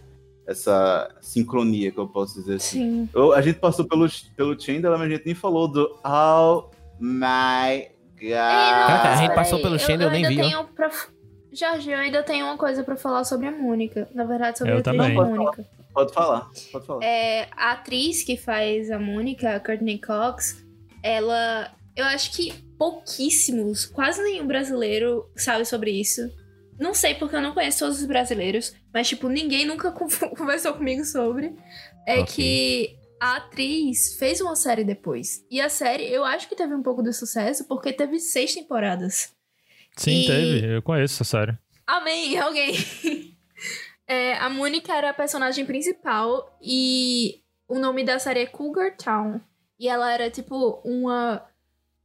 essa 0.45 1.09
sincronia, 1.21 1.91
que 1.91 1.97
eu 1.97 2.07
posso 2.07 2.39
dizer 2.39 2.55
assim. 2.55 2.79
Sim. 2.79 3.09
Eu- 3.13 3.33
a 3.33 3.41
gente 3.41 3.59
passou 3.59 3.85
pelo, 3.85 4.07
pelo 4.35 4.59
Chandler, 4.59 4.91
mas 4.91 5.01
a 5.01 5.09
gente 5.09 5.25
nem 5.25 5.35
falou 5.35 5.67
do 5.67 5.89
Oh 6.03 6.69
my 6.99 7.87
God. 7.87 7.94
Caraca, 8.19 9.09
a 9.09 9.15
gente 9.17 9.35
passou 9.35 9.61
pelo 9.61 9.77
Chandler, 9.79 10.07
eu 10.07 10.11
nem 10.11 10.25
ainda 10.25 10.43
vi. 10.43 10.49
Tenho 10.49 10.63
pra... 10.67 10.89
Jorge, 11.53 11.89
eu 11.91 11.97
ainda 11.97 12.21
tenho 12.23 12.45
uma 12.45 12.57
coisa 12.57 12.83
pra 12.83 12.95
falar 12.97 13.23
sobre 13.23 13.47
a 13.47 13.51
Mônica. 13.51 14.09
Na 14.13 14.25
verdade, 14.25 14.57
sobre 14.57 14.73
Eu 14.73 14.77
a 14.77 14.79
atriz 14.79 14.97
também. 14.97 15.15
Mônica. 15.15 15.65
Pode 15.93 16.13
falar, 16.13 16.49
pode 16.71 16.85
falar. 16.85 17.03
É, 17.05 17.47
a 17.55 17.71
atriz 17.71 18.23
que 18.23 18.35
faz 18.35 18.91
a 18.91 18.99
Mônica, 18.99 19.55
a 19.55 19.59
Courtney 19.59 19.99
Cox, 19.99 20.65
ela. 21.01 21.71
Eu 21.95 22.03
acho 22.05 22.31
que 22.33 22.51
pouquíssimos, 22.77 23.85
quase 23.85 24.21
nenhum 24.21 24.45
brasileiro 24.45 25.29
sabe 25.37 25.63
sobre 25.65 25.91
isso. 25.91 26.21
Não 26.77 26.93
sei 26.93 27.15
porque 27.15 27.37
eu 27.37 27.41
não 27.41 27.53
conheço 27.53 27.79
todos 27.79 27.99
os 28.01 28.05
brasileiros, 28.05 28.75
mas, 28.93 29.07
tipo, 29.07 29.29
ninguém 29.29 29.65
nunca 29.65 29.91
con- 29.93 30.09
conversou 30.35 30.73
comigo 30.73 31.05
sobre. 31.05 31.55
É 32.05 32.19
Ok. 32.19 32.25
que 32.35 32.95
a 33.19 33.37
atriz 33.37 34.15
fez 34.17 34.41
uma 34.41 34.55
série 34.55 34.83
depois. 34.83 35.45
E 35.49 35.59
a 35.61 35.69
série, 35.69 36.05
eu 36.11 36.23
acho 36.25 36.47
que 36.49 36.55
teve 36.55 36.73
um 36.73 36.83
pouco 36.83 37.01
de 37.01 37.13
sucesso 37.13 37.65
porque 37.67 37.93
teve 37.93 38.19
seis 38.19 38.53
temporadas. 38.53 39.33
Sim, 39.97 40.21
E- 40.21 40.27
teve. 40.27 40.75
Eu 40.77 40.81
conheço 40.81 41.15
essa 41.15 41.23
série. 41.23 41.57
Amém, 41.87 42.37
alguém. 42.39 42.75
É, 44.07 44.33
a 44.35 44.49
Mônica 44.49 44.93
era 44.93 45.09
a 45.09 45.13
personagem 45.13 45.65
principal 45.65 46.57
e 46.61 47.41
o 47.67 47.79
nome 47.79 48.03
da 48.03 48.19
série 48.19 48.41
é 48.41 48.45
Cougar 48.45 48.95
Town. 48.97 49.39
E 49.79 49.87
ela 49.89 50.11
era, 50.11 50.29
tipo, 50.29 50.81
uma, 50.85 51.43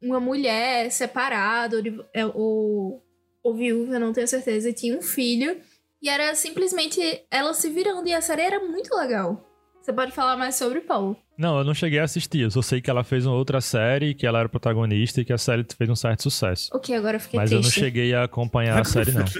uma 0.02 0.18
mulher 0.18 0.90
separada 0.90 1.76
ou, 1.76 1.82
é, 2.14 2.26
ou, 2.26 3.04
ou 3.42 3.54
viúva, 3.54 3.98
não 3.98 4.12
tenho 4.12 4.26
certeza, 4.26 4.70
e 4.70 4.74
tinha 4.74 4.96
um 4.96 5.02
filho. 5.02 5.60
E 6.02 6.08
era 6.08 6.34
simplesmente 6.34 7.00
ela 7.30 7.52
se 7.52 7.68
virando 7.68 8.08
e 8.08 8.14
a 8.14 8.20
série 8.22 8.42
era 8.42 8.60
muito 8.60 8.94
legal. 8.96 9.46
Você 9.80 9.92
pode 9.92 10.12
falar 10.12 10.36
mais 10.36 10.56
sobre 10.56 10.80
Paulo. 10.80 11.16
Não, 11.38 11.58
eu 11.58 11.64
não 11.64 11.72
cheguei 11.74 11.98
a 11.98 12.04
assistir. 12.04 12.40
Eu 12.40 12.50
só 12.50 12.60
sei 12.60 12.80
que 12.82 12.90
ela 12.90 13.02
fez 13.02 13.24
uma 13.26 13.34
outra 13.34 13.60
série, 13.60 14.14
que 14.14 14.26
ela 14.26 14.38
era 14.40 14.48
protagonista 14.48 15.20
e 15.20 15.24
que 15.24 15.32
a 15.32 15.38
série 15.38 15.64
fez 15.76 15.88
um 15.88 15.96
certo 15.96 16.22
sucesso. 16.22 16.68
Ok, 16.74 16.94
agora 16.94 17.16
eu 17.16 17.20
fiquei 17.20 17.40
Mas 17.40 17.50
eu 17.50 17.56
não 17.56 17.62
triste. 17.62 17.80
cheguei 17.80 18.14
a 18.14 18.24
acompanhar 18.24 18.78
a 18.80 18.84
série, 18.84 19.12
não. 19.12 19.24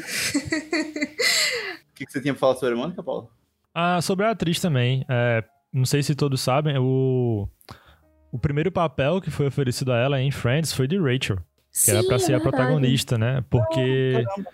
O 1.90 1.94
que, 2.00 2.06
que 2.06 2.12
você 2.12 2.20
tinha 2.22 2.32
pra 2.32 2.40
falar 2.40 2.54
sobre 2.54 2.74
a 2.74 2.78
Mônica, 2.78 3.02
Paulo? 3.02 3.30
Ah, 3.74 4.00
sobre 4.00 4.24
a 4.24 4.30
atriz 4.30 4.58
também. 4.58 5.04
é, 5.06 5.44
não 5.70 5.84
sei 5.84 6.02
se 6.02 6.14
todos 6.14 6.40
sabem, 6.40 6.78
o, 6.78 7.46
o 8.32 8.38
primeiro 8.38 8.72
papel 8.72 9.20
que 9.20 9.30
foi 9.30 9.46
oferecido 9.46 9.92
a 9.92 9.98
ela 9.98 10.18
em 10.20 10.30
Friends 10.30 10.72
foi 10.72 10.88
de 10.88 10.98
Rachel. 10.98 11.36
Que 11.84 11.90
era 11.90 12.00
Sim, 12.00 12.06
pra 12.06 12.16
é 12.16 12.18
ser 12.18 12.34
a 12.34 12.38
verdade. 12.38 12.56
protagonista, 12.56 13.18
né? 13.18 13.44
Porque 13.50 14.24
Caramba. 14.24 14.50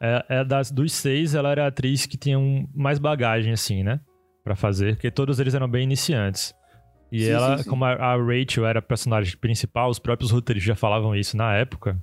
é, 0.00 0.24
é 0.40 0.44
das, 0.44 0.70
dos 0.70 0.92
seis, 0.92 1.34
ela 1.34 1.50
era 1.50 1.64
a 1.64 1.68
atriz 1.68 2.04
que 2.04 2.18
tinha 2.18 2.38
um- 2.38 2.68
mais 2.74 2.98
bagagem, 2.98 3.54
assim, 3.54 3.82
né? 3.82 3.98
Pra 4.44 4.56
fazer, 4.56 4.96
porque 4.96 5.10
todos 5.10 5.38
eles 5.38 5.54
eram 5.54 5.68
bem 5.68 5.84
iniciantes. 5.84 6.52
E 7.12 7.24
Sim, 7.24 7.30
ela, 7.30 7.56
sim, 7.58 7.62
sim. 7.64 7.70
como 7.70 7.84
a, 7.84 7.92
a 7.92 8.16
Rachel 8.16 8.66
era 8.66 8.78
a 8.80 8.82
personagem 8.82 9.36
principal, 9.36 9.88
os 9.90 9.98
próprios 9.98 10.30
roteiristas 10.30 10.66
já 10.68 10.74
falavam 10.74 11.14
isso 11.14 11.36
na 11.36 11.54
época. 11.54 11.96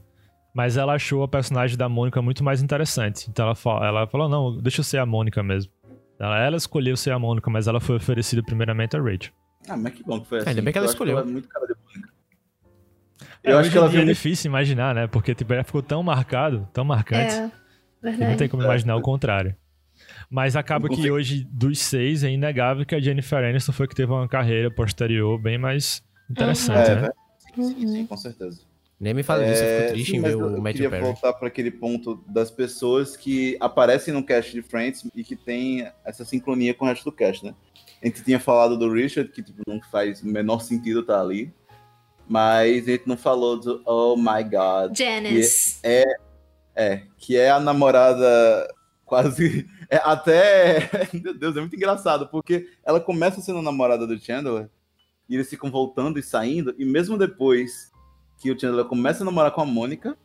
Mas 0.54 0.78
ela 0.78 0.94
achou 0.94 1.22
a 1.24 1.28
personagem 1.28 1.76
da 1.78 1.90
Mônica 1.90 2.22
muito 2.22 2.44
mais 2.44 2.62
interessante. 2.62 3.30
Então 3.30 3.46
ela, 3.46 3.56
fa- 3.56 3.86
ela 3.86 4.08
falou: 4.08 4.30
não, 4.30 4.58
deixa 4.58 4.80
eu 4.80 4.84
ser 4.84 4.98
a 5.00 5.06
Mônica 5.06 5.42
mesmo. 5.44 5.72
Ela, 6.20 6.40
ela 6.40 6.58
escolheu 6.58 6.96
ser 6.98 7.12
a 7.12 7.20
Mônica, 7.20 7.50
mas 7.50 7.68
ela 7.68 7.80
foi 7.80 7.96
oferecida 7.98 8.42
primeiramente 8.44 8.96
a 8.96 9.02
Rachel. 9.02 9.32
Ah, 9.68 9.76
mas 9.78 9.94
que 9.94 10.04
bom 10.04 10.20
que 10.22 10.28
foi 10.28 10.40
assim. 10.40 10.50
Ainda 10.50 10.62
bem 10.62 10.72
que 10.72 10.78
ela 10.78 10.88
escolheu. 10.88 11.20
é 11.20 11.24
muito 11.24 11.48
cara 11.50 11.66
de 11.68 11.74
Mônica. 11.84 12.10
É, 13.44 13.52
Eu 13.52 13.58
acho 13.60 13.70
que 13.72 13.78
ela 13.78 13.88
em 13.88 13.92
dia 13.92 14.00
viu 14.02 14.10
é 14.10 14.14
difícil 14.14 14.50
imaginar, 14.50 14.96
né? 14.96 15.08
Porque 15.08 15.36
tipo, 15.36 15.52
ela 15.54 15.64
ficou 15.64 15.82
tão 15.82 16.02
marcado, 16.04 16.68
tão 16.74 16.84
marcante, 16.86 17.34
É, 17.34 17.48
que 17.50 17.54
não 18.04 18.12
verdade. 18.18 18.38
tem 18.38 18.50
como 18.50 18.64
imaginar 18.64 18.96
o 18.96 19.02
contrário. 19.02 19.56
Mas 20.30 20.56
acaba 20.56 20.88
que 20.88 21.10
hoje, 21.10 21.44
dos 21.52 21.80
seis, 21.80 22.24
é 22.24 22.30
inegável 22.30 22.86
que 22.86 22.94
a 22.94 23.00
Jennifer 23.00 23.44
Aniston 23.44 23.72
foi 23.72 23.88
que 23.88 23.96
teve 23.96 24.12
uma 24.12 24.28
carreira 24.28 24.70
posterior 24.70 25.40
bem 25.40 25.58
mais 25.58 26.04
interessante, 26.30 26.92
É, 26.92 26.96
né? 26.96 27.02
velho. 27.02 27.14
Sim, 27.56 27.74
sim, 27.80 27.88
sim, 27.88 28.06
com 28.06 28.16
certeza. 28.18 28.62
Nem 29.00 29.14
me 29.14 29.24
fala 29.24 29.46
disso, 29.46 29.64
eu 29.64 29.68
É, 29.68 29.78
fico 29.82 29.94
triste 29.94 30.12
sim, 30.12 30.18
em 30.18 30.22
ver 30.22 30.34
eu, 30.34 30.40
o 30.40 30.44
eu 30.44 30.62
Matthew 30.62 30.74
queria 30.74 30.90
Perry. 30.90 31.04
voltar 31.04 31.34
para 31.34 31.48
aquele 31.48 31.72
ponto 31.72 32.24
das 32.28 32.52
pessoas 32.52 33.16
que 33.18 33.58
aparecem 33.60 34.14
no 34.14 34.22
cast 34.24 34.52
de 34.52 34.62
Friends 34.62 35.10
e 35.16 35.24
que 35.24 35.36
tem 35.36 35.90
essa 36.06 36.24
sincronia 36.26 36.74
com 36.74 36.86
o 36.86 36.88
resto 36.90 37.06
do 37.06 37.12
cast, 37.12 37.44
né? 37.46 37.56
A 38.04 38.06
gente 38.06 38.24
tinha 38.24 38.40
falado 38.40 38.78
do 38.78 38.92
Richard, 38.92 39.32
que 39.32 39.42
tipo, 39.42 39.64
não 39.66 39.82
faz 39.90 40.22
o 40.22 40.28
menor 40.28 40.60
sentido 40.60 41.00
estar 41.00 41.22
ali. 41.22 41.52
Mas 42.28 42.88
a 42.88 42.92
gente 42.92 43.08
não 43.08 43.18
falou 43.18 43.60
do 43.60 43.82
Oh 43.86 44.16
My 44.16 44.44
God. 44.44 44.96
Janice. 44.96 45.80
É, 46.76 47.02
que 47.18 47.36
é 47.36 47.50
a 47.50 47.60
namorada 47.60 48.68
quase. 49.06 49.66
É, 49.90 49.98
até. 49.98 50.90
Meu 51.14 51.34
Deus, 51.34 51.58
é 51.58 51.60
muito 51.60 51.76
engraçado, 51.76 52.28
porque 52.28 52.70
ela 52.86 53.00
começa 53.00 53.42
sendo 53.42 53.62
namorada 53.62 54.06
do 54.06 54.20
Chandler 54.20 54.70
e 55.28 55.36
eles 55.36 55.50
ficam 55.50 55.70
voltando 55.72 56.18
e 56.20 56.24
saindo, 56.24 56.74
e 56.78 56.86
mesmo 56.86 57.18
depois 57.18 57.92
que 58.38 58.52
o 58.52 58.60
Chandler 58.60 58.86
começa 58.86 59.24
a 59.24 59.26
namorar 59.26 59.52
com 59.52 59.62
a 59.62 59.66
Mônica, 59.66 60.18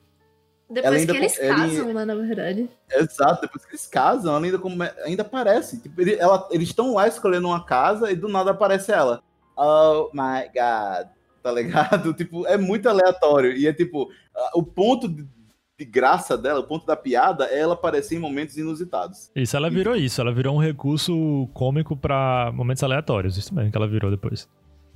ela 0.70 0.96
Depois 0.96 1.04
que 1.04 1.10
eles 1.16 1.38
ele- 1.38 1.48
casam, 1.54 1.92
né, 1.94 2.04
na 2.06 2.14
verdade. 2.14 2.70
exato, 2.90 3.42
depois 3.42 3.64
que 3.66 3.72
eles 3.72 3.86
casam, 3.86 4.34
ela 4.34 4.44
ainda, 4.44 4.58
come... 4.58 4.90
ainda 5.04 5.22
aparece. 5.22 5.80
Tipo, 5.80 6.00
ele- 6.00 6.14
ela- 6.14 6.48
eles 6.50 6.68
estão 6.68 6.94
lá 6.94 7.06
escolhendo 7.06 7.46
uma 7.48 7.64
casa 7.64 8.10
e 8.10 8.16
do 8.16 8.28
nada 8.28 8.50
aparece 8.52 8.90
ela. 8.90 9.22
Oh 9.56 10.10
my 10.14 10.44
god, 10.46 11.08
tá 11.42 11.52
ligado? 11.52 12.12
Tipo, 12.16 12.46
é 12.46 12.56
muito 12.56 12.88
aleatório. 12.88 13.52
E 13.52 13.66
é 13.66 13.72
tipo, 13.74 14.10
o 14.54 14.62
ponto 14.62 15.06
de, 15.06 15.28
de 15.78 15.84
graça 15.84 16.38
dela, 16.38 16.60
o 16.60 16.64
ponto 16.64 16.86
da 16.86 16.96
piada 16.96 17.46
é 17.46 17.58
ela 17.58 17.74
aparecer 17.74 18.14
em 18.16 18.20
momentos 18.20 18.56
inusitados. 18.56 19.30
Isso, 19.34 19.56
ela 19.56 19.68
virou 19.68 19.96
isso. 19.96 20.20
Ela 20.20 20.32
virou 20.32 20.54
um 20.54 20.58
recurso 20.60 21.48
cômico 21.52 21.96
pra 21.96 22.52
momentos 22.54 22.82
aleatórios. 22.82 23.36
Isso 23.36 23.52
mesmo 23.54 23.70
que 23.72 23.76
ela 23.76 23.88
virou 23.88 24.10
depois. 24.10 24.48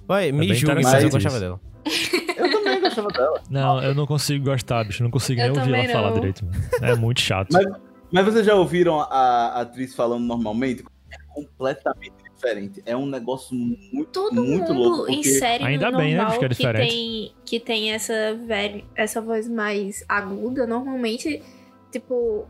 Vai, 0.07 0.31
me 0.31 0.47
bem 0.47 0.55
julgue, 0.55 0.83
mas 0.83 1.03
eu 1.03 1.11
gostava 1.11 1.41
dela. 1.41 1.61
Eu 2.39 2.49
também 2.53 2.81
gostava 2.81 3.09
dela. 3.09 3.43
Não, 3.51 3.83
eu 3.83 3.95
não 3.97 4.07
consigo 4.07 4.45
gostar, 4.45 4.85
bicho. 4.85 5.03
Não 5.03 5.11
consigo 5.11 5.41
Eu 5.41 5.51
nem 5.55 5.59
ouvir 5.59 5.73
ela 5.73 5.81
também 5.83 5.93
falar 5.93 6.09
não. 6.11 6.15
direito. 6.15 6.45
Mano. 6.45 6.57
É 6.83 6.95
muito 6.95 7.21
chato. 7.21 7.49
Mas- 7.53 7.67
Mas 8.13 8.25
vocês 8.25 8.47
já 8.47 8.55
ouviram 8.55 9.01
a 9.01 9.61
atriz 9.61 9.93
falando 9.93 10.23
normalmente? 10.25 10.85
É 11.11 11.17
completamente 11.35 12.13
diferente. 12.39 12.83
É 12.87 12.97
um 12.97 13.07
negócio 13.07 13.55
muito, 13.55 14.07
Todo 14.13 14.43
muito 14.43 14.73
mundo 14.73 14.89
louco. 14.97 15.11
em 15.11 15.17
Porque 15.17 15.31
série 15.35 15.65
Ainda 15.65 15.87
normal 15.91 16.01
bem, 16.03 16.15
né, 16.15 16.25
porque 16.25 16.45
é 16.45 16.49
que 16.49 16.55
diferente. 16.55 16.89
tem, 16.91 17.33
que 17.45 17.61
tem 17.61 17.93
essa, 17.93 18.35
velha, 18.47 18.85
essa 18.95 19.21
voz 19.21 19.49
mais 19.49 20.05
aguda, 20.09 20.67
normalmente, 20.67 21.43
tipo, 21.93 22.47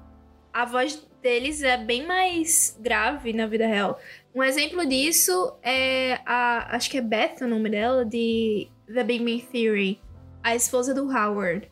a 0.52 0.64
voz 0.64 1.04
deles 1.22 1.62
é 1.62 1.76
bem 1.76 2.06
mais 2.06 2.78
grave 2.80 3.32
na 3.32 3.46
vida 3.46 3.66
real. 3.66 3.98
Um 4.34 4.42
exemplo 4.42 4.86
disso 4.86 5.52
é 5.62 6.20
a. 6.24 6.76
Acho 6.76 6.88
que 6.90 6.98
é 6.98 7.00
Beth 7.02 7.38
o 7.42 7.46
nome 7.48 7.68
dela, 7.70 8.04
de 8.04 8.68
The 8.92 9.02
Big 9.02 9.24
Bang 9.24 9.42
Theory. 9.50 10.00
A 10.44 10.54
esposa 10.54 10.94
do 10.94 11.10
Howard. 11.10 11.68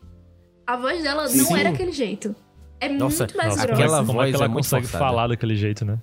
A 0.65 0.75
voz 0.75 1.01
dela 1.01 1.27
Sim. 1.29 1.43
não 1.43 1.55
era 1.55 1.69
aquele 1.69 1.93
jeito. 1.93 2.35
É 2.79 2.89
Nossa, 2.89 3.23
muito 3.23 3.37
mais 3.37 3.49
Nossa, 3.55 3.65
grossa. 3.67 3.83
aquela 3.83 3.97
como, 3.99 4.11
é- 4.11 4.13
como 4.13 4.19
é 4.19 4.23
voz 4.25 4.29
que 4.31 4.35
ela 4.35 4.45
é 4.45 4.53
consegue 4.55 4.83
forçada. 4.87 5.05
falar 5.05 5.27
daquele 5.27 5.55
jeito, 5.55 5.85
né? 5.85 5.97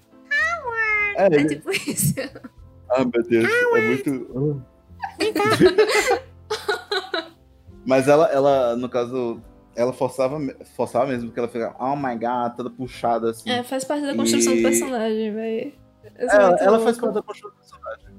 É, 1.16 1.26
É 1.26 1.44
tipo 1.46 1.70
isso. 1.70 2.14
Ah, 2.90 3.00
meu 3.04 3.22
Deus, 3.22 3.44
é 3.44 3.80
muito. 3.80 4.62
Mas 7.86 8.08
ela, 8.08 8.26
ela, 8.32 8.76
no 8.76 8.88
caso, 8.88 9.40
ela 9.76 9.92
forçava, 9.92 10.38
forçava 10.76 11.06
mesmo, 11.06 11.26
porque 11.28 11.38
ela 11.40 11.48
fica, 11.48 11.74
oh 11.78 11.94
my 11.96 12.14
god, 12.14 12.56
toda 12.56 12.70
puxada 12.70 13.30
assim. 13.30 13.50
É, 13.50 13.62
faz 13.62 13.84
parte 13.84 14.06
da 14.06 14.14
construção 14.14 14.52
E- 14.54 14.56
do 14.56 14.62
personagem, 14.62 15.34
velho. 15.34 15.72
Ela, 16.16 16.56
ela 16.60 16.80
faz 16.80 16.96
parte 16.98 17.14
da 17.14 17.22
construção 17.22 17.50
do 17.50 17.56
personagem. 17.56 18.14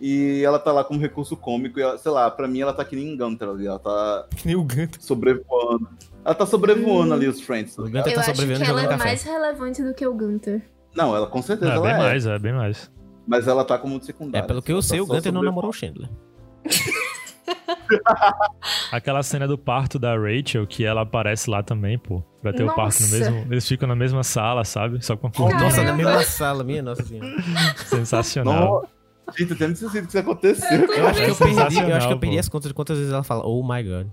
E 0.00 0.42
ela 0.44 0.58
tá 0.58 0.72
lá 0.72 0.84
como 0.84 1.00
recurso 1.00 1.36
cômico, 1.36 1.78
e 1.78 1.82
ela, 1.82 1.96
sei 1.98 2.10
lá, 2.10 2.30
pra 2.30 2.46
mim 2.48 2.60
ela 2.60 2.72
tá 2.72 2.84
que 2.84 2.94
nem 2.96 3.16
Gunter 3.16 3.48
ali, 3.48 3.66
ela 3.66 3.78
tá 3.78 4.26
Que 4.36 4.46
nem 4.46 4.56
o 4.56 4.62
Ganto. 4.64 5.02
sobrevoando. 5.02 5.88
Ela 6.24 6.34
tá 6.34 6.44
sobrevoando 6.44 7.14
ali 7.14 7.28
os 7.28 7.40
Friends. 7.40 7.76
tá 7.76 7.82
O? 7.82 7.84
Gunter 7.86 8.08
Eu 8.08 8.14
tá 8.14 8.20
acho 8.32 8.32
que 8.46 8.62
ela 8.62 8.82
é 8.82 8.88
café. 8.88 8.96
mais 9.04 9.22
relevante 9.22 9.82
do 9.82 9.94
que 9.94 10.06
o 10.06 10.12
Gunter. 10.12 10.62
Não, 10.96 11.14
ela 11.14 11.26
com 11.26 11.42
certeza 11.42 11.72
É, 11.72 11.74
ela 11.74 11.82
bem 11.82 11.92
é. 11.94 11.98
mais, 11.98 12.26
é 12.26 12.38
bem 12.38 12.52
mais. 12.52 12.90
Mas 13.26 13.46
ela 13.46 13.64
tá 13.64 13.78
como 13.78 13.96
É, 13.96 14.00
secundária. 14.00 14.46
pelo 14.46 14.62
que 14.62 14.72
eu 14.72 14.76
tá 14.76 14.82
sei, 14.82 15.00
o 15.00 15.06
só 15.06 15.14
Gunter 15.14 15.32
não 15.32 15.42
namorou 15.42 15.70
o 15.70 15.72
Chandler. 15.72 16.08
Aquela 18.90 19.22
cena 19.22 19.46
do 19.46 19.56
parto 19.56 19.98
da 19.98 20.16
Rachel, 20.16 20.66
que 20.66 20.84
ela 20.84 21.02
aparece 21.02 21.48
lá 21.48 21.62
também, 21.62 21.98
pô. 21.98 22.22
Vai 22.42 22.52
ter 22.52 22.64
o 22.64 22.74
parto 22.74 23.00
no 23.00 23.08
Nossa. 23.08 23.18
mesmo. 23.18 23.52
Eles 23.52 23.66
ficam 23.66 23.88
na 23.88 23.94
mesma 23.94 24.22
sala, 24.22 24.64
sabe? 24.64 25.04
Só 25.04 25.16
com 25.16 25.28
a. 25.28 25.60
Nossa, 25.60 25.82
na 25.82 25.92
mesma 25.92 26.22
sala, 26.22 26.64
minha 26.64 26.82
nossa 26.82 27.02
senhora. 27.04 27.28
Sensacional. 27.76 28.88
Não, 29.26 29.34
gente, 29.36 29.50
eu 29.52 29.58
tenho 29.58 29.76
sentido 29.76 30.02
que 30.02 30.08
isso 30.08 30.18
aconteceu. 30.18 30.84
Eu 30.84 31.06
acho 31.06 31.20
que 31.20 31.30
eu 31.30 31.34
É 31.34 31.38
perdi, 31.38 31.78
eu 31.80 31.96
acho 31.96 32.06
que 32.08 32.12
eu 32.14 32.18
perdi 32.18 32.38
as 32.38 32.48
contas 32.48 32.68
de 32.68 32.74
quantas 32.74 32.98
vezes 32.98 33.12
ela 33.12 33.22
fala, 33.22 33.44
oh 33.46 33.62
my 33.62 33.82
god. 33.82 34.06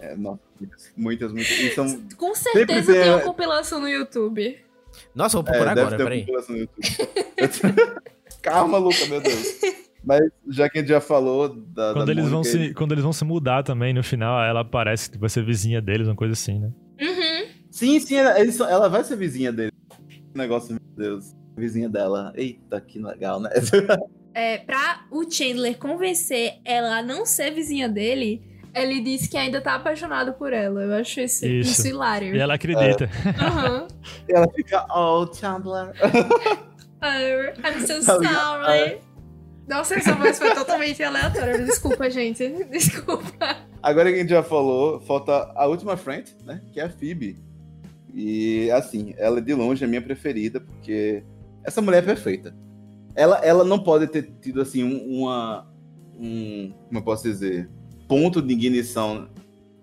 É, 0.00 0.16
não, 0.16 0.38
muitas, 0.58 0.92
muitas, 0.96 1.32
muitas. 1.32 1.74
São, 1.74 2.00
Com 2.16 2.34
certeza 2.34 2.92
tem 2.92 3.02
tem- 3.02 3.10
uma 3.12 3.20
compilação 3.20 3.80
no 3.80 3.88
YouTube. 3.88 4.58
Nossa, 5.14 5.36
vou 5.36 5.46
é, 5.46 5.50
procurar 5.50 5.74
deve 5.74 5.94
agora, 5.94 6.04
peraí. 6.04 6.26
Calma, 8.42 8.78
Luca, 8.78 9.06
meu 9.06 9.20
Deus. 9.20 9.60
Mas 10.02 10.20
já 10.48 10.68
que 10.68 10.78
a 10.78 10.80
gente 10.82 10.90
já 10.90 11.00
falou 11.00 11.48
da. 11.48 11.92
Quando 11.92 12.06
da 12.06 12.12
eles, 12.12 12.28
vão 12.28 12.44
se, 12.44 12.74
quando 12.74 12.92
eles 12.92 13.04
vão 13.04 13.12
se 13.12 13.24
mudar 13.24 13.62
também, 13.62 13.94
no 13.94 14.02
final, 14.02 14.42
ela 14.44 14.60
aparece 14.60 15.10
que 15.10 15.16
vai 15.16 15.30
ser 15.30 15.44
vizinha 15.44 15.80
deles, 15.80 16.06
uma 16.06 16.16
coisa 16.16 16.32
assim, 16.34 16.58
né? 16.60 16.70
Uhum. 17.00 17.48
Sim, 17.70 17.98
sim, 18.00 18.16
ela, 18.16 18.38
ela 18.38 18.88
vai 18.88 19.02
ser 19.02 19.16
vizinha 19.16 19.50
dele. 19.50 19.72
Negócio, 20.34 20.72
meu 20.72 20.80
Deus. 20.96 21.34
Vizinha 21.56 21.88
dela. 21.88 22.32
Eita, 22.36 22.80
que 22.80 22.98
legal, 22.98 23.40
né? 23.40 23.50
É, 24.36 24.58
pra 24.58 25.06
o 25.12 25.30
Chandler 25.30 25.78
convencer 25.78 26.54
ela 26.64 26.98
a 26.98 27.02
não 27.04 27.24
ser 27.24 27.52
vizinha 27.52 27.88
dele, 27.88 28.42
ele 28.74 29.00
disse 29.00 29.28
que 29.28 29.36
ainda 29.36 29.60
tá 29.60 29.74
apaixonado 29.76 30.32
por 30.34 30.52
ela. 30.52 30.82
Eu 30.82 30.94
acho 30.94 31.20
isso, 31.20 31.46
Isso. 31.46 31.70
isso 31.72 31.88
hilário. 31.88 32.34
E 32.34 32.38
ela 32.38 32.54
acredita. 32.54 33.08
Aham. 33.40 33.86
ela 34.28 34.48
fica, 34.54 34.84
oh, 34.94 35.26
Chandler. 35.32 35.92
Oh, 37.02 37.04
I'm 37.66 37.86
so 37.86 38.02
sorry. 38.02 38.98
Nossa, 39.68 39.94
essa 39.94 40.14
voz 40.14 40.38
foi 40.38 40.54
totalmente 40.54 41.02
aleatória. 41.02 41.58
Desculpa, 41.64 42.10
gente. 42.10 42.46
Desculpa. 42.70 43.56
Agora 43.82 44.10
que 44.10 44.16
a 44.16 44.20
gente 44.20 44.30
já 44.30 44.42
falou, 44.42 45.00
falta 45.00 45.52
a 45.54 45.66
última 45.66 45.96
friend, 45.96 46.36
né? 46.44 46.60
Que 46.72 46.80
é 46.80 46.84
a 46.84 46.90
Phoebe. 46.90 47.38
E 48.14 48.70
assim, 48.70 49.14
ela 49.16 49.38
é 49.38 49.40
de 49.40 49.54
longe 49.54 49.84
a 49.84 49.88
minha 49.88 50.02
preferida, 50.02 50.60
porque 50.60 51.22
essa 51.64 51.80
mulher 51.80 52.02
é 52.02 52.06
perfeita. 52.06 52.54
Ela, 53.14 53.38
ela 53.38 53.64
não 53.64 53.78
pode 53.78 54.06
ter 54.08 54.22
tido 54.40 54.60
assim 54.60 54.84
um- 54.84 55.20
uma. 55.22 55.66
Um, 56.18 56.72
como 56.86 56.98
eu 56.98 57.02
posso 57.02 57.22
dizer? 57.24 57.68
Ponto 58.08 58.40
de 58.42 58.52
ignição 58.52 59.28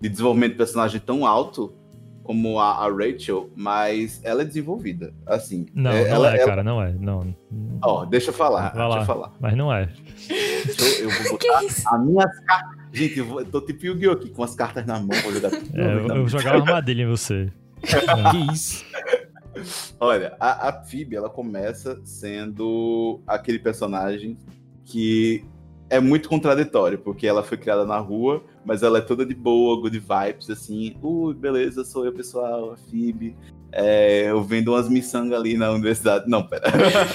de 0.00 0.08
desenvolvimento 0.08 0.52
de 0.52 0.58
personagem 0.58 1.00
tão 1.00 1.24
alto 1.26 1.74
como 2.22 2.58
a, 2.60 2.84
a 2.86 2.88
Rachel, 2.88 3.50
mas 3.56 4.20
ela 4.22 4.42
é 4.42 4.44
desenvolvida. 4.44 5.12
Assim. 5.26 5.66
Não, 5.74 5.90
é, 5.90 6.04
não 6.08 6.14
ela, 6.16 6.34
é, 6.36 6.38
ela- 6.38 6.46
cara, 6.48 6.62
não 6.62 6.80
é. 6.82 6.92
Não. 6.92 7.34
Ó, 7.82 8.04
deixa 8.04 8.30
eu 8.30 8.34
falar. 8.34 8.72
Vai 8.72 8.84
deixa 8.84 8.88
lá. 8.88 9.00
eu 9.00 9.06
falar. 9.06 9.32
Mas 9.40 9.56
não 9.56 9.72
é. 9.72 9.88
Deixa 10.28 11.02
eu, 11.02 11.10
eu 11.10 11.28
vou 11.28 11.38
Que 11.38 11.48
botar 11.48 11.98
minhas 11.98 12.38
cartas. 12.40 12.78
Gente, 12.92 13.18
eu, 13.18 13.26
vou, 13.26 13.40
eu 13.40 13.46
tô 13.46 13.60
tipo 13.60 13.86
Yu-Gi-Oh! 13.86 14.12
aqui, 14.12 14.28
com 14.30 14.42
as 14.44 14.54
cartas 14.54 14.86
na 14.86 14.98
mão. 15.00 15.08
Vou 15.22 15.32
jogar, 15.32 15.52
É, 15.52 15.58
eu, 15.94 16.06
eu 16.08 16.16
vou 16.16 16.28
jogar 16.28 16.56
uma 16.56 16.62
armadilha 16.68 17.02
em 17.02 17.08
você. 17.08 17.50
Que 17.82 18.52
isso? 18.52 18.84
Olha, 19.98 20.34
a, 20.38 20.68
a 20.68 20.72
Phoebe, 20.84 21.16
ela 21.16 21.28
começa 21.28 22.00
sendo 22.04 23.20
aquele 23.26 23.58
personagem 23.58 24.36
que 24.84 25.44
é 25.92 26.00
muito 26.00 26.26
contraditório, 26.26 26.98
porque 26.98 27.26
ela 27.26 27.42
foi 27.42 27.58
criada 27.58 27.84
na 27.84 27.98
rua, 27.98 28.42
mas 28.64 28.82
ela 28.82 28.96
é 28.96 29.02
toda 29.02 29.26
de 29.26 29.34
boa, 29.34 29.78
good 29.78 29.98
vibes, 29.98 30.48
assim, 30.48 30.96
ui, 31.02 31.34
beleza, 31.34 31.84
sou 31.84 32.06
eu, 32.06 32.12
pessoal, 32.14 32.72
a 32.72 32.76
Phoebe, 32.78 33.36
é, 33.70 34.30
eu 34.30 34.42
vendo 34.42 34.72
umas 34.72 34.88
miçangas 34.88 35.38
ali 35.38 35.54
na 35.54 35.70
universidade, 35.70 36.30
não, 36.30 36.46
pera. 36.46 36.62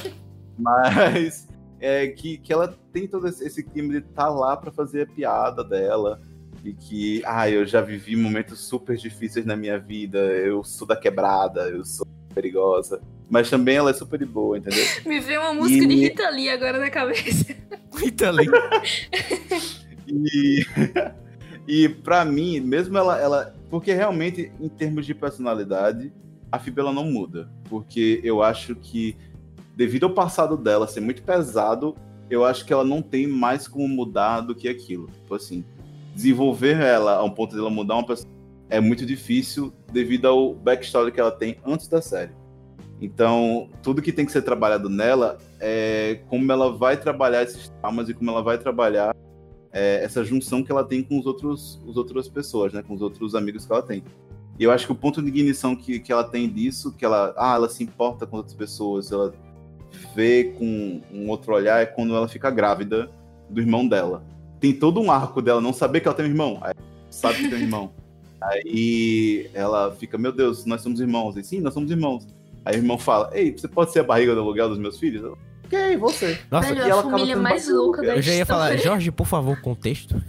mas 0.59 1.47
é 1.80 2.05
que, 2.09 2.38
que 2.38 2.53
ela 2.53 2.67
tem 2.93 3.07
todo 3.07 3.28
esse, 3.28 3.63
clima 3.63 3.93
de 3.93 3.97
estar 3.97 4.30
lá 4.30 4.55
pra 4.55 4.71
fazer 4.71 5.01
a 5.01 5.07
piada 5.07 5.63
dela, 5.63 6.21
de 6.61 6.73
que, 6.73 7.23
ah, 7.25 7.49
eu 7.49 7.65
já 7.65 7.82
vivi 7.82 8.15
momentos 8.15 8.59
super 8.59 8.95
difíceis 8.95 9.43
na 9.43 9.55
minha 9.55 9.80
vida, 9.80 10.19
eu 10.19 10.63
sou 10.63 10.88
da 10.88 10.95
quebrada, 10.95 11.67
eu 11.69 11.84
sou 11.84 12.05
perigosa. 12.38 13.01
Mas 13.29 13.49
também 13.49 13.75
ela 13.75 13.89
é 13.89 13.93
super 13.93 14.19
de 14.19 14.25
boa, 14.25 14.57
entendeu? 14.57 14.83
Me 15.05 15.19
veio 15.19 15.41
uma 15.41 15.53
música 15.53 15.88
de 15.88 15.93
E- 15.93 16.01
Rita 16.03 16.29
Lee 16.29 16.49
agora 16.49 16.77
na 16.77 16.89
cabeça. 16.89 17.45
Eita, 18.01 18.29
ali. 18.29 18.45
E, 20.09 20.65
e 21.67 21.89
para 21.89 22.23
mim, 22.23 22.61
mesmo 22.61 22.97
ela, 22.97 23.19
ela. 23.19 23.53
Porque 23.69 23.91
realmente, 23.91 24.49
em 24.57 24.69
termos 24.69 25.05
de 25.05 25.13
personalidade, 25.13 26.13
a 26.49 26.57
Phoebe 26.57 26.79
ela 26.79 26.93
não 26.93 27.03
muda. 27.03 27.49
Porque 27.69 28.21
eu 28.23 28.41
acho 28.41 28.73
que, 28.73 29.17
devido 29.75 30.05
ao 30.05 30.13
passado 30.13 30.55
dela 30.55 30.88
ser 30.88 31.01
muito 31.01 31.21
pesado, 31.23 31.93
eu 32.29 32.45
acho 32.45 32.63
que 32.65 32.71
ela 32.71 32.85
não 32.85 33.01
tem 33.01 33.27
mais 33.27 33.67
como 33.67 33.85
mudar 33.85 34.39
do 34.39 34.55
que 34.55 34.69
aquilo. 34.69 35.07
Tipo 35.07 35.35
assim, 35.35 35.65
desenvolver 36.15 36.79
ela 36.79 37.15
a 37.17 37.23
um 37.25 37.29
ponto 37.29 37.53
de 37.53 37.59
ela 37.59 37.69
mudar 37.69 37.95
uma 37.95 38.05
pessoa 38.07 38.29
é 38.70 38.80
muito 38.80 39.05
difícil 39.05 39.74
devido 39.91 40.28
ao 40.28 40.53
backstory 40.53 41.11
que 41.11 41.20
ela 41.20 41.32
tem 41.32 41.57
antes 41.65 41.88
da 41.88 42.01
série. 42.01 42.32
Então, 42.99 43.70
tudo 43.84 44.01
que 44.01 44.11
tem 44.11 44.26
que 44.26 44.32
ser 44.32 44.41
trabalhado 44.41 44.89
nela 44.89 45.38
é 45.59 46.22
como 46.28 46.51
ela 46.51 46.72
vai 46.72 46.97
trabalhar 46.97 47.43
esses 47.43 47.70
traumas 47.70 48.09
e 48.09 48.13
como 48.13 48.32
ela 48.32 48.41
vai 48.41 48.57
trabalhar 48.57 49.15
é, 49.72 50.03
essa 50.03 50.24
junção 50.24 50.63
que 50.63 50.72
ela 50.72 50.84
tem 50.84 51.03
com 51.03 51.20
os 51.20 51.26
outros, 51.26 51.80
os 51.86 51.97
outras 51.97 52.28
pessoas, 52.28 52.74
né? 52.74 52.82
Com 52.82 52.95
os 52.95 53.01
outros 53.01 53.36
amigos 53.36 53.65
que 53.65 53.72
ela 53.72 53.84
tem. 53.84 54.03
E 54.59 54.63
eu 54.63 54.72
acho 54.72 54.88
que 54.88 54.91
o 54.91 54.95
ponto 54.95 55.22
de 55.22 55.28
ignição 55.28 55.76
que, 55.76 55.99
que 55.99 56.11
ela 56.11 56.24
tem 56.24 56.49
disso, 56.49 56.91
que 56.91 57.05
ela, 57.05 57.34
ah, 57.38 57.55
ela 57.55 57.70
se 57.70 57.84
importa 57.84 58.26
com 58.26 58.38
outras 58.38 58.55
pessoas, 58.55 59.11
ela 59.11 59.32
vê 60.15 60.55
com 60.57 61.01
um 61.13 61.30
outro 61.30 61.53
olhar, 61.53 61.82
é 61.82 61.86
quando 61.86 62.15
ela 62.15 62.28
fica 62.28 62.49
grávida 62.49 63.11
do 63.49 63.61
irmão 63.61 63.88
dela. 63.88 64.24
Tem 64.59 64.74
todo 64.74 64.99
um 64.99 65.11
arco 65.11 65.41
dela 65.41 65.61
não 65.61 65.72
saber 65.72 65.99
que 65.99 66.07
ela 66.07 66.18
tem 66.18 66.26
um 66.26 66.30
irmão. 66.30 66.59
Sabe 67.11 67.43
que 67.43 67.49
tem 67.49 67.59
um 67.59 67.61
irmão. 67.61 67.91
Aí 68.41 69.49
ela 69.53 69.91
fica, 69.95 70.17
meu 70.17 70.31
Deus, 70.31 70.65
nós 70.65 70.81
somos 70.81 70.99
irmãos. 70.99 71.35
E 71.38 71.43
sim, 71.43 71.59
nós 71.59 71.73
somos 71.73 71.89
irmãos. 71.91 72.27
Aí 72.63 72.75
o 72.75 72.79
irmão 72.79 72.97
fala, 72.97 73.29
ei, 73.33 73.51
você 73.57 73.67
pode 73.67 73.91
ser 73.91 73.99
a 74.01 74.03
barriga 74.03 74.35
do 74.35 74.41
aluguel 74.41 74.69
dos 74.69 74.77
meus 74.77 74.99
filhos? 74.99 75.23
Ela, 75.23 75.38
ok, 75.65 75.97
você. 75.97 76.39
Nossa, 76.51 76.67
Velho, 76.73 76.85
e 76.88 76.89
ela 76.89 77.01
a 77.01 77.03
família 77.09 77.38
mais 77.38 77.65
do 77.67 77.75
louca 77.75 78.01
da 78.01 78.15
eu 78.15 78.21
já 78.21 78.33
ia 78.33 78.45
falar. 78.45 78.77
Jorge, 78.77 79.11
por 79.11 79.25
favor, 79.25 79.59
contexto. 79.61 80.21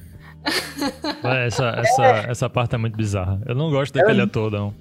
É, 1.24 1.46
Essa, 1.48 1.68
essa, 1.70 2.04
essa 2.30 2.50
parte 2.50 2.74
é 2.74 2.78
muito 2.78 2.96
bizarra. 2.96 3.40
Eu 3.46 3.54
não 3.54 3.70
gosto 3.70 3.92
daquele 3.92 4.22
ator, 4.22 4.50
não. 4.50 4.72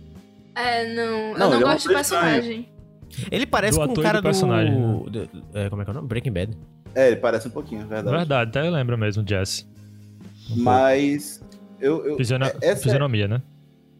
É, 0.55 0.93
não, 0.93 1.33
Não, 1.33 1.33
eu 1.33 1.37
não 1.37 1.53
ele 1.53 1.63
é 1.63 1.67
um 1.67 1.71
gosto 1.71 1.87
do 1.87 1.93
personagem. 1.93 2.69
Ele 3.31 3.45
parece 3.45 3.79
Do 3.79 3.85
com 3.87 3.93
o 3.93 4.01
cara 4.03 4.19
do 4.19 4.21
do... 4.21 4.25
personagem, 4.25 4.73
né? 4.75 5.03
do- 5.09 5.29
é, 5.53 5.69
como 5.69 5.81
é 5.81 5.85
que 5.85 5.89
é 5.89 5.93
o 5.93 5.95
nome? 5.95 6.07
Breaking 6.07 6.31
Bad. 6.31 6.57
É, 6.93 7.07
ele 7.07 7.15
parece 7.17 7.47
um 7.47 7.51
pouquinho, 7.51 7.81
é 7.81 7.85
verdade. 7.85 8.17
Verdade, 8.17 8.49
até 8.49 8.67
eu 8.67 8.71
lembro 8.71 8.97
mesmo, 8.97 9.23
Jesse. 9.27 9.65
Mas 10.55 11.41
eu, 11.79 12.05
eu 12.05 12.17
Fisiona- 12.17 12.53
é- 12.61 12.69
é- 12.71 12.75
Fisionomia, 12.75 13.27
né? 13.27 13.41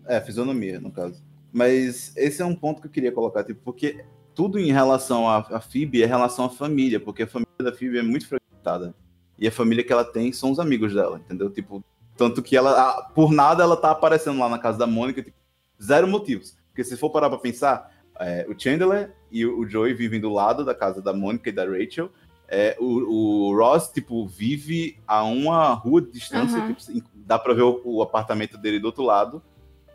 É, 0.08 0.22
fisionomia, 0.22 0.80
no 0.80 0.92
caso. 0.92 1.22
Mas 1.52 2.16
esse 2.16 2.42
é 2.42 2.46
um 2.46 2.56
ponto 2.56 2.82
que 2.82 2.88
eu 2.88 2.92
queria 2.92 3.12
colocar, 3.12 3.44
tipo, 3.44 3.60
porque 3.64 4.04
tudo 4.34 4.60
em 4.60 4.72
relação 4.72 5.28
à, 5.28 5.38
à 5.40 5.60
Phoebe 5.60 6.04
é 6.04 6.06
relação 6.06 6.46
à 6.46 6.50
família, 6.50 7.00
porque 7.00 7.24
a 7.24 7.28
família 7.28 7.52
da 7.60 7.74
Phoebe 7.74 7.98
é 7.98 8.04
muito 8.04 8.28
fragmentada. 8.28 8.94
E 9.38 9.48
a 9.48 9.52
família 9.52 9.84
que 9.84 9.92
ela 9.92 10.06
tem 10.06 10.32
são 10.32 10.52
os 10.52 10.60
amigos 10.60 10.94
dela, 10.94 11.20
entendeu? 11.24 11.50
Tipo, 11.50 11.84
tanto 12.16 12.42
que 12.42 12.56
ela, 12.58 13.02
por 13.14 13.32
nada, 13.32 13.64
ela 13.64 13.76
tá 13.78 13.92
aparecendo 13.92 14.40
lá 14.40 14.50
na 14.50 14.58
casa 14.60 14.78
da 14.78 14.88
Mônica, 14.88 15.22
tipo, 15.22 15.38
zero 15.82 16.08
motivos. 16.08 16.56
Porque 16.70 16.84
se 16.84 16.96
for 16.98 17.10
parar 17.10 17.30
pra 17.30 17.38
pensar, 17.38 17.92
é, 18.20 18.46
o 18.50 18.60
Chandler 18.60 19.14
e 19.32 19.46
o 19.46 19.60
o 19.60 19.70
Joey 19.70 19.94
vivem 19.94 20.20
do 20.22 20.30
lado 20.30 20.64
da 20.66 20.74
casa 20.74 21.02
da 21.02 21.14
Mônica 21.14 21.50
e 21.50 21.52
da 21.52 21.66
Rachel. 21.66 22.10
É, 22.48 22.78
o, 22.80 23.50
o 23.50 23.58
Ross, 23.58 23.90
tipo, 23.92 24.26
vive 24.26 24.98
a 25.06 25.24
uma 25.24 25.74
rua 25.74 26.02
de 26.02 26.12
distância, 26.12 26.60
Aham. 26.60 26.74
tipo, 26.74 27.10
dá 27.14 27.38
pra 27.38 27.54
ver 27.54 27.64
o, 27.64 27.82
o 27.84 28.02
apartamento 28.02 28.58
dele 28.58 28.80
do 28.80 28.86
outro 28.86 29.04
lado. 29.04 29.42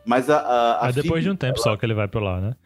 Mas 0.05 0.29
a, 0.29 0.39
a, 0.39 0.79
a 0.79 0.83
Mas 0.85 0.95
depois 0.95 1.11
Phoebe, 1.13 1.23
de 1.23 1.31
um 1.31 1.37
tempo 1.37 1.59
só 1.59 1.77
que 1.77 1.87
ele 1.87 1.95
vai 1.95 2.09
pra 2.09 2.21
lá, 2.21 2.41
né? 2.41 2.57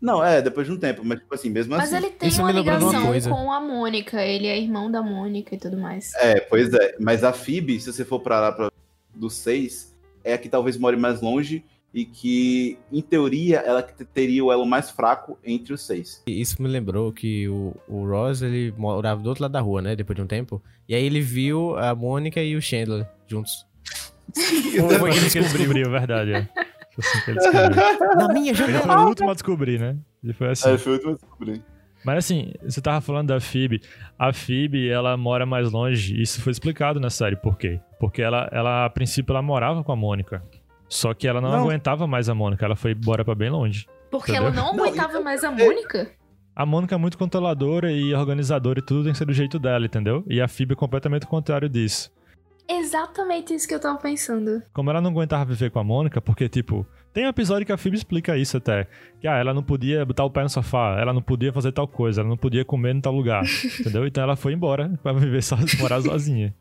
Não, 0.00 0.24
é, 0.24 0.40
depois 0.40 0.66
de 0.66 0.72
um 0.72 0.78
tempo, 0.78 1.02
mas 1.04 1.18
tipo 1.18 1.34
assim, 1.34 1.50
mesmo 1.50 1.76
Mas 1.76 1.92
assim. 1.92 1.96
ele 2.04 2.14
tem 2.14 2.28
Isso 2.30 2.40
uma 2.40 2.50
ligação 2.50 3.06
coisa. 3.06 3.28
com 3.28 3.52
a 3.52 3.60
Mônica. 3.60 4.24
Ele 4.24 4.46
é 4.46 4.58
irmão 4.58 4.90
da 4.90 5.02
Mônica 5.02 5.54
e 5.54 5.58
tudo 5.58 5.76
mais. 5.76 6.14
É, 6.14 6.40
pois 6.40 6.72
é. 6.72 6.96
Mas 6.98 7.22
a 7.22 7.32
Phoebe, 7.34 7.78
se 7.78 7.92
você 7.92 8.04
for 8.04 8.18
parar 8.18 8.52
pra, 8.52 8.70
dos 9.14 9.34
seis, 9.34 9.94
é 10.24 10.32
a 10.32 10.38
que 10.38 10.48
talvez 10.48 10.78
more 10.78 10.96
mais 10.96 11.20
longe 11.20 11.62
e 11.92 12.04
que, 12.04 12.78
em 12.92 13.02
teoria, 13.02 13.58
ela 13.58 13.82
teria 13.82 14.44
o 14.44 14.52
elo 14.52 14.64
mais 14.64 14.90
fraco 14.90 15.38
entre 15.44 15.72
os 15.72 15.84
seis. 15.84 16.22
E 16.26 16.40
Isso 16.40 16.62
me 16.62 16.68
lembrou 16.68 17.12
que 17.12 17.48
o, 17.48 17.74
o 17.88 18.06
Ross, 18.06 18.42
ele 18.42 18.72
morava 18.76 19.20
do 19.20 19.28
outro 19.28 19.42
lado 19.42 19.52
da 19.52 19.60
rua, 19.60 19.82
né? 19.82 19.96
Depois 19.96 20.16
de 20.16 20.22
um 20.22 20.26
tempo. 20.26 20.62
E 20.88 20.94
aí 20.94 21.04
ele 21.04 21.20
viu 21.20 21.76
a 21.76 21.94
Mônica 21.94 22.40
e 22.42 22.54
o 22.56 22.62
Chandler 22.62 23.08
juntos. 23.26 23.66
Foi 24.34 25.10
ele 25.10 25.18
ele 25.18 25.30
que 25.30 25.38
ele 25.38 25.48
descobriu, 25.48 25.90
verdade, 25.90 26.32
é. 26.32 26.48
Foi 26.94 27.04
assim 27.04 27.20
que 27.24 27.30
ele 27.30 27.38
descobriu. 27.40 28.16
Na 28.16 28.28
minha 28.32 28.50
Ele 28.50 28.58
janela! 28.58 28.82
foi 28.82 28.96
o 28.96 29.08
último 29.08 29.30
a 29.30 29.34
descobrir, 29.34 29.80
né? 29.80 29.96
E 30.22 30.32
foi 30.32 30.50
assim. 30.50 30.70
É, 30.70 30.78
foi 30.78 30.92
o 30.92 30.94
último 30.94 31.12
a 31.12 31.14
descobrir. 31.14 31.62
Mas 32.04 32.18
assim, 32.18 32.52
você 32.62 32.80
tava 32.80 33.00
falando 33.00 33.28
da 33.28 33.40
Phoebe. 33.40 33.82
A 34.18 34.32
Phoebe, 34.32 34.88
ela 34.88 35.16
mora 35.16 35.44
mais 35.44 35.70
longe. 35.70 36.20
Isso 36.20 36.40
foi 36.40 36.52
explicado 36.52 36.98
na 36.98 37.10
série. 37.10 37.36
Por 37.36 37.58
quê? 37.58 37.78
Porque 37.98 38.22
ela, 38.22 38.48
ela 38.52 38.86
a 38.86 38.90
princípio, 38.90 39.32
ela 39.32 39.42
morava 39.42 39.84
com 39.84 39.92
a 39.92 39.96
Mônica. 39.96 40.42
Só 40.90 41.14
que 41.14 41.26
ela 41.26 41.40
não, 41.40 41.50
Não. 41.50 41.58
aguentava 41.60 42.06
mais 42.06 42.28
a 42.28 42.34
Mônica. 42.34 42.64
Ela 42.66 42.76
foi 42.76 42.90
embora 42.92 43.24
pra 43.24 43.34
bem 43.34 43.48
longe. 43.48 43.86
Porque 44.10 44.32
Entendeu? 44.32 44.48
ela 44.48 44.56
não 44.56 44.74
Não, 44.76 44.84
aguentava 44.84 45.08
então- 45.10 45.22
mais 45.24 45.42
a 45.44 45.50
Mônica? 45.52 46.10
A 46.54 46.66
Mônica 46.66 46.94
é 46.94 46.98
muito 46.98 47.16
controladora 47.16 47.92
e 47.92 48.12
organizadora 48.12 48.80
e 48.80 48.82
tudo 48.82 49.04
tem 49.04 49.12
que 49.12 49.18
ser 49.18 49.24
do 49.24 49.32
jeito 49.32 49.56
dela, 49.58 49.86
entendeu? 49.86 50.24
E 50.28 50.40
a 50.40 50.48
Phoebe 50.48 50.72
é 50.72 50.76
completamente 50.76 51.22
o 51.24 51.28
contrário 51.28 51.68
disso. 51.68 52.12
Exatamente 52.68 53.52
isso 53.54 53.66
que 53.66 53.74
eu 53.74 53.80
tava 53.80 53.98
pensando. 53.98 54.62
Como 54.72 54.90
ela 54.90 55.00
não 55.00 55.10
aguentava 55.10 55.44
viver 55.44 55.70
com 55.70 55.78
a 55.78 55.84
Mônica, 55.84 56.20
porque, 56.20 56.48
tipo, 56.48 56.86
tem 57.12 57.24
um 57.26 57.28
episódio 57.28 57.66
que 57.66 57.72
a 57.72 57.76
Phoebe 57.76 57.96
explica 57.96 58.36
isso 58.36 58.56
até. 58.56 58.86
Que, 59.20 59.26
ah, 59.26 59.36
ela 59.38 59.52
não 59.52 59.62
podia 59.62 60.04
botar 60.04 60.24
o 60.24 60.30
pé 60.30 60.42
no 60.42 60.48
sofá, 60.48 60.96
ela 61.00 61.12
não 61.12 61.22
podia 61.22 61.52
fazer 61.52 61.72
tal 61.72 61.88
coisa, 61.88 62.20
ela 62.20 62.28
não 62.30 62.36
podia 62.36 62.64
comer 62.64 62.94
em 62.94 63.00
tal 63.00 63.12
lugar, 63.14 63.42
entendeu? 63.80 64.06
Então 64.06 64.22
ela 64.22 64.36
foi 64.36 64.52
embora 64.52 64.88
pra 65.02 65.12
viver 65.12 65.42
só, 65.42 65.56
morar 65.80 66.00
sozinha. 66.00 66.54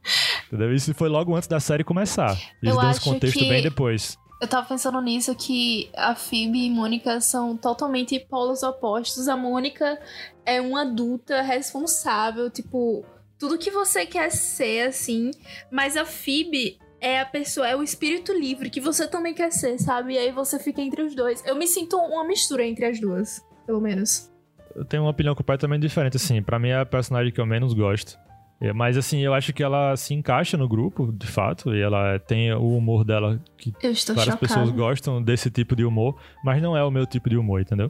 Entendeu? 0.49 0.73
Isso 0.73 0.93
foi 0.95 1.07
logo 1.09 1.35
antes 1.35 1.47
da 1.47 1.59
série 1.59 1.83
começar. 1.83 2.31
Eles 2.61 2.73
Eu 2.75 2.81
dão 2.81 2.89
esse 2.89 3.01
contexto 3.01 3.37
que- 3.37 3.47
bem 3.47 3.61
depois. 3.61 4.17
Eu 4.41 4.47
tava 4.47 4.65
pensando 4.67 4.99
nisso 5.01 5.35
que 5.35 5.89
a 5.95 6.15
Phoebe 6.15 6.65
e 6.65 6.69
Mônica 6.71 7.19
são 7.21 7.55
totalmente 7.57 8.17
polos 8.19 8.63
opostos. 8.63 9.27
A 9.27 9.35
Mônica 9.37 9.99
é 10.45 10.59
uma 10.61 10.81
adulta 10.83 11.41
responsável, 11.41 12.49
tipo, 12.49 13.05
tudo 13.37 13.57
que 13.57 13.69
você 13.69 14.05
quer 14.05 14.31
ser, 14.31 14.87
assim. 14.87 15.31
Mas 15.69 15.95
a 15.97 16.05
Phoebe 16.05 16.79
é 17.01 17.19
a 17.19 17.25
pessoa, 17.25 17.67
é 17.67 17.75
o 17.75 17.83
espírito 17.83 18.31
livre 18.33 18.69
que 18.69 18.79
você 18.81 19.07
também 19.07 19.33
quer 19.33 19.51
ser, 19.51 19.77
sabe? 19.77 20.13
E 20.13 20.17
aí 20.17 20.31
você 20.31 20.57
fica 20.57 20.81
entre 20.81 21.01
os 21.03 21.13
dois. 21.13 21.43
Eu 21.45 21.55
me 21.55 21.67
sinto 21.67 21.97
uma 21.97 22.23
mistura 22.25 22.65
entre 22.65 22.85
as 22.85 22.99
duas, 22.99 23.41
pelo 23.67 23.81
menos. 23.81 24.31
Eu 24.73 24.85
tenho 24.85 25.03
uma 25.03 25.11
opinião 25.11 25.35
completamente 25.35 25.81
diferente, 25.81 26.15
assim. 26.15 26.41
Pra 26.41 26.57
mim 26.57 26.69
é 26.69 26.79
a 26.79 26.85
personagem 26.85 27.33
que 27.33 27.41
eu 27.41 27.45
menos 27.45 27.73
gosto. 27.73 28.17
É, 28.61 28.73
Mas, 28.73 28.97
assim, 28.97 29.19
eu 29.19 29.33
acho 29.33 29.53
que 29.53 29.63
ela 29.63 29.95
se 29.95 30.13
encaixa 30.13 30.57
no 30.57 30.67
grupo, 30.67 31.11
de 31.13 31.25
fato. 31.27 31.73
E 31.73 31.79
ela 31.81 32.19
tem 32.19 32.51
o 32.53 32.75
humor 32.75 33.05
dela 33.05 33.39
que 33.57 33.73
Eu 33.81 33.91
estou 33.91 34.13
Várias 34.15 34.33
chocada. 34.35 34.53
pessoas 34.53 34.69
gostam 34.75 35.21
desse 35.23 35.49
tipo 35.49 35.75
de 35.75 35.85
humor, 35.85 36.17
mas 36.43 36.61
não 36.61 36.75
é 36.75 36.83
o 36.83 36.91
meu 36.91 37.05
tipo 37.05 37.29
de 37.29 37.37
humor, 37.37 37.61
entendeu? 37.61 37.89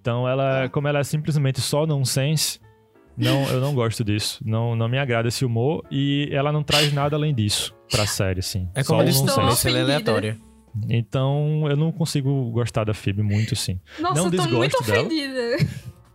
Então 0.00 0.28
ela, 0.28 0.68
como 0.68 0.86
ela 0.86 1.00
é 1.00 1.04
simplesmente 1.04 1.60
só 1.60 1.84
nonsense, 1.86 2.60
não, 3.16 3.42
eu 3.50 3.60
não 3.60 3.74
gosto 3.74 4.04
disso. 4.04 4.40
Não, 4.44 4.76
não 4.76 4.88
me 4.88 4.98
agrada 4.98 5.26
esse 5.28 5.44
humor 5.44 5.82
e 5.90 6.28
ela 6.30 6.52
não 6.52 6.62
traz 6.62 6.92
nada 6.92 7.16
além 7.16 7.34
disso 7.34 7.74
pra 7.90 8.06
série, 8.06 8.40
assim. 8.40 8.68
É 8.74 8.82
só 8.84 8.90
como 8.92 9.02
eles 9.02 9.16
estão, 9.16 9.36
nonsense. 9.44 9.68
ela 9.68 9.78
é 9.78 9.82
aleatória. 9.82 10.38
Então 10.88 11.66
eu 11.68 11.76
não 11.76 11.90
consigo 11.92 12.50
gostar 12.50 12.84
da 12.84 12.92
Phoebe 12.94 13.22
muito, 13.22 13.54
sim. 13.56 13.80
Nossa, 13.98 14.14
Não 14.14 14.26
eu 14.26 14.30
tô 14.36 14.48
muito 14.48 14.76
desgosto 14.78 14.84
dela. 14.84 15.06
ofendida. 15.06 15.66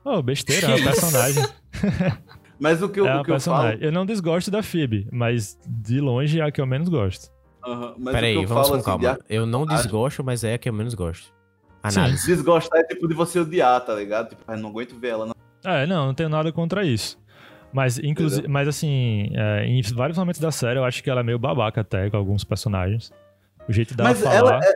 Oh, 0.06 0.22
besteira, 0.22 0.68
é 0.68 0.76
uma 0.76 0.84
personagem. 0.92 1.44
Mas 2.60 2.82
o 2.82 2.90
que 2.90 3.00
eu, 3.00 3.08
é 3.08 3.20
o 3.20 3.24
que 3.24 3.32
eu 3.32 3.40
falo. 3.40 3.78
Eu 3.80 3.92
não 3.92 4.06
desgosto 4.06 4.52
da 4.52 4.62
Phoebe, 4.62 5.08
mas 5.12 5.58
de 5.68 6.00
longe 6.02 6.40
é 6.40 6.44
a 6.44 6.52
que 6.52 6.60
eu 6.60 6.66
menos 6.68 6.90
gosto. 6.90 7.32
Aham, 7.66 7.94
mas 7.98 8.08
o 8.08 8.12
Peraí, 8.12 8.34
que 8.38 8.44
eu 8.44 8.48
vamos 8.48 8.68
falo, 8.68 8.84
com 8.84 8.90
assim, 8.92 9.02
calma. 9.04 9.20
de 9.28 9.36
Eu 9.36 9.46
não 9.46 9.64
Ah. 9.64 9.76
desgosto, 9.76 10.24
mas 10.24 10.44
é 10.44 10.54
a 10.54 10.58
que 10.58 10.68
eu 10.70 10.74
menos 10.74 10.94
gosto. 10.94 11.34
Análise. 11.82 12.26
Desgostar 12.28 12.82
é 12.82 12.84
tipo 12.84 13.08
de 13.08 13.14
você 13.14 13.40
odiar, 13.40 13.80
tá 13.82 13.96
ligado? 13.96 14.30
Tipo, 14.30 14.42
ah, 14.48 14.58
não 14.58 14.70
aguento 14.70 15.00
ver 15.00 15.10
ela. 15.10 15.26
Não. 15.26 15.34
É, 15.72 15.86
não, 15.88 16.08
não 16.08 16.14
tenho 16.14 16.28
nada 16.30 16.52
contra 16.52 16.84
isso. 16.86 17.18
Mas, 17.72 18.00
inclusive, 18.00 18.48
mas 18.48 18.68
assim, 18.68 19.30
é, 19.34 19.66
em 19.66 19.82
vários 19.94 20.18
momentos 20.18 20.42
da 20.42 20.52
série 20.52 20.80
eu 20.80 20.84
acho 20.84 21.04
que 21.04 21.10
ela 21.10 21.22
é 21.22 21.24
meio 21.24 21.38
babaca 21.40 21.82
até 21.82 22.10
com 22.10 22.18
alguns 22.18 22.44
personagens. 22.44 23.12
O 23.68 23.72
jeito 23.72 23.96
dela 23.96 24.10
Mas 24.10 24.20
falar. 24.22 24.36
ela 24.36 24.60
é. 24.66 24.76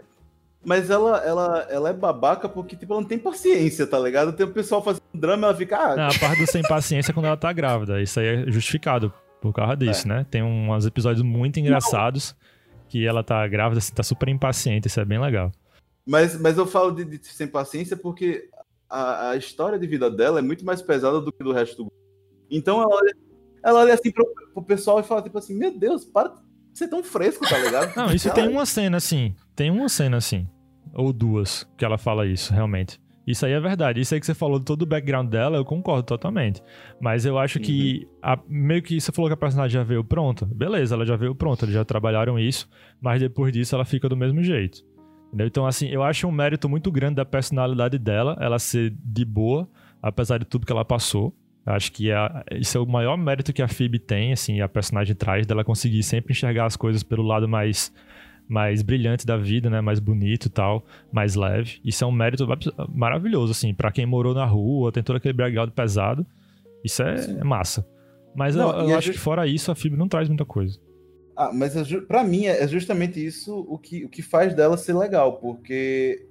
Mas 0.66 0.90
ela, 0.90 1.18
ela, 1.26 1.68
ela 1.70 1.90
é 1.90 1.94
babaca 1.94 2.48
porque, 2.48 2.76
tipo, 2.76 2.94
ela 2.94 3.02
não 3.02 3.08
tem 3.08 3.20
paciência, 3.20 3.86
tá 3.86 4.00
ligado? 4.00 4.32
Tem 4.34 4.46
o 4.46 4.52
pessoal 4.52 4.82
fazendo 4.82 5.04
drama, 5.14 5.48
ela 5.48 5.56
fica. 5.56 5.78
Ah, 5.78 5.96
Não, 5.96 6.08
a 6.08 6.20
parte 6.20 6.40
do 6.40 6.50
sem 6.50 6.62
paciência 6.62 7.12
é 7.12 7.14
quando 7.14 7.26
ela 7.26 7.36
tá 7.36 7.52
grávida. 7.52 8.02
Isso 8.02 8.20
aí 8.20 8.28
é 8.28 8.52
justificado 8.52 9.14
por 9.42 9.52
causa 9.52 9.76
disso, 9.76 10.08
né? 10.08 10.26
Tem 10.32 10.42
uns 10.42 10.86
episódios 10.86 11.22
muito 11.22 11.60
engraçados 11.60 12.34
que 12.88 13.06
ela 13.06 13.24
tá 13.24 13.46
grávida, 13.48 13.80
assim, 13.80 13.94
tá 13.94 14.04
super 14.04 14.30
impaciente. 14.30 14.88
Isso 14.88 15.00
é 15.00 15.06
bem 15.06 15.20
legal. 15.20 15.52
Mas, 16.06 16.40
mas 16.40 16.58
eu 16.58 16.66
falo 16.66 16.92
de, 16.92 17.04
de 17.04 17.28
sem 17.28 17.48
paciência 17.48 17.98
porque 17.98 18.50
a, 18.90 19.32
a 19.32 19.36
história 19.36 19.78
de 19.78 19.88
vida 19.88 20.10
dela 20.10 20.40
é 20.40 20.42
muito 20.42 20.64
mais 20.64 20.82
pesada 20.82 21.20
do 21.20 21.32
que 21.32 21.44
do 21.44 21.52
resto 21.52 21.78
do 21.78 21.84
grupo. 21.86 21.98
Então 22.50 22.82
ela 22.82 22.96
olha, 22.96 23.16
ela 23.64 23.80
olha 23.80 23.94
assim 23.94 24.12
pro, 24.12 24.26
pro 24.54 24.64
pessoal 24.64 25.00
e 25.00 25.04
fala, 25.04 25.22
tipo 25.22 25.38
assim, 25.38 25.58
meu 25.58 25.78
Deus, 25.78 26.06
para 26.06 26.30
de 26.72 26.80
ser 26.80 26.88
tão 26.88 27.04
fresco, 27.04 27.48
tá 27.48 27.58
ligado? 27.58 27.96
Não, 27.96 28.14
isso 28.14 28.32
tem 28.32 28.48
uma 28.48 28.66
cena 28.66 28.98
assim. 28.98 29.36
Tem 29.56 29.70
uma 29.70 29.88
cena 29.88 30.18
assim. 30.18 30.48
Ou 30.94 31.12
duas 31.12 31.68
que 31.78 31.84
ela 31.84 31.98
fala 31.98 32.26
isso, 32.26 32.54
realmente. 32.54 33.00
Isso 33.26 33.46
aí 33.46 33.54
é 33.54 33.60
verdade. 33.60 34.02
Isso 34.02 34.14
aí 34.14 34.20
que 34.20 34.26
você 34.26 34.34
falou 34.34 34.60
de 34.60 34.66
todo 34.66 34.82
o 34.82 34.86
background 34.86 35.30
dela, 35.30 35.56
eu 35.58 35.64
concordo 35.64 36.04
totalmente. 36.04 36.62
Mas 37.00 37.26
eu 37.26 37.40
acho 37.40 37.58
que 37.60 38.06
a- 38.22 38.38
meio 38.48 38.82
que 38.84 39.00
você 39.00 39.12
falou 39.14 39.30
que 39.30 39.34
a 39.34 39.38
personagem 39.38 39.74
já 39.80 39.84
veio 39.84 40.04
pronta. 40.04 40.46
Beleza, 40.46 40.94
ela 40.94 41.06
já 41.06 41.16
veio 41.16 41.34
pronta, 41.34 41.64
eles 41.64 41.74
já 41.74 41.86
trabalharam 41.86 42.38
isso, 42.38 42.68
mas 43.02 43.22
depois 43.22 43.54
disso 43.54 43.74
ela 43.76 43.86
fica 43.86 44.10
do 44.10 44.18
mesmo 44.18 44.44
jeito. 44.44 44.84
Entendeu? 45.30 45.48
Então, 45.48 45.66
assim, 45.66 45.88
eu 45.88 46.04
acho 46.04 46.28
um 46.28 46.32
mérito 46.32 46.68
muito 46.68 46.92
grande 46.92 47.16
da 47.16 47.26
personalidade 47.26 47.98
dela, 47.98 48.38
ela 48.42 48.60
ser 48.60 48.94
de 49.04 49.24
boa, 49.24 49.70
apesar 50.02 50.38
de 50.38 50.46
tudo 50.46 50.66
que 50.66 50.72
ela 50.72 50.84
passou. 50.86 51.34
Acho 51.66 51.94
que 51.94 52.12
a, 52.12 52.44
isso 52.52 52.78
é 52.78 52.82
o 52.82 52.86
maior 52.86 53.16
mérito 53.18 53.54
que 53.54 53.62
a 53.62 53.70
Phoebe 53.70 54.00
tem, 54.00 54.34
assim, 54.34 54.60
a 54.60 54.68
personagem 54.68 55.16
traz, 55.16 55.48
dela 55.48 55.64
conseguir 55.64 56.04
sempre 56.04 56.34
enxergar 56.34 56.66
as 56.66 56.76
coisas 56.76 57.04
pelo 57.04 57.24
lado 57.24 57.48
mais 57.48 57.92
mais 58.54 58.84
brilhante 58.84 59.26
da 59.26 59.36
vida, 59.36 59.68
né? 59.70 59.82
Mais 59.82 60.00
bonito 60.00 60.46
e 60.46 60.50
tal, 60.50 60.86
mais 61.12 61.34
leve. 61.34 61.80
Isso 61.84 62.04
é 62.04 62.08
um 62.08 62.12
mérito 62.12 62.46
maravilhoso, 62.94 63.52
assim, 63.52 63.74
pra 63.74 63.92
quem 63.92 64.06
morou 64.06 64.34
na 64.36 64.46
rua, 64.46 64.92
tem 64.92 65.02
todo 65.02 65.16
aquele 65.16 65.34
background 65.34 65.72
pesado. 65.72 66.24
Isso 66.84 67.02
é, 67.02 67.16
é 67.40 67.44
massa. 67.44 67.84
Mas 68.36 68.56
Não, 68.56 68.70
eu, 68.82 68.90
eu 68.90 68.98
acho 68.98 69.08
ju- 69.08 69.14
que 69.14 69.20
fora 69.20 69.48
isso, 69.48 69.72
a 69.72 69.76
Phoebe 69.76 69.98
não 69.98 70.08
traz 70.08 70.28
muita 70.28 70.46
coisa. 70.46 70.80
Ah, 71.36 71.52
mas 71.52 71.74
pra 72.08 72.24
mim 72.24 72.46
é 72.46 72.64
é 72.64 72.68
justamente 72.68 73.24
isso 73.26 73.66
o 73.68 73.78
que, 73.80 74.06
o 74.06 74.10
que 74.10 74.22
faz 74.22 74.54
dela 74.56 74.78
ser 74.78 74.94
legal, 74.94 75.38
porque 75.38 76.28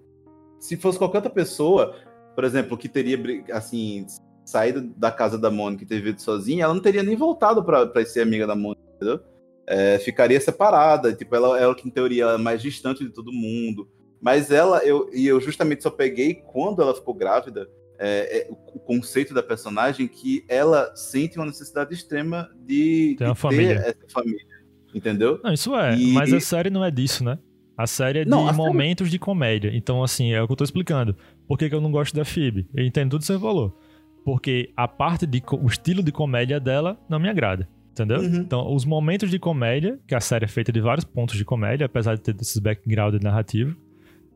se 0.61 0.77
fosse 0.77 0.97
qualquer 0.97 1.19
outra 1.19 1.33
pessoa, 1.33 1.97
por 2.37 2.45
exemplo, 2.45 2.79
que 2.79 2.89
teria 2.89 3.19
assim 3.53 4.07
saído 4.45 4.81
da 4.97 5.11
casa 5.11 5.37
da 5.37 5.51
Mônica 5.51 5.83
e 5.83 5.87
ter 5.87 5.97
vivido 5.97 6.21
sozinha, 6.21 6.65
ela 6.65 6.75
não 6.75 6.81
teria 6.81 7.03
nem 7.03 7.17
voltado 7.17 7.65
pra 7.65 8.05
ser 8.07 8.21
amiga 8.23 8.47
da 8.47 8.55
Mônica, 8.55 8.81
entendeu? 8.97 9.21
É, 9.67 9.99
ficaria 9.99 10.41
separada, 10.41 11.13
tipo, 11.13 11.35
ela, 11.35 11.59
ela 11.59 11.75
que 11.75 11.87
em 11.87 11.91
teoria 11.91 12.25
ela 12.25 12.35
é 12.35 12.39
mais 12.39 12.61
distante 12.61 13.05
de 13.05 13.11
todo 13.11 13.33
mundo. 13.33 13.89
Mas 14.21 14.51
ela, 14.51 14.79
eu, 14.85 15.09
e 15.13 15.27
eu 15.27 15.41
justamente 15.41 15.83
só 15.83 15.91
peguei 15.91 16.35
quando 16.35 16.81
ela 16.83 16.95
ficou 16.95 17.15
grávida, 17.15 17.69
é, 17.99 18.39
é, 18.39 18.49
o, 18.51 18.79
conceito 18.81 19.33
da 19.33 19.43
personagem 19.43 20.09
que 20.09 20.45
ela 20.49 20.95
sente 20.97 21.39
uma 21.39 21.47
necessidade 21.47 21.95
extrema 21.95 22.51
de, 22.67 23.15
Ter 23.17 23.25
de 23.25 23.31
uma 23.31 23.35
família. 23.37 23.81
ter 23.81 23.89
essa 23.91 24.09
família, 24.09 24.45
entendeu? 24.93 25.41
Não, 25.43 25.53
isso 25.53 25.75
é, 25.77 25.97
E- 25.97 26.13
mas 26.13 26.33
a 26.33 26.41
série 26.41 26.69
não 26.71 26.85
é 26.85 26.91
disso, 26.91 27.23
né? 27.25 27.39
A 27.77 27.87
série 27.87 28.21
é 28.21 28.25
de 28.25 28.31
Não, 28.31 28.47
série- 28.47 28.57
momentos 28.57 29.11
de 29.11 29.19
comédia. 29.19 29.71
Então, 29.73 30.03
assim, 30.03 30.33
é 30.33 30.43
o 30.43 30.47
que 30.47 30.53
eu 30.53 30.57
tô 30.57 30.65
explicando. 30.65 31.17
Por 31.49 31.57
que, 31.57 31.69
que 31.69 31.75
eu 31.75 31.81
não 31.81 31.91
gosto 31.91 32.15
da 32.15 32.25
Phoebe? 32.25 32.67
Eu 32.75 32.85
entendo 32.85 33.11
tudo 33.11 33.21
que 33.21 33.27
você 33.27 33.39
falou. 33.39 33.77
Porque 34.25 34.71
a 34.77 34.87
parte 34.87 35.27
de. 35.27 35.43
o 35.53 35.67
estilo 35.67 36.03
de 36.03 36.13
comédia 36.13 36.61
dela 36.61 36.99
não 37.09 37.19
me 37.19 37.29
agrada. 37.29 37.69
Entendeu? 37.93 38.21
Uhum. 38.21 38.37
Então, 38.37 38.75
os 38.75 38.85
momentos 38.87 39.31
de 39.31 39.39
comédia, 39.39 39.99
que 40.09 40.15
a 40.15 40.21
série 40.21 40.47
é 40.47 40.49
feita 40.49 40.73
de 40.73 40.81
vários 40.81 41.05
pontos 41.05 41.37
de 41.37 41.45
comédia, 41.45 41.85
apesar 41.87 42.15
de 42.17 42.23
ter 42.23 42.35
esses 42.41 42.57
background 42.59 43.15
narrativo, 43.23 43.77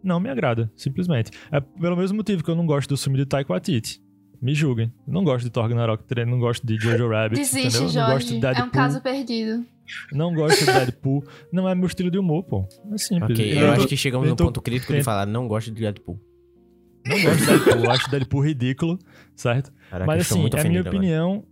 não 0.05 0.21
me 0.21 0.29
agrada, 0.29 0.71
simplesmente. 0.77 1.31
É 1.51 1.59
pelo 1.61 1.97
mesmo 1.97 2.19
motivo 2.19 2.45
que 2.45 2.51
eu 2.51 2.55
não 2.55 2.67
gosto 2.67 2.89
do 2.91 2.97
filme 2.99 3.19
de 3.19 3.25
Taika 3.27 3.51
Waititi. 3.53 4.01
Me 4.43 4.55
julguem. 4.55 4.93
Eu 5.09 5.15
não 5.15 5.25
gosto 5.25 5.45
de 5.47 5.51
Thor 5.51 5.63
Ragnarok, 5.63 6.05
não 6.27 6.39
gosto 6.39 6.67
de 6.67 6.77
Jojo 6.77 7.09
Rabbit, 7.11 7.41
Desiste, 7.41 7.79
entendeu? 7.79 7.81
Não 8.03 8.13
gosto 8.13 8.27
de 8.27 8.33
Jorge. 8.35 8.41
Deadpool. 8.41 8.63
É 8.63 8.67
um 8.67 8.71
caso 8.71 9.01
perdido. 9.03 9.65
Não 10.13 10.35
gosto 10.35 10.59
de 10.61 10.67
Deadpool. 10.67 11.25
não 11.51 11.67
é 11.69 11.75
meu 11.75 11.87
estilo 11.87 12.11
de 12.11 12.19
humor, 12.19 12.45
pô. 12.45 12.69
É 12.93 12.99
simples. 12.99 13.31
Ok, 13.39 13.53
Eu 13.53 13.61
eu 13.61 13.67
tô- 13.69 13.73
acho 13.73 13.89
que 13.89 13.97
chegamos 13.97 14.29
no 14.29 14.37
tô- 14.37 14.45
ponto 14.45 14.61
crítico 14.61 14.93
de 14.93 15.03
falar, 15.03 15.25
não 15.25 15.49
gosto 15.49 15.71
de 15.73 15.81
Deadpool. 15.81 16.21
Não 17.07 17.23
gosto 17.23 17.39
de 17.39 17.47
Deadpool. 17.47 17.85
eu 17.85 17.91
acho 17.91 18.11
Deadpool 18.11 18.45
ridículo, 18.45 18.99
certo? 19.35 19.73
Caraca, 19.91 20.07
Mas 20.07 20.31
assim, 20.31 20.45
é 20.55 20.61
a 20.61 20.65
minha 20.65 20.81
agora. 20.81 20.97
opinião. 20.97 21.45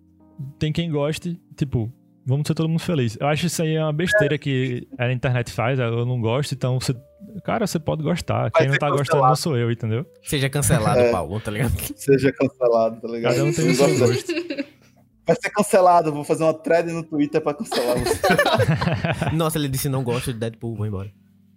Tem 0.59 0.73
quem 0.73 0.91
goste, 0.91 1.41
tipo, 1.57 1.93
vamos 2.27 2.47
ser 2.47 2.55
todo 2.55 2.69
mundo 2.69 2.81
feliz. 2.81 3.17
Eu 3.21 3.27
acho 3.29 3.47
isso 3.47 3.63
aí 3.63 3.75
é 3.75 3.83
uma 3.83 3.93
besteira 3.93 4.37
que 4.39 4.87
a 4.99 5.11
internet 5.13 5.51
faz, 5.53 5.79
eu 5.79 6.05
não 6.05 6.21
gosto, 6.21 6.53
então 6.53 6.79
você. 6.81 6.95
Cara, 7.45 7.67
você 7.67 7.79
pode 7.79 8.03
gostar. 8.03 8.51
Quem 8.51 8.67
ser 8.67 8.71
não 8.73 8.79
tá 8.79 8.89
gostando 8.89 9.07
cancelado. 9.07 9.29
não 9.29 9.37
sou 9.37 9.57
eu, 9.57 9.71
entendeu? 9.71 10.07
Seja 10.23 10.49
cancelado, 10.51 11.01
É. 11.01 11.11
Paulo, 11.11 11.41
tá 11.41 11.51
ligado? 11.51 11.73
Seja 11.97 12.33
cancelado, 12.33 13.01
tá 13.01 13.09
ligado? 13.09 13.33
Cada 13.33 13.45
um 13.45 13.53
tem 13.53 13.71
o 13.71 13.75
seu 13.75 13.89
gosto- 13.99 14.33
gosto. 14.35 14.65
Vai 15.27 15.37
ser 15.41 15.49
cancelado, 15.51 16.13
vou 16.13 16.23
fazer 16.23 16.45
uma 16.45 16.53
thread 16.53 16.93
no 16.93 17.03
Twitter 17.03 17.41
pra 17.41 17.55
cancelar 17.55 17.97
você. 17.99 18.21
Nossa, 19.35 19.57
ele 19.59 19.69
disse 19.69 19.89
não 19.89 20.05
gosto 20.05 20.33
de 20.35 20.39
Deadpool, 20.39 20.75
vou 20.77 20.87
embora. 20.87 21.11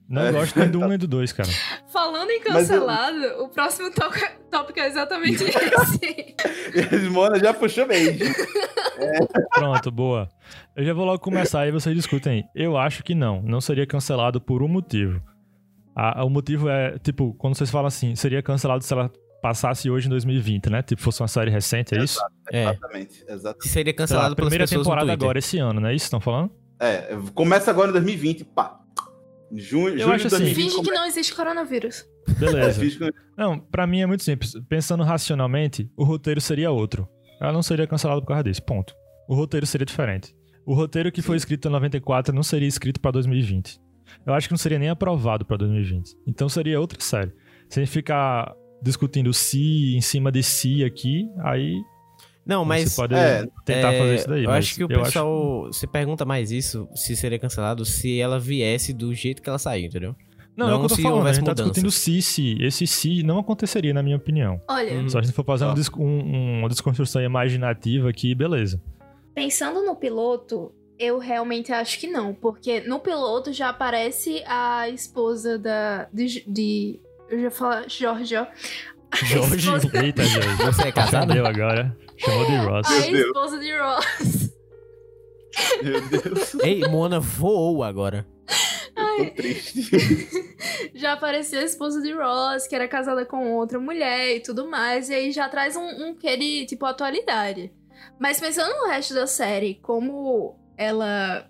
Não 0.10 0.22
É. 0.22 0.32
gosto 0.32 0.58
nem 0.58 0.70
do 0.70 0.80
um 0.80 0.88
nem 0.88 0.98
do 0.98 1.08
dois, 1.08 1.34
cara. 1.34 1.50
Falando 1.92 2.30
em 2.32 2.40
Mas 2.48 2.70
eu- 2.70 2.80
cancelado, 2.80 3.44
o 3.44 3.50
próximo 3.50 3.92
tó- 3.92 4.10
tópico 4.50 4.80
é 4.80 4.88
exatamente 4.88 5.44
esse. 5.44 6.36
E 6.74 7.08
a 7.08 7.10
Mona 7.10 7.38
já 7.40 7.54
puxou 7.54 7.86
beijo. 7.86 8.24
Pronto, 9.54 9.92
boa. 9.92 10.30
Eu 10.76 10.86
já 10.86 10.94
vou 10.94 11.06
logo 11.06 11.20
começar 11.20 11.62
aí 11.62 11.72
vocês 11.72 11.96
discutem 11.96 12.34
aí. 12.34 12.44
Eu 12.64 12.78
acho 12.78 13.04
que 13.04 13.14
não. 13.14 13.42
Não 13.42 13.60
seria 13.62 13.86
cancelado 13.86 14.40
por 14.40 14.64
um 14.64 14.68
motivo. 14.68 15.22
A- 15.96 16.24
o 16.24 16.30
motivo 16.30 16.70
é, 16.70 16.98
tipo, 17.00 17.34
quando 17.36 17.56
vocês 17.58 17.70
falam 17.70 17.88
assim, 17.88 18.16
seria 18.16 18.42
cancelado 18.42 18.84
se 18.84 18.94
ela 18.94 19.12
passasse 19.42 19.90
hoje 19.90 20.08
em 20.08 20.10
2020, 20.10 20.70
né? 20.70 20.82
Tipo, 20.82 21.02
fosse 21.02 21.22
uma 21.22 21.28
série 21.28 21.52
recente, 21.52 21.96
é 21.98 22.04
isso? 22.04 22.20
É, 22.52 22.64
Exatamente, 22.64 23.24
exatamente. 23.28 23.64
se 23.64 23.70
seria 23.70 23.94
cancelado 23.94 24.34
a 24.34 24.36
pelas 24.36 24.50
primeira 24.52 24.68
temporada 24.70 25.12
agora, 25.12 25.38
esse 25.40 25.58
ano, 25.60 25.80
não 25.80 25.90
é 25.90 25.94
isso 25.96 26.04
que 26.04 26.08
estão 26.08 26.20
falando? 26.22 26.52
É, 26.80 27.16
começa 27.34 27.70
agora 27.72 27.90
em 27.90 27.94
2020, 27.94 28.44
pá. 28.46 28.80
Junho, 29.54 29.90
Eu 29.90 30.00
junho 30.00 30.12
acho 30.14 30.28
assim- 30.28 30.38
2020 30.40 30.72
Finge 30.72 30.82
que 30.84 30.92
não 30.92 31.06
existe 31.06 31.34
coronavírus. 31.36 32.06
Beleza. 32.40 32.82
Não, 33.38 33.60
pra 33.60 33.88
mim 33.88 34.02
é 34.02 34.06
muito 34.06 34.24
simples. 34.24 34.54
Pensando 34.68 35.04
racionalmente, 35.04 35.90
o 35.96 36.04
roteiro 36.04 36.42
seria 36.42 36.70
outro. 36.72 37.08
Ela 37.40 37.54
não 37.54 37.62
seria 37.62 37.86
cancelada 37.88 38.20
por 38.22 38.28
causa 38.28 38.44
disso, 38.44 38.64
ponto. 38.64 38.94
O 39.30 39.36
roteiro 39.36 39.66
seria 39.66 39.86
diferente. 39.86 40.36
O 40.66 40.74
roteiro 40.74 41.12
que 41.12 41.22
foi 41.22 41.38
escrito 41.38 41.68
em 41.68 41.72
94 41.72 42.34
não 42.36 42.44
seria 42.44 42.68
escrito 42.68 43.00
pra 43.00 43.12
2020. 43.12 43.80
Eu 44.26 44.34
acho 44.34 44.48
que 44.48 44.54
não 44.54 44.58
seria 44.58 44.80
nem 44.80 44.90
aprovado 44.90 45.46
pra 45.46 45.56
2020. 45.56 46.12
Então 46.28 46.50
seria 46.50 46.80
outra 46.80 47.00
série. 47.00 47.32
Sem 47.70 47.86
ficar 47.86 48.54
discutindo 48.82 49.32
se 49.34 49.96
em 49.96 50.02
cima 50.02 50.32
de 50.32 50.42
si 50.44 50.84
aqui, 50.84 51.26
aí 51.44 51.74
Não, 52.48 52.64
mas 52.64 52.90
você 52.92 52.96
pode 52.96 53.14
é, 53.16 53.46
tentar 53.66 53.94
é, 53.94 54.00
fazer 54.00 54.16
isso 54.16 54.28
daí. 54.30 54.44
Eu 54.46 54.52
acho 54.52 54.76
que 54.76 54.84
o 54.84 54.88
pessoal 54.88 55.74
se 55.74 55.86
pergunta 55.88 56.24
mais 56.26 56.52
isso, 56.52 56.88
se 56.96 57.16
seria 57.16 57.38
cancelado, 57.38 57.84
se 57.86 58.20
ela 58.20 58.40
viesse 58.40 58.94
do 58.94 59.14
jeito 59.14 59.42
que 59.42 59.50
ela 59.50 59.60
saiu, 59.60 59.86
entendeu? 59.88 60.16
Não, 60.56 60.66
é 60.66 60.70
o 60.70 60.72
não 60.72 60.80
que 60.80 60.86
eu 60.86 60.90
tô 60.90 60.96
se 60.96 61.02
falando. 61.04 61.28
A 61.28 61.34
gente 61.34 61.46
tá 61.46 61.54
discutindo 61.54 61.92
se, 61.92 62.20
se. 62.22 62.58
Esse 62.60 62.88
se 62.88 63.22
não 63.22 63.38
aconteceria, 63.38 63.94
na 63.94 64.02
minha 64.02 64.16
opinião. 64.18 64.60
Olha, 64.68 64.94
Uhum. 64.96 65.08
Só 65.10 65.20
a 65.20 65.22
gente 65.22 65.34
for 65.36 65.46
fazer 65.46 65.66
uma, 65.66 65.74
Tá. 65.76 65.80
dis- 65.80 65.92
um- 65.96 66.60
uma 66.62 66.70
desconstrução 66.70 67.22
imaginativa 67.22 68.10
aqui, 68.10 68.34
beleza. 68.34 68.82
pensando 69.36 69.86
no 69.86 69.96
piloto, 69.96 70.72
eu 70.98 71.20
realmente 71.20 71.72
acho 71.72 72.00
que 72.00 72.08
não. 72.08 72.34
Porque 72.34 72.80
no 72.82 73.00
piloto 73.00 73.54
já 73.54 73.70
aparece 73.70 74.42
a 74.48 74.90
esposa 74.90 75.60
da. 75.60 76.08
de. 76.12 76.44
de- 76.48 77.00
eu 77.30 77.42
já 77.42 77.52
falar 77.52 77.88
Jorge, 77.88 78.34
Jorge? 79.26 79.58
esposa- 79.58 80.04
Eita, 80.04 80.24
Jorge. 80.24 80.50
Você 80.66 80.88
é 80.88 80.92
casado? 80.92 81.26
Entendeu 81.26 81.46
agora? 81.46 81.96
Chamou 82.18 82.46
de 82.46 82.56
Ross. 82.66 82.88
A 82.88 83.12
Meu 83.12 83.28
esposa 83.28 83.60
de 83.60 83.78
Ross. 83.78 84.54
Meu 85.84 86.02
Deus, 86.10 86.56
Ei, 86.64 86.88
Mona 86.88 87.20
voou 87.20 87.84
agora. 87.84 88.28
eu 88.96 89.26
tô 89.30 89.36
triste. 89.36 89.90
já 90.94 91.14
apareceu 91.14 91.60
a 91.60 91.64
esposa 91.64 92.02
de 92.02 92.12
Ross, 92.14 92.68
que 92.68 92.76
era 92.76 92.88
casada 92.88 93.26
com 93.26 93.54
outra 93.56 93.80
mulher 93.80 94.36
e 94.36 94.40
tudo 94.40 94.70
mais. 94.70 95.10
E 95.10 95.14
aí 95.16 95.32
já 95.32 95.48
traz 95.50 95.76
um, 95.76 95.88
um 96.10 96.16
quê 96.16 96.38
de, 96.38 96.66
tipo, 96.66 96.86
atualidade. 96.86 97.72
Mas 98.20 98.40
pensando 98.40 98.76
no 98.76 98.88
resto 98.88 99.14
da 99.14 99.26
série, 99.28 99.76
como 99.82 100.56
ela 100.78 101.50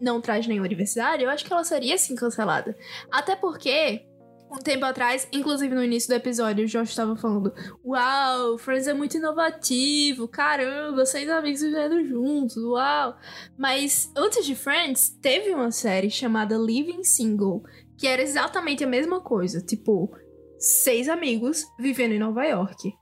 não 0.00 0.20
traz 0.20 0.46
nenhuma 0.46 0.68
diversidade, 0.68 1.24
eu 1.24 1.30
acho 1.30 1.44
que 1.44 1.52
ela 1.52 1.64
seria, 1.64 1.98
sim, 1.98 2.14
cancelada. 2.14 2.76
Até 3.10 3.34
porque, 3.34 4.02
um 4.50 4.58
tempo 4.58 4.84
atrás, 4.84 5.28
inclusive 5.32 5.74
no 5.74 5.82
início 5.82 6.08
do 6.08 6.14
episódio, 6.14 6.64
o 6.64 6.68
Josh 6.68 6.90
estava 6.90 7.16
falando: 7.16 7.52
Uau, 7.84 8.58
Friends 8.58 8.86
é 8.86 8.94
muito 8.94 9.16
inovativo, 9.16 10.28
caramba, 10.28 11.04
seis 11.04 11.28
amigos 11.28 11.60
vivendo 11.60 12.04
juntos, 12.04 12.56
uau. 12.56 13.16
Mas 13.56 14.10
antes 14.16 14.44
de 14.44 14.54
Friends, 14.54 15.10
teve 15.20 15.54
uma 15.54 15.70
série 15.70 16.10
chamada 16.10 16.56
Living 16.56 17.04
Single, 17.04 17.62
que 17.96 18.06
era 18.06 18.22
exatamente 18.22 18.84
a 18.84 18.88
mesma 18.88 19.20
coisa. 19.20 19.60
Tipo, 19.60 20.10
seis 20.58 21.08
amigos 21.08 21.64
vivendo 21.78 22.12
em 22.12 22.18
Nova 22.18 22.44
York. 22.44 22.92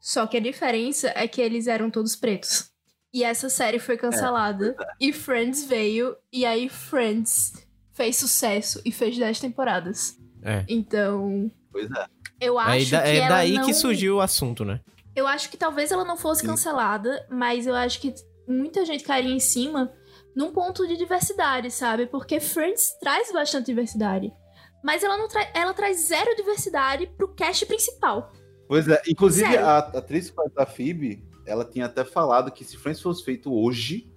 Só 0.00 0.26
que 0.26 0.36
a 0.36 0.40
diferença 0.40 1.12
é 1.14 1.28
que 1.28 1.40
eles 1.40 1.66
eram 1.66 1.90
todos 1.90 2.16
pretos. 2.16 2.70
E 3.12 3.24
essa 3.24 3.48
série 3.48 3.78
foi 3.78 3.96
cancelada. 3.96 4.76
e 5.00 5.12
Friends 5.12 5.64
veio. 5.64 6.16
E 6.32 6.46
aí 6.46 6.68
Friends 6.68 7.52
fez 7.92 8.16
sucesso 8.16 8.80
e 8.84 8.92
fez 8.92 9.18
10 9.18 9.40
temporadas. 9.40 10.16
É. 10.42 10.64
Então, 10.68 11.50
Pois 11.72 11.90
é. 11.90 12.06
eu 12.40 12.58
acho 12.58 12.90
da- 12.90 13.02
que 13.02 13.08
é 13.08 13.16
ela 13.18 13.28
daí 13.28 13.54
não... 13.54 13.64
que 13.66 13.74
surgiu 13.74 14.16
o 14.16 14.20
assunto, 14.20 14.64
né? 14.64 14.80
Eu 15.14 15.26
acho 15.26 15.50
que 15.50 15.56
talvez 15.56 15.90
ela 15.90 16.04
não 16.04 16.16
fosse 16.16 16.42
Sim. 16.42 16.46
cancelada, 16.48 17.26
mas 17.30 17.66
eu 17.66 17.74
acho 17.74 18.00
que 18.00 18.14
muita 18.46 18.84
gente 18.84 19.04
cairia 19.04 19.34
em 19.34 19.40
cima 19.40 19.92
num 20.34 20.52
ponto 20.52 20.86
de 20.86 20.96
diversidade, 20.96 21.70
sabe? 21.70 22.06
Porque 22.06 22.38
Friends 22.40 22.92
traz 23.00 23.32
bastante 23.32 23.66
diversidade. 23.66 24.32
Mas 24.82 25.02
ela 25.02 25.18
não 25.18 25.28
traz. 25.28 25.48
Ela 25.52 25.74
traz 25.74 26.06
zero 26.08 26.34
diversidade 26.36 27.06
pro 27.16 27.34
cast 27.34 27.66
principal. 27.66 28.32
Pois 28.66 28.88
é, 28.88 29.02
inclusive 29.08 29.56
a, 29.58 29.78
a 29.78 29.78
atriz 29.78 30.30
que 30.30 30.36
faz 30.36 30.50
a 30.56 30.64
Phoebe, 30.64 31.22
ela 31.44 31.64
tinha 31.64 31.86
até 31.86 32.04
falado 32.04 32.50
que 32.52 32.64
se 32.64 32.76
Friends 32.78 33.02
fosse 33.02 33.22
feito 33.24 33.52
hoje, 33.52 34.08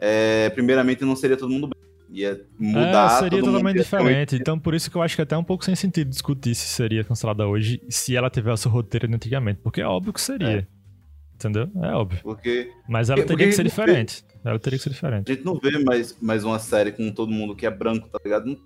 é, 0.00 0.50
primeiramente 0.50 1.04
não 1.04 1.16
seria 1.16 1.36
todo 1.36 1.48
mundo 1.50 1.68
bem. 1.68 1.75
Ia 2.18 2.40
mudar. 2.58 3.16
é, 3.16 3.18
seria 3.20 3.42
totalmente 3.42 3.76
diferente. 3.76 4.36
Então, 4.36 4.58
por 4.58 4.74
isso 4.74 4.90
que 4.90 4.96
eu 4.96 5.02
acho 5.02 5.14
que 5.14 5.20
é 5.20 5.24
até 5.24 5.36
um 5.36 5.44
pouco 5.44 5.64
sem 5.64 5.74
sentido 5.74 6.08
discutir 6.08 6.54
se 6.54 6.66
seria 6.68 7.04
cancelada 7.04 7.46
hoje, 7.46 7.82
se 7.90 8.16
ela 8.16 8.30
tivesse 8.30 8.66
o 8.66 8.70
roteiro 8.70 9.06
de 9.06 9.14
antigamente. 9.14 9.60
Porque 9.62 9.80
é 9.82 9.86
óbvio 9.86 10.12
que 10.12 10.20
seria. 10.20 10.66
Entendeu? 11.34 11.68
É 11.82 11.92
óbvio. 11.92 12.20
Porque 12.22 12.70
Mas 12.88 13.10
ela 13.10 13.18
Porque- 13.20 13.34
teria 13.36 13.46
que 13.48 13.52
ser 13.52 13.64
porque- 13.64 13.80
diferente. 13.82 14.24
Ela 14.42 14.58
teria 14.58 14.78
que 14.78 14.82
ser 14.84 14.90
diferente. 14.90 15.30
a 15.30 15.34
gente 15.34 15.44
não 15.44 15.58
vê 15.58 15.78
mais, 15.78 16.16
mais 16.22 16.44
uma 16.44 16.58
série 16.58 16.92
com 16.92 17.10
todo 17.10 17.30
mundo 17.30 17.54
que 17.54 17.66
é 17.66 17.70
branco, 17.70 18.08
tá 18.08 18.18
ligado? 18.24 18.46
Não- 18.46 18.56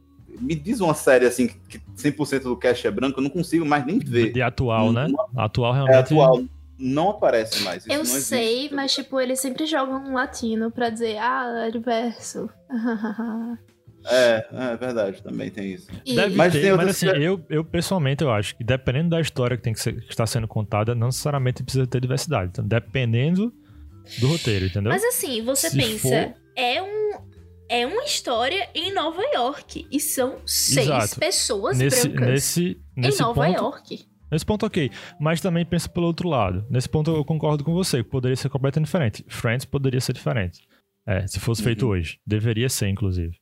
me 0.40 0.54
diz 0.54 0.78
uma 0.80 0.94
série 0.94 1.26
assim 1.26 1.48
que, 1.48 1.78
que 1.78 1.80
100% 1.96 2.44
do 2.44 2.56
cast 2.56 2.86
é 2.86 2.90
branco, 2.90 3.18
eu 3.18 3.24
não 3.24 3.30
consigo 3.30 3.66
mais 3.66 3.84
nem 3.84 3.98
ver. 3.98 4.32
De 4.32 4.40
atual, 4.40 4.92
né? 4.92 5.08
Atual 5.36 5.72
É 5.72 5.76
realmente. 5.78 5.96
atual. 5.96 6.42
Não 6.80 7.10
aparece 7.10 7.62
mais. 7.62 7.84
isso 7.84 7.92
eu 7.92 7.96
não 7.98 8.02
existe. 8.04 8.24
sei, 8.28 8.70
mas 8.72 8.94
tipo, 8.94 9.20
eles 9.20 9.38
sempre 9.38 9.66
jogam 9.66 10.02
um 10.02 10.14
latino 10.14 10.70
pra 10.70 10.88
dizer, 10.88 11.18
ah, 11.18 11.66
é 11.66 11.70
diverso. 11.70 12.48
É, 14.06 14.46
é 14.50 14.76
verdade, 14.78 15.22
também 15.22 15.50
tem 15.50 15.74
isso. 15.74 15.86
E- 16.06 16.14
Deve 16.16 16.34
Mas 16.34 16.54
ter, 16.54 16.62
tem 16.62 16.72
mas 16.74 16.88
assim, 16.88 17.06
que- 17.12 17.22
eu, 17.22 17.44
eu 17.50 17.62
pessoalmente 17.62 18.24
eu 18.24 18.30
acho 18.32 18.56
que 18.56 18.64
dependendo 18.64 19.10
da 19.10 19.20
história 19.20 19.58
que, 19.58 19.62
tem 19.62 19.74
que, 19.74 19.80
ser, 19.80 19.92
que 20.00 20.10
está 20.10 20.26
sendo 20.26 20.48
contada, 20.48 20.94
não 20.94 21.08
necessariamente 21.08 21.62
precisa 21.62 21.86
ter 21.86 22.00
diversidade. 22.00 22.48
Então, 22.50 22.66
dependendo 22.66 23.52
do 24.18 24.28
roteiro, 24.28 24.64
entendeu? 24.64 24.90
Mas 24.90 25.04
assim, 25.04 25.42
você 25.42 25.68
Se 25.68 25.76
pensa, 25.76 26.00
for- 26.00 26.34
é 26.56 26.82
um 26.82 27.10
é 27.68 27.86
uma 27.86 28.02
história 28.02 28.68
em 28.74 28.90
Nova 28.92 29.22
York 29.34 29.86
e 29.92 30.00
são 30.00 30.38
seis 30.46 30.88
Exato. 30.88 31.20
pessoas 31.20 31.76
nesse, 31.78 32.08
brancas 32.08 32.28
nesse, 32.30 32.80
em 32.96 33.00
nesse 33.02 33.20
Nova 33.20 33.44
ponto, 33.44 33.56
York. 33.62 34.06
Nesse 34.30 34.44
ponto, 34.46 34.64
ok. 34.66 34.90
Mas 35.18 35.40
também 35.40 35.64
pensa 35.64 35.88
pelo 35.88 36.06
outro 36.06 36.28
lado. 36.28 36.64
Nesse 36.70 36.88
ponto, 36.88 37.10
eu 37.10 37.24
concordo 37.24 37.64
com 37.64 37.72
você, 37.72 38.02
que 38.04 38.10
poderia 38.10 38.36
ser 38.36 38.48
completamente 38.48 38.86
diferente. 38.86 39.24
Friends 39.28 39.64
poderia 39.64 40.00
ser 40.00 40.12
diferente. 40.12 40.60
É, 41.06 41.26
se 41.26 41.40
fosse 41.40 41.62
feito 41.62 41.86
Uhum. 41.86 41.92
hoje. 41.92 42.18
Deveria 42.26 42.68
ser, 42.68 42.88
inclusive. 42.88 43.36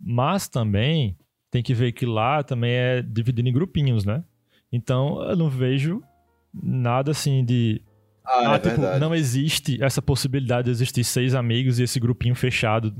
Mas 0.00 0.48
também 0.48 1.16
tem 1.50 1.62
que 1.62 1.74
ver 1.74 1.92
que 1.92 2.06
lá 2.06 2.42
também 2.42 2.72
é 2.72 3.02
dividido 3.02 3.48
em 3.48 3.52
grupinhos, 3.52 4.04
né? 4.04 4.24
Então, 4.72 5.20
eu 5.28 5.36
não 5.36 5.48
vejo 5.50 6.02
nada 6.54 7.10
assim 7.10 7.44
de. 7.44 7.82
Ah, 8.24 8.52
Ah, 8.52 8.54
é 8.54 8.58
tipo, 8.60 8.80
verdade. 8.80 9.00
não 9.00 9.14
existe 9.14 9.82
essa 9.82 10.00
possibilidade 10.00 10.66
de 10.66 10.70
existir 10.70 11.02
seis 11.02 11.34
amigos 11.34 11.78
e 11.78 11.82
esse 11.82 11.98
grupinho 11.98 12.34
fechado 12.34 12.94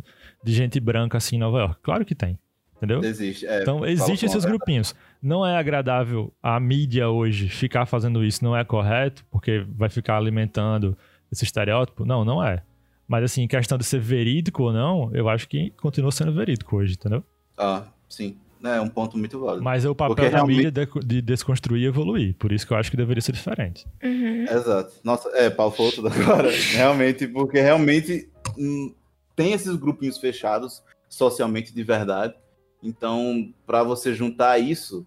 de 0.45 0.53
gente 0.53 0.81
branca 0.81 1.17
assim 1.19 1.37
em 1.37 1.39
Nova 1.39 1.59
York. 1.61 1.81
Claro 1.83 2.05
que 2.05 2.15
tem. 2.15 2.37
Entendeu? 2.77 3.05
Existe. 3.05 3.47
é, 3.47 3.61
Então, 3.63 3.85
existem 3.87 4.15
esses 4.27 4.45
a 4.45 4.49
verdade. 4.49 4.95
Não 5.23 5.45
é 5.47 5.57
agradável 5.57 6.33
a 6.43 6.59
mídia 6.59 7.09
hoje 7.09 7.49
ficar 7.49 7.85
fazendo 7.87 8.25
isso, 8.25 8.43
não 8.43 8.57
é 8.57 8.65
correto, 8.65 9.25
porque 9.31 9.65
vai 9.77 9.89
ficar 9.89 10.17
alimentando 10.17 10.97
esse 11.31 11.45
estereótipo? 11.45 12.05
Não, 12.05 12.25
não 12.25 12.43
é. 12.43 12.63
Mas, 13.07 13.25
assim, 13.25 13.47
questão 13.47 13.77
de 13.77 13.85
ser 13.85 14.01
verídico 14.01 14.63
ou 14.63 14.73
não, 14.73 15.11
eu 15.13 15.29
acho 15.29 15.49
que 15.49 15.71
continua 15.73 16.13
sendo 16.13 16.33
verídico 16.33 16.77
hoje, 16.77 16.95
entendeu? 16.95 17.23
Ah, 17.59 17.85
sim. 18.09 18.37
É 18.63 18.81
um 18.81 18.89
ponto 18.89 19.17
muito 19.17 19.41
válido. 19.41 19.65
Mas 19.65 19.85
é 19.85 19.89
o 19.89 19.95
papel 19.95 20.15
Porque 20.17 20.31
da 20.31 20.37
realmente- 20.37 20.57
mídia 20.65 20.71
de, 20.71 21.07
de 21.07 21.23
desconstruir 21.23 21.83
e 21.83 21.87
evoluir. 21.87 22.35
Por 22.37 22.53
isso 22.53 22.67
que 22.67 22.73
eu 22.73 22.77
acho 22.77 22.91
que 22.91 22.97
deveria 22.97 23.21
ser 23.23 23.33
diferente. 23.33 23.87
Uhum. 24.03 24.45
Exato. 24.45 24.93
Nossa, 25.03 25.29
é, 25.31 25.49
Paulo 25.49 25.73
falou 25.73 25.91
tudo 25.93 26.09
agora. 26.09 26.51
realmente, 26.73 27.27
porque 27.27 27.59
realmente 27.61 28.29
hum, 28.59 28.93
tem 29.35 29.53
esses 29.55 29.75
grupinhos 29.77 30.19
fechados 30.19 30.83
socialmente 31.09 31.75
de 31.75 31.83
verdade. 31.83 32.35
Então, 32.83 33.51
para 33.67 33.83
você 33.83 34.15
juntar 34.15 34.59
isso, 34.59 35.07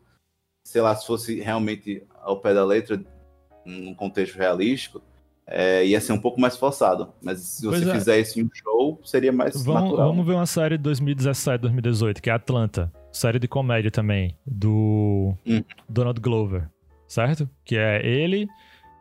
sei 0.63 0.81
lá, 0.81 0.95
se 0.95 1.05
fosse 1.05 1.39
realmente 1.41 2.03
ao 2.21 2.39
pé 2.39 2.53
da 2.53 2.63
letra, 2.65 3.03
num 3.65 3.93
contexto 3.93 4.35
realístico, 4.37 5.01
é, 5.45 5.85
ia 5.85 5.99
ser 5.99 6.13
um 6.13 6.19
pouco 6.19 6.39
mais 6.39 6.55
forçado. 6.57 7.09
Mas 7.21 7.39
se 7.41 7.65
você 7.65 7.79
Pois 7.83 7.87
é. 7.87 7.93
fizer 7.99 8.19
isso 8.19 8.39
em 8.39 8.43
um 8.43 8.49
show, 8.53 8.99
seria 9.03 9.31
mais 9.31 9.61
Vamos, 9.63 9.83
natural. 9.83 10.07
vamos 10.09 10.25
ver 10.25 10.33
uma 10.33 10.45
série 10.45 10.77
de 10.77 10.83
2017, 10.83 11.61
2018, 11.61 12.21
que 12.21 12.29
é 12.29 12.33
Atlanta. 12.33 12.91
Série 13.11 13.39
de 13.39 13.47
comédia 13.47 13.91
também, 13.91 14.37
do 14.47 15.35
Hum. 15.45 15.63
Donald 15.87 16.19
Glover, 16.19 16.67
certo? 17.07 17.47
Que 17.63 17.77
é 17.77 18.03
ele. 18.05 18.47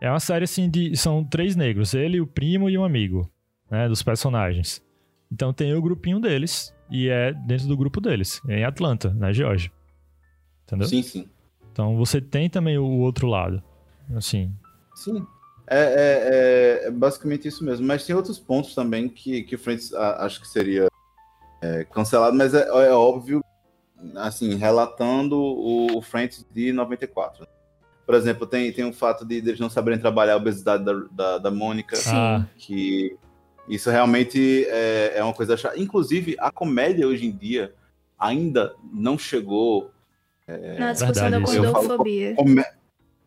É 0.01 0.11
uma 0.11 0.21
série 0.21 0.45
assim 0.45 0.69
de. 0.69 0.95
São 0.97 1.25
três 1.25 1.55
negros, 1.57 1.95
ele, 1.95 2.21
o 2.21 2.27
primo 2.27 2.69
e 2.69 2.77
um 2.77 2.85
amigo, 2.85 3.31
né? 3.71 3.89
Dos 3.89 4.03
personagens. 4.03 4.83
Então 5.31 5.53
tem 5.53 5.73
o 5.75 5.81
grupinho 5.81 6.21
deles, 6.21 6.75
e 6.91 7.09
é 7.09 7.33
dentro 7.33 7.67
do 7.69 7.77
grupo 7.77 8.01
deles, 8.03 8.43
em 8.49 8.65
Atlanta, 8.65 9.15
na 9.15 9.33
Geórgia. 9.33 9.71
Entendeu? 10.65 10.89
Sim, 10.89 11.03
sim. 11.03 11.29
Então 11.73 11.97
você 11.97 12.21
tem 12.21 12.49
também 12.51 12.79
o 12.79 12.99
outro 13.01 13.27
lado. 13.27 13.63
Assim. 14.15 14.53
Sim. 14.95 15.27
É, 15.67 15.79
é- 15.79 16.85
é- 16.85 16.89
é 16.89 16.91
basicamente 16.91 17.49
isso 17.49 17.65
mesmo. 17.65 17.87
Mas 17.87 18.05
tem 18.05 18.15
outros 18.15 18.39
pontos 18.39 18.75
também 18.75 19.09
que, 19.09 19.43
que 19.43 19.57
Friends 19.57 19.93
a- 19.95 20.25
acho 20.27 20.41
que 20.41 20.49
seria 20.49 20.89
é, 21.63 21.85
cancelado, 21.85 22.37
mas 22.37 22.53
é, 22.55 22.67
é 22.67 22.91
óbvio, 22.91 23.41
assim, 24.17 24.57
relatando 24.57 25.39
o, 25.39 25.97
o 25.97 26.03
Friends 26.03 26.45
de 26.53 26.73
94. 26.73 27.47
Por 28.05 28.17
exemplo, 28.17 28.49
tem, 28.49 28.73
tem 28.73 28.85
o 28.85 28.93
fato 28.93 29.25
de, 29.25 29.41
de 29.41 29.51
eles 29.51 29.61
não 29.61 29.71
saberem 29.71 29.99
trabalhar 30.01 30.35
a 30.35 30.39
obesidade 30.39 30.85
da, 30.85 30.93
da, 31.13 31.39
da 31.39 31.51
Mônica, 31.53 31.95
Sim. 31.95 32.11
Ah, 32.17 32.45
que 32.59 33.17
isso 33.69 33.89
realmente 33.91 34.67
é, 34.69 35.13
é 35.19 35.23
uma 35.23 35.33
coisa 35.33 35.57
chata. 35.57 35.79
Inclusive, 35.79 36.35
a 36.41 36.51
comédia 36.51 37.07
hoje 37.07 37.27
em 37.27 37.31
dia 37.31 37.73
ainda 38.19 38.75
não 38.93 39.17
chegou 39.17 39.92
Na 40.79 40.93
discussão 40.93 41.31
verdade, 41.31 41.45
da 41.45 41.47
falo- 41.63 41.73
gordofobia. 41.73 42.35
Comé- 42.35 42.73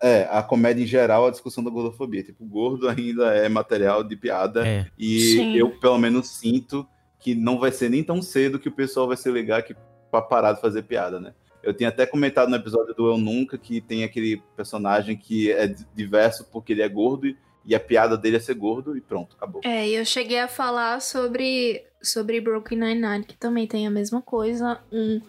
É, 0.02 0.28
a 0.30 0.44
comédia 0.44 0.84
em 0.84 0.88
geral, 0.88 1.26
a 1.26 1.32
discussão 1.32 1.64
da 1.64 1.70
gordofobia. 1.72 2.22
Tipo, 2.24 2.46
gordo 2.46 2.88
ainda 2.90 3.34
é 3.34 3.48
material 3.50 4.04
de 4.04 4.16
piada. 4.16 4.68
É. 4.68 4.86
E 5.00 5.20
Sim. 5.22 5.56
eu, 5.56 5.70
pelo 5.80 5.98
menos, 5.98 6.28
sinto 6.30 6.86
que 7.20 7.34
não 7.34 7.58
vai 7.58 7.72
ser 7.72 7.90
nem 7.90 8.04
tão 8.04 8.22
cedo 8.22 8.60
que 8.60 8.68
o 8.70 8.72
pessoal 8.74 9.08
vai 9.08 9.18
se 9.18 9.32
ligar 9.32 9.64
que, 9.64 9.76
pra 10.12 10.22
parar 10.22 10.54
de 10.54 10.62
fazer 10.62 10.84
piada, 10.84 11.20
né? 11.20 11.34
Eu 11.64 11.74
tinha 11.74 11.90
até 11.90 12.06
comentado 12.06 12.50
no 12.50 12.56
episódio 12.56 12.94
do 12.94 13.08
Eu 13.10 13.18
Nunca 13.18 13.58
que 13.58 13.82
tem 13.82 14.04
aquele 14.04 14.40
personagem 14.56 15.18
que 15.18 15.52
é 15.52 15.66
di- 15.68 15.88
diverso 15.96 16.46
porque 16.52 16.74
ele 16.74 16.84
é 16.84 16.90
gordo 16.90 17.26
e, 17.26 17.36
e 17.66 17.74
a 17.76 17.80
piada 17.80 18.18
dele 18.18 18.38
é 18.38 18.40
ser 18.40 18.54
gordo 18.56 18.96
e 18.98 19.02
pronto, 19.02 19.36
acabou. 19.36 19.62
É, 19.64 19.88
e 19.88 19.96
eu 19.96 20.06
cheguei 20.06 20.40
a 20.40 20.48
falar 20.48 21.02
sobre, 21.02 21.84
sobre 22.02 22.40
Brooklyn 22.40 22.78
Nine-Nine, 22.80 23.24
que 23.26 23.36
também 23.36 23.66
tem 23.68 23.88
a 23.88 23.90
mesma 23.92 24.22
coisa. 24.22 24.80
Um 24.92 25.20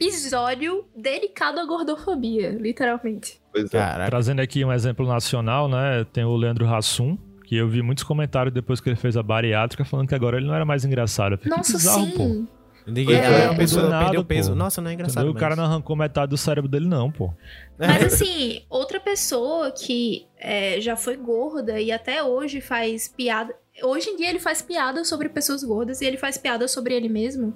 episódio 0.00 0.84
dedicado 0.96 1.58
à 1.60 1.64
gordofobia, 1.64 2.50
literalmente. 2.50 3.40
Pois 3.52 3.72
é. 3.72 3.78
Caraca. 3.78 4.10
Trazendo 4.10 4.40
aqui 4.40 4.64
um 4.64 4.72
exemplo 4.72 5.06
nacional, 5.06 5.68
né? 5.68 6.04
Tem 6.12 6.24
o 6.24 6.36
Leandro 6.36 6.66
Hassum, 6.72 7.16
que 7.44 7.56
eu 7.56 7.68
vi 7.68 7.82
muitos 7.82 8.04
comentários 8.04 8.52
depois 8.52 8.80
que 8.80 8.88
ele 8.88 8.96
fez 8.96 9.16
a 9.16 9.22
bariátrica 9.22 9.84
falando 9.84 10.08
que 10.08 10.14
agora 10.14 10.36
ele 10.36 10.46
não 10.46 10.54
era 10.54 10.64
mais 10.64 10.84
engraçado. 10.84 11.36
Fiquei, 11.38 11.50
que 11.52 11.56
Nossa, 11.56 11.72
bizarro, 11.72 12.06
pô. 12.12 12.18
sim. 12.24 12.48
Ninguém 12.88 13.16
É, 13.16 13.46
é, 13.46 13.54
pessoa 13.56 13.88
nada, 13.88 14.04
perdeu 14.04 14.24
peso. 14.24 14.50
pô. 14.50 14.54
Nossa, 14.56 14.80
não 14.80 14.88
é 14.90 14.94
engraçado. 14.94 15.24
Entendeu? 15.24 15.36
O 15.36 15.40
cara 15.40 15.56
mas- 15.56 15.58
não 15.58 15.64
arrancou 15.64 15.96
metade 15.96 16.30
do 16.30 16.36
cérebro 16.36 16.70
dele, 16.70 16.86
não, 16.86 17.10
pô. 17.10 17.32
Mas 17.76 18.04
assim, 18.14 18.62
outra 18.70 19.00
pessoa 19.00 19.72
que 19.72 20.24
é, 20.46 20.80
já 20.80 20.94
foi 20.94 21.16
gorda 21.16 21.80
e 21.80 21.90
até 21.90 22.22
hoje 22.22 22.60
faz 22.60 23.08
piada. 23.08 23.52
Hoje 23.82 24.10
em 24.10 24.16
dia 24.16 24.30
ele 24.30 24.38
faz 24.38 24.62
piada 24.62 25.04
sobre 25.04 25.28
pessoas 25.28 25.64
gordas 25.64 26.00
e 26.00 26.04
ele 26.04 26.16
faz 26.16 26.38
piada 26.38 26.68
sobre 26.68 26.94
ele 26.94 27.08
mesmo. 27.08 27.52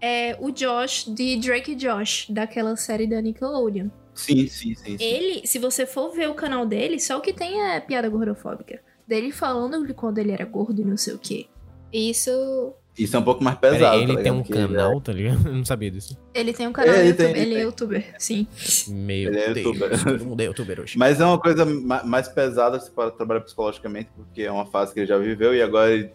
É 0.00 0.36
o 0.38 0.52
Josh 0.52 1.06
de 1.12 1.36
Drake 1.38 1.72
e 1.72 1.74
Josh, 1.74 2.26
daquela 2.30 2.76
série 2.76 3.08
da 3.08 3.20
Nickelodeon. 3.20 3.88
Sim, 4.14 4.46
sim, 4.46 4.76
sim. 4.76 4.96
sim. 4.96 5.04
Ele, 5.04 5.44
se 5.44 5.58
você 5.58 5.84
for 5.84 6.12
ver 6.12 6.30
o 6.30 6.34
canal 6.34 6.64
dele, 6.64 7.00
só 7.00 7.18
o 7.18 7.20
que 7.20 7.32
tem 7.32 7.60
é 7.60 7.80
piada 7.80 8.08
gordofóbica. 8.08 8.80
Dele 9.08 9.32
falando 9.32 9.84
de 9.84 9.92
quando 9.92 10.18
ele 10.18 10.30
era 10.30 10.44
gordo 10.44 10.80
e 10.80 10.84
não 10.84 10.96
sei 10.96 11.14
o 11.14 11.18
quê. 11.18 11.48
Isso. 11.92 12.72
Isso 13.02 13.16
é 13.16 13.18
um 13.18 13.22
pouco 13.22 13.42
mais 13.42 13.56
pesado. 13.58 13.96
aí, 13.96 14.02
ele 14.02 14.14
tá 14.16 14.22
tem 14.22 14.32
um 14.32 14.38
Porque 14.42 14.52
ele 14.52 14.62
é- 14.62 14.66
canal, 14.68 15.00
tá 15.00 15.12
ligado? 15.12 15.46
Eu 15.48 15.54
não 15.54 15.64
sabia 15.64 15.90
disso. 15.90 16.16
Ele 16.34 16.52
tem 16.52 16.66
um 16.68 16.72
canal 16.72 16.94
É, 16.94 16.98
ele 17.00 17.08
YouTube. 17.10 17.26
tem, 17.32 17.42
ele 17.42 17.50
ele 17.52 17.54
é 17.60 17.62
youtuber, 17.64 18.14
sim. 18.18 18.46
Meu 18.88 19.30
Ele 19.30 19.38
é 19.38 19.52
Deus. 19.54 19.66
youtuber. 19.66 20.04
Todo 20.04 20.24
mundo 20.24 20.40
é 20.40 20.44
youtuber 20.44 20.80
hoje. 20.80 20.98
Mas 20.98 21.20
é 21.20 21.24
uma 21.24 21.38
coisa 21.38 21.64
ma- 21.64 22.02
mais 22.04 22.28
pesada 22.28 22.78
se 22.78 22.90
para 22.90 23.10
trabalhar 23.10 23.40
psicologicamente, 23.40 24.10
porque 24.16 24.42
é 24.42 24.52
uma 24.52 24.66
fase 24.66 24.92
que 24.92 25.00
ele 25.00 25.06
já 25.06 25.18
viveu 25.18 25.54
e 25.54 25.62
agora 25.62 25.90
ele 25.92 26.10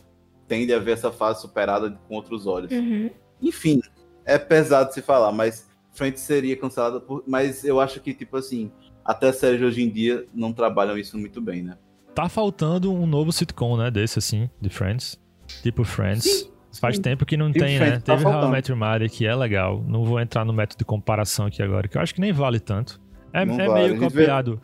tende 0.47 0.73
a 0.73 0.79
ver 0.79 0.91
essa 0.91 1.11
fase 1.11 1.41
superada 1.41 1.97
com 2.07 2.15
outros 2.15 2.45
olhos. 2.45 2.71
Uhum. 2.71 3.09
Enfim, 3.41 3.81
é 4.25 4.37
pesado 4.37 4.93
se 4.93 5.01
falar, 5.01 5.31
mas 5.31 5.67
Friends 5.93 6.21
seria 6.21 6.55
cancelada 6.55 6.99
por. 6.99 7.23
Mas 7.25 7.63
eu 7.63 7.79
acho 7.79 7.99
que, 7.99 8.13
tipo 8.13 8.37
assim, 8.37 8.69
até 9.03 9.31
séries 9.31 9.59
de 9.59 9.65
hoje 9.65 9.81
em 9.81 9.89
dia 9.89 10.25
não 10.33 10.51
trabalham 10.53 10.97
isso 10.97 11.17
muito 11.17 11.41
bem, 11.41 11.63
né? 11.63 11.77
Tá 12.13 12.29
faltando 12.29 12.93
um 12.93 13.05
novo 13.05 13.31
sitcom, 13.31 13.75
né? 13.77 13.89
Desse 13.91 14.19
assim, 14.19 14.49
de 14.61 14.69
Friends. 14.69 15.19
Tipo 15.63 15.83
Friends. 15.83 16.49
Faz 16.79 16.99
tempo 16.99 17.25
que 17.25 17.37
não 17.37 17.51
tem, 17.51 17.79
né? 17.79 17.99
tá 17.99 18.15
Teve 18.15 18.23
How 18.25 18.29
I 18.29 18.33
faltando. 18.33 18.51
Met 18.51 18.71
Your 18.71 18.79
Mother, 18.79 19.09
que 19.09 19.25
é 19.25 19.35
legal. 19.35 19.83
Não 19.87 20.03
vou 20.03 20.19
entrar 20.19 20.43
no 20.45 20.53
método 20.53 20.79
de 20.79 20.85
comparação 20.85 21.45
aqui 21.47 21.61
agora, 21.61 21.87
que 21.87 21.97
eu 21.97 22.01
acho 22.01 22.13
que 22.13 22.21
nem 22.21 22.31
vale 22.31 22.59
tanto. 22.59 22.99
É, 23.33 23.41
é 23.41 23.45
vale, 23.45 23.73
meio 23.73 23.89
gente 23.89 23.99
vê- 24.13 24.21
copiado. 24.23 24.61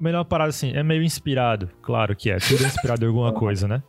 Melhor 0.00 0.24
parada 0.24 0.50
assim, 0.50 0.72
é 0.72 0.82
meio 0.82 1.02
inspirado. 1.02 1.70
Claro 1.80 2.14
que 2.16 2.30
é. 2.30 2.38
Tudo 2.38 2.64
é 2.64 2.66
inspirado 2.66 3.04
em 3.04 3.08
alguma 3.08 3.32
coisa, 3.34 3.68
né? 3.68 3.82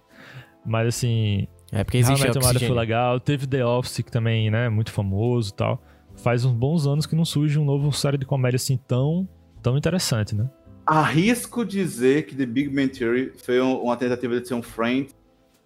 Mas 0.65 0.87
assim, 0.87 1.47
É 1.71 1.83
porque 1.83 1.97
How 1.97 2.01
I 2.03 2.05
existe 2.11 2.27
Met 2.27 2.37
Your 2.37 2.45
Mother 2.47 2.67
foi 2.67 2.77
legal. 2.77 3.19
Teve 3.19 3.47
The 3.47 3.65
Office, 3.65 4.01
que 4.01 4.11
também, 4.11 4.49
né? 4.51 4.69
Muito 4.69 4.91
famoso 4.91 5.49
e 5.51 5.55
tal. 5.55 5.81
Faz 6.15 6.45
uns 6.45 6.53
bons 6.53 6.85
anos 6.85 7.05
que 7.07 7.15
não 7.15 7.25
surge 7.25 7.57
um 7.57 7.65
novo 7.65 7.91
série 7.91 8.17
de 8.17 8.25
comédia 8.25 8.57
assim 8.57 8.77
tão, 8.87 9.27
tão 9.63 9.75
interessante, 9.77 10.35
né? 10.35 10.47
Arrisco 10.85 11.65
dizer 11.65 12.25
que 12.27 12.35
The 12.35 12.45
Big 12.45 12.69
Bang 12.69 12.89
Theory 12.89 13.31
foi 13.43 13.59
um- 13.61 13.77
uma 13.83 13.95
tentativa 13.97 14.39
de 14.39 14.47
ser 14.47 14.53
um 14.53 14.61
Friends 14.61 15.15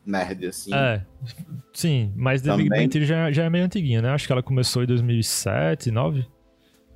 nerd, 0.07 0.45
assim. 0.47 0.73
É, 0.73 1.01
sim, 1.73 2.11
mas 2.15 2.41
The 2.41 2.55
Big. 2.55 2.69
Bang 2.69 2.87
Theory 2.87 3.05
já, 3.05 3.31
já 3.31 3.43
é 3.43 3.49
meio 3.49 3.65
antiguinha, 3.65 4.01
né? 4.01 4.09
Acho 4.11 4.25
que 4.25 4.31
ela 4.31 4.41
começou 4.43 4.83
em 4.83 4.87
2007, 4.87 5.91
2009. 5.91 6.25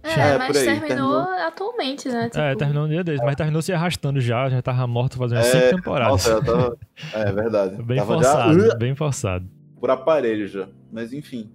É, 0.03 0.09
É, 0.33 0.37
mas 0.37 0.57
aí, 0.57 0.65
terminou, 0.65 0.87
terminou. 0.87 1.47
atualmente, 1.47 2.09
né? 2.09 2.25
Tipo, 2.29 2.39
É, 2.39 2.55
terminou 2.55 2.85
um 2.85 2.89
dia 2.89 3.03
desses, 3.03 3.21
mas 3.23 3.35
terminou 3.35 3.61
se 3.61 3.71
arrastando 3.71 4.19
já, 4.19 4.49
já 4.49 4.59
tava 4.61 4.87
morto 4.87 5.15
fazendo 5.17 5.39
É, 5.39 5.43
cinco 5.43 5.75
temporadas. 5.75 6.11
Nossa, 6.11 6.29
eu 6.31 6.43
tava... 6.43 6.77
É 7.13 7.31
verdade. 7.31 7.83
bem 7.83 7.97
tava 7.97 8.13
forçado, 8.15 8.59
já 8.67 8.75
bem 8.75 8.95
forçado. 8.95 9.47
por 9.79 9.91
aparelho 9.91 10.47
já. 10.47 10.67
Mas 10.91 11.13
enfim. 11.13 11.51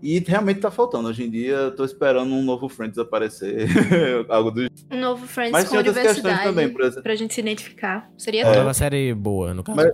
E 0.00 0.20
realmente 0.20 0.60
tá 0.60 0.70
faltando. 0.70 1.08
Hoje 1.08 1.24
em 1.24 1.30
dia 1.30 1.54
eu 1.54 1.74
tô 1.74 1.84
esperando 1.84 2.32
um 2.32 2.44
novo 2.44 2.68
Friends 2.68 2.96
aparecer. 2.98 3.66
Algo 4.30 4.52
do 4.52 4.68
um 4.92 5.00
novo 5.00 5.26
Friends 5.26 5.50
Mas 5.50 5.64
com 5.64 5.70
tem 5.70 5.78
outras 5.78 5.96
questões 5.96 6.16
diversidade 6.22 6.48
também, 6.48 6.68
por 6.68 6.82
exemplo. 6.82 7.02
pra 7.02 7.16
gente 7.16 7.34
se 7.34 7.40
identificar. 7.40 8.08
Seria 8.16 8.44
Uma 8.46 8.54
É. 8.54 8.58
nova 8.58 8.74
série 8.74 9.12
boa, 9.12 9.52
no 9.52 9.64
caso. 9.64 9.74
Mas- 9.76 9.90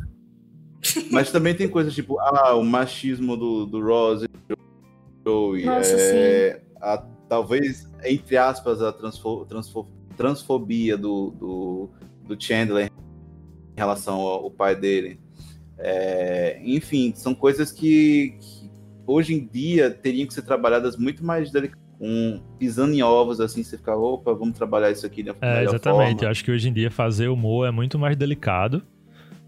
Mas 1.11 1.31
também 1.31 1.55
tem 1.55 1.69
coisas 1.69 1.94
tipo, 1.94 2.19
ah, 2.20 2.55
o 2.55 2.65
machismo 2.65 3.36
do, 3.36 3.66
do 3.66 3.81
Ross. 3.85 4.24
Joey, 5.27 5.65
Nossa, 5.65 5.97
é, 5.98 6.61
a- 6.81 7.02
talvez, 7.28 7.90
entre 8.05 8.36
aspas, 8.36 8.82
a 8.82 8.93
transfo- 8.93 9.47
transfo- 9.47 9.89
transfobia 10.16 10.98
do, 10.98 11.31
do, 11.31 11.90
do 12.27 12.36
Chandler 12.43 12.90
em 13.74 13.78
relação 13.81 14.20
ao, 14.20 14.44
ao 14.44 14.51
pai 14.51 14.77
dele. 14.77 15.19
É, 15.78 16.61
enfim, 16.62 17.12
são 17.16 17.35
coisas 17.35 17.73
que, 17.73 18.36
que 18.39 18.70
hoje 19.06 19.35
em 19.35 19.47
dia 19.47 19.90
teriam 19.90 20.27
que 20.27 20.35
ser 20.35 20.43
trabalhadas 20.43 20.97
muito 20.97 21.24
mais 21.24 21.51
delicadas, 21.51 21.82
com, 21.98 22.40
pisando 22.59 22.93
em 22.93 23.02
ovos, 23.02 23.40
assim, 23.40 23.62
você 23.62 23.77
ficar, 23.78 23.97
opa, 23.97 24.32
vamos 24.35 24.56
trabalhar 24.56 24.90
isso 24.90 25.06
aqui 25.06 25.23
da 25.23 25.35
É, 25.40 25.62
exatamente. 25.65 26.11
forma. 26.11 26.24
Eu 26.24 26.28
acho 26.28 26.44
que 26.44 26.51
hoje 26.51 26.69
em 26.69 26.73
dia 26.73 26.90
fazer 26.90 27.28
humor 27.28 27.66
é 27.66 27.70
muito 27.70 27.98
mais 27.98 28.16
delicado. 28.16 28.82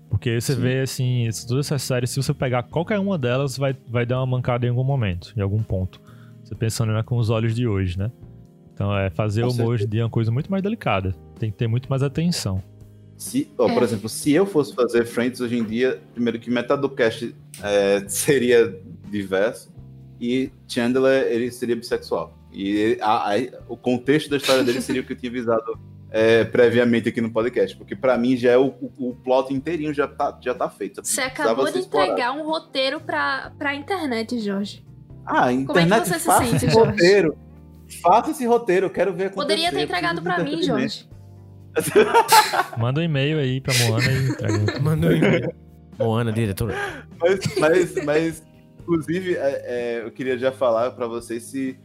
Porque 0.08 0.40
você 0.40 0.54
Sim. 0.54 0.60
vê, 0.60 0.80
assim, 0.80 1.28
todas 1.48 1.66
essas 1.66 1.82
séries, 1.82 2.10
se 2.10 2.22
você 2.22 2.32
pegar 2.32 2.62
qualquer 2.62 2.98
uma 2.98 3.18
delas, 3.18 3.56
vai, 3.58 3.76
vai 3.88 4.06
dar 4.06 4.18
uma 4.18 4.26
mancada 4.26 4.64
em 4.66 4.70
algum 4.70 4.84
momento, 4.84 5.32
em 5.36 5.40
algum 5.40 5.62
ponto. 5.62 6.00
Você 6.44 6.54
pensando 6.54 6.92
né, 6.92 7.02
com 7.02 7.16
os 7.16 7.28
olhos 7.28 7.54
de 7.54 7.66
hoje, 7.66 7.98
né? 7.98 8.10
Então, 8.72 8.96
é, 8.96 9.10
fazer 9.10 9.42
Com 9.42 9.48
humor 9.48 9.66
hoje 9.68 9.84
em 9.84 9.88
dia 9.88 10.02
é 10.02 10.04
uma 10.04 10.10
coisa 10.10 10.30
muito 10.30 10.50
mais 10.50 10.62
delicada. 10.62 11.14
Tem 11.38 11.50
que 11.50 11.56
ter 11.56 11.66
muito 11.66 11.88
mais 11.88 12.02
atenção. 12.02 12.62
Se, 13.16 13.50
ó, 13.58 13.68
Por 13.68 13.82
É. 13.82 13.84
exemplo, 13.84 14.08
se 14.08 14.32
eu 14.32 14.46
fosse 14.46 14.74
fazer 14.74 15.04
Friends 15.06 15.40
hoje 15.40 15.56
em 15.56 15.64
dia, 15.64 16.00
primeiro 16.14 16.38
que 16.38 16.50
metade 16.50 16.82
do 16.82 16.88
cast 16.90 17.34
é, 17.62 18.04
seria 18.08 18.78
diverso 19.10 19.70
e 20.20 20.50
Chandler 20.68 21.26
ele 21.32 21.50
seria 21.50 21.74
bissexual. 21.74 22.36
E 22.52 22.96
a- 23.00 23.32
a- 23.34 23.48
o 23.68 23.76
contexto 23.76 24.30
da 24.30 24.36
história 24.36 24.62
dele 24.62 24.80
seria 24.80 25.02
o 25.02 25.04
que 25.04 25.14
eu 25.14 25.16
tinha 25.16 25.30
avisado 25.30 25.78
é, 26.16 26.44
previamente 26.44 27.10
aqui 27.10 27.20
no 27.20 27.30
podcast, 27.30 27.76
porque 27.76 27.94
pra 27.94 28.16
mim 28.16 28.38
já 28.38 28.52
é 28.52 28.56
o, 28.56 28.68
o, 28.68 29.10
o 29.10 29.14
plot 29.16 29.52
inteirinho 29.52 29.92
já 29.92 30.08
tá, 30.08 30.38
já 30.40 30.54
tá 30.54 30.66
feito. 30.70 31.04
Você 31.04 31.20
acabou 31.20 31.70
de 31.70 31.80
entregar 31.80 32.32
um 32.32 32.42
roteiro 32.46 32.98
pra, 32.98 33.52
pra 33.58 33.74
internet, 33.74 34.38
Jorge. 34.38 34.82
Ah, 35.26 35.48
a 35.48 35.52
Como 35.52 35.52
é 35.52 35.56
que 35.56 35.62
internet 35.64 36.08
você 36.08 36.18
se 36.18 36.24
faça 36.24 36.44
sente, 36.44 36.56
esse 36.56 36.70
Jorge? 36.70 36.90
roteiro. 36.92 37.36
Faça 38.00 38.30
esse 38.30 38.46
roteiro, 38.46 38.86
eu 38.86 38.90
quero 38.90 39.12
ver 39.12 39.26
acontecer. 39.26 39.42
Poderia 39.42 39.70
ter 39.70 39.82
entregado 39.82 40.22
de 40.22 40.42
mim. 40.42 40.62
Jorge. 40.62 41.06
Manda 42.78 43.00
um 43.00 43.04
e-mail 43.04 43.38
aí 43.38 43.60
pra 43.60 43.74
Moana 43.74 44.10
e 44.10 44.28
entrega. 44.28 44.80
Mandou 44.80 45.10
um 45.10 45.12
e-mail. 45.12 45.54
Moana, 45.98 46.32
diretora. 46.32 46.74
Mas, 47.20 47.40
mas, 47.58 48.04
mas, 48.06 48.42
inclusive, 48.80 49.34
é, 49.34 49.62
é, 49.66 50.02
eu 50.02 50.10
queria 50.10 50.38
já 50.38 50.50
falar 50.50 50.92
pra 50.92 51.06
vocês 51.06 51.42
se, 51.42 51.78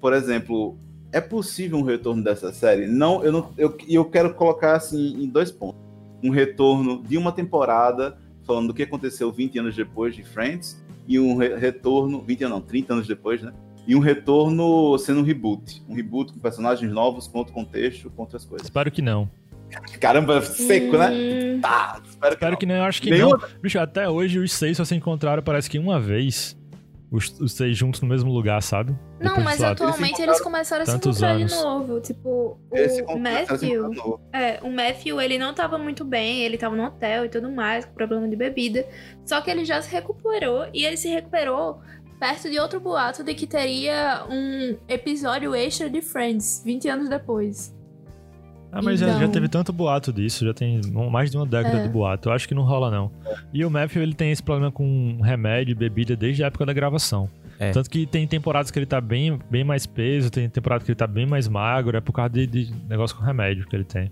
por 0.00 0.12
exemplo, 0.12 0.76
é 1.16 1.20
possível 1.20 1.78
um 1.78 1.82
retorno 1.82 2.22
dessa 2.22 2.52
série? 2.52 2.86
Não, 2.86 3.22
eu 3.24 3.32
não, 3.32 3.52
eu, 3.56 3.76
e 3.86 3.94
eu 3.94 4.04
quero 4.04 4.34
colocar 4.34 4.76
assim 4.76 5.22
em 5.22 5.28
dois 5.28 5.50
pontos. 5.50 5.80
Um 6.22 6.30
retorno 6.30 7.02
de 7.02 7.16
uma 7.18 7.32
temporada, 7.32 8.18
falando 8.44 8.68
do 8.68 8.74
que 8.74 8.82
aconteceu 8.82 9.30
20 9.32 9.58
anos 9.58 9.74
depois 9.76 10.14
de 10.14 10.22
Friends, 10.24 10.82
e 11.08 11.18
um 11.20 11.36
re- 11.36 11.54
retorno, 11.56 12.20
20 12.20 12.44
anos 12.44 12.58
não, 12.58 12.60
30 12.66 12.92
anos 12.94 13.06
depois, 13.06 13.42
né? 13.42 13.52
E 13.86 13.94
um 13.94 14.00
retorno 14.00 14.98
sendo 14.98 15.20
um 15.20 15.22
reboot. 15.22 15.82
Um 15.88 15.94
reboot 15.94 16.32
com 16.32 16.40
personagens 16.40 16.90
novos, 16.92 17.28
com 17.28 17.38
outro 17.38 17.54
contexto, 17.54 18.10
com 18.10 18.22
outras 18.22 18.44
coisas. 18.44 18.66
Espero 18.66 18.90
que 18.90 19.00
não. 19.00 19.30
Caramba, 20.00 20.40
seco, 20.42 20.96
né? 20.96 21.10
Hum, 21.12 21.60
Tá, 21.60 22.00
espero 22.08 22.30
que 22.30 22.34
Espero 22.36 22.50
não. 22.52 22.58
que 22.58 22.66
não, 22.66 22.74
eu 22.74 22.82
acho 22.84 23.02
que 23.02 23.10
Nenhum- 23.10 23.30
não. 23.30 23.40
Bicho, 23.62 23.78
até 23.78 24.08
hoje 24.08 24.38
os 24.38 24.52
seis 24.52 24.76
só 24.76 24.84
se 24.84 24.94
encontraram, 24.94 25.42
parece 25.42 25.70
que 25.70 25.78
uma 25.78 25.98
vez. 26.00 26.56
Os, 27.10 27.38
os 27.38 27.52
seis 27.52 27.76
juntos 27.76 28.00
no 28.00 28.08
mesmo 28.08 28.32
lugar, 28.32 28.60
sabe? 28.60 28.90
Não, 29.20 29.36
Depois 29.36 29.36
de, 29.36 29.44
mas 29.44 29.60
lá, 29.60 29.70
atualmente 29.70 30.20
eles 30.20 30.40
começaram 30.40 30.82
a 30.82 30.86
se 30.86 30.96
encontrar 30.96 31.30
anos. 31.32 31.52
de 31.52 31.62
novo. 31.62 32.00
Tipo, 32.00 32.58
o 33.08 33.18
Matthew. 33.18 34.20
É, 34.32 34.58
o 34.62 34.70
Matthew, 34.70 35.20
ele 35.20 35.38
não 35.38 35.54
tava 35.54 35.78
muito 35.78 36.04
bem, 36.04 36.42
ele 36.42 36.58
tava 36.58 36.74
no 36.74 36.84
hotel 36.84 37.24
e 37.24 37.28
tudo 37.28 37.50
mais, 37.50 37.84
com 37.84 37.94
problema 37.94 38.28
de 38.28 38.34
bebida. 38.34 38.84
Só 39.24 39.40
que 39.40 39.50
ele 39.50 39.64
já 39.64 39.80
se 39.80 39.90
recuperou 39.90 40.66
e 40.74 40.84
ele 40.84 40.96
se 40.96 41.08
recuperou 41.08 41.80
Perto 42.18 42.48
de 42.48 42.58
outro 42.58 42.80
boato 42.80 43.22
de 43.22 43.34
que 43.34 43.46
teria 43.46 44.24
um 44.30 44.78
episódio 44.88 45.54
extra 45.54 45.90
de 45.90 46.00
Friends, 46.00 46.62
20 46.64 46.88
anos 46.88 47.08
depois. 47.10 47.75
Ah, 48.72 48.82
mas 48.82 49.00
já, 49.00 49.06
Então- 49.08 49.20
já 49.20 49.28
teve 49.28 49.48
tanto 49.48 49.72
boato 49.72 50.12
disso, 50.12 50.44
já 50.44 50.52
tem 50.52 50.80
mais 51.10 51.30
de 51.30 51.36
uma 51.36 51.46
década 51.46 51.78
É. 51.78 51.82
de 51.84 51.88
boato. 51.88 52.28
Eu 52.28 52.32
acho 52.34 52.46
que 52.46 52.54
não 52.54 52.62
rola, 52.62 52.90
não. 52.90 53.10
E 53.52 53.64
o 53.64 53.70
Matthew, 53.70 54.02
ele 54.02 54.14
tem 54.14 54.30
esse 54.30 54.42
problema 54.42 54.70
com 54.70 55.18
remédio 55.22 55.72
e 55.72 55.74
bebida 55.74 56.14
desde 56.14 56.44
a 56.44 56.48
época 56.48 56.66
da 56.66 56.72
gravação. 56.72 57.28
É. 57.58 57.70
Tanto 57.70 57.88
que 57.88 58.04
tem 58.04 58.26
temporadas 58.26 58.70
que 58.70 58.78
ele 58.78 58.84
tá 58.84 59.00
bem, 59.00 59.38
bem 59.50 59.64
mais 59.64 59.86
peso, 59.86 60.30
tem 60.30 60.46
temporada 60.50 60.84
que 60.84 60.90
ele 60.90 60.96
tá 60.96 61.06
bem 61.06 61.24
mais 61.24 61.48
magro, 61.48 61.96
é 61.96 62.00
por 62.02 62.12
causa 62.12 62.28
de, 62.30 62.46
de 62.46 62.70
negócio 62.86 63.16
com 63.16 63.24
remédio 63.24 63.66
que 63.66 63.74
ele 63.74 63.84
tem. 63.84 64.10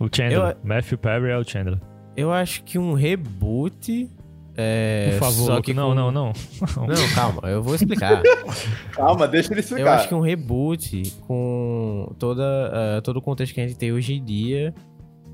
O 0.00 0.08
Chandler, 0.10 0.56
Matthew 0.64 0.96
Perry 0.98 1.28
é 1.30 1.36
o 1.36 1.44
Chandler. 1.44 1.78
Eu 2.16 2.32
acho 2.32 2.64
que 2.64 2.78
um 2.78 2.94
reboot. 2.94 4.08
É, 4.56 5.10
Por 5.12 5.20
favor, 5.20 5.46
só 5.46 5.62
que 5.62 5.72
não, 5.72 5.88
com- 5.88 5.94
não, 5.94 6.10
não, 6.12 6.32
Não, 6.86 7.08
calma, 7.14 7.48
eu 7.48 7.62
vou 7.62 7.74
explicar. 7.74 8.22
Calma, 8.92 9.26
deixa 9.26 9.52
ele 9.52 9.60
explicar. 9.60 9.82
eu 9.82 9.88
acho 9.92 10.08
que 10.08 10.14
um 10.14 10.20
reboot 10.20 11.10
com 11.26 12.14
toda, 12.18 12.42
eh, 12.72 13.00
todo 13.00 13.16
o 13.16 13.22
contexto 13.22 13.54
que 13.54 13.60
a 13.62 13.66
gente 13.66 13.78
tem 13.78 13.92
hoje 13.92 14.12
em 14.14 14.22
dia 14.24 14.74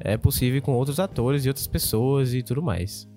é 0.00 0.16
possível 0.16 0.62
com 0.62 0.72
outros 0.74 1.00
atores 1.00 1.44
e 1.44 1.48
outras 1.48 1.66
pessoas 1.66 2.32
e 2.32 2.42
tudo 2.44 2.62
mais. 2.62 3.08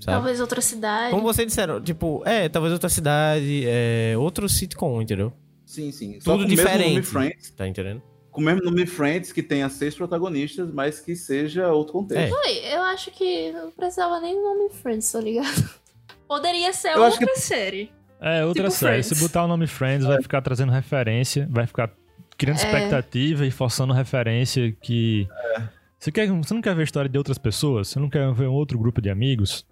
Sabe? 0.00 0.16
Talvez 0.16 0.40
outra 0.40 0.62
cidade. 0.62 1.10
Como 1.10 1.22
vocês 1.22 1.46
disseram, 1.46 1.78
tipo, 1.78 2.22
é, 2.24 2.48
talvez 2.48 2.72
outra 2.72 2.88
cidade, 2.88 3.64
é, 3.66 4.14
outro 4.16 4.48
sitcom, 4.48 5.02
entendeu? 5.02 5.30
Sim, 5.66 5.92
sim. 5.92 6.18
Só 6.20 6.32
Tudo 6.32 6.46
com 6.46 6.52
o 6.52 6.56
mesmo 6.56 6.64
nome 6.64 6.78
diferente. 7.00 7.06
Friends, 7.06 7.50
Tá 7.50 7.68
entendendo? 7.68 8.02
Com 8.30 8.40
o 8.40 8.44
mesmo 8.44 8.62
nome 8.62 8.86
Friends, 8.86 9.32
que 9.32 9.42
tenha 9.42 9.68
seis 9.68 9.94
protagonistas, 9.94 10.72
mas 10.72 11.00
que 11.00 11.16
seja 11.16 11.68
outro 11.72 11.92
contexto. 11.94 12.34
Oi, 12.34 12.58
eu 12.72 12.82
acho 12.82 13.10
que 13.10 13.50
não 13.52 13.70
precisava 13.70 14.20
nem 14.20 14.34
do 14.34 14.42
nome 14.42 14.70
Friends, 14.70 15.10
tá 15.10 15.20
ligado? 15.20 15.70
Poderia 16.28 16.72
ser 16.72 16.92
Eu 16.96 17.02
outra 17.02 17.34
série. 17.36 17.90
É, 18.20 18.44
outra 18.44 18.64
Tipo 18.64 18.74
série. 18.76 19.02
Friends. 19.02 19.18
Se 19.18 19.24
botar 19.24 19.44
o 19.44 19.48
nome 19.48 19.66
Friends, 19.66 20.06
vai 20.06 20.22
ficar 20.22 20.40
trazendo 20.42 20.70
referência, 20.70 21.48
vai 21.50 21.66
ficar 21.66 21.90
criando 22.38 22.58
É. 22.58 22.64
expectativa 22.64 23.44
e 23.46 23.50
forçando 23.50 23.92
referência 23.92 24.70
que. 24.80 25.26
Você, 25.98 26.12
quer, 26.12 26.30
você 26.30 26.54
não 26.54 26.62
quer 26.62 26.74
ver 26.74 26.82
a 26.82 26.84
história 26.84 27.10
de 27.10 27.18
outras 27.18 27.36
pessoas? 27.36 27.88
Você 27.88 27.98
não 27.98 28.08
quer 28.08 28.32
ver 28.32 28.46
um 28.46 28.52
outro 28.52 28.78
grupo 28.78 29.02
de 29.02 29.10
amigos? 29.10 29.66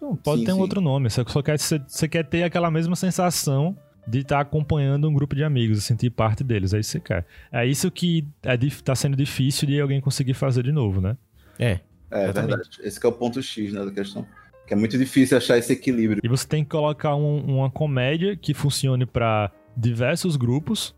Não, 0.00 0.16
pode 0.16 0.40
Sim, 0.40 0.46
ter 0.46 0.52
um 0.52 0.56
sim. 0.56 0.60
outro 0.62 0.80
nome. 0.80 1.10
Você 1.10 1.22
só 1.28 1.42
quer, 1.42 1.58
você, 1.58 1.78
você 1.86 2.08
quer 2.08 2.24
ter 2.24 2.42
aquela 2.44 2.70
mesma 2.70 2.96
sensação 2.96 3.76
de 4.06 4.20
estar 4.20 4.40
acompanhando 4.40 5.08
um 5.08 5.12
grupo 5.14 5.34
de 5.36 5.44
amigos 5.44 5.78
e 5.78 5.82
sentir 5.82 6.10
parte 6.10 6.42
deles. 6.42 6.72
É 6.74 6.80
isso 6.80 6.90
que 6.92 6.98
você 7.08 7.14
quer. 7.14 7.26
É 7.52 7.66
isso 7.66 7.90
que 7.90 8.26
é, 8.42 8.56
dif- 8.56 8.82
tá 8.82 8.94
sendo 8.94 9.16
difícil 9.16 9.66
de 9.68 9.80
alguém 9.80 10.00
conseguir 10.00 10.34
fazer 10.34 10.62
de 10.64 10.72
novo, 10.72 11.00
né? 11.00 11.16
É. 11.58 11.80
É 12.10 12.24
Exatamente. 12.24 12.48
verdade. 12.50 12.78
Esse 12.82 12.98
que 12.98 13.06
é 13.06 13.08
o 13.08 13.12
ponto 13.12 13.40
X 13.42 13.72
né, 13.72 13.84
da 13.84 13.90
questão. 13.92 14.26
Que 14.66 14.74
é 14.74 14.76
muito 14.76 14.96
difícil 14.98 15.36
achar 15.36 15.58
esse 15.58 15.72
equilíbrio. 15.72 16.20
E 16.24 16.28
você 16.28 16.46
tem 16.46 16.64
que 16.64 16.70
colocar 16.70 17.14
um- 17.14 17.58
uma 17.58 17.70
comédia 17.70 18.36
que 18.36 18.52
funcione 18.54 19.06
para 19.06 19.50
diversos 19.76 20.36
grupos, 20.36 20.94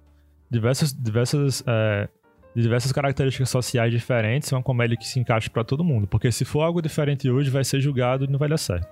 diversas, 0.51 0.93
diversas, 0.93 1.63
é, 1.67 2.09
de 2.55 2.63
diversas 2.63 2.93
características 2.93 3.49
sociais 3.51 3.91
diferentes, 3.93 4.51
uma 4.53 4.63
comédia 4.63 4.97
que 4.97 5.07
se 5.07 5.19
encaixe 5.19 5.49
para 5.51 5.65
todo 5.65 5.83
mundo. 5.83 6.07
Porque 6.07 6.31
se 6.31 6.45
for 6.45 6.61
algo 6.63 6.81
diferente 6.83 7.29
hoje, 7.31 7.51
vai 7.51 7.65
ser 7.65 7.81
julgado 7.81 8.25
e 8.25 8.29
não 8.29 8.39
vai 8.39 8.49
dar 8.49 8.59
certo. 8.59 8.87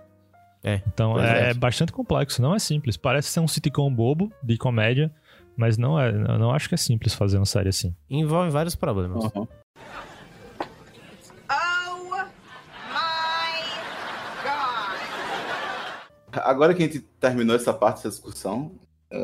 É. 0.63 0.83
Então 0.87 1.15
Pois 1.15 1.25
é, 1.25 1.51
é. 1.51 1.55
bastante 1.55 1.93
complexo, 1.93 2.43
não 2.43 2.55
é 2.55 2.59
simples. 2.59 2.97
Parece 2.97 3.29
ser 3.29 3.41
um 3.41 3.49
sitcom 3.49 3.93
bobo 3.93 4.31
de 4.43 4.57
comédia, 4.59 5.13
mas 5.57 5.79
não 5.79 5.99
é. 5.99 6.11
Eu 6.11 6.39
não 6.39 6.51
acho 6.51 6.69
que 6.69 6.75
é 6.75 6.79
simples 6.79 7.15
fazer 7.15 7.39
uma 7.39 7.47
série 7.47 7.71
assim. 7.71 7.95
Envolve 8.09 8.51
vários 8.51 8.75
problemas. 8.75 9.25
Uhum. 9.25 9.49
Oh 11.51 12.15
my 12.15 12.31
god. 14.43 15.01
Agora 16.45 16.75
que 16.75 16.83
a 16.83 16.87
gente 16.87 17.01
terminou 17.01 17.57
essa 17.57 17.73
parte 17.73 17.97
dessa 17.97 18.11
discussão, 18.11 18.73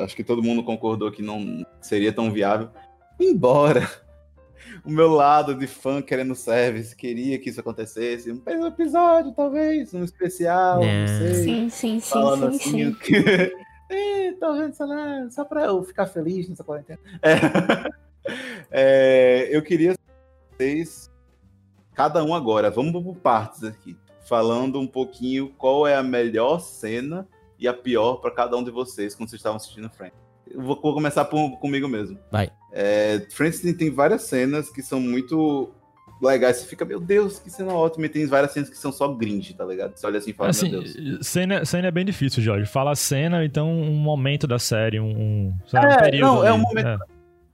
acho 0.02 0.16
que 0.16 0.24
todo 0.24 0.42
mundo 0.42 0.64
concordou 0.64 1.12
que 1.12 1.22
não 1.22 1.64
seria 1.80 2.12
tão 2.12 2.32
viável. 2.32 2.70
Embora 3.20 3.88
o 4.84 4.90
meu 4.90 5.09
lado 5.10 5.55
de 5.55 5.66
fã 5.66 6.01
querendo 6.02 6.34
service 6.34 6.94
queria 6.94 7.38
que 7.38 7.51
isso 7.51 7.60
acontecesse. 7.60 8.30
Um 8.32 8.66
episódio, 8.66 9.32
talvez, 9.32 9.93
um 9.94 10.05
especial, 10.05 10.80
não 10.80 10.86
Não. 10.86 11.06
sei. 11.18 11.34
Sim, 11.34 11.68
sim, 11.70 12.01
sim, 12.01 12.10
falando 12.10 12.52
sim, 12.52 12.56
assim. 12.56 12.70
sim. 12.70 12.94
que- 12.94 13.52
é, 13.90 14.32
talvez, 14.40 14.76
sei 14.76 14.86
lá, 14.86 15.28
só 15.30 15.44
pra 15.44 15.64
eu 15.66 15.82
ficar 15.82 16.06
feliz 16.06 16.48
nessa 16.48 16.64
quarentena. 16.64 16.98
É. 17.22 17.97
É, 18.72 19.48
eu 19.52 19.62
queria 19.62 19.94
vocês, 20.59 21.09
cada 21.94 22.24
um 22.24 22.34
agora, 22.34 22.68
vamos 22.72 23.01
por 23.01 23.14
partes 23.14 23.62
aqui, 23.62 23.97
falando 24.28 24.80
um 24.80 24.86
pouquinho 24.86 25.51
qual 25.56 25.86
é 25.86 25.94
a 25.94 26.02
melhor 26.02 26.59
cena 26.59 27.24
e 27.56 27.68
a 27.68 27.72
pior 27.72 28.16
pra 28.16 28.32
cada 28.32 28.56
um 28.56 28.64
de 28.64 28.72
vocês 28.72 29.14
quando 29.14 29.28
vocês 29.28 29.38
estavam 29.38 29.59
assistindo 29.59 29.88
Friends. 29.90 30.18
Eu 30.51 30.62
vou, 30.62 30.81
vou 30.81 30.94
começar 30.94 31.24
por- 31.24 31.59
comigo 31.59 31.89
mesmo. 31.89 32.18
Vai. 32.31 32.51
É, 32.73 33.27
Friends 33.31 33.60
tem, 33.60 33.90
várias 33.90 34.23
cenas 34.23 34.70
que 34.70 34.82
são 34.82 35.01
muito 35.01 35.70
legais. 36.23 36.59
Você 36.59 36.66
fica, 36.66 36.85
meu 36.85 37.01
Deus, 37.01 37.39
que 37.39 37.51
cena 37.51 37.73
ótima. 37.74 38.06
E 38.06 38.09
tem 38.09 38.27
várias 38.27 38.52
cenas 38.52 38.68
que 38.70 38.77
são 38.78 38.93
só 38.93 39.09
gringe, 39.09 39.55
tá 39.55 39.64
ligado? 39.64 39.97
Você 39.97 40.06
olha 40.06 40.18
assim 40.18 40.31
e 40.31 40.35
fala, 40.35 40.51
Assim, 40.51 40.70
meu 40.70 40.82
Deus. 40.82 41.27
cena, 41.27 41.64
cena 41.64 41.89
é 41.89 41.90
bem 41.90 42.05
difícil, 42.05 42.43
Jorge. 42.43 42.66
Fala 42.66 42.94
cena, 42.94 43.44
então 43.44 43.70
um 43.70 43.94
momento 43.97 44.47
da 44.47 44.59
série, 44.59 45.01
um, 45.01 45.10
um, 45.10 45.55
sabe, 45.66 45.86
É, 45.86 45.89
um 45.89 45.98
período. 45.98 46.20
não, 46.27 46.44
é 46.44 46.48
ali. 46.48 46.56
um 46.59 46.62
momento- 46.62 47.01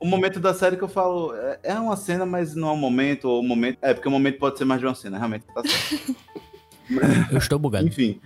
O 0.01 0.06
momento 0.06 0.40
da 0.40 0.52
série 0.52 0.77
que 0.77 0.82
eu 0.82 0.89
falo 0.89 1.32
é, 1.35 1.60
é 1.62 1.74
uma 1.74 1.94
cena, 1.97 2.27
mas 2.27 2.56
não 2.56 2.69
é 2.69 2.73
um 2.73 2.77
momento, 2.77 3.28
ou 3.28 3.40
um 3.40 3.47
momento. 3.47 3.78
É, 3.81 3.94
porque 3.94 4.09
o 4.09 4.10
momento 4.10 4.36
pode 4.39 4.59
ser 4.59 4.64
mais 4.64 4.81
de 4.81 4.86
uma 4.86 4.94
cena, 4.97 5.16
realmente. 5.16 5.44
Tá 5.55 5.62
certo. 5.64 6.16
Eu 7.31 7.39
estou 7.39 7.59
bugado. 7.59 7.86
Enfim, 7.86 8.20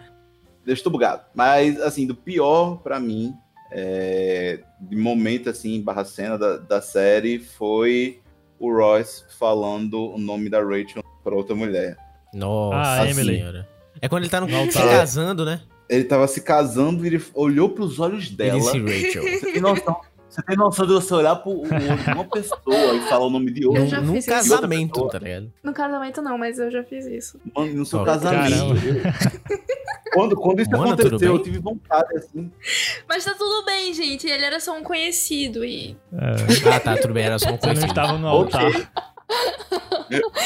eu 0.66 0.72
estou 0.74 0.90
bugado. 0.90 1.22
Mas, 1.34 1.78
assim, 1.80 2.06
do 2.06 2.14
pior 2.16 2.76
pra 2.78 2.98
mim 2.98 3.32
é, 3.70 4.60
de 4.80 4.96
momento 4.96 5.50
assim, 5.50 5.80
barra 5.80 6.04
cena 6.04 6.38
da, 6.38 6.56
da 6.56 6.80
série 6.80 7.38
foi 7.38 8.20
o 8.58 8.72
Royce 8.72 9.24
falando 9.38 10.12
o 10.14 10.18
nome 10.18 10.48
da 10.48 10.60
Rachel 10.62 11.02
pra 11.22 11.34
outra 11.34 11.54
mulher. 11.54 11.96
Nossa 12.32 13.02
Ah, 13.02 13.10
Emily. 13.10 13.36
senhora. 13.38 13.68
É 14.00 14.08
quando 14.08 14.22
ele 14.24 14.30
tá 14.30 14.40
no, 14.40 14.46
No 14.46 14.70
se 14.72 14.78
casando, 14.78 15.44
né? 15.44 15.60
Ele 15.88 16.04
tava 16.04 16.26
se 16.28 16.40
casando 16.40 17.04
e 17.04 17.08
ele 17.08 17.22
olhou 17.34 17.68
pros 17.70 17.98
olhos 18.00 18.28
dela. 18.30 18.58
Ele 18.58 18.60
disse 18.60 19.06
Rachel. 19.06 19.22
Você 19.22 19.52
tem 19.52 19.60
noção? 19.60 20.00
Você 20.36 20.42
tem 20.42 20.56
noção 20.56 20.86
de 20.86 20.92
você 20.92 21.14
olhar 21.14 21.34
pro 21.36 21.50
olho 21.62 21.96
de 21.96 22.10
uma 22.10 22.24
pessoa 22.28 22.94
e 22.94 23.00
falar 23.08 23.24
o 23.26 23.30
nome 23.30 23.50
de 23.50 23.62
Eu 23.62 23.70
outra? 23.70 23.86
já 23.86 24.00
Num 24.02 24.20
casamento, 24.20 25.08
tá 25.08 25.18
ligado? 25.18 25.50
No 25.62 25.72
casamento 25.72 26.20
não, 26.20 26.36
mas 26.36 26.58
eu 26.58 26.70
já 26.70 26.84
fiz 26.84 27.06
isso. 27.06 27.40
Mano, 27.56 27.72
no 27.72 27.86
seu 27.86 28.00
Oh, 28.00 28.04
casamento. 28.04 28.74
Quando, 30.12 30.34
quando 30.36 30.60
isso 30.60 30.70
Mano, 30.70 30.92
aconteceu, 30.94 31.34
eu 31.34 31.42
tive 31.42 31.58
vontade, 31.58 32.16
assim. 32.16 32.50
Mas 33.06 33.22
tá 33.24 33.34
tudo 33.34 33.66
bem, 33.66 33.92
gente. 33.92 34.26
Ele 34.26 34.44
era 34.44 34.58
só 34.60 34.74
um 34.74 34.82
conhecido 34.82 35.62
e. 35.62 35.94
É, 36.12 36.68
Ah, 36.74 36.80
tá, 36.80 36.96
tudo 36.96 37.12
bem, 37.12 37.24
era 37.24 37.38
só 37.38 37.50
um 37.50 37.58
conhecido. 37.58 37.88
estava 37.88 38.16
no 38.16 38.26
Ok. 38.28 38.58
altar. 38.58 38.92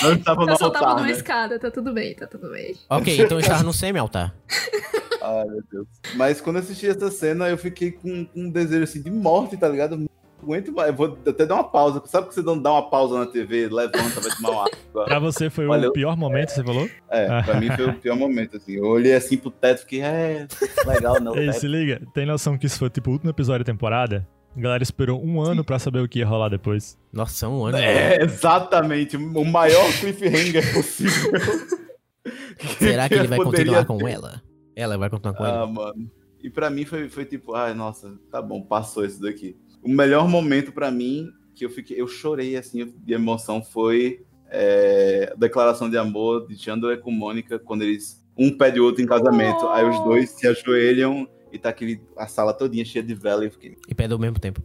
Eu 0.02 0.14
estava 0.14 0.44
no 0.44 0.52
Eu 0.52 0.56
só 0.56 0.70
tava 0.70 0.86
altar, 0.86 1.02
numa 1.02 1.06
né? 1.06 1.12
escada, 1.12 1.58
tá 1.58 1.70
tudo 1.70 1.92
bem, 1.92 2.14
tá 2.14 2.26
tudo 2.26 2.50
bem. 2.50 2.74
Ok, 2.88 3.14
então 3.20 3.36
eu 3.36 3.40
estava 3.40 3.62
no 3.62 3.72
semi-altar. 3.72 4.34
Ai, 5.22 5.44
meu 5.44 5.62
Deus. 5.70 5.86
Mas 6.14 6.40
quando 6.40 6.56
eu 6.56 6.62
assisti 6.62 6.86
essa 6.88 7.10
cena, 7.10 7.48
eu 7.48 7.58
fiquei 7.58 7.92
com, 7.92 8.24
com 8.24 8.40
um 8.40 8.50
desejo, 8.50 8.84
assim, 8.84 9.02
de 9.02 9.10
morte, 9.10 9.56
tá 9.56 9.68
ligado? 9.68 9.94
Eu 9.94 9.98
Não 9.98 10.08
aguento 10.42 10.72
mais. 10.72 10.88
Eu 10.88 10.94
vou 10.94 11.18
até 11.26 11.44
dar 11.44 11.56
uma 11.56 11.64
pausa. 11.64 12.02
Sabe 12.06 12.28
que 12.28 12.34
você 12.34 12.40
não 12.40 12.58
dá 12.60 12.72
uma 12.72 12.88
pausa 12.88 13.18
na 13.18 13.26
TV, 13.26 13.68
levanta, 13.68 14.18
vai 14.20 14.30
tomar 14.34 14.50
uma 14.50 14.60
água? 14.62 14.70
Pra 15.04 15.18
você 15.18 15.50
foi 15.50 15.66
Olha, 15.66 15.90
o 15.90 15.92
pior 15.92 16.16
momento, 16.16 16.48
você 16.50 16.64
falou? 16.64 16.88
É, 17.10 17.42
pra 17.42 17.60
mim 17.60 17.70
foi 17.70 17.84
o 17.84 17.94
pior 17.94 18.16
momento, 18.16 18.56
assim. 18.56 18.76
Eu 18.76 18.86
olhei 18.86 19.14
assim 19.14 19.36
pro 19.36 19.50
teto 19.50 19.78
e 19.78 19.80
fiquei, 19.82 20.00
é, 20.00 20.48
legal, 20.86 21.20
né? 21.20 21.30
o 21.30 21.36
Ei, 21.36 21.52
se 21.52 21.68
liga, 21.68 22.00
tem 22.14 22.26
noção 22.26 22.58
que 22.58 22.66
isso 22.66 22.78
foi 22.78 22.90
tipo 22.90 23.10
o 23.10 23.12
último 23.12 23.30
episódio 23.30 23.64
da 23.64 23.72
temporada? 23.72 24.26
A 24.56 24.60
galera 24.60 24.82
esperou 24.82 25.24
um 25.24 25.40
ano 25.40 25.64
pra 25.64 25.78
saber 25.78 26.00
o 26.00 26.08
que 26.08 26.18
ia 26.18 26.26
rolar 26.26 26.48
depois. 26.48 26.98
Nossa, 27.12 27.48
um 27.48 27.64
ano. 27.66 27.78
né? 27.78 28.14
É, 28.16 28.22
exatamente. 28.24 29.16
O 29.16 29.44
maior 29.44 29.90
cliffhanger 30.00 30.74
possível. 30.74 31.30
Será 32.78 33.08
que 33.08 33.14
ele 33.14 33.28
vai 33.28 33.38
continuar 33.38 33.84
com 33.84 33.98
ter. 33.98 34.10
ela? 34.10 34.42
Ela 34.76 34.98
vai 34.98 35.08
continuar 35.08 35.34
com 35.34 35.44
Ah, 35.44 35.48
ela? 35.48 35.66
mano. 35.66 36.10
E 36.42 36.50
pra 36.50 36.70
mim 36.70 36.84
foi, 36.84 37.08
foi 37.08 37.24
tipo, 37.24 37.54
ai, 37.54 37.74
nossa, 37.74 38.18
tá 38.30 38.40
bom, 38.40 38.62
passou 38.62 39.04
isso 39.04 39.20
daqui. 39.20 39.56
O 39.82 39.88
melhor 39.90 40.26
momento 40.28 40.72
pra 40.72 40.90
mim, 40.90 41.28
que 41.54 41.64
eu 41.64 41.70
fiquei, 41.70 42.00
eu 42.00 42.08
chorei 42.08 42.56
assim 42.56 42.92
de 43.04 43.12
emoção, 43.14 43.62
foi 43.62 44.22
é, 44.50 45.30
a 45.32 45.36
declaração 45.38 45.88
de 45.88 45.96
amor 45.98 46.46
de 46.48 46.56
Chandler 46.58 47.00
com 47.00 47.10
Mônica, 47.10 47.58
quando 47.58 47.82
eles 47.82 48.20
um 48.36 48.56
pede 48.56 48.80
o 48.80 48.84
outro 48.84 49.02
em 49.02 49.06
casamento. 49.06 49.68
Aí 49.68 49.84
os 49.86 49.98
dois 50.02 50.30
se 50.30 50.46
ajoelham 50.46 51.28
e 51.52 51.58
tá 51.58 51.68
aquele, 51.70 52.00
a 52.16 52.26
sala 52.26 52.52
todinha 52.52 52.84
cheia 52.84 53.02
de 53.02 53.14
vela 53.14 53.42
e 53.44 53.46
eu 53.48 53.50
fiquei, 53.50 53.76
E 53.88 53.94
pede 53.94 54.12
ao 54.12 54.18
mesmo 54.18 54.38
tempo. 54.38 54.62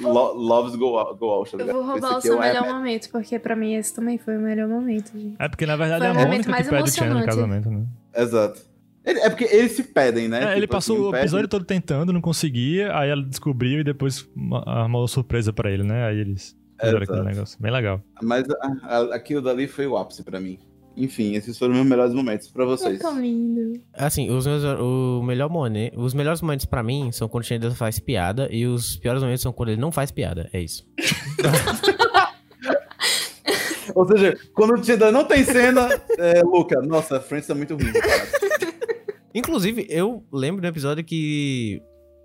"Lo- 0.00 0.32
loves 0.34 0.74
go 0.76 0.98
out, 0.98 1.18
go 1.18 1.26
out, 1.30 1.56
tá 1.56 1.62
Eu 1.62 1.72
vou 1.74 1.82
roubar 1.84 1.96
Esse 1.96 2.06
o 2.06 2.18
aqui 2.18 2.26
seu 2.28 2.42
é 2.42 2.48
melhor 2.52 2.66
momento, 2.74 3.10
porque 3.10 3.38
pra 3.38 3.54
mim 3.56 3.74
esse 3.74 3.94
também 3.94 4.18
foi 4.18 4.36
o 4.36 4.40
melhor 4.40 4.68
momento, 4.68 5.12
gente. 5.18 5.36
É 5.38 5.48
porque 5.48 5.66
na 5.66 5.76
verdade 5.76 6.00
Foi 6.00 6.06
é 6.08 6.10
a 6.10 6.14
Mônica 6.26 6.50
mais 6.50 6.66
que 6.66 6.70
pede 6.74 6.88
o 6.88 6.92
Chandler 6.92 7.14
no 7.14 7.22
emocionante. 7.22 7.64
casamento, 7.64 7.70
né? 7.70 7.86
Exato. 8.16 8.70
Ele- 9.04 9.20
é 9.20 9.30
porque 9.30 9.44
eles 9.44 9.72
se 9.72 9.82
pedem, 9.84 10.28
né? 10.28 10.44
É, 10.44 10.52
ele 10.52 10.62
Tipo 10.62 10.72
passou 10.74 10.96
assim, 10.96 11.04
o 11.06 11.10
pede- 11.10 11.22
episódio 11.22 11.48
todo 11.48 11.64
tentando, 11.64 12.12
não 12.12 12.20
conseguia, 12.20 12.94
aí 12.96 13.08
ela 13.10 13.22
descobriu 13.22 13.80
e 13.80 13.84
depois 13.84 14.28
armou 14.66 15.06
surpresa 15.08 15.52
pra 15.52 15.70
ele, 15.70 15.82
né? 15.84 16.04
Aí 16.06 16.18
eles 16.18 16.56
fizeram 16.78 16.98
Exato. 17.02 17.12
aquele 17.12 17.34
negócio. 17.34 17.58
Bem 17.60 17.72
legal. 17.72 18.02
Mas 18.22 18.44
a- 18.50 18.78
a- 18.82 19.14
aquilo 19.14 19.40
dali 19.40 19.66
foi 19.66 19.86
o 19.86 19.96
ápice 19.96 20.22
pra 20.22 20.38
mim. 20.40 20.58
Enfim, 20.96 21.34
esses 21.34 21.56
foram 21.56 21.74
meus 21.74 21.86
melhores 21.86 22.12
momentos 22.12 22.48
pra 22.48 22.64
É 22.64 22.66
vocês. 22.66 22.98
tão 22.98 23.18
lindo. 23.20 23.80
Assim, 23.94 24.28
os, 24.30 24.46
meus, 24.46 24.62
o 24.64 25.22
melhor 25.22 25.48
momen- 25.48 25.92
os 25.96 26.12
melhores 26.14 26.42
momentos 26.42 26.66
pra 26.66 26.82
mim 26.82 27.10
são 27.12 27.28
quando 27.28 27.44
o 27.44 27.46
Chandler 27.46 27.72
faz 27.74 27.98
piada 27.98 28.48
e 28.50 28.66
os 28.66 28.96
piores 28.96 29.22
momentos 29.22 29.42
são 29.42 29.52
quando 29.52 29.70
ele 29.70 29.80
não 29.80 29.90
faz 29.92 30.10
piada. 30.10 30.50
É 30.52 30.60
isso. 30.60 30.86
Ou 33.94 34.06
seja, 34.06 34.38
quando 34.54 34.74
o 34.74 34.84
Chandler 34.84 35.10
não 35.12 35.24
tem 35.24 35.42
cena, 35.44 35.88
é, 36.18 36.42
Luca, 36.42 36.80
nossa, 36.82 37.20
Friends 37.20 37.46
tá 37.46 37.54
muito 37.54 37.74
ruim. 37.74 37.92
cara. 37.92 38.28
Inclusive, 39.34 39.86
eu 39.88 40.24
lembro 40.32 40.60
do 40.60 40.66
episódio 40.68 41.04
que 41.04 41.80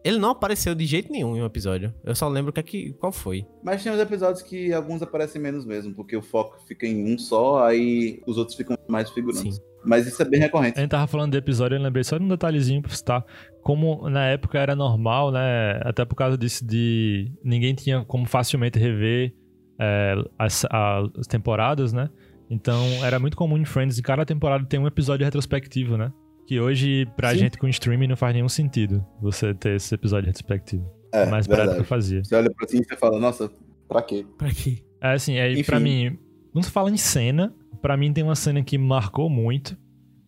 ele 0.06 0.19
não 0.19 0.30
apareceu 0.30 0.76
de 0.76 0.86
jeito 0.86 1.11
nenhum 1.11 1.36
em 1.36 1.41
um 1.41 1.45
episódio. 1.45 1.91
Eu 2.03 2.14
só 2.14 2.30
lembro 2.30 2.53
que, 2.53 2.60
é 2.60 2.64
que 2.64 2.94
qual 2.94 3.11
foi. 3.11 3.44
Mas 3.64 3.84
tem 3.84 3.91
uns 3.91 3.99
episódios 3.99 4.44
que 4.44 4.72
alguns 4.72 5.02
aparecem 5.02 5.41
menos 5.41 5.65
mesmo, 5.65 5.95
porque 5.95 6.15
o 6.15 6.22
foco 6.22 6.60
fica 6.68 6.86
em 6.86 7.11
um 7.11 7.18
só, 7.18 7.65
aí 7.65 8.22
os 8.27 8.38
outros 8.38 8.56
ficam 8.56 8.77
mais 8.88 9.10
figurantes. 9.10 9.56
Sim. 9.56 9.61
Mas 9.84 10.06
isso 10.06 10.22
é 10.22 10.26
bem 10.26 10.40
recorrente. 10.40 10.77
A 10.77 10.82
gente 10.82 10.91
tava 10.91 11.07
falando 11.07 11.32
do 11.32 11.38
episódio, 11.38 11.76
eu 11.76 11.82
lembrei 11.82 12.03
só 12.03 12.19
de 12.19 12.23
um 12.23 12.27
detalhezinho 12.27 12.84
pra 12.84 12.91
citar. 12.91 13.26
Como 13.64 14.07
na 14.07 14.27
época 14.27 14.60
era 14.60 14.76
normal, 14.76 15.32
né? 15.32 15.80
Até 15.84 16.06
por 16.06 16.15
causa 16.15 16.38
disso 16.38 16.64
de 16.64 17.32
ninguém 17.44 17.73
tinha 17.73 18.06
como 18.06 18.27
facilmente 18.27 18.77
rever 18.77 19.34
é, 19.80 20.15
as, 20.38 20.65
as 20.69 21.26
temporadas, 21.27 21.94
né? 21.94 22.10
Então 22.48 22.84
era 23.03 23.19
muito 23.19 23.36
comum 23.36 23.57
em 23.57 23.65
Friends, 23.65 23.98
em 23.98 24.03
cada 24.03 24.23
temporada 24.23 24.64
tem 24.65 24.80
um 24.80 24.86
episódio 24.86 25.26
retrospectivo, 25.26 25.98
né? 25.98 26.11
Que 26.48 26.60
hoje, 26.60 27.08
pra 27.18 27.32
Sim. 27.32 27.40
gente 27.40 27.58
com 27.58 27.68
streaming, 27.68 28.08
não 28.08 28.16
faz 28.16 28.34
nenhum 28.34 28.50
sentido 28.50 29.06
você 29.22 29.54
ter 29.54 29.76
esse 29.78 29.94
episódio 29.96 30.28
retrospectivo. 30.28 30.86
É, 31.12 31.26
Mas 31.26 31.48
pra 31.48 31.64
época 31.64 31.84
fazia. 31.86 32.24
Você 32.24 32.36
olha 32.36 32.52
pra 32.54 32.68
cima 32.68 32.84
e 32.84 32.86
você 32.86 32.96
fala, 32.98 33.20
nossa, 33.20 33.50
pra 33.88 34.02
quê? 34.02 34.26
Pra 34.38 34.50
quê? 34.52 34.84
É 35.02 35.14
assim, 35.14 35.40
aí 35.40 35.64
pra 35.64 35.78
Enfim. 35.78 36.10
mim, 36.10 36.20
não 36.54 36.62
se 36.62 36.70
fala 36.70 36.92
em 36.92 36.98
cena, 36.98 37.54
pra 37.82 37.96
mim 37.98 38.12
tem 38.14 38.24
uma 38.24 38.36
cena 38.36 38.64
que 38.64 38.78
me 38.78 38.86
marcou 38.86 39.30
muito. 39.30 39.78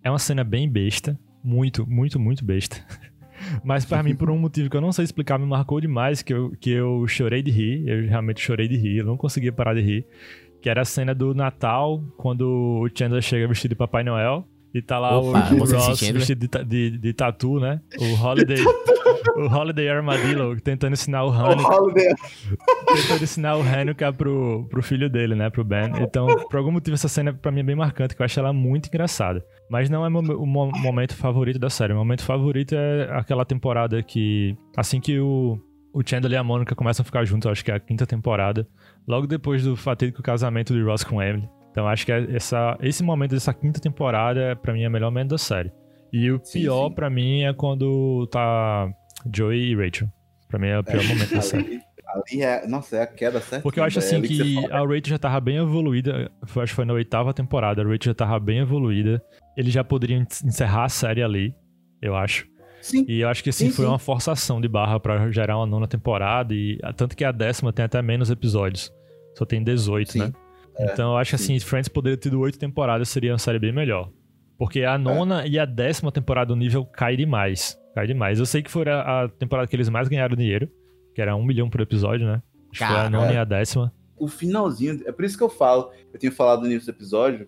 É 0.03 0.09
uma 0.09 0.19
cena 0.19 0.43
bem 0.43 0.69
besta, 0.69 1.19
muito, 1.43 1.85
muito, 1.87 2.19
muito 2.19 2.43
besta. 2.45 2.77
Mas 3.63 3.85
pra 3.85 4.01
mim, 4.01 4.15
por 4.15 4.31
um 4.31 4.37
motivo 4.39 4.69
que 4.69 4.75
eu 4.77 4.81
não 4.81 4.91
sei 4.91 5.03
explicar, 5.03 5.37
me 5.37 5.45
marcou 5.45 5.79
demais, 5.79 6.21
que 6.23 6.33
eu, 6.33 6.51
que 6.59 6.71
eu 6.71 7.05
chorei 7.07 7.43
de 7.43 7.51
rir, 7.51 7.87
eu 7.87 8.07
realmente 8.09 8.41
chorei 8.41 8.67
de 8.67 8.75
rir, 8.75 8.97
eu 8.97 9.05
não 9.05 9.15
conseguia 9.17 9.51
parar 9.51 9.75
de 9.75 9.81
rir. 9.81 10.07
Que 10.61 10.69
era 10.69 10.81
a 10.81 10.85
cena 10.85 11.13
do 11.13 11.35
Natal, 11.35 12.03
quando 12.17 12.81
o 12.81 12.89
Chandler 12.97 13.21
chega 13.21 13.47
vestido 13.47 13.69
de 13.71 13.75
Papai 13.75 14.03
Noel. 14.03 14.47
E 14.73 14.81
tá 14.81 14.99
lá 14.99 15.17
Opa, 15.17 15.53
o 15.53 15.57
Ross 15.59 15.97
Chandler? 15.99 16.13
vestido 16.19 16.47
de, 16.47 16.63
de, 16.65 16.97
de 16.97 17.13
tatu, 17.13 17.59
né? 17.59 17.81
O 17.99 18.21
Holiday, 18.23 18.57
o 19.37 19.47
Holiday 19.47 19.89
Armadillo 19.89 20.59
tentando 20.61 20.93
ensinar 20.93 21.23
o 21.23 21.29
O 21.29 21.31
Hanukkah 21.31 21.75
Holiday 21.81 22.13
tentando 22.95 23.23
ensinar 23.23 23.55
o 23.57 23.61
Hanukkah 23.61 24.13
pro, 24.13 24.67
pro 24.69 24.83
filho 24.83 25.09
dele, 25.09 25.35
né? 25.35 25.49
Pro 25.49 25.63
Ben. 25.63 25.91
Então, 26.01 26.27
por 26.49 26.57
algum 26.57 26.71
motivo, 26.71 26.95
essa 26.95 27.07
cena 27.07 27.33
pra 27.33 27.51
mim 27.51 27.61
é 27.61 27.63
bem 27.63 27.75
marcante, 27.75 28.15
que 28.15 28.21
eu 28.21 28.25
acho 28.25 28.39
ela 28.39 28.53
muito 28.53 28.87
engraçada. 28.87 29.43
Mas 29.69 29.89
não 29.89 30.05
é 30.05 30.09
o 30.09 30.45
mo- 30.45 30.71
momento 30.81 31.15
favorito 31.15 31.57
da 31.59 31.69
série. 31.69 31.93
O 31.93 31.97
momento 31.97 32.23
favorito 32.23 32.73
é 32.75 33.09
aquela 33.17 33.45
temporada 33.45 34.03
que, 34.03 34.55
assim 34.75 34.99
que 34.99 35.19
o, 35.19 35.57
o 35.93 36.01
Chandler 36.05 36.33
e 36.33 36.37
a 36.37 36.43
Mônica 36.43 36.75
começam 36.75 37.03
a 37.03 37.05
ficar 37.05 37.25
juntos, 37.25 37.49
acho 37.51 37.63
que 37.65 37.71
é 37.71 37.75
a 37.75 37.79
quinta 37.79 38.05
temporada, 38.05 38.67
logo 39.07 39.25
depois 39.27 39.63
do 39.63 39.75
fatídico 39.75 40.21
casamento 40.21 40.73
de 40.73 40.81
Ross 40.83 41.03
com 41.03 41.21
Emily. 41.21 41.47
Então, 41.77 41.87
acho 41.87 42.07
que 42.07 42.11
é 42.11 42.35
essa, 42.35 42.75
esse 42.81 43.03
momento 43.03 43.35
dessa 43.35 43.53
quinta 43.53 43.79
temporada, 43.79 44.55
pra 44.55 44.73
mim, 44.73 44.81
é 44.81 44.87
o 44.87 44.91
melhor 44.91 45.11
momento 45.11 45.29
da 45.29 45.37
série. 45.37 45.71
E 46.11 46.31
o 46.31 46.39
Sim, 46.43 46.61
pior, 46.61 46.89
pra 46.89 47.07
mim, 47.07 47.43
é 47.43 47.53
quando 47.53 48.25
tá 48.31 48.91
Joey 49.31 49.73
e 49.73 49.75
Rachel. 49.75 50.07
Pra 50.47 50.57
mim, 50.57 50.69
é 50.69 50.79
o 50.79 50.83
pior 50.83 51.03
momento 51.03 51.35
da 51.35 51.41
série. 51.45 51.79
ali, 52.07 52.41
é, 52.41 52.65
nossa, 52.67 52.97
é 52.97 53.01
a 53.03 53.05
queda 53.05 53.39
certa. 53.39 53.61
Porque 53.61 53.79
eu 53.79 53.83
acho 53.83 53.99
assim 53.99 54.19
que 54.23 54.57
a 54.71 54.79
Rachel 54.79 55.01
já 55.05 55.19
tava 55.19 55.39
bem 55.39 55.57
evoluída. 55.57 56.31
Foi, 56.47 56.63
acho 56.63 56.71
que 56.71 56.77
foi 56.77 56.85
na 56.85 56.93
oitava 56.93 57.31
temporada. 57.31 57.83
A 57.83 57.85
Rachel 57.85 58.09
já 58.09 58.15
tava 58.15 58.39
bem 58.39 58.57
evoluída. 58.57 59.21
Eles 59.55 59.71
já 59.71 59.83
poderiam 59.83 60.25
encerrar 60.43 60.85
a 60.85 60.89
série 60.89 61.21
ali, 61.21 61.53
eu 62.01 62.15
acho. 62.15 62.47
Sim. 62.81 63.05
E 63.07 63.19
eu 63.19 63.29
acho 63.29 63.43
que 63.43 63.51
assim 63.51 63.67
Sim, 63.67 63.71
foi 63.71 63.85
sim. 63.85 63.91
uma 63.91 63.99
forçação 63.99 64.59
de 64.59 64.67
barra 64.67 64.99
pra 64.99 65.29
gerar 65.29 65.57
uma 65.57 65.67
nona 65.67 65.87
temporada. 65.87 66.55
E 66.55 66.79
tanto 66.95 67.15
que 67.15 67.23
a 67.23 67.31
décima 67.31 67.71
tem 67.71 67.85
até 67.85 68.01
menos 68.01 68.31
episódios. 68.31 68.91
Só 69.37 69.45
tem 69.45 69.63
18, 69.63 70.11
Sim. 70.11 70.33
Né? 70.79 70.89
Então 70.91 71.11
eu 71.11 71.17
acho 71.17 71.35
assim, 71.35 71.59
Friends 71.59 71.87
poderia 71.87 72.17
ter 72.17 72.29
tido 72.29 72.39
oito 72.39 72.57
temporadas, 72.59 73.09
seria 73.09 73.31
uma 73.31 73.37
série 73.37 73.59
bem 73.59 73.71
melhor. 73.71 74.11
Porque 74.57 74.83
a 74.83 74.97
nona 74.97 75.45
e 75.45 75.59
a 75.59 75.65
décima 75.65 76.11
temporada 76.11 76.51
o 76.51 76.55
nível 76.55 76.83
cai 76.85 77.15
demais. 77.15 77.77
Cai 77.93 78.07
demais. 78.07 78.39
Eu 78.39 78.45
sei 78.45 78.63
que 78.63 78.71
foi 78.71 78.89
a, 78.89 79.23
a 79.23 79.29
temporada 79.29 79.67
que 79.67 79.75
eles 79.75 79.89
mais 79.89 80.07
ganharam 80.07 80.35
dinheiro, 80.35 80.69
que 81.13 81.21
era 81.21 81.35
um 81.35 81.43
milhão 81.43 81.69
por 81.69 81.81
episódio, 81.81 82.25
né? 82.25 82.41
Acho 82.71 82.79
que 82.79 82.85
foi 82.85 82.95
a 82.95 82.97
Cara. 82.97 83.09
nona 83.09 83.33
e 83.33 83.37
a 83.37 83.43
décima. 83.43 83.93
o 84.17 84.27
finalzinho, 84.27 85.01
é 85.05 85.11
por 85.11 85.23
isso 85.25 85.37
que 85.37 85.43
eu 85.43 85.49
falo, 85.49 85.91
eu 86.11 86.19
tinha 86.19 86.31
falado 86.31 86.61
no 86.61 86.67
início 86.67 86.91
do 86.91 86.95
episódio, 86.95 87.47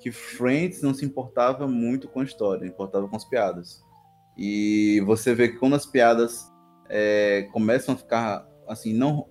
que 0.00 0.12
Friends 0.12 0.82
não 0.82 0.94
se 0.94 1.04
importava 1.04 1.66
muito 1.66 2.08
com 2.08 2.20
a 2.20 2.24
história, 2.24 2.66
importava 2.66 3.08
com 3.08 3.16
as 3.16 3.24
piadas. 3.24 3.82
E 4.38 5.02
você 5.04 5.34
vê 5.34 5.48
que 5.48 5.58
quando 5.58 5.74
as 5.74 5.86
piadas 5.86 6.52
é, 6.88 7.48
começam 7.52 7.94
a 7.94 7.98
ficar, 7.98 8.46
assim, 8.68 8.92
não 8.92 9.26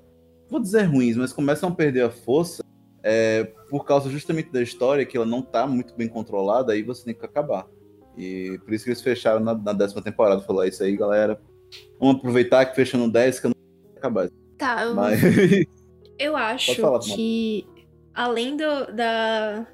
vou 0.50 0.60
dizer 0.60 0.84
ruins, 0.84 1.16
mas 1.16 1.32
começam 1.32 1.70
a 1.70 1.72
perder 1.72 2.04
a 2.04 2.10
força, 2.10 2.64
é, 3.08 3.44
por 3.70 3.86
causa 3.86 4.10
justamente 4.10 4.52
da 4.52 4.64
história, 4.64 5.06
que 5.06 5.16
ela 5.16 5.28
não 5.28 5.44
tá 5.44 5.68
muito 5.68 5.94
bem 5.96 6.08
controlada, 6.08 6.74
aí 6.74 6.82
você 6.82 7.06
tem 7.06 7.14
que 7.14 7.24
acabar. 7.24 7.68
E 8.18 8.60
por 8.66 8.74
isso 8.74 8.84
que 8.84 8.90
eles 8.90 9.02
fecharam 9.02 9.40
na, 9.40 9.54
na 9.54 9.74
décima 9.74 10.02
temporada, 10.02 10.42
falou, 10.42 10.64
é 10.64 10.70
isso 10.70 10.84
aí, 10.84 10.98
galera, 10.98 11.40
vamos 12.00 12.16
aproveitar 12.16 12.66
que 12.66 12.76
fechou 12.76 13.00
no 13.00 13.12
10, 13.12 13.40
que 13.40 13.46
eu 13.46 13.50
não 13.50 13.56
vou 13.84 13.98
acabar. 13.98 14.30
Tá, 14.58 14.84
eu, 14.86 14.96
Mas, 14.96 15.20
eu 16.18 16.36
acho 16.36 16.82
falar, 16.82 17.00
que 17.00 17.68
além 18.12 18.58
do, 18.58 18.92
da, 18.96 19.68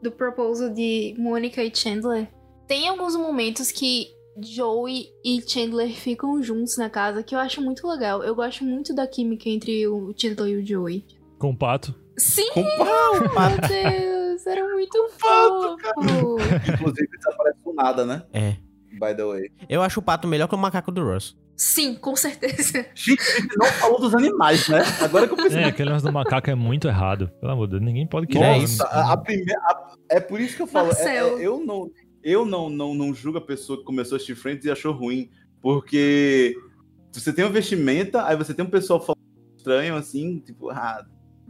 do 0.00 0.12
proposal 0.12 0.70
de 0.70 1.16
Mônica 1.18 1.60
e 1.64 1.74
Chandler, 1.74 2.28
tem 2.68 2.86
alguns 2.86 3.16
momentos 3.16 3.72
que 3.72 4.06
Joey 4.40 5.08
e 5.24 5.42
Chandler 5.42 5.90
ficam 5.96 6.40
juntos 6.40 6.76
na 6.76 6.88
casa, 6.88 7.24
que 7.24 7.34
eu 7.34 7.40
acho 7.40 7.60
muito 7.60 7.88
legal. 7.88 8.22
Eu 8.22 8.36
gosto 8.36 8.62
muito 8.62 8.94
da 8.94 9.04
química 9.04 9.48
entre 9.48 9.88
o 9.88 10.14
Chandler 10.16 10.52
e 10.52 10.56
o 10.58 10.64
Joey. 10.64 11.04
Com 11.40 11.50
o 11.50 11.56
pato. 11.56 11.92
Sim! 12.18 12.50
Com 12.52 12.62
Meu 12.62 13.68
Deus, 13.68 14.46
era 14.46 14.68
muito 14.68 15.08
fofo. 15.18 15.76
Inclusive, 16.72 17.08
desaparece 17.16 17.58
do 17.64 17.72
nada, 17.74 18.04
né? 18.04 18.22
É. 18.32 18.56
By 18.92 19.14
the 19.16 19.24
way. 19.24 19.50
Eu 19.68 19.82
acho 19.82 20.00
o 20.00 20.02
pato 20.02 20.26
melhor 20.26 20.48
que 20.48 20.54
o 20.54 20.58
macaco 20.58 20.90
do 20.90 21.04
Ross. 21.04 21.36
Sim, 21.56 21.94
com 21.96 22.14
certeza. 22.16 22.86
Gente, 22.94 23.22
não 23.56 23.66
falou 23.66 24.00
dos 24.00 24.14
animais, 24.14 24.68
né? 24.68 24.82
Agora 25.00 25.26
que 25.26 25.32
eu 25.32 25.36
pensei. 25.36 25.60
É, 25.60 25.64
aquele 25.66 25.90
lance 25.90 26.04
do 26.04 26.12
macaco 26.12 26.48
é 26.50 26.54
muito 26.54 26.86
errado. 26.88 27.28
Pelo 27.40 27.52
amor 27.52 27.66
de 27.66 27.72
Deus, 27.72 27.82
ninguém 27.82 28.06
pode 28.06 28.26
criar 28.28 28.56
É 28.56 28.60
Nossa, 28.60 28.64
isso. 28.74 28.82
a, 28.84 29.12
a 29.12 29.16
primeira. 29.16 29.60
a- 29.62 29.94
é 30.08 30.20
por 30.20 30.40
isso 30.40 30.56
que 30.56 30.62
eu 30.62 30.66
falo. 30.68 30.92
é- 30.92 31.16
é- 31.18 31.22
eu 31.46 31.60
não, 31.64 31.90
eu 32.22 32.44
não, 32.44 32.70
não, 32.70 32.94
não 32.94 33.12
julgo 33.12 33.38
a 33.38 33.40
pessoa 33.44 33.78
que 33.78 33.84
começou 33.84 34.14
a 34.14 34.16
assistir 34.16 34.36
Friends 34.36 34.64
e 34.64 34.70
achou 34.70 34.92
ruim. 34.92 35.30
Porque 35.60 36.56
você 37.12 37.32
tem 37.32 37.44
uma 37.44 37.50
vestimenta, 37.50 38.24
aí 38.24 38.36
você 38.36 38.54
tem 38.54 38.64
um 38.64 38.70
pessoal 38.70 39.00
falando 39.00 39.18
estranho, 39.56 39.96
assim, 39.96 40.38
tipo, 40.38 40.70
ah, 40.70 41.04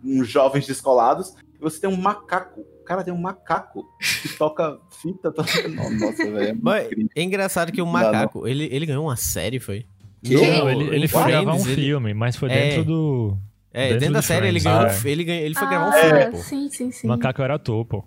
uns 0.05 0.29
jovens 0.29 0.67
descolados, 0.67 1.35
e 1.55 1.59
você 1.61 1.81
tem 1.81 1.91
um 1.91 1.97
macaco. 1.97 2.65
Cara, 2.87 3.05
tem 3.05 3.13
um 3.13 3.21
macaco 3.21 3.85
que 4.23 4.29
toca 4.37 4.79
fita. 5.03 5.31
Toca... 5.33 5.51
Nossa, 5.69 6.31
velho. 6.31 6.61
é 6.71 7.21
é 7.21 7.23
engraçado 7.23 7.71
que 7.73 7.83
o 7.83 7.85
Não, 7.85 7.93
macaco, 7.93 8.47
ele, 8.47 8.65
ele 8.73 8.87
ganhou 8.87 9.05
uma 9.05 9.17
série, 9.17 9.61
foi? 9.61 9.85
Não, 10.23 10.69
ele, 10.71 10.85
ele 10.95 11.05
Em 11.05 11.09
foi 11.09 11.25
gravar 11.27 11.53
um 11.55 11.61
ele- 11.67 11.75
filme, 11.75 12.15
mas 12.15 12.35
foi 12.37 12.51
É. 12.51 12.55
dentro 12.71 12.85
do. 12.85 13.39
É, 13.73 13.85
Dentro 13.89 14.01
dentro 14.01 14.15
da 14.15 14.23
série 14.23 14.49
ele 14.49 14.59
Friends, 14.59 14.65
ganhou, 14.65 14.91
ah, 14.91 15.09
é. 15.09 15.11
ele, 15.13 15.25
ganhou- 15.25 15.45
ele 15.45 15.55
foi 15.55 15.69
gravar 15.69 15.87
um 15.87 15.91
Ah, 15.91 15.93
filme, 15.93 16.27
pô. 16.31 16.37
sim, 16.39 16.71
sim, 16.71 16.91
sim. 16.91 17.07
O 17.07 17.11
macaco 17.11 17.43
era 17.43 17.55
ator, 17.57 17.85
pô. 17.85 18.05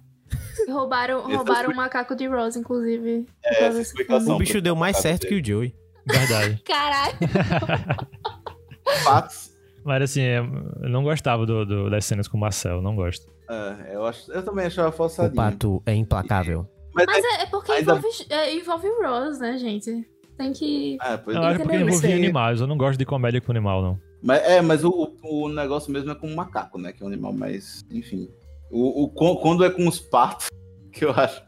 Roubaram, 0.68 1.22
roubaram 1.22 1.66
foi- 1.66 1.74
o 1.74 1.78
macaco 1.78 2.16
de 2.16 2.26
Rose, 2.28 2.58
inclusive. 2.60 3.26
É. 3.46 3.70
O 4.30 4.38
bicho 4.38 4.60
deu 4.62 4.76
mais 4.76 4.98
certo 4.98 5.28
que 5.28 5.36
o 5.36 5.46
Joey. 5.46 5.74
Verdade. 6.06 6.62
Caralho. 6.66 7.14
Fatos. 9.04 9.51
Mas 9.84 10.04
assim, 10.04 10.22
é, 10.22 10.40
eu 10.40 10.90
não 10.90 11.04
gostava 11.04 11.46
do, 11.46 11.66
do- 11.66 11.90
das 11.90 12.06
cenas 12.06 12.28
com 12.28 12.38
o 12.38 12.40
Marcel, 12.40 12.82
não 12.82 12.96
gosto. 12.96 13.32
É, 13.50 13.96
eu, 13.96 14.06
acho, 14.06 14.32
eu 14.32 14.44
também 14.44 14.66
achava 14.66 14.90
O 14.90 14.92
forçadinho. 14.92 15.36
pato 15.36 15.82
é 15.86 15.94
implacável. 15.96 16.68
Mas, 16.94 17.06
Mas 17.08 17.24
é, 17.24 17.44
é 17.44 17.46
porque 17.48 17.72
Ainda- 17.72 17.94
envolve, 17.96 18.26
é, 18.30 18.56
envolve 18.56 18.88
o 18.88 19.02
Rose, 19.08 19.40
né, 19.40 19.58
gente? 19.58 20.06
Tem 20.38 20.52
que. 20.54 20.98
é, 21.02 21.18
pois 21.18 21.36
Eu 21.36 21.44
acho 21.44 21.60
porque 21.62 21.92
Sim. 21.94 22.14
animais, 22.14 22.62
eu 22.62 22.68
não 22.68 22.78
gosto 22.78 22.98
de 22.98 23.06
comédia 23.06 23.40
com 23.42 23.52
animal, 23.52 23.82
não. 23.82 24.00
Mas, 24.24 24.42
é, 24.44 24.62
mas 24.62 24.84
o, 24.84 24.90
o, 25.24 25.46
o 25.46 25.50
negócio 25.50 25.92
mesmo 25.92 26.12
é 26.12 26.16
com 26.16 26.28
o 26.28 26.36
macaco, 26.36 26.78
né? 26.78 26.92
Que 26.94 27.02
é 27.02 27.06
um 27.06 27.10
animal 27.10 27.34
mais. 27.34 27.82
Enfim. 27.92 28.30
O, 28.70 29.04
o, 29.04 29.10
quan- 29.10 29.36
quando 29.42 29.66
é 29.66 29.70
com 29.70 29.88
os 29.88 30.00
patos, 30.00 30.48
que 30.94 31.06
eu 31.06 31.12
acho. 31.12 31.42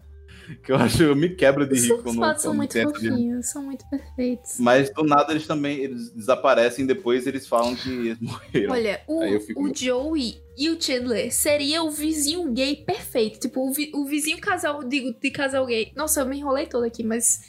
Que 0.64 0.72
eu 0.72 0.76
acho. 0.76 1.04
Eu 1.04 1.16
me 1.16 1.30
quebro 1.30 1.68
de 1.68 1.80
rir 1.80 1.94
Os 1.94 2.02
quando. 2.02 2.20
patos 2.20 2.42
são 2.44 2.52
quando 2.52 2.58
muito 2.58 2.78
essa 2.78 2.92
de- 2.92 3.10
fofinhos, 3.10 3.50
são 3.50 3.64
muito 3.64 3.86
perfeitos. 3.90 4.56
Mas 4.60 4.90
do 4.94 5.04
nada 5.04 5.32
eles 5.32 5.46
também 5.48 5.78
eles 5.80 6.12
desaparecem 6.14 6.86
depois 6.86 7.26
eles 7.28 7.48
falam 7.48 7.76
que 7.76 7.90
eles 7.90 8.20
morreram. 8.20 8.74
Olha, 8.74 9.02
o, 9.08 9.40
fico- 9.40 9.64
o 9.64 9.74
Joey 9.76 10.36
e 10.58 10.70
o 10.70 10.82
Chandler 10.82 11.34
seria 11.34 11.84
o 11.84 11.90
vizinho 11.92 12.52
gay 12.52 12.76
perfeito. 12.76 13.40
Tipo, 13.40 13.68
o, 13.70 13.74
vi- 13.74 13.92
o 13.94 14.06
vizinho 14.06 14.40
casal, 14.40 14.84
digo, 14.84 15.14
de 15.20 15.32
casal 15.32 15.66
gay. 15.66 15.92
Nossa, 15.96 16.22
eu 16.22 16.26
me 16.26 16.38
enrolei 16.38 16.66
todo 16.68 16.84
aqui, 16.84 17.04
mas. 17.04 17.40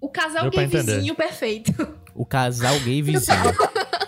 O 0.00 0.08
casal 0.08 0.48
Deu 0.48 0.50
gay 0.52 0.66
vizinho 0.66 1.14
perfeito. 1.14 1.72
O 2.14 2.26
casal 2.26 2.74
gay 2.80 3.00
vizinho. 3.00 3.38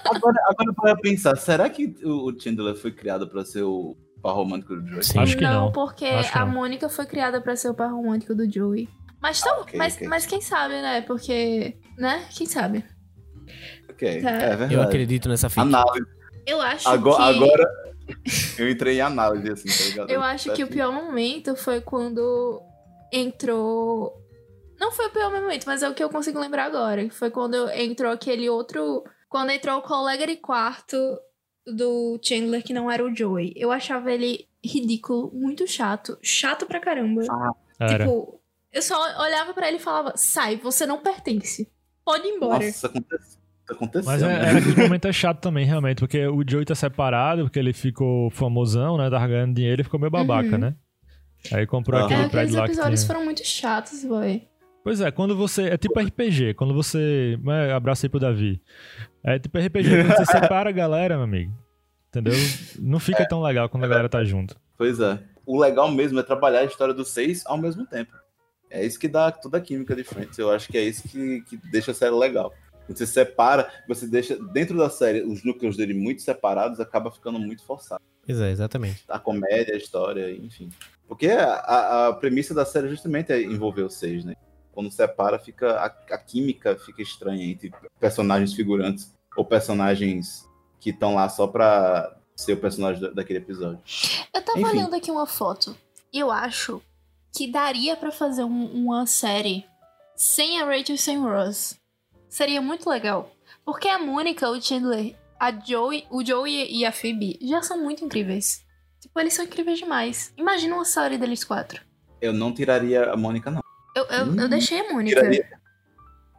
Agora, 0.05 0.37
agora 0.49 0.73
para 0.75 0.97
pensar, 0.97 1.37
será 1.37 1.71
que 1.71 1.95
o 2.03 2.29
o 2.29 2.41
Chandler 2.41 2.75
foi 2.75 2.91
criado 2.91 3.29
pra 3.29 3.45
ser 3.45 3.63
o 3.63 3.97
par 4.21 4.35
romântico 4.35 4.77
do 4.77 4.87
Joey? 4.89 5.03
Sim. 5.05 5.19
Acho 5.19 5.37
que 5.37 5.45
não. 5.45 5.73
porque 5.73 6.05
Acho 6.07 6.33
que 6.33 6.39
a 6.39 6.45
não. 6.45 6.53
Mônica 6.53 6.89
foi 6.89 7.07
criada 7.07 7.41
pra 7.41 7.57
ser 7.57 7.69
o 7.71 7.75
par 7.75 7.91
romântico 7.91 8.35
do 8.35 8.51
Joey. 8.51 8.89
Mas, 9.21 9.41
tão, 9.41 9.61
ok, 9.61 9.79
mas, 9.79 9.97
ok. 9.97 10.09
mas 10.09 10.27
quem 10.27 10.41
sabe, 10.41 10.75
né? 10.81 11.03
Porque. 11.03 11.77
Né? 11.99 12.25
Quem 12.31 12.47
sabe? 12.47 12.85
Ok, 13.91 14.23
Tá. 14.23 14.31
é 14.31 14.39
verdade. 14.49 14.75
Eu 14.75 14.83
acredito 14.83 15.29
nessa 15.29 15.49
fic. 15.49 15.61
Análise. 15.61 16.07
Eu 16.47 16.61
acho 16.61 16.89
Agora, 16.89 17.17
que. 17.35 17.39
agora 17.45 17.69
eu 18.59 18.71
entrei 18.71 18.97
em 18.97 19.01
análise, 19.03 19.53
assim, 19.53 19.69
tá 19.69 19.85
ligado? 19.91 20.11
Eu 20.11 20.23
acho 20.23 20.53
que 20.55 20.65
o 20.65 20.69
pior 20.69 20.91
momento 20.93 21.55
foi 21.55 21.81
quando 21.81 22.63
entrou. 23.13 24.17
Não 24.81 24.91
foi 24.91 25.07
o 25.07 25.11
pior 25.11 25.31
momento, 25.31 25.65
mas 25.67 25.83
é 25.83 25.89
o 25.89 25.95
que 25.95 26.03
eu 26.03 26.09
consigo 26.09 26.39
lembrar 26.41 26.65
agora. 26.65 27.09
Foi 27.11 27.31
quando 27.31 27.69
entrou 27.71 28.11
aquele 28.13 28.49
outro. 28.49 29.05
Quando 29.29 29.51
entrou 29.51 29.79
o 29.79 29.83
colega 29.83 30.27
de 30.27 30.37
quarto 30.37 30.97
do 31.67 32.19
Chandler, 32.23 32.63
que 32.63 32.73
não 32.73 32.91
era 32.91 33.05
o 33.05 33.15
Joey. 33.15 33.53
Eu 33.57 33.71
achava 33.71 34.13
ele 34.13 34.47
ridículo, 34.65 35.31
muito 35.33 35.67
chato. 35.67 36.19
Chato 36.23 36.67
pra 36.67 36.81
caramba. 36.81 37.23
Era. 37.79 38.05
Tipo, 38.05 38.41
eu 38.73 38.83
só 38.83 38.95
olhava 39.21 39.53
pra 39.55 39.69
ele 39.69 39.77
e 39.79 39.81
falava: 39.81 40.13
sai, 40.17 40.57
você 40.57 40.87
não 40.87 40.99
pertence. 41.01 41.71
Pode 42.05 42.27
ir 42.27 42.31
embora. 42.31 42.65
Nossa. 42.65 42.87
Isso 42.87 42.87
aconteceu. 43.73 44.03
Mas 44.05 44.23
é, 44.23 44.27
né? 44.27 44.49
era 44.49 44.59
aquele 44.59 44.83
momento 44.83 45.07
é 45.07 45.13
chato 45.13 45.41
também, 45.41 45.65
realmente, 45.65 45.99
porque 45.99 46.27
o 46.27 46.43
Joey 46.47 46.65
tá 46.65 46.75
separado, 46.75 47.43
porque 47.45 47.59
ele 47.59 47.73
ficou 47.73 48.29
famosão, 48.31 48.97
né? 48.99 49.09
Tava 49.09 49.29
ganhando 49.29 49.55
dinheiro 49.55 49.81
e 49.81 49.85
ficou 49.85 50.01
meio 50.01 50.11
babaca, 50.11 50.51
Uhum. 50.53 50.59
né? 50.59 50.75
Aí 51.53 51.67
comprou 51.67 52.01
Ah. 52.01 52.05
aquele 52.05 52.23
É, 52.23 52.25
aqueles 52.25 52.33
prédio 52.33 52.57
lá 52.59 52.65
episódios 52.67 53.01
tinha... 53.01 53.07
foram 53.07 53.25
muito 53.25 53.45
chatos, 53.47 54.05
boy. 54.05 54.43
Pois 54.83 55.01
é, 55.01 55.11
quando 55.11 55.37
você. 55.37 55.65
É 55.69 55.77
tipo 55.77 55.99
RPG, 56.01 56.55
quando 56.55 56.73
você. 56.75 57.39
É, 57.47 57.73
abraço 57.73 58.07
aí 58.07 58.11
pro 58.11 58.19
Davi. 58.19 58.63
É 59.23 59.39
tipo 59.39 59.59
RPG, 59.59 59.89
quando 60.05 60.17
você 60.17 60.27
separa 60.33 60.71
a 60.71 60.73
galera, 60.73 61.15
meu 61.17 61.25
amigo. 61.25 61.53
Entendeu? 62.09 62.33
Não 62.79 62.99
fica 62.99 63.27
tão 63.29 63.43
legal 63.43 63.69
quando 63.69 63.85
a 63.85 63.89
galera 63.89 64.09
tá 64.09 64.25
junto. 64.25 64.57
Pois 64.77 64.99
é. 64.99 65.19
O 65.47 65.61
legal 65.61 65.91
mesmo 65.91 66.19
é 66.19 66.23
trabalhar 66.23 66.61
a 66.61 66.65
história 66.65 66.95
dos 66.95 67.09
seis 67.11 67.43
ao 67.47 67.57
mesmo 67.59 67.87
tempo. 67.87 68.13
É 68.71 68.85
isso 68.85 68.99
que 68.99 69.09
dá 69.09 69.31
toda 69.31 69.59
a 69.59 69.61
química 69.61 69.95
de 69.95 70.03
Friends. 70.05 70.39
Eu 70.39 70.51
acho 70.51 70.69
que 70.69 70.79
é 70.79 70.83
isso 70.83 71.07
que, 71.09 71.43
que 71.43 71.57
deixa 71.71 71.91
a 71.91 71.95
série 71.95 72.15
legal. 72.15 72.53
Quando 72.87 72.97
você 72.97 73.07
separa, 73.07 73.69
você 73.87 74.07
deixa 74.07 74.37
dentro 74.53 74.77
da 74.77 74.89
série 74.91 75.23
os 75.23 75.45
núcleos 75.45 75.77
dele 75.77 75.95
muito 75.95 76.23
separados, 76.23 76.81
acaba 76.81 77.11
ficando 77.11 77.39
muito 77.39 77.65
forçado. 77.65 78.01
Pois 78.25 78.41
é, 78.41 78.51
exatamente. 78.51 79.05
A 79.09 79.19
comédia, 79.19 79.75
a 79.75 79.77
história, 79.77 80.31
enfim. 80.33 80.69
Porque 81.09 81.29
a, 81.29 81.53
a- 81.55 82.09
a 82.09 82.13
premissa 82.13 82.55
da 82.55 82.65
série 82.65 82.89
justamente 82.89 83.33
é 83.33 83.43
envolver 83.43 83.83
os 83.83 83.95
seis, 83.95 84.25
né? 84.25 84.35
Quando 84.81 84.91
separa, 84.91 85.39
fica 85.39 85.73
a, 85.77 85.85
a 86.15 86.17
química 86.19 86.75
fica 86.75 87.03
estranha 87.03 87.45
entre 87.45 87.71
personagens 88.01 88.55
figurantes 88.55 89.15
ou 89.37 89.45
personagens 89.45 90.49
que 90.81 90.89
estão 90.89 91.15
lá 91.15 91.29
só 91.29 91.47
pra 91.47 92.17
ser 92.35 92.55
o 92.55 92.57
personagem 92.57 93.03
da- 93.03 93.11
daquele 93.11 93.41
episódio. 93.41 93.79
Eu 94.35 94.41
tava 94.43 94.59
Enfim. 94.59 94.71
olhando 94.71 94.97
aqui 94.97 95.11
uma 95.11 95.27
foto. 95.27 95.77
E 96.11 96.19
eu 96.19 96.31
acho 96.31 96.81
que 97.37 97.47
daria 97.53 97.95
pra 97.95 98.11
fazer 98.11 98.43
um- 98.43 98.73
uma 98.73 99.05
série 99.07 99.67
sem 100.17 100.59
a 100.63 100.65
Rachel 100.65 100.95
e 100.95 100.99
sem 100.99 101.19
o 101.19 101.25
Ross. 101.25 101.77
Seria 102.27 102.63
muito 102.63 102.89
legal. 102.89 103.31
Porque 103.63 103.87
a 103.87 103.99
Mônica, 103.99 104.49
o 104.49 104.59
Chandler, 104.63 105.15
a 105.39 105.53
Joey, 105.53 106.07
o 106.11 106.25
Joey 106.25 106.75
e 106.75 106.87
a 106.87 106.91
Phoebe 106.93 107.39
já 107.43 107.61
são 107.61 107.79
muito 107.83 108.03
incríveis. 108.03 108.65
Tipo, 108.99 109.21
eles 109.21 109.35
são 109.35 109.45
incríveis 109.45 109.79
demais. 109.79 110.33
Imagina 110.39 110.75
uma 110.75 110.87
série 110.87 111.19
deles 111.19 111.45
quatro. 111.45 111.83
Eu 112.19 112.33
não 112.33 112.51
tiraria 112.55 113.13
a 113.13 113.17
Mônica, 113.17 113.51
não. 113.51 113.61
Eu, 113.95 114.05
eu, 114.05 114.19
eu 114.19 114.27
Hum, 114.47 114.49
deixei 114.49 114.81
a 114.81 114.93
Mônica. 114.93 115.21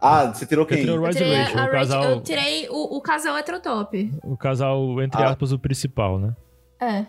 Ah, 0.01 0.33
você 0.33 0.45
tirou 0.45 0.65
quem? 0.65 0.79
tirou 0.79 0.99
o 0.99 1.05
Eu 1.05 1.09
e 1.09 1.13
tirei, 1.13 1.35
Rachel, 1.35 1.53
o 1.53 1.59
Rachel, 1.59 1.71
casal, 1.71 2.03
eu 2.05 2.21
tirei 2.21 2.67
o, 2.69 2.97
o 2.97 3.01
casal 3.01 3.37
heterotop. 3.37 4.11
o 4.23 4.35
casal, 4.37 5.01
entre 5.01 5.21
Ah. 5.21 5.29
aspas, 5.29 5.51
o 5.51 5.59
principal, 5.59 6.17
né? 6.19 6.35
É. 6.81 7.05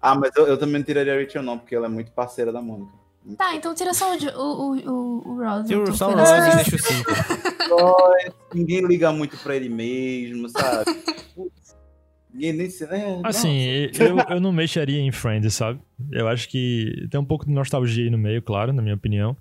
Ah, 0.00 0.16
mas 0.16 0.34
eu, 0.34 0.46
eu 0.48 0.58
também 0.58 0.76
não 0.78 0.82
tiraria 0.82 1.14
a 1.14 1.22
Rachel, 1.22 1.42
não, 1.42 1.56
porque 1.58 1.74
ela 1.76 1.86
é 1.86 1.88
muito 1.88 2.10
parceira 2.10 2.50
da 2.52 2.60
Mônica. 2.60 2.90
Tá, 3.38 3.54
então 3.54 3.72
tira 3.72 3.94
só 3.94 4.12
o, 4.12 4.16
o, 4.16 4.40
o, 4.40 4.90
o, 4.90 5.28
o 5.34 5.44
Ross. 5.44 5.68
Tira 5.68 5.92
só 5.92 6.08
o 6.10 6.16
Ross 6.16 6.28
e 6.30 6.56
deixa 6.56 6.74
o 6.74 6.78
5. 6.80 7.10
Nós, 7.70 8.32
ninguém 8.52 8.84
liga 8.84 9.12
muito 9.12 9.36
pra 9.38 9.54
ele 9.54 9.68
mesmo, 9.68 10.48
sabe? 10.48 10.86
Putz, 11.36 11.76
ninguém 12.34 12.52
nem 12.52 12.68
se. 12.68 12.84
Né? 12.88 13.20
Assim, 13.22 13.60
eu, 13.96 14.16
eu 14.28 14.40
não 14.40 14.50
mexeria 14.50 14.98
em 14.98 15.12
Friends, 15.12 15.54
sabe? 15.54 15.80
Eu 16.10 16.26
acho 16.26 16.48
que 16.48 17.06
tem 17.12 17.20
um 17.20 17.24
pouco 17.24 17.46
de 17.46 17.52
nostalgia 17.52 18.02
aí 18.02 18.10
no 18.10 18.18
meio, 18.18 18.42
claro, 18.42 18.72
na 18.72 18.82
minha 18.82 18.96
opinião. 18.96 19.36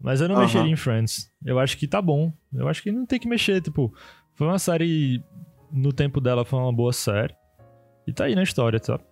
Mas 0.00 0.20
eu 0.20 0.28
não 0.28 0.36
Aham. 0.36 0.44
mexeria 0.44 0.72
em 0.72 0.76
Friends. 0.76 1.30
Eu 1.44 1.58
acho 1.58 1.76
que 1.76 1.86
tá 1.86 2.00
bom. 2.00 2.32
Eu 2.54 2.68
acho 2.68 2.82
que 2.82 2.90
não 2.90 3.04
tem 3.06 3.18
que 3.18 3.28
mexer, 3.28 3.60
tipo... 3.60 3.92
Foi 4.34 4.46
uma 4.46 4.58
série... 4.58 5.22
No 5.70 5.92
tempo 5.92 6.20
dela 6.20 6.44
foi 6.44 6.58
uma 6.58 6.72
boa 6.72 6.92
série. 6.92 7.34
E 8.06 8.12
tá 8.12 8.24
aí 8.24 8.34
na 8.34 8.42
história, 8.42 8.80
sabe? 8.82 9.04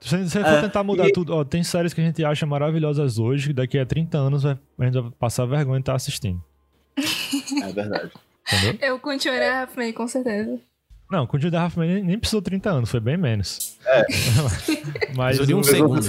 Se 0.00 0.16
você 0.16 0.40
for 0.40 0.48
É, 0.48 0.60
tentar 0.62 0.82
mudar 0.82 1.06
e- 1.08 1.12
tudo... 1.12 1.34
Ó, 1.34 1.44
tem 1.44 1.62
séries 1.62 1.92
que 1.92 2.00
a 2.00 2.04
gente 2.04 2.24
acha 2.24 2.46
maravilhosas 2.46 3.18
hoje, 3.18 3.48
que 3.48 3.52
daqui 3.52 3.78
a 3.78 3.84
30 3.84 4.16
anos 4.18 4.42
vai- 4.42 4.58
a 4.78 4.84
gente 4.86 4.98
vai 5.00 5.10
passar 5.18 5.44
vergonha 5.46 5.78
de 5.78 5.82
estar 5.82 5.94
assistindo. 5.94 6.42
não. 7.52 7.68
É 7.68 7.72
verdade. 7.72 8.10
Entendeu? 8.50 8.88
Eu 8.88 8.98
continuei 8.98 9.46
a 9.46 9.60
Halfman, 9.62 9.92
com 9.92 10.08
certeza. 10.08 10.58
Não, 11.10 11.26
com 11.26 11.36
o 11.36 11.40
Judah 11.40 11.66
Hoffman 11.66 11.88
nem, 11.94 12.04
nem 12.04 12.18
precisou 12.18 12.40
30 12.40 12.70
anos, 12.70 12.90
foi 12.90 13.00
bem 13.00 13.16
menos. 13.16 13.78
É. 13.84 14.04
Mas, 15.14 15.36
Precisou 15.38 15.46
de 15.46 15.54
um 15.54 15.58
o- 15.60 15.64
segundo. 15.64 16.06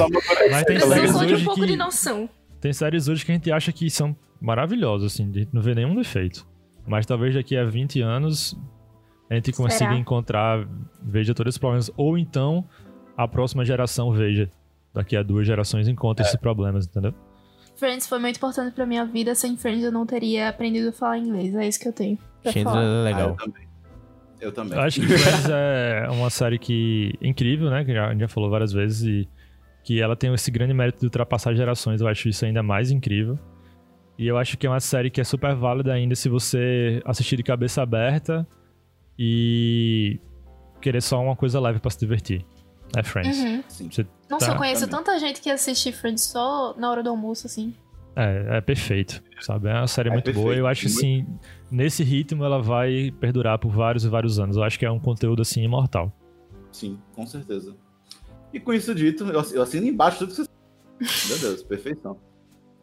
Mas 0.51 0.63
tem 0.65 0.79
Tá 0.79 0.87
séries 0.87 1.11
de 1.11 1.17
um 1.17 1.19
hoje 1.35 1.43
pouco 1.43 1.59
que- 1.61 1.67
de 1.67 1.75
noção. 1.75 2.29
Tem 2.61 2.71
séries 2.71 3.07
hoje 3.07 3.25
que 3.25 3.31
a 3.31 3.35
gente 3.35 3.51
acha 3.51 3.71
que 3.71 3.89
são 3.89 4.15
maravilhosas, 4.39 5.13
assim, 5.13 5.29
a 5.29 5.39
gente 5.39 5.49
não 5.51 5.61
vê 5.61 5.73
nenhum 5.75 5.95
defeito. 5.95 6.47
Mas 6.87 7.05
talvez 7.05 7.33
daqui 7.35 7.57
a 7.57 7.65
20 7.65 8.01
anos 8.01 8.55
a 9.29 9.33
gente 9.35 9.51
consiga 9.51 9.89
Será? 9.89 9.95
encontrar, 9.97 10.67
veja 11.01 11.33
todos 11.33 11.51
esses 11.51 11.59
problemas. 11.59 11.91
Ou 11.97 12.17
então 12.17 12.63
a 13.17 13.27
próxima 13.27 13.65
geração 13.65 14.11
veja. 14.11 14.49
Daqui 14.93 15.15
a 15.15 15.23
duas 15.23 15.47
gerações 15.47 15.87
encontra 15.87 16.25
esses 16.25 16.35
problemas, 16.35 16.85
entendeu? 16.85 17.13
Friends 17.77 18.07
foi 18.07 18.19
muito 18.19 18.35
importante 18.35 18.73
pra 18.75 18.85
minha 18.85 19.05
vida. 19.05 19.33
Sem 19.33 19.55
Friends 19.57 19.83
eu 19.85 19.91
não 19.91 20.05
teria 20.05 20.49
aprendido 20.49 20.89
a 20.89 20.91
falar 20.91 21.17
inglês. 21.17 21.55
É 21.55 21.67
isso 21.67 21.79
que 21.79 21.87
eu 21.87 21.93
tenho. 21.93 22.17
Chandler 22.45 22.75
é 22.83 22.99
Ah, 22.99 23.03
legal. 23.03 23.29
eu 23.29 23.35
também. 23.37 23.67
Eu 24.41 24.51
também. 24.51 24.77
Eu 24.77 24.83
acho 24.83 24.99
que 24.99 25.07
Friends 25.17 25.49
é 25.49 26.07
uma 26.11 26.29
série 26.29 26.59
que 26.59 27.13
incrível, 27.21 27.69
né? 27.69 27.85
Que 27.85 27.91
a 27.93 28.11
gente 28.11 28.19
já 28.21 28.27
falou 28.27 28.49
várias 28.49 28.73
vezes 28.73 29.03
e 29.03 29.29
que 29.83 30.01
ela 30.01 30.15
tem 30.15 30.33
esse 30.33 30.49
grande 30.51 30.73
mérito 30.73 30.99
de 30.99 31.05
ultrapassar 31.05 31.53
gerações. 31.55 32.01
Eu 32.01 32.07
acho 32.07 32.29
isso 32.29 32.45
ainda 32.45 32.61
mais 32.63 32.91
incrível. 32.91 33.37
E 34.17 34.27
eu 34.27 34.37
acho 34.37 34.57
que 34.57 34.67
é 34.67 34.69
uma 34.69 34.79
série 34.79 35.09
que 35.09 35.19
é 35.19 35.23
super 35.23 35.55
válida 35.55 35.91
ainda 35.93 36.13
se 36.15 36.29
você 36.29 37.01
assistir 37.05 37.37
de 37.37 37.43
cabeça 37.43 37.81
aberta 37.81 38.47
e 39.17 40.19
querer 40.81 41.01
só 41.01 41.21
uma 41.23 41.35
coisa 41.35 41.59
leve 41.59 41.79
pra 41.79 41.89
se 41.89 41.99
divertir. 41.99 42.45
É 42.95 43.03
Friends. 43.03 43.37
Uhum. 43.39 43.63
Nossa, 44.29 44.45
Tá, 44.47 44.51
eu 44.53 44.57
conheço 44.57 44.87
também. 44.87 45.05
tanta 45.05 45.19
gente 45.19 45.41
que 45.41 45.49
assiste 45.49 45.91
Friends 45.91 46.23
só 46.23 46.75
na 46.77 46.89
hora 46.91 47.01
do 47.01 47.09
almoço, 47.09 47.47
assim. 47.47 47.73
É, 48.15 48.57
é 48.57 48.61
perfeito, 48.61 49.23
sabe? 49.39 49.69
É 49.69 49.73
uma 49.73 49.87
série 49.87 50.09
É 50.09 50.11
muito 50.11 50.25
boa. 50.33 50.47
perfeito, 50.47 50.59
Eu 50.59 50.67
acho 50.67 50.81
que, 50.81 50.87
assim, 50.87 51.25
nesse 51.71 52.03
ritmo 52.03 52.43
ela 52.43 52.61
vai 52.61 53.11
perdurar 53.19 53.57
por 53.57 53.71
vários 53.71 54.03
e 54.03 54.09
vários 54.09 54.39
anos. 54.39 54.57
Eu 54.57 54.63
acho 54.63 54.77
que 54.77 54.85
é 54.85 54.91
um 54.91 54.99
conteúdo, 54.99 55.41
assim, 55.41 55.63
imortal. 55.63 56.11
Sim, 56.71 56.99
com 57.15 57.25
certeza. 57.25 57.73
E 58.53 58.59
com 58.59 58.73
isso 58.73 58.93
dito, 58.93 59.23
eu 59.25 59.39
ass- 59.39 59.53
eu 59.53 59.61
assino 59.61 59.85
embaixo 59.87 60.19
tudo 60.19 60.29
que 60.29 60.35
vocês. 60.35 61.29
Meu 61.29 61.39
Deus, 61.39 61.63
perfeição. 61.63 62.17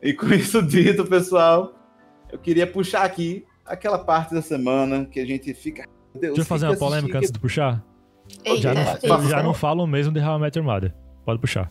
E 0.02 0.12
com 0.12 0.26
isso 0.32 0.62
dito, 0.62 1.04
pessoal, 1.06 1.74
eu 2.32 2.38
queria 2.38 2.66
puxar 2.66 3.02
aqui 3.04 3.44
aquela 3.66 3.98
parte 3.98 4.34
da 4.34 4.40
semana 4.42 5.04
que 5.04 5.20
a 5.20 5.26
gente 5.26 5.52
fica. 5.54 5.84
Meu 6.14 6.20
Deus, 6.22 6.34
Deixa 6.34 6.40
eu 6.42 6.46
fazer 6.46 6.66
uma 6.66 6.76
polêmica 6.76 7.18
antes 7.18 7.30
assistindo- 7.30 7.34
de 7.34 7.40
puxar. 7.40 7.84
Eita, 8.44 8.60
Já 8.60 8.74
não, 8.74 8.82
Eita. 8.82 9.06
eu 9.06 9.22
já 9.28 9.42
não 9.42 9.54
falo 9.54 9.86
mesmo 9.86 10.12
de 10.12 10.20
How 10.20 10.36
I 10.38 10.40
Met 10.40 10.58
Your 10.58 10.66
Mother. 10.66 10.94
Pode 11.24 11.40
puxar. 11.40 11.70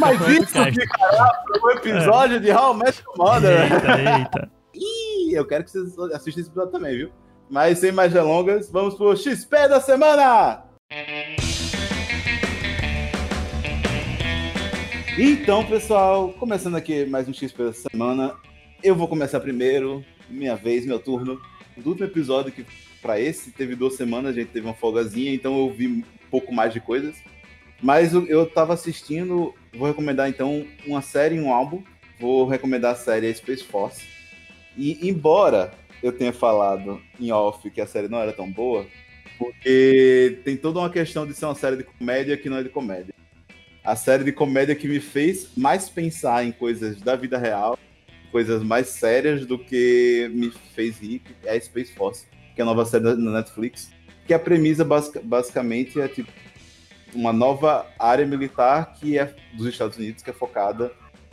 Mas 0.00 0.20
isso 0.28 0.64
ficará 0.72 1.32
para 1.44 1.62
um 1.66 1.70
episódio 1.70 2.40
de 2.40 2.50
How 2.50 2.74
I 2.74 2.78
Met 2.78 3.02
Your 3.04 3.16
Mother. 3.18 3.72
Eita, 3.72 4.00
eita. 4.18 4.50
Ih, 4.74 5.32
eu 5.34 5.46
quero 5.46 5.64
que 5.64 5.70
vocês 5.70 5.98
assistam 5.98 6.40
esse 6.40 6.48
episódio 6.50 6.70
também, 6.72 6.96
viu? 6.96 7.10
Mas 7.50 7.78
sem 7.78 7.90
mais 7.92 8.12
delongas, 8.12 8.70
vamos 8.70 8.94
pro 8.94 9.16
XP 9.16 9.68
da 9.68 9.80
semana! 9.80 10.64
Então, 15.20 15.64
pessoal, 15.64 16.32
começando 16.34 16.76
aqui 16.76 17.04
mais 17.04 17.28
um 17.28 17.34
XP 17.34 17.64
da 17.64 17.72
semana, 17.72 18.36
eu 18.84 18.94
vou 18.94 19.08
começar 19.08 19.40
primeiro, 19.40 20.04
minha 20.30 20.54
vez, 20.54 20.86
meu 20.86 21.00
turno. 21.00 21.40
Do 21.76 21.90
último 21.90 22.06
episódio 22.06 22.52
que 22.52 22.64
para 23.02 23.18
esse 23.18 23.50
teve 23.50 23.74
duas 23.74 23.94
semanas, 23.94 24.30
a 24.30 24.40
gente 24.40 24.50
teve 24.52 24.64
uma 24.64 24.74
folgazinha, 24.74 25.34
então 25.34 25.58
eu 25.58 25.72
vi 25.72 25.88
um 25.88 26.02
pouco 26.30 26.54
mais 26.54 26.72
de 26.72 26.78
coisas. 26.80 27.16
Mas 27.82 28.14
eu- 28.14 28.46
tava 28.46 28.74
assistindo, 28.74 29.52
vou 29.74 29.88
recomendar 29.88 30.28
então 30.28 30.64
uma 30.86 31.02
série 31.02 31.34
e 31.34 31.40
um 31.40 31.52
álbum. 31.52 31.82
Vou 32.20 32.46
recomendar 32.46 32.92
a 32.92 32.96
série 32.96 33.34
Space 33.34 33.64
Force. 33.64 34.04
E 34.76 35.08
embora 35.08 35.72
eu 36.00 36.12
tenha 36.12 36.32
falado 36.32 37.00
em 37.20 37.32
off 37.32 37.68
que 37.70 37.80
a 37.80 37.86
série 37.88 38.06
não 38.08 38.18
era 38.18 38.32
tão 38.32 38.48
boa, 38.48 38.86
porque 39.36 40.38
tem 40.44 40.56
toda 40.56 40.78
uma 40.78 40.90
questão 40.90 41.26
de 41.26 41.34
ser 41.34 41.44
uma 41.46 41.56
série 41.56 41.76
de 41.76 41.82
comédia 41.82 42.36
que 42.36 42.48
não 42.48 42.58
é 42.58 42.62
de 42.62 42.68
comédia. 42.68 43.14
A 43.84 43.96
série 43.96 44.24
de 44.24 44.32
comédia 44.32 44.74
que 44.74 44.86
me 44.86 45.00
fez 45.00 45.48
mais 45.56 45.88
pensar 45.88 46.44
em 46.44 46.52
coisas 46.52 47.00
da 47.00 47.16
vida 47.16 47.38
real, 47.38 47.78
coisas 48.30 48.62
mais 48.62 48.88
sérias 48.88 49.46
do 49.46 49.58
que 49.58 50.30
me 50.34 50.50
fez 50.74 50.98
rir, 50.98 51.22
é 51.44 51.56
a 51.56 51.60
Space 51.60 51.92
Force, 51.94 52.26
que 52.54 52.60
é 52.60 52.62
a 52.62 52.66
nova 52.66 52.84
série 52.84 53.04
da 53.04 53.14
Netflix. 53.16 53.90
Que 54.26 54.34
a 54.34 54.38
premissa 54.38 54.84
basic- 54.84 55.20
basicamente 55.24 55.98
é 55.98 56.06
tipo 56.06 56.30
uma 57.14 57.32
nova 57.32 57.86
área 57.98 58.26
militar 58.26 58.92
que 58.94 59.18
é 59.18 59.34
dos 59.54 59.66
Estados 59.66 59.96
Unidos 59.96 60.22
que 60.22 60.28
é 60.28 60.34
focada 60.34 60.92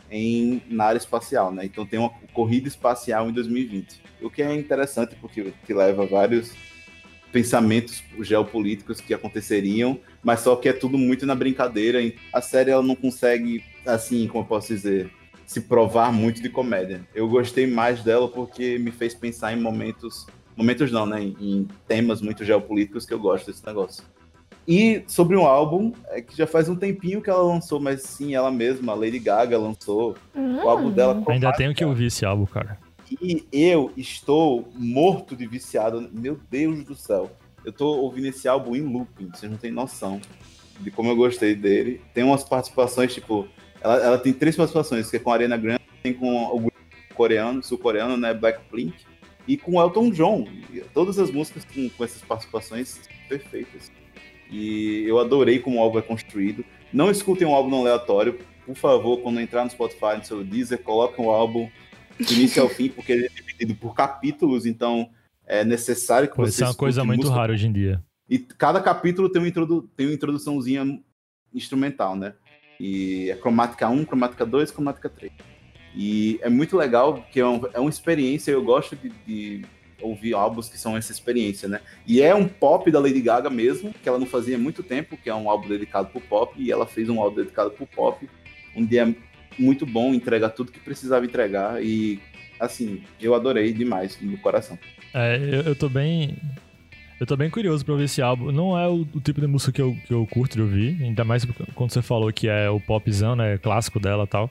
em, 0.09 0.61
na 0.69 0.85
área 0.85 0.97
espacial, 0.97 1.51
né? 1.51 1.65
Então 1.65 1.85
tem 1.85 1.99
uma 1.99 2.11
corrida 2.34 2.69
espacial 2.69 3.30
em 3.30 3.34
2020. 3.34 4.01
O 4.22 4.30
que 4.30 4.41
é 4.41 4.55
interessante 4.55 5.15
porque 5.19 5.51
que 5.65 5.73
leva 5.73 6.03
a 6.03 6.05
vários 6.05 6.53
pensamentos 7.31 8.03
geopolíticos 8.22 9.02
que 9.02 9.14
aconteceriam, 9.14 9.99
mas 10.23 10.39
só 10.41 10.56
que 10.56 10.69
é 10.69 10.73
tudo 10.73 10.97
muito 10.97 11.26
na 11.26 11.35
brincadeira. 11.35 11.99
A 12.31 12.41
série 12.41 12.72
ela 12.72 12.84
não 12.84 12.95
consegue, 12.95 13.64
assim, 13.85 14.27
como 14.27 14.43
eu 14.43 14.47
posso 14.47 14.68
dizer, 14.68 15.11
se 15.45 15.61
provar 15.61 16.11
muito 16.11 16.41
de 16.41 16.49
comédia. 16.49 17.07
Eu 17.14 17.27
gostei 17.27 17.68
mais 17.68 18.03
dela 18.03 18.27
porque 18.27 18.80
me 18.80 18.91
fez 18.91 19.14
pensar 19.14 19.53
em 19.53 19.61
momentos, 19.61 20.26
momentos 20.56 20.91
não, 20.91 21.06
né? 21.06 21.22
Em, 21.22 21.35
em 21.39 21.68
temas 21.88 22.22
muito 22.22 22.43
geopolíticos 22.43 23.06
que 23.06 23.14
eu 23.14 23.19
gosto 23.19 23.47
desse 23.47 23.65
negócio. 23.65 24.03
E 24.68 25.03
sobre 25.07 25.38
um 25.38 25.45
álbum, 25.45 25.91
é 26.07 26.22
que 26.22 26.35
já 26.35 26.47
faz 26.47 26.68
um 26.68 26.76
tempinho 26.76 27.22
que 27.22 27.30
ela 27.30 27.43
lançou, 27.43 27.80
mas 27.80 28.02
sim, 28.02 28.34
ela 28.34 28.49
mesma, 28.49 28.93
a 28.93 28.95
Lady 28.95 29.19
Gaga 29.19 29.60
lançou 29.60 30.15
o 30.35 30.68
álbum 30.68 30.89
dela. 30.89 31.23
Ainda 31.27 31.53
tenho 31.53 31.73
que 31.73 31.85
ouvir 31.85 32.06
esse 32.06 32.26
álbum, 32.26 32.45
cara. 32.45 32.80
E 33.10 33.45
eu 33.52 33.91
estou 33.95 34.68
morto 34.76 35.36
de 35.36 35.45
viciado. 35.45 36.10
Meu 36.11 36.40
Deus 36.49 36.84
do 36.84 36.95
céu. 36.95 37.32
Eu 37.64 37.72
tô 37.72 37.98
ouvindo 37.98 38.27
esse 38.27 38.48
álbum 38.48 38.76
em 38.76 38.82
looping, 38.82 39.30
vocês 39.34 39.52
não 39.52 39.57
têm 39.57 39.72
noção 39.72 40.22
de 40.80 40.91
como 40.91 41.10
eu 41.10 41.15
gostei 41.15 41.56
dele. 41.56 42.02
Tem 42.14 42.23
umas 42.23 42.44
participações, 42.44 43.14
tipo, 43.14 43.48
ela, 43.82 43.95
ela 43.98 44.18
tem 44.18 44.34
três 44.34 44.56
participações, 44.56 45.10
que 45.10 45.18
é 45.18 45.19
com 45.19 45.32
a 45.32 45.34
Arena 45.34 45.57
Grande, 45.57 45.82
tem 46.03 46.14
com 46.14 46.45
o 46.45 46.60
grupo 46.60 46.76
coreano, 47.15 47.64
sul-coreano, 47.64 48.18
né, 48.18 48.34
Blackpink, 48.34 48.94
e 49.48 49.57
com 49.57 49.82
Elton 49.82 50.10
John. 50.11 50.48
Todas 50.94 51.18
as 51.18 51.32
músicas 51.32 51.65
com, 51.65 51.90
com 51.90 52.03
essas 52.03 52.22
participações 52.22 52.99
perfeitas. 53.30 53.91
E 54.52 55.03
eu 55.07 55.19
adorei 55.19 55.60
como 55.60 55.80
o 55.80 55.82
álbum 55.82 55.99
é 55.99 56.02
construído. 56.02 56.64
Não 56.91 57.10
escutem 57.10 57.48
um 57.48 57.56
álbum 57.56 57.76
aleatório. 57.80 58.38
Por 58.65 58.76
favor, 58.76 59.22
quando 59.22 59.40
entrar 59.40 59.64
no 59.64 59.69
Spotify, 59.69 60.18
no 60.18 60.26
seu 60.26 60.44
Deezer, 60.44 60.82
coloquem 60.82 61.26
o 61.26 61.32
álbum 61.32 61.69
do 62.20 62.34
início 62.34 62.62
ao 62.62 62.70
fim, 62.70 62.90
porque 62.90 63.12
ele 63.12 63.26
é 63.26 63.30
dividido 63.30 63.76
por 63.76 63.94
capítulos, 63.96 64.66
então 64.66 65.10
é 65.46 65.64
necessário 65.64 66.28
que 66.30 66.36
Pô, 66.36 66.44
você 66.46 66.50
isso 66.50 66.64
é 66.64 66.68
uma 66.68 66.74
coisa 66.76 67.04
muito 67.04 67.22
música 67.22 67.36
rara 67.36 67.54
hoje 67.54 67.68
em 67.68 67.72
dia. 67.74 68.04
e 68.30 68.40
cada 68.40 68.82
capítulo 68.82 69.30
tem, 69.30 69.42
um 69.42 69.46
introdu 69.46 69.84
tem 69.96 70.08
uma 70.08 70.14
introduçãozinha 70.16 71.00
instrumental, 71.54 72.16
né? 72.16 72.34
E 72.80 73.30
é 73.30 73.36
cromática 73.36 73.88
1, 73.88 74.04
cromática 74.06 74.46
2, 74.46 74.72
cromática 74.72 75.10
3. 75.10 75.32
E 75.96 76.40
é 76.42 76.50
muito 76.50 76.76
legal, 76.76 77.14
porque 77.22 77.40
é, 77.40 77.46
um- 77.48 77.62
é 77.74 77.80
uma 77.80 77.90
experiência, 77.90 78.52
eu 78.52 78.62
gosto 78.64 78.96
de, 78.98 79.10
de 79.26 79.66
ouvir 80.02 80.34
álbuns 80.34 80.68
que 80.68 80.78
são 80.78 80.98
essa 80.98 81.12
experiência, 81.14 81.70
né? 81.70 81.80
E 82.06 82.22
é 82.22 82.36
um 82.36 82.48
pop 82.48 82.92
da 82.92 83.00
Lady 83.00 83.22
Gaga 83.22 83.50
mesmo, 83.50 83.94
que 83.94 84.10
ela 84.10 84.20
não 84.20 84.26
fazia 84.26 84.58
há 84.58 84.60
muito 84.60 84.84
tempo, 84.84 85.16
que 85.16 85.30
é 85.30 85.36
um 85.36 85.50
álbum 85.50 85.70
dedicado 85.70 86.10
pro 86.10 86.20
pop, 86.20 86.54
e 86.62 86.70
ela 86.70 86.86
fez 86.86 87.08
um 87.08 87.22
álbum 87.22 87.38
dedicado 87.38 87.72
pro 87.72 87.88
pop, 87.88 88.30
onde 88.76 88.98
é 88.98 89.16
muito 89.57 89.86
bom, 89.86 90.14
entrega 90.14 90.49
tudo 90.49 90.72
que 90.72 90.80
precisava 90.80 91.26
entregar, 91.26 91.84
e 91.84 92.19
assim, 92.60 93.02
eu 93.19 93.36
adorei 93.36 93.73
demais, 93.73 94.18
no 94.22 94.38
coração. 94.38 94.77
É, 95.14 95.38
eu, 95.38 95.61
eu 95.61 95.76
tô 95.76 95.90
bem. 95.90 96.36
Eu 97.19 97.26
tô 97.26 97.38
bem 97.38 97.49
curioso 97.49 97.86
pra 97.86 97.94
ouvir 97.94 98.06
esse 98.06 98.22
álbum. 98.22 98.52
Não 98.52 98.77
é 98.77 98.88
o, 98.90 99.07
o 99.14 99.22
tipo 99.22 99.40
de 99.40 99.48
música 99.48 99.72
que 99.72 99.82
eu, 99.82 99.95
que 100.06 100.14
eu 100.14 100.27
curto 100.27 100.56
de 100.56 100.61
ouvir, 100.61 101.02
ainda 101.02 101.23
mais 101.23 101.45
quando 101.73 101.91
você 101.91 102.02
falou 102.02 102.32
que 102.34 102.49
é 102.49 102.69
o 102.69 102.80
popzão, 102.80 103.38
né? 103.38 103.57
Clássico 103.57 103.99
dela 104.02 104.26
e 104.26 104.27
tal. 104.27 104.49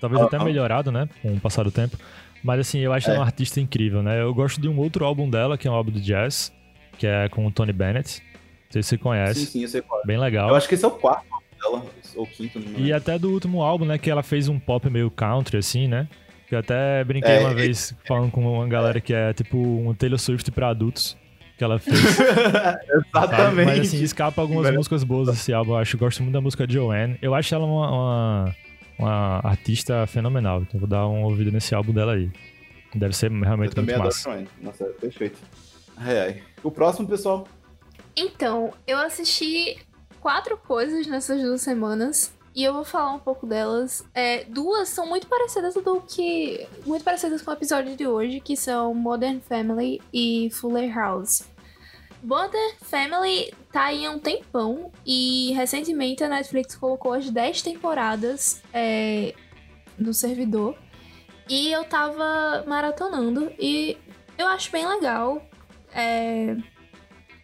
Talvez 0.00 0.22
até 0.22 0.36
Aham. 0.36 0.44
melhorado, 0.44 0.92
né? 0.92 1.08
Com 1.20 1.34
o 1.34 1.40
passar 1.40 1.64
do 1.64 1.72
tempo. 1.72 1.98
Mas 2.42 2.60
assim, 2.60 2.78
eu 2.78 2.92
acho 2.92 3.08
ela 3.10 3.16
É. 3.16 3.18
uma 3.20 3.26
artista 3.26 3.60
incrível, 3.60 4.00
né? 4.00 4.20
Eu 4.22 4.32
gosto 4.32 4.60
de 4.60 4.68
um 4.68 4.78
outro 4.78 5.04
álbum 5.04 5.28
dela, 5.28 5.58
que 5.58 5.66
é 5.66 5.70
um 5.70 5.74
álbum 5.74 5.90
de 5.90 6.00
jazz, 6.00 6.52
que 6.96 7.04
é 7.04 7.28
com 7.28 7.44
o 7.44 7.50
Tony 7.50 7.72
Bennett. 7.72 8.22
Não 8.22 8.70
sei 8.70 8.82
se 8.84 8.90
você 8.90 8.98
conhece. 8.98 9.40
Sim, 9.40 9.46
sim, 9.46 9.62
eu 9.62 9.68
sei 9.68 9.82
qual 9.82 10.00
é. 10.00 10.06
Bem 10.06 10.18
legal. 10.18 10.50
Eu 10.50 10.54
acho 10.54 10.68
que 10.68 10.74
esse 10.76 10.84
é 10.84 10.88
o 10.88 10.92
quarto 10.92 11.26
álbum 11.32 11.80
dela, 11.80 11.90
ou 12.18 12.26
quinto, 12.26 12.58
não 12.58 12.66
E 12.72 12.76
lembro. 12.82 12.96
até 12.96 13.18
do 13.18 13.30
último 13.32 13.62
álbum, 13.62 13.84
né? 13.84 13.96
Que 13.98 14.10
ela 14.10 14.22
fez 14.22 14.48
um 14.48 14.58
pop 14.58 14.88
meio 14.90 15.10
country, 15.10 15.56
assim, 15.58 15.86
né? 15.88 16.08
Que 16.48 16.54
eu 16.54 16.58
até 16.58 17.04
brinquei 17.04 17.30
É, 17.34 17.40
uma 17.40 17.52
e- 17.52 17.54
vez 17.54 17.94
falando 18.06 18.30
com 18.30 18.40
uma 18.56 18.66
galera 18.66 19.00
que 19.00 19.12
é 19.12 19.32
tipo 19.32 19.56
um 19.58 19.94
Taylor 19.94 20.18
Swift 20.18 20.50
pra 20.50 20.68
adultos. 20.68 21.16
Que 21.56 21.64
ela 21.64 21.78
fez. 21.78 21.98
sabe? 21.98 22.78
Exatamente. 23.08 23.66
Mas 23.66 23.80
assim, 23.80 24.02
escapa 24.02 24.40
algumas 24.40 24.72
músicas 24.74 25.02
boas 25.04 25.28
desse 25.28 25.52
álbum. 25.52 25.72
Eu 25.72 25.78
acho, 25.78 25.98
gosto 25.98 26.22
muito 26.22 26.32
da 26.32 26.40
música 26.40 26.64
Joanne. 26.68 27.18
Eu 27.20 27.34
acho 27.34 27.52
ela 27.54 27.64
uma, 27.66 27.90
uma, 27.90 28.54
uma 28.98 29.40
artista 29.44 30.06
fenomenal. 30.06 30.62
Então 30.62 30.78
vou 30.78 30.88
dar 30.88 31.06
uma 31.06 31.26
ouvida 31.26 31.50
nesse 31.50 31.74
álbum 31.74 31.92
dela 31.92 32.12
aí. 32.14 32.30
Deve 32.94 33.14
ser 33.14 33.30
eu 33.30 33.40
realmente 33.40 33.74
também 33.74 33.96
muito 33.96 34.06
adoro 34.06 34.06
massa. 34.06 34.30
Joanne. 34.30 34.48
Nossa, 34.62 34.84
é 34.84 34.88
perfeito. 34.88 35.38
Ai, 35.96 36.18
ai. 36.20 36.42
O 36.62 36.70
próximo, 36.70 37.06
pessoal. 37.08 37.46
Então, 38.16 38.72
eu 38.86 38.96
assisti 38.98 39.76
quatro 40.28 40.58
coisas 40.58 41.06
nessas 41.06 41.40
duas 41.40 41.62
semanas. 41.62 42.30
E 42.54 42.62
eu 42.62 42.74
vou 42.74 42.84
falar 42.84 43.14
um 43.14 43.18
pouco 43.18 43.46
delas. 43.46 44.04
É, 44.12 44.44
duas 44.44 44.90
são 44.90 45.06
muito 45.06 45.26
parecidas 45.26 45.72
do 45.72 46.02
que. 46.02 46.68
Muito 46.84 47.02
parecidas 47.02 47.40
com 47.40 47.50
o 47.50 47.54
episódio 47.54 47.96
de 47.96 48.06
hoje, 48.06 48.38
que 48.38 48.54
são 48.54 48.92
Modern 48.92 49.40
Family 49.40 50.02
e 50.12 50.50
Fuller 50.50 50.94
House. 50.94 51.44
Modern 52.22 52.74
Family 52.82 53.54
tá 53.72 53.84
aí 53.84 54.04
há 54.04 54.10
um 54.10 54.18
tempão. 54.18 54.92
E 55.06 55.52
recentemente 55.54 56.22
a 56.22 56.28
Netflix 56.28 56.76
colocou 56.76 57.14
as 57.14 57.30
10 57.30 57.62
temporadas 57.62 58.60
é, 58.70 59.34
no 59.98 60.12
servidor. 60.12 60.76
E 61.48 61.72
eu 61.72 61.84
tava 61.84 62.64
maratonando. 62.66 63.50
E 63.58 63.96
eu 64.36 64.46
acho 64.46 64.70
bem 64.70 64.86
legal. 64.86 65.40
É, 65.94 66.54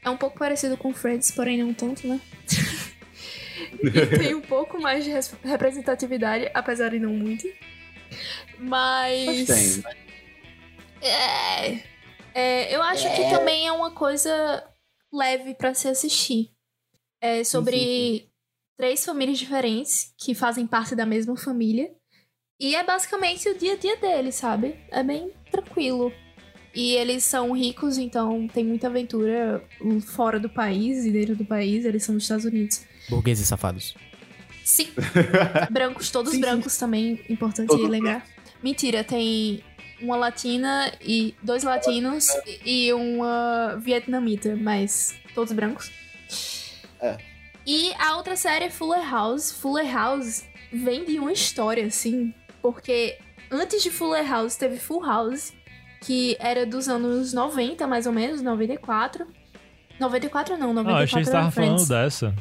é 0.04 0.10
um 0.10 0.18
pouco 0.18 0.38
parecido 0.38 0.76
com 0.76 0.92
Friends, 0.92 1.30
porém 1.30 1.62
não 1.62 1.72
tanto, 1.72 2.06
né? 2.06 2.20
E 3.88 4.18
tem 4.18 4.34
um 4.34 4.40
pouco 4.40 4.80
mais 4.80 5.04
de 5.04 5.10
res- 5.10 5.34
representatividade, 5.42 6.50
apesar 6.54 6.90
de 6.90 6.98
não 6.98 7.12
muito. 7.12 7.46
Mas. 8.58 9.26
Mas 9.26 9.82
tem. 9.82 9.84
É, 11.02 11.78
é, 12.34 12.74
eu 12.74 12.82
acho 12.82 13.08
que 13.14 13.22
também 13.30 13.66
é 13.66 13.72
uma 13.72 13.90
coisa 13.90 14.64
leve 15.12 15.54
pra 15.54 15.74
se 15.74 15.88
assistir. 15.88 16.50
É 17.20 17.42
sobre 17.44 17.76
sim, 17.78 18.28
três 18.76 19.04
famílias 19.04 19.38
diferentes 19.38 20.12
que 20.18 20.34
fazem 20.34 20.66
parte 20.66 20.94
da 20.94 21.06
mesma 21.06 21.36
família. 21.36 21.90
E 22.60 22.74
é 22.76 22.84
basicamente 22.84 23.48
o 23.48 23.58
dia 23.58 23.72
a 23.74 23.76
dia 23.76 23.96
deles, 23.96 24.36
sabe? 24.36 24.76
É 24.90 25.02
bem 25.02 25.32
tranquilo. 25.50 26.12
E 26.74 26.92
eles 26.94 27.24
são 27.24 27.52
ricos, 27.52 27.98
então 27.98 28.48
tem 28.48 28.64
muita 28.64 28.88
aventura 28.88 29.64
fora 30.14 30.40
do 30.40 30.48
país 30.48 31.04
e 31.04 31.10
dentro 31.10 31.36
do 31.36 31.44
país. 31.44 31.84
Eles 31.84 32.02
são 32.02 32.14
dos 32.14 32.24
Estados 32.24 32.44
Unidos. 32.44 32.84
Burgueses 33.08 33.46
safados. 33.46 33.94
Sim. 34.64 34.88
brancos, 35.70 36.10
todos 36.10 36.30
Sim, 36.32 36.36
sim. 36.36 36.40
brancos 36.40 36.76
também, 36.76 37.20
importante 37.28 37.68
Todos 37.68 37.88
lembrar. 37.88 38.24
Mentira, 38.62 39.04
tem 39.04 39.62
uma 40.00 40.16
latina 40.16 40.90
e 41.02 41.34
dois 41.42 41.62
latinos 41.64 42.28
e 42.64 42.92
uma 42.92 43.76
vietnamita, 43.80 44.56
mas 44.56 45.14
todos 45.34 45.52
brancos. 45.52 45.90
É. 47.00 47.18
E 47.66 47.92
a 47.98 48.16
outra 48.16 48.36
série 48.36 48.66
é 48.66 48.70
Fuller 48.70 49.08
House. 49.08 49.52
Fuller 49.52 49.90
House 49.92 50.44
vem 50.72 51.04
de 51.04 51.18
uma 51.18 51.32
história, 51.32 51.86
assim, 51.86 52.32
porque 52.62 53.18
antes 53.50 53.82
de 53.82 53.90
Fuller 53.90 54.26
House 54.28 54.56
teve 54.56 54.78
Full 54.78 55.04
House, 55.04 55.52
que 56.00 56.36
era 56.40 56.64
dos 56.66 56.88
anos 56.88 57.32
90, 57.32 57.86
mais 57.86 58.06
ou 58.06 58.12
menos, 58.12 58.40
94. 58.42 59.26
94 60.00 60.56
não, 60.56 60.72
94 60.72 60.94
Ah, 60.94 61.04
achei 61.04 61.18
que 61.20 61.24
você 61.24 61.30
era 61.30 61.38
tava 61.40 61.50
Friends. 61.50 61.86
falando 61.86 62.02
dessa. 62.04 62.34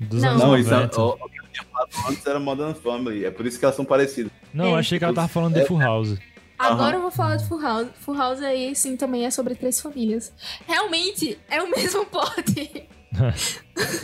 Dos 0.00 0.22
Não. 0.22 0.30
anos 0.30 0.42
Não, 0.42 0.56
isso 0.58 0.68
é, 0.72 0.76
90. 0.76 1.00
o, 1.00 1.08
o 1.10 1.16
que 1.28 1.38
eu 1.40 1.44
tinha 1.52 1.64
falado 1.72 1.90
antes 2.10 2.26
era 2.26 2.38
Modern 2.40 2.74
Family. 2.74 3.24
É 3.24 3.30
por 3.30 3.46
isso 3.46 3.58
que 3.58 3.64
elas 3.64 3.74
são 3.76 3.84
parecidas. 3.84 4.30
Não, 4.54 4.76
É. 4.76 4.80
achei 4.80 4.98
que 4.98 5.04
ela 5.04 5.14
tava 5.14 5.28
falando 5.28 5.54
de 5.54 5.64
Full 5.66 5.80
House. 5.80 6.16
Agora 6.58 6.88
Aham. 6.88 6.94
eu 6.96 7.02
vou 7.02 7.10
falar 7.10 7.36
de 7.36 7.46
Full 7.46 7.60
House. 7.60 7.88
Full 8.00 8.16
House 8.16 8.42
aí, 8.42 8.74
sim, 8.74 8.96
também 8.96 9.24
é 9.26 9.30
sobre 9.30 9.54
três 9.54 9.80
famílias. 9.80 10.32
Realmente, 10.66 11.38
é 11.48 11.62
o 11.62 11.70
mesmo 11.70 12.04
pote. 12.10 12.86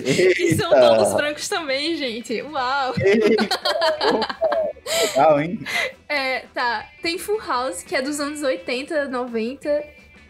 E 0.04 0.54
são 0.54 0.70
todos 0.70 1.14
brancos 1.14 1.48
também, 1.48 1.96
gente. 1.96 2.40
Uau! 2.42 2.94
Legal, 5.02 5.40
hein? 5.40 5.60
É, 6.08 6.40
tá. 6.54 6.86
Tem 7.02 7.18
Full 7.18 7.40
House, 7.46 7.82
que 7.82 7.94
é 7.96 8.02
dos 8.02 8.20
anos 8.20 8.42
80, 8.42 9.08
90. 9.08 9.84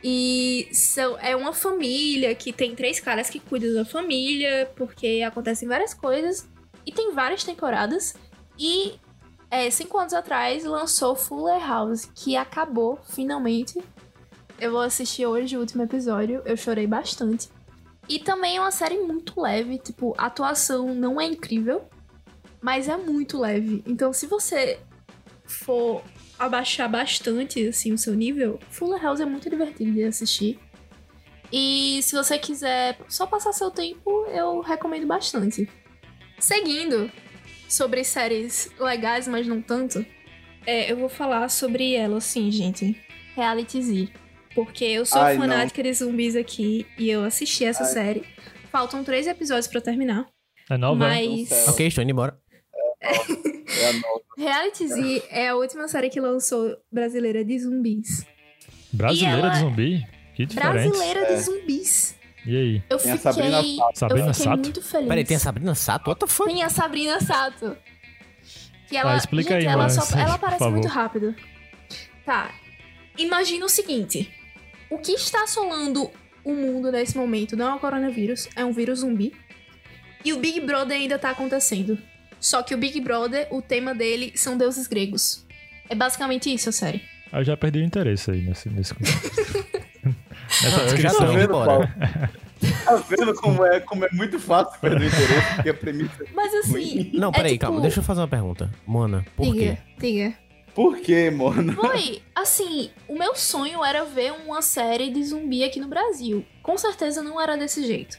E 0.07 0.69
são, 0.71 1.19
é 1.19 1.35
uma 1.35 1.55
família 1.55 2.35
que 2.35 2.53
tem 2.53 2.75
três 2.75 3.01
caras 3.01 3.31
que 3.31 3.41
cuidam 3.41 3.73
da 3.73 3.87
família, 3.87 4.71
porque 4.77 5.25
acontecem 5.27 5.67
várias 5.67 5.95
coisas. 5.95 6.47
E 6.85 6.93
tem 6.93 7.15
várias 7.15 7.43
temporadas. 7.43 8.15
E 8.59 9.01
é, 9.51 9.71
cinco 9.71 9.97
anos 9.97 10.13
atrás 10.13 10.63
lançou 10.63 11.17
Fuller 11.17 11.59
House, 11.67 12.05
que 12.15 12.37
acabou 12.37 12.99
finalmente. 13.09 13.83
Eu 14.61 14.73
vou 14.73 14.83
assistir 14.83 15.25
hoje 15.25 15.57
o 15.57 15.61
último 15.61 15.83
episódio. 15.83 16.43
Eu 16.45 16.57
chorei 16.59 16.87
bastante. 16.87 17.49
E 18.07 18.19
também 18.19 18.59
é 18.59 18.61
uma 18.61 18.71
série 18.71 18.99
muito 18.99 19.41
leve. 19.41 19.79
Tipo, 19.79 20.15
a 20.19 20.27
atuação 20.27 20.95
não 20.95 21.19
é 21.19 21.25
incrível, 21.25 21.83
mas 22.61 22.89
é 22.89 22.97
muito 22.99 23.41
leve. 23.41 23.83
Então, 23.87 24.13
se 24.13 24.27
você 24.27 24.79
for 25.47 26.03
abaixar 26.45 26.89
bastante 26.89 27.67
assim 27.67 27.93
o 27.93 27.99
seu 27.99 28.15
nível, 28.15 28.59
Fuller 28.71 29.03
House 29.03 29.21
é 29.21 29.27
muito 29.27 29.49
divertido 29.51 29.93
de 29.93 30.05
assistir. 30.05 30.59
E 31.53 32.01
se 32.03 32.17
você 32.17 32.39
quiser 32.39 32.99
só 33.09 33.27
passar 33.27 33.53
seu 33.53 33.71
tempo, 33.71 34.27
eu 34.27 34.61
recomendo 34.61 35.07
bastante. 35.07 35.69
Seguindo 36.39 37.11
sobre 37.69 38.03
séries 38.05 38.71
legais, 38.79 39.29
mas 39.29 39.47
não 39.47 39.61
tanto, 39.61 40.05
é, 40.67 40.91
eu 40.91 40.97
vou 40.97 41.09
falar 41.09 41.49
sobre 41.49 41.95
ela, 41.95 42.19
assim, 42.19 42.51
gente. 42.51 43.01
Reality 43.35 43.83
Z. 43.83 44.09
Porque 44.55 44.85
eu 44.85 45.05
sou 45.05 45.21
Ai, 45.21 45.37
fanática 45.37 45.83
de 45.83 45.93
zumbis 45.93 46.37
aqui 46.37 46.87
e 46.97 47.11
eu 47.11 47.25
assisti 47.25 47.65
essa 47.65 47.85
série. 47.85 48.25
Faltam 48.71 49.03
três 49.03 49.27
episódios 49.27 49.67
pra 49.67 49.81
terminar. 49.81 50.27
É 50.71 50.79
nova? 50.79 50.97
Mas. 50.97 51.29
Não 51.29 51.47
sei. 51.47 51.69
Ok, 51.69 51.87
estou 51.87 52.03
indo 52.03 52.11
embora. 52.11 52.39
É 53.77 53.89
a 53.89 53.93
nova. 53.95 54.21
Reality 54.39 54.87
Z 54.89 55.23
é 55.31 55.49
a 55.49 55.57
última 55.57 55.89
série 55.89 56.09
que 56.09 56.21
lançou 56.21 56.77
brasileira 56.93 57.45
de 57.45 57.59
zumbis. 57.59 58.25
Brasileira 58.93 59.39
ela- 59.39 59.49
de 59.51 59.59
zumbi? 59.59 60.07
Que 60.35 60.47
diferente. 60.47 60.73
Brasileira 60.73 61.21
É. 61.21 61.35
de 61.35 61.41
zumbis. 61.43 62.17
E 62.47 62.57
aí? 62.57 62.83
Eu 62.91 62.99
Tem 62.99 63.13
a 63.13 63.17
fiquei, 63.17 63.33
Sabrina 63.33 63.63
Sato. 63.63 63.99
Sabrina 63.99 64.27
eu 64.29 64.35
fiquei 64.35 64.45
Sato? 64.45 64.61
muito 64.61 64.83
feliz. 64.83 65.09
Peraí, 65.09 65.25
tem 65.25 65.37
a 65.37 65.41
Sabrina 65.41 65.75
Sato? 65.75 66.09
What 66.11 66.21
the 66.21 66.27
fuck? 66.27 66.49
Tem 66.53 66.63
a 66.63 66.69
Sabrina 66.69 67.21
Sato. 67.21 67.77
Que 68.89 68.97
ela, 68.97 69.15
Ah, 69.15 69.17
explica 69.17 69.55
gente, 69.55 69.67
aí, 69.67 69.73
ela, 69.73 69.89
mano, 69.89 70.01
só, 70.03 70.19
ela 70.19 70.35
aparece 70.35 70.69
muito 70.69 70.89
rápido. 70.89 71.35
Tá. 72.25 72.55
Imagina 73.17 73.65
o 73.65 73.69
seguinte. 73.69 74.31
O 74.91 74.99
que 74.99 75.13
está 75.13 75.43
assolando 75.45 76.11
o 76.45 76.53
mundo 76.53 76.93
nesse 76.93 77.17
momento 77.17 77.57
não 77.57 77.71
é 77.73 77.75
o 77.75 77.79
coronavírus, 77.79 78.49
é 78.55 78.65
um 78.65 78.73
vírus 78.73 79.01
zumbi. 79.01 79.33
E 80.25 80.33
o 80.33 80.39
Big 80.39 80.61
Brother 80.61 80.97
ainda 80.97 81.19
tá 81.19 81.31
acontecendo. 81.31 81.99
Só 82.45 82.63
que 82.63 82.75
o 82.75 82.79
Big 82.79 83.01
Brother, 83.01 83.47
o 83.51 83.63
tema 83.63 83.95
dele 83.95 84.33
são 84.37 84.55
deuses 84.59 84.87
gregos. 84.87 85.47
É 85.89 85.95
basicamente 85.95 86.53
isso 86.53 86.69
a 86.69 86.73
série. 86.73 87.03
Eu 87.33 87.43
já 87.43 87.57
perdi 87.57 87.79
o 87.79 87.83
interesse 87.83 88.31
aí 88.31 88.43
nesse, 88.43 88.69
nesse 88.69 88.93
contexto. 88.93 89.65
Nessa 90.63 90.71
já 90.71 90.85
descrição. 90.85 91.21
tô 91.21 91.27
Tá 91.27 91.33
vendo. 91.39 91.49
Paulo? 91.49 91.89
Tá 92.85 92.97
vendo 93.09 93.35
como 93.35 93.65
é, 93.65 93.81
como 93.81 94.05
é 94.05 94.09
muito 94.13 94.39
fácil 94.39 94.79
perder 94.79 95.05
o 95.05 95.09
interesse? 95.09 95.55
Porque 95.55 95.69
a 95.71 95.75
premissa. 95.75 96.25
Mas 96.35 96.55
assim. 96.55 97.11
Não, 97.15 97.31
é 97.31 97.33
peraí, 97.33 97.53
tipo- 97.53 97.65
calma. 97.65 97.81
Deixa 97.81 98.01
eu 98.01 98.05
fazer 98.05 98.21
uma 98.21 98.29
pergunta. 98.29 98.71
Mona, 98.87 99.25
por 99.35 99.45
diga, 99.55 99.79
quê? 99.99 100.07
diga. 100.07 100.35
Por 100.75 100.99
quê, 100.99 101.31
mano? 101.31 101.73
Foi, 101.75 102.21
assim, 102.35 102.91
o 103.09 103.17
meu 103.19 103.35
sonho 103.35 103.83
era 103.83 104.05
ver 104.05 104.33
uma 104.47 104.61
série 104.61 105.09
de 105.11 105.25
zumbi 105.25 105.65
aqui 105.65 105.81
no 105.81 105.89
Brasil. 105.89 106.45
Com 106.63 106.77
certeza 106.77 107.23
não 107.23 107.41
era 107.41 107.57
desse 107.57 107.87
jeito. 107.87 108.19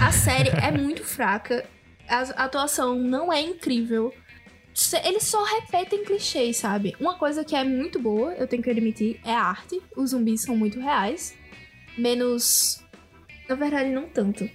A 0.00 0.10
série 0.10 0.48
é 0.50 0.70
muito 0.70 1.04
fraca, 1.04 1.64
a 2.12 2.44
atuação 2.44 2.94
não 2.96 3.32
é 3.32 3.40
incrível. 3.40 4.12
Se- 4.74 4.96
Eles 5.06 5.24
só 5.24 5.42
repetem 5.44 6.04
clichês, 6.04 6.56
sabe? 6.56 6.94
Uma 7.00 7.16
coisa 7.18 7.44
que 7.44 7.54
é 7.54 7.62
muito 7.64 7.98
boa, 8.00 8.32
eu 8.34 8.46
tenho 8.46 8.62
que 8.62 8.70
admitir, 8.70 9.20
é 9.24 9.32
a 9.34 9.42
arte. 9.42 9.80
Os 9.96 10.10
zumbis 10.10 10.42
são 10.42 10.56
muito 10.56 10.80
reais. 10.80 11.34
Menos. 11.98 12.82
Na 13.48 13.54
verdade, 13.54 13.90
não 13.90 14.08
tanto. 14.08 14.48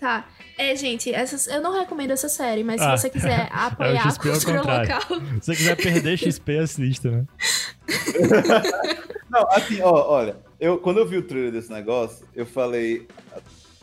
Tá. 0.00 0.26
É, 0.58 0.74
gente, 0.76 1.12
essas, 1.12 1.46
eu 1.46 1.60
não 1.62 1.72
recomendo 1.78 2.10
essa 2.12 2.28
série, 2.28 2.62
mas 2.64 2.80
Ah, 2.80 2.96
se 2.96 3.02
você 3.02 3.10
quiser 3.10 3.48
apoiar 3.52 3.90
é 3.92 4.04
o 4.04 4.08
a 4.08 4.10
XP 4.10 4.28
ao 4.28 4.34
cultura 4.34 4.58
contrário. 4.58 4.94
local. 4.94 5.20
Se 5.40 5.46
você 5.46 5.56
quiser 5.56 5.76
perder 5.76 6.16
XP, 6.18 6.58
assista, 6.58 7.10
né? 7.10 7.24
Não, 9.30 9.46
assim, 9.50 9.80
ó, 9.82 9.92
olha, 10.08 10.36
eu, 10.60 10.78
quando 10.78 10.98
eu 10.98 11.06
vi 11.06 11.16
o 11.18 11.22
trailer 11.22 11.52
desse 11.52 11.70
negócio, 11.70 12.26
eu 12.34 12.46
falei, 12.46 13.06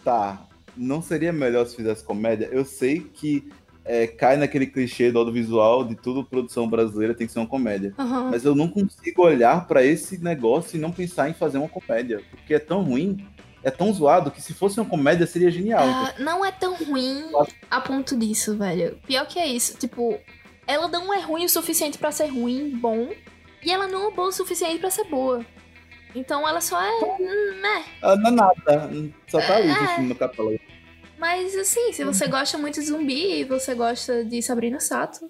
tá, 0.03 0.41
não 0.75 1.01
seria 1.01 1.33
melhor 1.33 1.65
se 1.65 1.75
fizesse 1.75 2.03
comédia? 2.03 2.49
Eu 2.51 2.65
sei 2.65 2.99
que 2.99 3.47
é, 3.85 4.07
cai 4.07 4.37
naquele 4.37 4.67
clichê 4.67 5.11
do 5.11 5.19
audiovisual 5.19 5.83
de 5.83 5.95
tudo 5.95 6.23
produção 6.23 6.69
brasileira 6.69 7.13
tem 7.13 7.27
que 7.27 7.33
ser 7.33 7.39
uma 7.39 7.47
comédia. 7.47 7.93
Aham. 7.97 8.29
Mas 8.31 8.45
eu 8.45 8.55
não 8.55 8.67
consigo 8.67 9.23
olhar 9.23 9.67
pra 9.67 9.83
esse 9.83 10.23
negócio 10.23 10.77
e 10.77 10.79
não 10.79 10.91
pensar 10.91 11.29
em 11.29 11.33
fazer 11.33 11.57
uma 11.57 11.69
comédia. 11.69 12.21
Porque 12.31 12.53
é 12.53 12.59
tão 12.59 12.81
ruim, 12.81 13.27
é 13.61 13.69
tão 13.69 13.91
zoado, 13.93 14.31
que 14.31 14.41
se 14.41 14.53
fosse 14.53 14.79
uma 14.79 14.89
comédia 14.89 15.27
seria 15.27 15.51
genial. 15.51 15.83
Ah, 15.83 16.13
não 16.19 16.45
é 16.45 16.51
tão 16.51 16.75
ruim 16.75 17.23
a 17.69 17.81
ponto 17.81 18.17
disso, 18.17 18.57
velho. 18.57 18.97
Pior 19.05 19.25
que 19.27 19.39
é 19.39 19.47
isso. 19.47 19.77
Tipo, 19.77 20.17
ela 20.65 20.87
não 20.87 21.13
é 21.13 21.19
ruim 21.19 21.45
o 21.45 21.49
suficiente 21.49 21.97
pra 21.97 22.11
ser 22.11 22.27
ruim, 22.27 22.69
bom. 22.69 23.09
E 23.63 23.71
ela 23.71 23.87
não 23.87 24.09
é 24.09 24.11
boa 24.11 24.29
o 24.29 24.31
suficiente 24.31 24.79
pra 24.79 24.89
ser 24.89 25.05
boa. 25.05 25.45
Então 26.15 26.47
ela 26.47 26.61
só 26.61 26.81
é. 26.81 27.19
né? 27.61 27.85
Ah, 28.01 28.15
não 28.15 28.27
é 28.29 28.31
nada, 28.31 28.91
só 29.27 29.39
tá 29.39 29.55
ali 29.57 29.69
É. 29.69 30.01
no 30.01 30.15
catálogo. 30.15 30.59
Mas 31.17 31.55
assim, 31.55 31.93
se 31.93 32.03
você 32.03 32.27
gosta 32.27 32.57
muito 32.57 32.79
de 32.79 32.85
zumbi 32.87 33.39
e 33.39 33.43
você 33.45 33.73
gosta 33.73 34.23
de 34.25 34.41
Sabrina 34.41 34.79
Sato. 34.79 35.29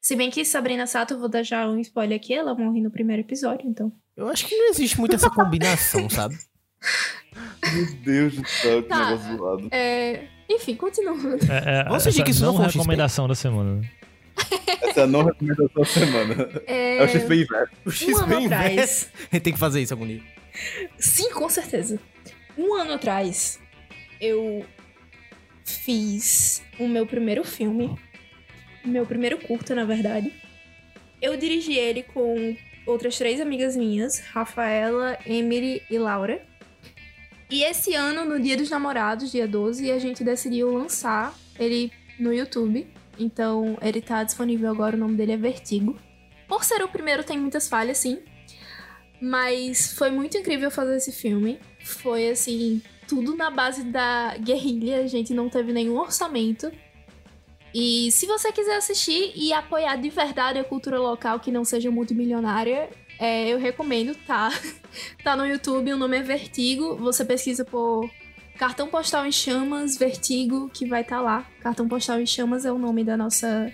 Se 0.00 0.16
bem 0.16 0.30
que 0.30 0.44
Sabrina 0.44 0.86
Sato, 0.86 1.14
eu 1.14 1.18
vou 1.18 1.28
dar 1.28 1.42
já 1.42 1.68
um 1.68 1.78
spoiler 1.80 2.16
aqui, 2.16 2.32
ela 2.32 2.54
morre 2.54 2.80
no 2.80 2.90
primeiro 2.90 3.20
episódio, 3.22 3.68
então. 3.68 3.92
Eu 4.16 4.28
acho 4.28 4.46
que 4.46 4.56
não 4.56 4.68
existe 4.70 4.98
muito 4.98 5.14
essa 5.16 5.28
combinação, 5.28 6.08
sabe? 6.08 6.36
Meu 7.74 7.94
Deus 8.02 8.34
do 8.36 8.48
céu, 8.48 8.82
que 8.82 8.88
Tá. 8.88 9.10
negócio 9.10 9.36
zoado. 9.36 9.68
É. 9.70 10.26
Enfim, 10.48 10.74
continuando. 10.74 11.28
É, 11.52 11.80
é, 11.80 11.84
Vamos 11.84 12.02
fingir 12.04 12.24
que 12.24 12.30
isso 12.30 12.44
não 12.44 12.56
foi 12.56 12.64
XP. 12.66 12.78
recomendação 12.78 13.28
da 13.28 13.34
semana. 13.34 13.82
Essa 14.82 15.00
é 15.00 15.02
a 15.04 15.06
não 15.06 15.24
recomendação 15.24 15.68
da 15.74 15.84
semana. 15.84 16.48
É. 16.66 16.98
É 16.98 17.04
o 17.04 17.08
XP 17.08 17.34
inverso. 17.34 17.72
O 17.86 18.12
Um 18.12 18.36
ano 18.36 18.46
atrás. 18.46 19.10
Ele 19.32 19.40
tem 19.40 19.52
que 19.52 19.58
fazer 19.58 19.80
isso 19.80 19.94
algum 19.94 20.06
dia. 20.06 20.22
Sim, 20.98 21.30
com 21.30 21.48
certeza. 21.48 21.98
Um 22.56 22.74
ano 22.74 22.92
atrás, 22.92 23.60
eu 24.20 24.64
fiz 25.64 26.62
o 26.78 26.88
meu 26.88 27.06
primeiro 27.06 27.44
filme. 27.44 27.96
Meu 28.84 29.06
primeiro 29.06 29.38
curta, 29.38 29.74
na 29.74 29.84
verdade. 29.84 30.32
Eu 31.20 31.36
dirigi 31.36 31.74
ele 31.74 32.02
com 32.02 32.56
outras 32.86 33.16
três 33.16 33.40
amigas 33.40 33.76
minhas, 33.76 34.20
Rafaela, 34.20 35.18
Emily 35.26 35.82
e 35.90 35.98
Laura. 35.98 36.42
E 37.50 37.62
esse 37.64 37.94
ano, 37.94 38.24
no 38.24 38.40
Dia 38.40 38.56
dos 38.56 38.70
Namorados, 38.70 39.32
dia 39.32 39.46
12, 39.46 39.90
a 39.90 39.98
gente 39.98 40.22
decidiu 40.22 40.72
lançar 40.72 41.34
ele 41.58 41.92
no 42.18 42.32
YouTube. 42.32 42.86
Então, 43.20 43.76
ele 43.82 44.00
tá 44.00 44.24
disponível 44.24 44.70
agora, 44.70 44.96
o 44.96 44.98
nome 44.98 45.14
dele 45.14 45.32
é 45.32 45.36
Vertigo. 45.36 45.94
Por 46.48 46.64
ser 46.64 46.82
o 46.82 46.88
primeiro, 46.88 47.22
tem 47.22 47.38
muitas 47.38 47.68
falhas, 47.68 47.98
sim. 47.98 48.18
Mas 49.20 49.92
foi 49.92 50.10
muito 50.10 50.38
incrível 50.38 50.70
fazer 50.70 50.96
esse 50.96 51.12
filme. 51.12 51.60
Foi 51.84 52.30
assim, 52.30 52.80
tudo 53.06 53.36
na 53.36 53.50
base 53.50 53.84
da 53.84 54.36
guerrilha. 54.38 55.00
A 55.00 55.06
gente 55.06 55.34
não 55.34 55.50
teve 55.50 55.70
nenhum 55.70 55.98
orçamento. 55.98 56.72
E 57.74 58.10
se 58.10 58.26
você 58.26 58.50
quiser 58.50 58.76
assistir 58.76 59.32
e 59.36 59.52
apoiar 59.52 59.96
de 59.96 60.08
verdade 60.08 60.58
a 60.58 60.64
cultura 60.64 60.98
local 60.98 61.38
que 61.38 61.52
não 61.52 61.64
seja 61.64 61.90
multimilionária, 61.90 62.88
é, 63.18 63.48
eu 63.48 63.58
recomendo, 63.58 64.16
tá? 64.26 64.48
tá 65.22 65.36
no 65.36 65.46
YouTube, 65.46 65.92
o 65.92 65.96
nome 65.98 66.16
é 66.16 66.22
Vertigo. 66.22 66.96
Você 66.96 67.22
pesquisa 67.22 67.66
por 67.66 68.10
Cartão 68.60 68.88
Postal 68.88 69.24
em 69.24 69.32
Chamas, 69.32 69.96
Vertigo, 69.96 70.68
que 70.68 70.86
vai 70.86 71.00
estar 71.00 71.18
lá. 71.22 71.46
Cartão 71.62 71.88
Postal 71.88 72.20
em 72.20 72.26
Chamas 72.26 72.66
é 72.66 72.70
o 72.70 72.76
nome 72.78 73.02
da 73.02 73.16
nossa 73.16 73.72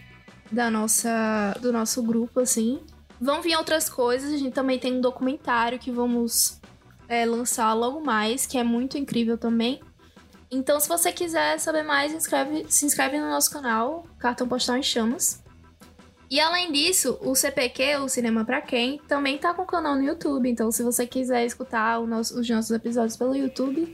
da 0.52 0.70
nossa 0.70 1.52
do 1.60 1.72
nosso 1.72 2.00
grupo 2.04 2.38
assim. 2.38 2.80
Vão 3.20 3.42
vir 3.42 3.56
outras 3.56 3.88
coisas, 3.90 4.32
a 4.32 4.36
gente 4.36 4.52
também 4.54 4.78
tem 4.78 4.92
um 4.92 5.00
documentário 5.00 5.76
que 5.76 5.90
vamos 5.90 6.60
é, 7.08 7.26
lançar 7.26 7.72
logo 7.74 8.00
mais, 8.00 8.46
que 8.46 8.56
é 8.58 8.62
muito 8.62 8.96
incrível 8.96 9.36
também. 9.36 9.80
Então, 10.52 10.78
se 10.78 10.86
você 10.88 11.10
quiser 11.10 11.58
saber 11.58 11.82
mais, 11.82 12.12
inscreve- 12.12 12.66
se 12.68 12.86
inscreve 12.86 13.18
no 13.18 13.28
nosso 13.28 13.50
canal, 13.50 14.06
Cartão 14.20 14.46
Postal 14.46 14.76
em 14.76 14.84
Chamas. 14.84 15.42
E 16.30 16.38
além 16.38 16.70
disso, 16.70 17.18
o 17.22 17.34
CPQ, 17.34 17.96
o 17.96 18.08
Cinema 18.08 18.44
Pra 18.44 18.60
Quem, 18.60 19.00
também 19.08 19.36
tá 19.36 19.52
com 19.52 19.64
canal 19.66 19.96
no 19.96 20.02
YouTube. 20.04 20.48
Então, 20.48 20.70
se 20.70 20.84
você 20.84 21.04
quiser 21.08 21.44
escutar 21.44 22.00
nosso- 22.06 22.38
os 22.38 22.48
nossos 22.48 22.70
episódios 22.70 23.16
pelo 23.16 23.34
YouTube, 23.34 23.92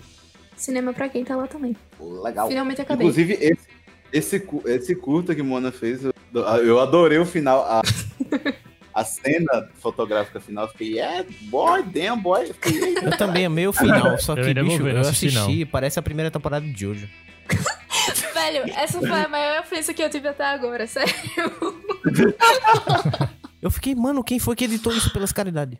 Cinema 0.63 0.93
Pra 0.93 1.09
Quem 1.09 1.25
tá 1.25 1.37
lá 1.37 1.47
também. 1.47 1.77
Legal. 2.01 2.49
Finalmente 2.49 2.81
acabei. 2.81 3.07
Inclusive, 3.07 3.35
esse, 3.41 3.67
esse, 4.13 4.49
esse 4.67 4.95
curta 4.97 5.35
que 5.35 5.43
Mona 5.43 5.73
fez, 5.73 6.05
eu, 6.05 6.13
eu 6.65 6.81
adorei 6.81 7.19
o 7.19 7.27
final. 7.27 7.61
A, 7.65 7.83
a 8.95 9.05
cena 9.05 9.69
fotográfica 9.77 10.41
final, 10.41 10.65
eu 10.65 10.71
fiquei, 10.71 10.95
yeah, 10.99 11.27
boy, 11.43 11.83
damn, 11.83 12.21
boy. 12.21 12.49
Eu 12.49 12.55
fiquei, 12.55 12.85
"Eita, 12.85 13.05
Eu 13.07 13.17
também 13.17 13.47
amei 13.47 13.67
o 13.67 13.73
final, 13.73 14.19
só 14.19 14.35
Eu 14.35 14.45
que, 14.45 14.55
vou 14.55 14.65
bicho, 14.65 14.83
ver, 14.85 14.95
não 14.95 15.03
eu 15.03 15.09
assisti, 15.09 15.39
assisti, 15.39 15.65
parece 15.65 15.99
a 15.99 16.03
primeira 16.03 16.31
temporada 16.31 16.65
de 16.67 16.79
Jojo. 16.79 17.09
Velho, 18.35 18.65
essa 18.77 18.99
foi 18.99 19.11
a 19.11 19.29
maior 19.29 19.61
ofensa 19.61 19.95
que 19.95 20.03
eu 20.03 20.11
tive 20.11 20.27
até 20.29 20.45
agora, 20.45 20.87
sério. 20.87 21.15
Eu 23.61 23.71
fiquei, 23.71 23.95
mano, 23.95 24.25
quem 24.25 24.39
foi 24.41 24.57
que 24.57 24.65
editou 24.65 24.93
isso 24.93 25.13
pelas 25.13 25.33
caridades? 25.33 25.79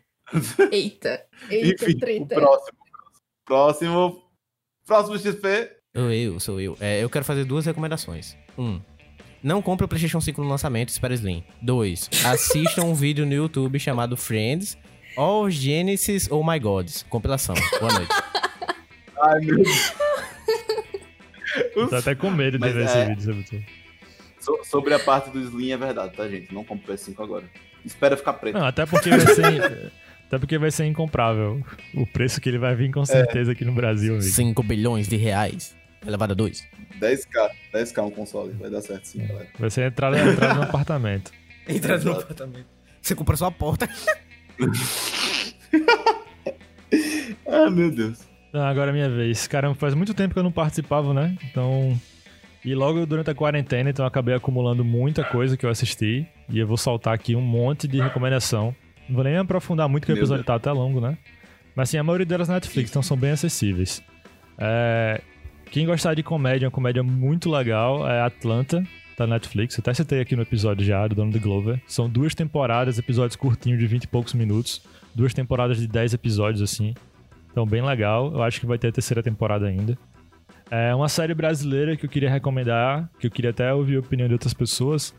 Eita, 0.71 1.21
eita, 1.49 1.83
Enfim, 1.85 1.95
o 1.95 1.99
treta. 1.99 2.35
próximo. 2.35 2.77
Próximo. 3.45 4.22
Próximo 4.85 5.17
XP. 5.17 5.71
Eu, 5.93 6.11
eu, 6.11 6.39
sou 6.39 6.59
eu. 6.59 6.75
É, 6.79 7.03
eu 7.03 7.09
quero 7.09 7.23
fazer 7.25 7.45
duas 7.45 7.65
recomendações. 7.65 8.35
Um, 8.57 8.81
não 9.41 9.61
compre 9.61 9.85
o 9.85 9.87
PlayStation 9.87 10.19
5 10.19 10.41
no 10.41 10.49
lançamento, 10.49 10.89
espera 10.89 11.13
Slim. 11.13 11.43
Dois, 11.61 12.09
assista 12.25 12.83
um 12.83 12.93
vídeo 12.95 13.25
no 13.25 13.33
YouTube 13.33 13.79
chamado 13.79 14.17
Friends, 14.17 14.77
All 15.15 15.49
Genesis 15.49 16.27
Oh 16.31 16.43
My 16.43 16.59
Gods. 16.59 17.03
Compilação. 17.09 17.55
Boa 17.79 17.93
noite. 17.93 18.11
Ai, 19.21 19.39
meu 19.41 19.57
Deus. 19.63 19.93
Tô 21.89 21.95
até 21.95 22.15
com 22.15 22.31
medo 22.31 22.57
de 22.57 22.59
Mas 22.59 22.73
ver 22.73 22.87
é- 22.87 23.13
esse 23.13 23.31
vídeo. 23.31 23.65
So- 24.39 24.59
sobre 24.63 24.93
a 24.93 24.99
parte 24.99 25.29
do 25.29 25.39
Slim 25.39 25.71
é 25.71 25.77
verdade, 25.77 26.15
tá, 26.15 26.27
gente? 26.27 26.53
Não 26.53 26.63
compre 26.63 26.91
o 26.91 26.93
PS5 26.95 27.23
agora. 27.23 27.45
Espera 27.85 28.17
ficar 28.17 28.33
preto. 28.33 28.57
Não, 28.57 28.65
até 28.65 28.85
porque 28.85 29.09
vai 29.09 29.19
ser. 29.35 29.91
até 30.27 30.39
porque 30.39 30.57
vai 30.57 30.71
ser 30.71 30.85
incomprável. 30.85 31.63
O 31.93 32.05
preço 32.07 32.41
que 32.41 32.49
ele 32.49 32.57
vai 32.57 32.75
vir 32.75 32.91
com 32.91 33.05
certeza 33.05 33.51
aqui 33.51 33.63
no 33.63 33.73
Brasil, 33.73 34.13
amigo. 34.15 34.29
5 34.29 34.63
bilhões 34.63 35.07
de 35.07 35.15
reais. 35.15 35.75
Elevado 36.05 36.33
a 36.33 36.35
2. 36.35 36.67
10k. 36.99 37.49
10k 37.73 38.03
um 38.05 38.11
console. 38.11 38.53
Vai 38.53 38.69
dar 38.69 38.81
certo 38.81 39.05
sim, 39.05 39.25
galera. 39.25 39.47
Vai 39.57 39.69
ser 39.69 39.87
entrada, 39.87 40.19
entrada 40.19 40.53
no 40.55 40.63
apartamento. 40.69 41.31
Entra 41.67 41.97
no 41.97 42.11
apartamento. 42.13 42.67
Você 43.01 43.15
compra 43.15 43.35
sua 43.37 43.51
porta. 43.51 43.87
Ah, 47.47 47.69
meu 47.69 47.89
Deus. 47.91 48.19
Ah, 48.53 48.69
agora 48.69 48.91
é 48.91 48.93
minha 48.93 49.09
vez. 49.09 49.47
Caramba, 49.47 49.75
faz 49.75 49.93
muito 49.93 50.13
tempo 50.13 50.33
que 50.33 50.39
eu 50.39 50.43
não 50.43 50.51
participava, 50.51 51.13
né? 51.13 51.35
Então. 51.43 51.99
E 52.63 52.73
logo 52.73 53.05
durante 53.05 53.29
a 53.29 53.35
quarentena, 53.35 53.89
então 53.89 54.05
eu 54.05 54.07
acabei 54.07 54.33
acumulando 54.33 54.85
muita 54.85 55.23
coisa 55.23 55.57
que 55.57 55.65
eu 55.65 55.69
assisti. 55.69 56.25
E 56.49 56.59
eu 56.59 56.67
vou 56.67 56.77
soltar 56.77 57.13
aqui 57.13 57.35
um 57.35 57.41
monte 57.41 57.87
de 57.87 57.99
recomendação. 57.99 58.75
Não 59.07 59.15
vou 59.15 59.23
nem 59.23 59.37
aprofundar 59.37 59.87
muito, 59.89 60.03
porque 60.03 60.13
o 60.13 60.21
episódio 60.21 60.43
tá 60.43 60.55
até 60.55 60.71
longo, 60.71 60.99
né? 61.01 61.17
Mas 61.75 61.89
assim, 61.89 61.97
a 61.97 62.03
maioria 62.03 62.25
delas 62.25 62.47
na 62.47 62.55
Netflix, 62.55 62.89
então 62.89 63.01
são 63.01 63.17
bem 63.17 63.31
acessíveis. 63.31 64.01
É, 64.57 65.21
Quem 65.71 65.85
gostar 65.85 66.13
de 66.13 66.21
comédia, 66.23 66.67
uma 66.67 66.71
comédia 66.71 67.01
muito 67.01 67.49
legal, 67.49 68.07
é 68.07 68.21
Atlanta, 68.21 68.83
tá 69.17 69.25
na 69.25 69.35
Netflix. 69.35 69.75
Eu 69.75 69.81
até 69.81 69.93
citei 69.93 70.21
aqui 70.21 70.35
no 70.35 70.43
episódio 70.43 70.85
já, 70.85 71.07
do 71.07 71.15
Dono 71.15 71.37
Glover. 71.39 71.81
São 71.87 72.09
duas 72.09 72.35
temporadas, 72.35 72.99
episódios 72.99 73.35
curtinhos 73.35 73.79
de 73.79 73.87
20 73.87 74.03
e 74.03 74.07
poucos 74.07 74.33
minutos. 74.33 74.81
Duas 75.15 75.33
temporadas 75.33 75.77
de 75.79 75.87
10 75.87 76.13
episódios, 76.13 76.61
assim. 76.61 76.93
Então, 77.51 77.65
bem 77.65 77.83
legal. 77.83 78.31
Eu 78.33 78.43
acho 78.43 78.59
que 78.59 78.65
vai 78.65 78.77
ter 78.77 78.87
a 78.87 78.91
terceira 78.91 79.21
temporada 79.21 79.67
ainda. 79.67 79.97
É 80.71 80.93
uma 80.95 81.09
série 81.09 81.33
brasileira 81.33 81.95
que 81.95 82.05
eu 82.05 82.09
queria 82.09 82.29
recomendar, 82.29 83.09
que 83.19 83.27
eu 83.27 83.31
queria 83.31 83.51
até 83.51 83.71
ouvir 83.73 83.97
a 83.97 83.99
opinião 83.99 84.27
de 84.27 84.33
outras 84.33 84.53
pessoas. 84.53 85.13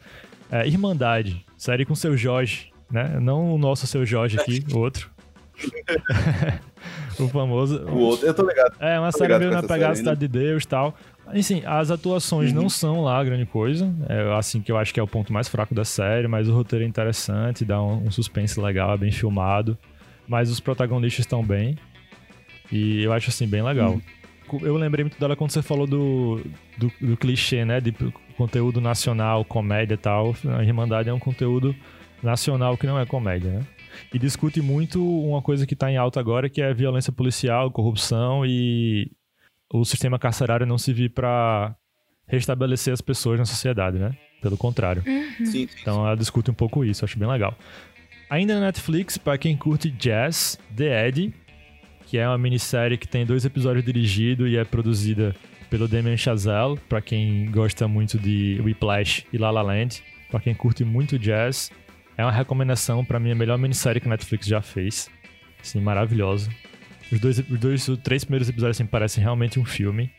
É 0.50 0.66
Irmandade, 0.66 1.44
série 1.56 1.84
com 1.84 1.92
o 1.92 1.96
seu 1.96 2.16
Jorge, 2.16 2.70
né? 2.90 3.18
Não 3.20 3.54
o 3.54 3.58
nosso 3.58 3.86
seu 3.86 4.04
Jorge 4.04 4.38
aqui, 4.38 4.64
o 4.72 4.78
outro. 4.78 5.10
o 7.18 7.28
famoso. 7.28 7.84
O 7.86 7.98
outro, 7.98 8.26
eu 8.26 8.34
tô 8.34 8.46
ligado. 8.46 8.74
É, 8.80 8.98
uma 8.98 9.12
série 9.12 9.38
meio 9.38 9.50
na 9.50 9.62
pegada 9.62 9.86
ainda. 9.86 9.96
Cidade 9.96 10.20
de 10.20 10.28
Deus 10.28 10.64
e 10.64 10.68
tal. 10.68 10.94
Enfim, 11.32 11.62
as 11.64 11.90
atuações 11.90 12.50
Uhum. 12.52 12.62
não 12.62 12.68
são 12.68 13.02
lá 13.02 13.22
grande 13.24 13.46
coisa. 13.46 13.92
É 14.08 14.34
assim 14.36 14.60
que 14.60 14.70
eu 14.70 14.76
acho 14.76 14.92
que 14.92 15.00
é 15.00 15.02
o 15.02 15.06
ponto 15.06 15.32
mais 15.32 15.48
fraco 15.48 15.74
da 15.74 15.84
série, 15.84 16.28
mas 16.28 16.48
o 16.48 16.52
roteiro 16.54 16.84
é 16.84 16.88
interessante, 16.88 17.64
dá 17.64 17.80
um, 17.80 18.06
um 18.06 18.10
suspense 18.10 18.60
legal, 18.60 18.94
é 18.94 18.98
bem 18.98 19.10
filmado. 19.12 19.78
Mas 20.26 20.50
os 20.50 20.60
protagonistas 20.60 21.20
estão 21.24 21.42
bem. 21.44 21.76
E 22.72 23.02
eu 23.02 23.12
acho 23.12 23.30
assim, 23.30 23.46
bem 23.46 23.62
legal. 23.62 23.92
Uhum. 23.92 24.60
Eu 24.62 24.76
lembrei 24.76 25.04
muito 25.04 25.18
dela 25.18 25.34
quando 25.34 25.50
você 25.50 25.62
falou 25.62 25.86
do, 25.86 26.40
do, 26.76 26.92
do 27.00 27.16
clichê, 27.16 27.64
né? 27.64 27.80
De 27.80 27.94
conteúdo 28.36 28.80
nacional, 28.80 29.44
comédia 29.44 29.94
e 29.94 29.98
tal. 29.98 30.34
A 30.58 30.62
Irmandade 30.62 31.08
é 31.08 31.12
um 31.12 31.18
conteúdo 31.18 31.74
nacional 32.24 32.76
que 32.76 32.86
não 32.86 32.98
é 32.98 33.06
comédia, 33.06 33.50
né? 33.50 33.66
E 34.12 34.18
discute 34.18 34.60
muito 34.60 35.04
uma 35.04 35.40
coisa 35.40 35.66
que 35.66 35.76
tá 35.76 35.90
em 35.90 35.96
alta 35.96 36.18
agora, 36.18 36.48
que 36.48 36.60
é 36.60 36.74
violência 36.74 37.12
policial, 37.12 37.70
corrupção 37.70 38.44
e 38.44 39.10
o 39.72 39.84
sistema 39.84 40.18
carcerário 40.18 40.66
não 40.66 40.78
se 40.78 40.92
vir 40.92 41.10
pra 41.10 41.74
restabelecer 42.26 42.92
as 42.92 43.00
pessoas 43.00 43.38
na 43.38 43.44
sociedade, 43.44 43.98
né? 43.98 44.16
Pelo 44.40 44.56
contrário. 44.56 45.02
Sim, 45.02 45.44
sim. 45.46 45.68
Então 45.80 46.06
ela 46.06 46.16
discute 46.16 46.50
um 46.50 46.54
pouco 46.54 46.84
isso, 46.84 47.04
acho 47.04 47.18
bem 47.18 47.28
legal. 47.28 47.56
Ainda 48.28 48.54
na 48.54 48.66
Netflix, 48.66 49.18
pra 49.18 49.38
quem 49.38 49.56
curte 49.56 49.90
jazz, 49.90 50.58
The 50.74 51.08
Eddy, 51.08 51.34
que 52.06 52.18
é 52.18 52.26
uma 52.26 52.38
minissérie 52.38 52.98
que 52.98 53.06
tem 53.06 53.24
dois 53.24 53.44
episódios 53.44 53.84
dirigidos 53.84 54.50
e 54.50 54.56
é 54.56 54.64
produzida 54.64 55.34
pelo 55.70 55.88
Damien 55.88 56.16
Chazelle, 56.16 56.78
pra 56.88 57.00
quem 57.00 57.50
gosta 57.50 57.88
muito 57.88 58.18
de 58.18 58.60
Whiplash 58.62 59.26
e 59.32 59.38
La 59.38 59.50
La 59.50 59.62
Land, 59.62 60.02
pra 60.30 60.40
quem 60.40 60.54
curte 60.54 60.84
muito 60.84 61.18
jazz, 61.18 61.70
é 62.16 62.24
uma 62.24 62.32
recomendação 62.32 63.04
pra 63.04 63.18
mim 63.18 63.32
a 63.32 63.34
melhor 63.34 63.58
minissérie 63.58 64.00
que 64.00 64.08
a 64.08 64.10
Netflix 64.10 64.46
já 64.46 64.62
fez. 64.62 65.10
Assim, 65.60 65.80
maravilhosa. 65.80 66.50
Os 67.10 67.20
dois, 67.20 67.38
os 67.38 67.58
dois, 67.58 67.88
os 67.88 67.98
três 67.98 68.24
primeiros 68.24 68.48
episódios 68.48 68.76
assim, 68.76 68.86
parecem 68.86 69.22
realmente 69.22 69.58
um 69.58 69.64
filme. 69.64 70.10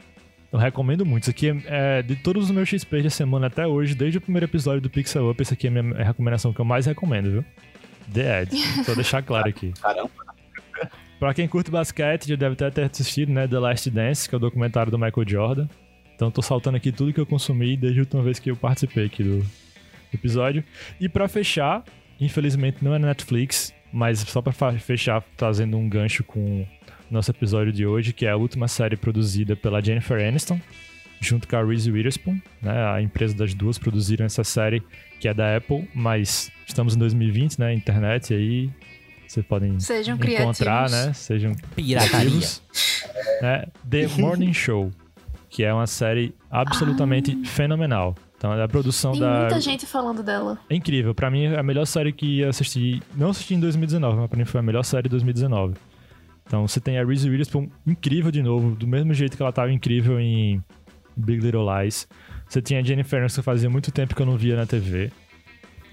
Eu 0.51 0.59
recomendo 0.59 1.05
muito. 1.05 1.23
Isso 1.23 1.31
aqui 1.31 1.49
é, 1.49 1.99
é 1.99 2.01
de 2.01 2.15
todos 2.15 2.45
os 2.45 2.51
meus 2.51 2.69
XPs 2.69 3.03
da 3.03 3.09
semana 3.09 3.47
até 3.47 3.65
hoje, 3.67 3.95
desde 3.95 4.17
o 4.17 4.21
primeiro 4.21 4.45
episódio 4.45 4.81
do 4.81 4.89
Pixel 4.89 5.29
Up, 5.29 5.41
essa 5.41 5.53
aqui 5.53 5.67
é 5.67 5.69
a 5.69 5.83
minha 5.83 6.03
recomendação 6.03 6.53
que 6.53 6.59
eu 6.59 6.65
mais 6.65 6.85
recomendo, 6.85 7.31
viu? 7.31 7.45
The 8.13 8.43
Ed. 8.43 8.57
Só 8.83 8.93
deixar 8.93 9.21
claro 9.23 9.49
aqui. 9.49 9.73
Caramba. 9.81 10.11
Pra 11.19 11.33
quem 11.33 11.47
curte 11.47 11.71
basquete, 11.71 12.27
já 12.27 12.35
deve 12.35 12.53
até 12.53 12.69
ter 12.69 12.83
assistido, 12.83 13.31
né? 13.31 13.47
The 13.47 13.57
Last 13.57 13.89
Dance, 13.89 14.27
que 14.27 14.35
é 14.35 14.37
o 14.37 14.39
documentário 14.39 14.91
do 14.91 14.97
Michael 14.97 15.27
Jordan. 15.27 15.67
Então 16.13 16.29
tô 16.29 16.41
saltando 16.41 16.77
aqui 16.77 16.91
tudo 16.91 17.13
que 17.13 17.19
eu 17.19 17.25
consumi 17.25 17.75
desde 17.75 17.99
a 17.99 18.03
última 18.03 18.21
vez 18.21 18.39
que 18.39 18.51
eu 18.51 18.55
participei 18.55 19.05
aqui 19.05 19.23
do 19.23 19.45
episódio. 20.15 20.63
E 20.99 21.07
pra 21.09 21.27
fechar, 21.27 21.83
infelizmente 22.19 22.77
não 22.83 22.93
é 22.93 22.99
na 22.99 23.07
Netflix, 23.07 23.73
mas 23.91 24.19
só 24.19 24.41
pra 24.41 24.51
fa- 24.53 24.73
fechar, 24.73 25.23
trazendo 25.37 25.77
um 25.77 25.87
gancho 25.87 26.23
com 26.23 26.61
o 26.61 26.67
nosso 27.09 27.31
episódio 27.31 27.71
de 27.71 27.85
hoje, 27.85 28.11
que 28.13 28.25
é 28.25 28.31
a 28.31 28.35
última 28.37 28.67
série 28.67 28.95
produzida 28.97 29.55
pela 29.55 29.81
Jennifer 29.81 30.19
Aniston, 30.27 30.59
junto 31.21 31.47
com 31.47 31.55
a 31.55 31.63
Reese 31.63 31.89
Witherspoon, 31.91 32.39
né? 32.61 32.85
A 32.93 33.01
empresa 33.01 33.35
das 33.35 33.53
duas 33.53 33.77
produziram 33.77 34.25
essa 34.25 34.43
série 34.43 34.81
que 35.19 35.27
é 35.27 35.33
da 35.33 35.55
Apple, 35.55 35.87
mas 35.93 36.51
estamos 36.67 36.95
em 36.95 36.99
2020, 36.99 37.57
né? 37.59 37.73
Internet 37.73 38.33
aí 38.33 38.69
vocês 39.27 39.45
podem 39.45 39.79
Sejam 39.79 40.15
encontrar, 40.17 40.85
criativos. 40.87 40.91
né? 41.07 41.13
Sejam 41.13 41.55
Pirataria. 41.75 42.09
criativos. 42.19 42.61
É, 43.41 43.67
The 43.89 44.07
Morning 44.19 44.53
Show, 44.53 44.91
que 45.49 45.63
é 45.63 45.73
uma 45.73 45.87
série 45.87 46.33
absolutamente 46.51 47.35
fenomenal. 47.45 48.15
Então, 48.45 48.53
é 48.53 48.63
a 48.63 48.67
produção 48.67 49.11
Tem 49.13 49.21
da. 49.21 49.39
muita 49.39 49.59
gente 49.59 49.87
falando 49.87 50.21
dela. 50.21 50.59
É 50.69 50.75
incrível. 50.75 51.15
Pra 51.15 51.31
mim, 51.31 51.45
é 51.45 51.59
a 51.59 51.63
melhor 51.63 51.85
série 51.85 52.11
que 52.11 52.41
eu 52.41 52.49
assisti. 52.49 53.01
Não 53.15 53.31
assisti 53.31 53.55
em 53.55 53.59
2019, 53.59 54.17
mas 54.17 54.29
pra 54.29 54.37
mim 54.37 54.45
foi 54.45 54.59
a 54.59 54.63
melhor 54.63 54.83
série 54.83 55.03
de 55.03 55.09
2019. 55.09 55.73
Então, 56.45 56.67
você 56.67 56.79
tem 56.79 56.99
a 56.99 57.03
Reese 57.03 57.27
Witherspoon 57.27 57.67
incrível 57.87 58.29
de 58.31 58.43
novo, 58.43 58.75
do 58.75 58.85
mesmo 58.85 59.15
jeito 59.15 59.35
que 59.35 59.41
ela 59.41 59.51
tava 59.51 59.71
incrível 59.71 60.19
em 60.19 60.63
Big 61.17 61.43
Little 61.43 61.65
Lies. 61.65 62.07
Você 62.47 62.61
tinha 62.61 62.81
a 62.81 62.83
Jennifer 62.83 63.19
Aniston 63.19 63.41
que 63.41 63.45
fazia 63.45 63.67
muito 63.67 63.91
tempo 63.91 64.15
que 64.15 64.21
eu 64.21 64.27
não 64.27 64.37
via 64.37 64.55
na 64.55 64.67
TV. 64.67 65.11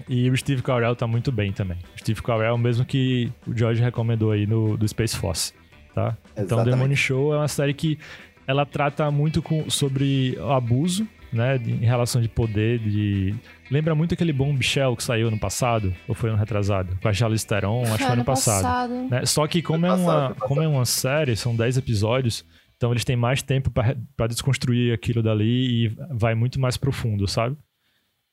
E 0.07 0.29
o 0.29 0.37
Steve 0.37 0.61
Carell 0.61 0.95
tá 0.95 1.07
muito 1.07 1.31
bem 1.31 1.51
também. 1.51 1.77
O 1.95 1.99
Steve 1.99 2.21
Carell 2.21 2.45
é 2.45 2.51
o 2.51 2.57
mesmo 2.57 2.85
que 2.85 3.31
o 3.47 3.57
George 3.57 3.81
recomendou 3.81 4.31
aí 4.31 4.45
no 4.45 4.77
do 4.77 4.87
Space 4.87 5.17
Force, 5.17 5.53
tá? 5.95 6.15
Então 6.33 6.45
The 6.45 6.53
Exatamente. 6.53 6.77
Money 6.77 6.95
Show 6.95 7.33
é 7.33 7.37
uma 7.37 7.47
série 7.47 7.73
que 7.73 7.97
ela 8.45 8.63
trata 8.63 9.09
muito 9.09 9.41
com, 9.41 9.67
sobre 9.69 10.37
o 10.39 10.51
abuso, 10.51 11.07
né, 11.33 11.57
de- 11.57 11.71
em 11.71 11.85
relação 11.85 12.21
de 12.21 12.29
poder, 12.29 12.79
de... 12.79 13.33
Lembra 13.71 13.95
muito 13.95 14.13
aquele 14.13 14.31
bom 14.31 14.53
Michel 14.53 14.95
que 14.95 15.03
saiu 15.03 15.31
no 15.31 15.39
passado, 15.39 15.93
ou 16.07 16.13
foi 16.13 16.29
ano 16.29 16.37
retrasado? 16.37 16.95
Com 17.01 17.07
a 17.07 17.13
Charlize 17.13 17.45
Theron, 17.47 17.83
acho 17.83 17.97
que 17.97 18.03
foi 18.03 18.13
ano 18.13 18.23
passado. 18.25 18.93
né? 19.09 19.25
Só 19.25 19.47
que 19.47 19.61
como 19.61 19.85
é, 19.85 19.89
passado, 19.89 20.01
uma, 20.03 20.13
foi 20.27 20.33
passado. 20.35 20.47
como 20.47 20.61
é 20.61 20.67
uma 20.67 20.85
série, 20.85 21.35
são 21.35 21.55
10 21.55 21.77
episódios, 21.77 22.45
então 22.77 22.91
eles 22.91 23.03
têm 23.03 23.15
mais 23.15 23.41
tempo 23.41 23.71
pra 23.71 23.95
pra 24.15 24.27
desconstruir 24.27 24.93
aquilo 24.93 25.23
dali 25.23 25.85
e 25.85 25.97
vai 26.11 26.35
muito 26.35 26.59
mais 26.59 26.77
profundo, 26.77 27.27
sabe? 27.27 27.55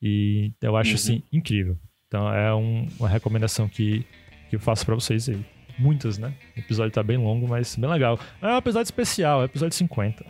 E 0.01 0.51
eu 0.61 0.75
acho, 0.75 0.89
Uhum. 0.91 0.95
assim, 0.95 1.23
incrível. 1.31 1.77
Então 2.07 2.31
é 2.33 2.53
um- 2.53 2.87
uma 2.99 3.07
recomendação 3.09 3.67
que, 3.69 4.05
que 4.49 4.55
eu 4.55 4.59
faço 4.59 4.85
pra 4.85 4.95
vocês 4.95 5.29
aí. 5.29 5.39
Muitas, 5.79 6.17
né? 6.17 6.33
O 6.55 6.59
episódio 6.59 6.91
tá 6.91 7.01
bem 7.01 7.17
longo, 7.17 7.47
mas 7.47 7.75
bem 7.75 7.89
legal. 7.89 8.19
É 8.41 8.47
um 8.47 8.57
episódio 8.57 8.85
especial, 8.87 9.39
é 9.39 9.43
o 9.43 9.45
episódio 9.45 9.75
50. 9.77 10.25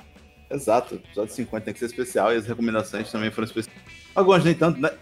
Exato, 0.52 0.96
o 0.96 0.98
episódio 0.98 1.34
50 1.34 1.66
tem 1.66 1.74
que 1.74 1.80
ser 1.80 1.86
especial 1.88 2.34
e 2.34 2.38
as 2.38 2.46
recomendações 2.46 3.10
também 3.12 3.32
foram 3.32 3.46
especiais. 3.46 3.80
Algumas 4.14 4.44
nem 4.44 4.54
tanto, 4.54 4.80
né? 4.82 4.90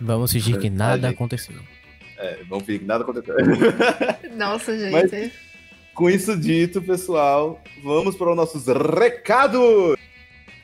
Vamos 0.00 0.32
fingir 0.32 0.58
que 0.58 0.70
nada 0.70 1.08
gente. 1.08 1.14
aconteceu. 1.14 1.56
É, 2.18 2.38
vamos 2.48 2.64
fingir 2.64 2.80
que 2.80 2.86
nada 2.86 3.04
aconteceu. 3.04 3.34
Nossa, 4.36 4.76
gente. 4.78 4.92
Mas- 4.92 5.32
Com 5.94 6.10
isso 6.10 6.36
dito, 6.36 6.82
pessoal, 6.82 7.62
vamos 7.82 8.16
para 8.16 8.30
os 8.30 8.36
nossos 8.36 8.66
recados! 8.66 9.96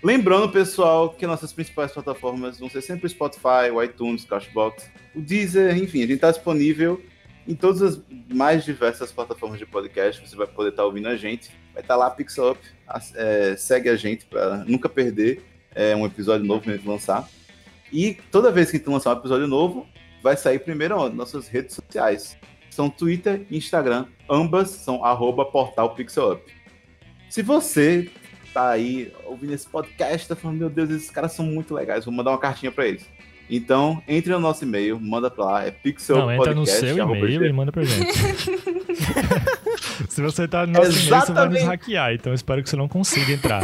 Lembrando, 0.03 0.49
pessoal, 0.51 1.11
que 1.11 1.27
nossas 1.27 1.53
principais 1.53 1.93
plataformas 1.93 2.59
vão 2.59 2.69
ser 2.71 2.81
sempre 2.81 3.07
o 3.07 3.11
Spotify, 3.11 3.71
o 3.73 3.83
iTunes, 3.83 4.25
o 4.25 4.27
Cashbox, 4.27 4.91
o 5.15 5.21
Deezer, 5.21 5.77
enfim, 5.77 5.99
a 5.99 6.03
gente 6.03 6.15
está 6.15 6.31
disponível 6.31 7.01
em 7.47 7.55
todas 7.55 7.83
as 7.83 8.01
mais 8.33 8.65
diversas 8.65 9.11
plataformas 9.12 9.59
de 9.59 9.67
podcast. 9.67 10.27
Você 10.27 10.37
vai 10.37 10.47
poder 10.47 10.71
estar 10.71 10.85
ouvindo 10.85 11.09
a 11.09 11.17
gente. 11.17 11.51
Vai 11.73 11.83
estar 11.83 11.97
lá, 11.97 12.11
Pixel 12.11 12.53
Up. 12.53 12.61
É, 13.15 13.57
segue 13.57 13.89
a 13.89 13.97
gente 13.97 14.27
para 14.27 14.59
nunca 14.65 14.89
perder 14.89 15.43
é, 15.75 15.95
um 15.95 16.07
episódio 16.07 16.47
novo 16.47 16.62
que 16.62 16.71
a 16.71 16.77
gente 16.77 16.87
lançar. 16.87 17.29
E 17.93 18.15
toda 18.31 18.53
vez 18.53 18.71
que 18.71 18.77
a 18.77 18.79
gente 18.79 18.89
lançar 18.89 19.15
um 19.15 19.19
episódio 19.19 19.47
novo, 19.47 19.87
vai 20.23 20.37
sair 20.37 20.59
primeiro 20.59 20.99
onde? 20.99 21.17
Nossas 21.17 21.49
redes 21.49 21.75
sociais. 21.75 22.37
São 22.71 22.89
Twitter 22.89 23.47
e 23.51 23.57
Instagram. 23.57 24.07
Ambas 24.29 24.71
são 24.71 25.05
arroba 25.05 25.45
portal 25.45 25.95
Pixel. 25.95 26.41
Se 27.29 27.43
você 27.43 28.11
tá 28.53 28.71
aí 28.71 29.12
ouvindo 29.25 29.53
esse 29.53 29.67
podcast, 29.67 30.29
tá 30.29 30.37
falando, 30.37 30.59
meu 30.59 30.71
Deus, 30.71 30.91
esses 30.91 31.11
caras 31.11 31.33
são 31.33 31.45
muito 31.45 31.75
legais, 31.75 32.05
vou 32.05 32.12
mandar 32.12 32.33
uma 32.33 32.39
cartinha 32.39 32.73
para 32.73 32.87
eles. 32.87 33.09
Então, 33.51 34.01
entre 34.06 34.32
no 34.32 34.39
nosso 34.39 34.62
e-mail, 34.64 35.01
manda 35.01 35.28
pra 35.28 35.44
lá, 35.44 35.64
é 35.66 35.72
pixel 35.72 36.16
Não, 36.18 36.31
entra 36.32 36.55
no 36.55 36.64
seu 36.64 36.97
e-mail 36.97 37.44
e 37.47 37.52
manda 37.52 37.72
pra 37.72 37.82
gente. 37.82 38.12
Se 40.09 40.22
você 40.22 40.47
tá 40.47 40.64
no 40.66 40.74
nosso 40.74 40.90
e-mail, 40.93 41.02
você 41.02 41.10
vai 41.10 41.18
nos 41.48 41.56
Exatamente. 41.56 41.64
hackear. 41.64 42.12
Então 42.14 42.32
espero 42.32 42.62
que 42.62 42.70
você 42.70 42.77
não 42.77 42.86
consiga 42.86 43.32
entrar. 43.32 43.62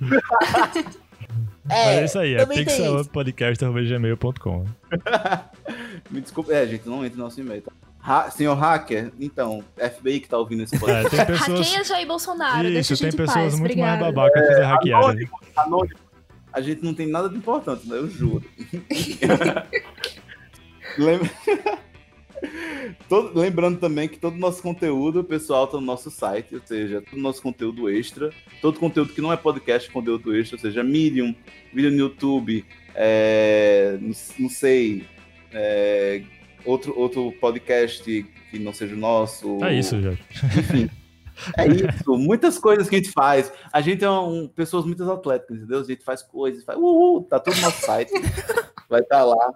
Mas 1.64 1.86
é 1.86 2.04
isso 2.04 2.18
aí, 2.18 2.34
é 2.34 2.44
pixeluppodcast.gmail.com. 2.44 4.64
Me 6.10 6.20
desculpa, 6.20 6.52
é, 6.52 6.66
gente, 6.66 6.88
não 6.88 7.04
entra 7.04 7.16
no 7.18 7.22
nosso 7.24 7.40
e-mail. 7.40 7.62
Tá? 7.62 7.70
Ha- 8.02 8.30
senhor 8.30 8.54
hacker, 8.54 9.12
então, 9.20 9.62
FBI 9.76 10.18
que 10.20 10.28
tá 10.28 10.36
ouvindo 10.38 10.64
esse 10.64 10.76
podcast. 10.76 11.14
É, 11.14 11.24
tem 11.24 11.36
pessoas... 11.36 11.60
Hackeia 11.60 11.84
Jair 11.84 12.06
Bolsonaro, 12.08 12.62
deixa 12.62 12.92
a 12.92 12.94
Isso, 12.94 13.02
tem 13.02 13.12
pessoas 13.12 13.34
paz. 13.34 13.54
muito 13.60 13.78
mais 13.78 13.92
Obrigada. 14.00 14.12
babacas 14.12 14.42
que 14.42 14.48
fazer 14.48 14.62
hackeada. 14.64 15.04
anônimo, 15.04 15.30
anônimo. 15.56 15.96
A 16.52 16.60
gente 16.60 16.82
não 16.82 16.94
tem 16.94 17.06
nada 17.06 17.28
de 17.28 17.36
importante, 17.36 17.88
né? 17.88 17.96
Eu 17.96 18.08
juro. 18.08 18.44
Lembra- 20.98 21.30
Todo- 23.08 23.38
lembrando 23.38 23.78
também 23.78 24.08
que 24.08 24.18
todo 24.18 24.34
o 24.34 24.38
nosso 24.38 24.62
conteúdo, 24.62 25.22
pessoal, 25.22 25.66
tá 25.66 25.76
no 25.78 25.84
nosso 25.86 26.10
site, 26.10 26.54
ou 26.54 26.60
seja, 26.64 27.02
todo 27.02 27.18
o 27.18 27.22
nosso 27.22 27.42
conteúdo 27.42 27.88
extra, 27.90 28.30
todo 28.62 28.78
conteúdo 28.78 29.12
que 29.12 29.20
não 29.20 29.32
é 29.32 29.36
podcast, 29.36 29.90
conteúdo 29.90 30.34
extra, 30.34 30.56
ou 30.56 30.60
seja, 30.60 30.82
Medium, 30.82 31.34
vídeo 31.72 31.90
no 31.90 31.98
YouTube, 31.98 32.64
é, 32.94 33.98
não, 34.00 34.12
não 34.38 34.48
sei, 34.48 35.04
é, 35.52 36.22
outro, 36.64 36.98
outro 36.98 37.32
podcast 37.40 38.02
que 38.50 38.58
não 38.58 38.72
seja 38.72 38.94
o 38.94 38.98
nosso. 38.98 39.62
É 39.64 39.78
isso, 39.78 40.00
Jorge. 40.00 40.22
Enfim. 40.58 40.90
É 41.56 41.66
isso, 41.66 42.16
muitas 42.16 42.58
coisas 42.58 42.88
que 42.88 42.96
a 42.96 42.98
gente 42.98 43.10
faz. 43.12 43.52
A 43.72 43.80
gente 43.80 44.04
é 44.04 44.10
um, 44.10 44.48
pessoas 44.48 44.84
muito 44.84 45.08
atléticas, 45.10 45.56
entendeu? 45.58 45.80
A 45.80 45.84
gente 45.84 46.04
faz 46.04 46.22
coisas, 46.22 46.64
faz, 46.64 46.78
uhul, 46.78 47.22
tá 47.24 47.38
tudo 47.40 47.56
no 47.56 47.62
nosso 47.62 47.84
site. 47.84 48.12
Vai 48.88 49.00
estar 49.00 49.24
lá. 49.24 49.52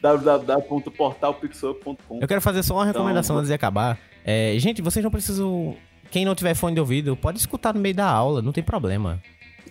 www.portalpixel.com 0.00 2.18
Eu 2.20 2.28
quero 2.28 2.40
fazer 2.40 2.62
só 2.62 2.74
uma 2.74 2.84
recomendação 2.86 3.34
Então, 3.34 3.38
antes 3.40 3.48
de 3.48 3.54
acabar. 3.54 3.98
É, 4.24 4.54
gente, 4.58 4.82
vocês 4.82 5.02
não 5.02 5.10
precisam. 5.10 5.76
Quem 6.10 6.24
não 6.24 6.34
tiver 6.34 6.54
fone 6.54 6.74
de 6.74 6.80
ouvido, 6.80 7.16
pode 7.16 7.38
escutar 7.38 7.72
no 7.74 7.80
meio 7.80 7.94
da 7.94 8.06
aula, 8.06 8.42
não 8.42 8.52
tem 8.52 8.62
problema. 8.62 9.20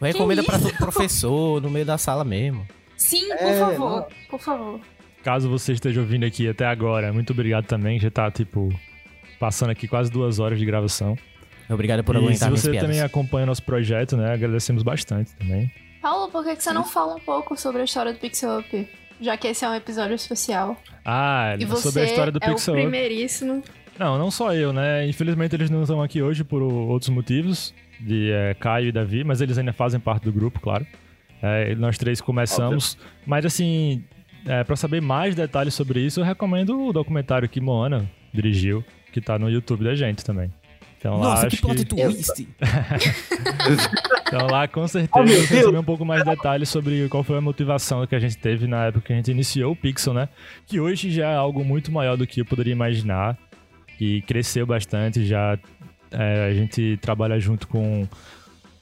Recomenda 0.01 0.43
pra 0.43 0.57
todo 0.57 0.75
professor, 0.77 1.61
no 1.61 1.69
meio 1.69 1.85
da 1.85 1.97
sala 1.97 2.23
mesmo. 2.23 2.65
Sim, 2.97 3.27
por 3.27 3.37
É, 3.37 3.59
favor. 3.59 3.89
não. 3.91 4.07
Por 4.29 4.39
favor. 4.39 4.79
Caso 5.23 5.47
você 5.49 5.73
esteja 5.73 6.01
ouvindo 6.01 6.25
aqui 6.25 6.49
até 6.49 6.65
agora, 6.65 7.13
muito 7.13 7.31
obrigado 7.31 7.65
também. 7.65 7.99
Já 7.99 8.09
tá, 8.09 8.31
tipo, 8.31 8.69
passando 9.39 9.69
aqui 9.69 9.87
quase 9.87 10.11
duas 10.11 10.39
horas 10.39 10.57
de 10.57 10.65
gravação. 10.65 11.15
Obrigado 11.73 12.03
por 12.03 12.15
e 12.15 12.19
se 12.19 12.25
aguentar 12.25 12.49
minhas 12.49 12.61
você 12.61 12.77
também 12.77 13.01
acompanha 13.01 13.45
nosso 13.45 13.63
projeto, 13.63 14.17
né? 14.17 14.33
Agradecemos 14.33 14.83
bastante 14.83 15.33
também. 15.35 15.71
Paulo, 16.01 16.31
por 16.31 16.43
que, 16.43 16.55
que 16.55 16.63
você 16.63 16.73
não 16.73 16.83
fala 16.83 17.15
um 17.15 17.19
pouco 17.19 17.55
sobre 17.55 17.81
a 17.81 17.85
história 17.85 18.11
do 18.11 18.19
Pixel 18.19 18.59
Up? 18.59 18.89
Já 19.19 19.37
que 19.37 19.47
esse 19.47 19.63
é 19.63 19.69
um 19.69 19.75
episódio 19.75 20.15
especial. 20.15 20.75
Ah, 21.05 21.55
E 21.59 21.65
você 21.65 21.83
sobre 21.83 22.01
a 22.01 22.05
história 22.05 22.31
do 22.31 22.39
é 22.41 22.47
Pixel 22.47 22.73
o 22.73 22.77
Up. 22.77 22.83
primeiríssimo. 22.83 23.63
Não, 23.99 24.17
não 24.17 24.31
só 24.31 24.53
eu, 24.53 24.73
né? 24.73 25.07
Infelizmente 25.07 25.55
eles 25.55 25.69
não 25.69 25.83
estão 25.83 26.01
aqui 26.01 26.21
hoje 26.21 26.43
por 26.43 26.61
outros 26.63 27.09
motivos, 27.09 27.71
de 27.99 28.31
é, 28.31 28.55
Caio 28.55 28.87
e 28.87 28.91
Davi, 28.91 29.23
mas 29.23 29.41
eles 29.41 29.57
ainda 29.59 29.73
fazem 29.73 29.99
parte 29.99 30.23
do 30.23 30.31
grupo, 30.33 30.59
claro. 30.59 30.85
É, 31.41 31.75
nós 31.75 31.97
três 31.99 32.19
começamos, 32.19 32.97
mas 33.25 33.45
assim, 33.45 34.03
é, 34.45 34.63
para 34.63 34.75
saber 34.75 35.01
mais 35.01 35.35
detalhes 35.35 35.73
sobre 35.75 35.99
isso, 35.99 36.19
eu 36.19 36.23
recomendo 36.23 36.87
o 36.87 36.91
documentário 36.91 37.47
que 37.47 37.61
Moana 37.61 38.09
dirigiu, 38.33 38.83
que 39.11 39.21
tá 39.21 39.37
no 39.37 39.49
YouTube 39.49 39.83
da 39.83 39.93
gente 39.93 40.23
também. 40.25 40.51
Então 41.01 41.17
lá 41.17 41.29
Nossa, 41.31 41.47
que 41.47 41.55
acho 41.55 41.61
plot 41.63 41.77
que... 41.77 41.85
twist! 41.85 42.47
Então 44.27 44.47
lá 44.47 44.67
com 44.67 44.81
Oh, 44.83 44.87
certeza 44.87 45.47
Deus! 45.49 45.65
saber 45.65 45.77
um 45.79 45.83
pouco 45.83 46.05
mais 46.05 46.23
de 46.23 46.29
detalhes 46.29 46.69
sobre 46.69 47.09
qual 47.09 47.21
foi 47.23 47.37
a 47.37 47.41
motivação 47.41 48.05
que 48.07 48.15
a 48.15 48.19
gente 48.19 48.37
teve 48.37 48.65
na 48.67 48.85
época 48.85 49.07
que 49.07 49.13
a 49.13 49.15
gente 49.17 49.29
iniciou 49.31 49.73
o 49.73 49.75
Pixel, 49.75 50.13
né? 50.13 50.29
Que 50.65 50.79
hoje 50.79 51.11
já 51.11 51.31
é 51.31 51.35
algo 51.35 51.65
muito 51.65 51.91
maior 51.91 52.15
do 52.15 52.25
que 52.25 52.39
eu 52.41 52.45
poderia 52.45 52.71
imaginar. 52.71 53.37
E 53.99 54.21
cresceu 54.21 54.65
bastante, 54.65 55.25
já 55.25 55.59
é, 56.11 56.45
a 56.49 56.53
gente 56.53 56.97
trabalha 57.01 57.39
junto 57.39 57.67
com, 57.67 58.07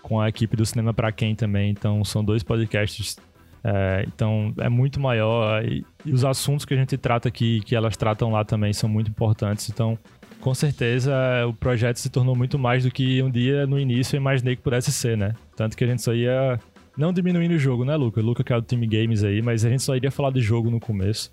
com 0.04 0.20
a 0.22 0.30
equipe 0.30 0.56
do 0.56 0.66
Cinema 0.66 0.94
Pra 0.94 1.12
Quem 1.12 1.34
também, 1.36 1.72
então 1.72 2.06
são 2.06 2.24
dois 2.24 2.44
podcasts. 2.44 3.18
é, 3.64 4.06
então 4.08 4.54
é 4.60 4.70
muito 4.70 5.00
maior 5.00 5.66
e, 5.66 5.84
e 6.06 6.14
os 6.14 6.24
assuntos 6.24 6.64
que 6.64 6.74
a 6.74 6.78
gente 6.78 6.96
trata 6.98 7.28
aqui, 7.28 7.60
que 7.66 7.76
elas 7.76 7.98
tratam 7.98 8.32
lá 8.32 8.46
também, 8.46 8.72
são 8.72 8.88
muito 8.88 9.10
importantes. 9.10 9.68
Então, 9.70 9.98
com 10.40 10.54
certeza, 10.54 11.14
o 11.48 11.54
projeto 11.54 11.98
se 11.98 12.10
tornou 12.10 12.36
muito 12.36 12.58
mais 12.58 12.84
do 12.84 12.92
que 12.92 13.22
um 13.22 13.30
dia 13.30 13.68
no 13.68 13.80
início 13.80 14.16
eu 14.16 14.22
imaginei 14.22 14.56
que 14.56 14.62
pudesse 14.62 14.92
ser, 14.92 15.18
né? 15.18 15.34
Tanto 15.56 15.76
que 15.76 15.84
a 15.84 15.88
gente 15.88 16.02
só 16.02 16.14
ia. 16.14 16.60
Não 16.98 17.14
diminuindo 17.14 17.54
o 17.56 17.60
jogo, 17.60 17.86
né, 17.86 17.96
Luca? 17.96 18.20
O 18.20 18.24
Luca 18.24 18.44
que 18.44 18.52
é 18.52 18.56
do 18.56 18.62
time 18.62 18.88
games 18.88 19.24
aí, 19.24 19.42
mas 19.42 19.64
a 19.64 19.70
gente 19.70 19.84
só 19.84 19.96
iria 19.96 20.12
falar 20.12 20.32
de 20.32 20.42
jogo 20.42 20.70
no 20.70 20.80
começo. 20.80 21.32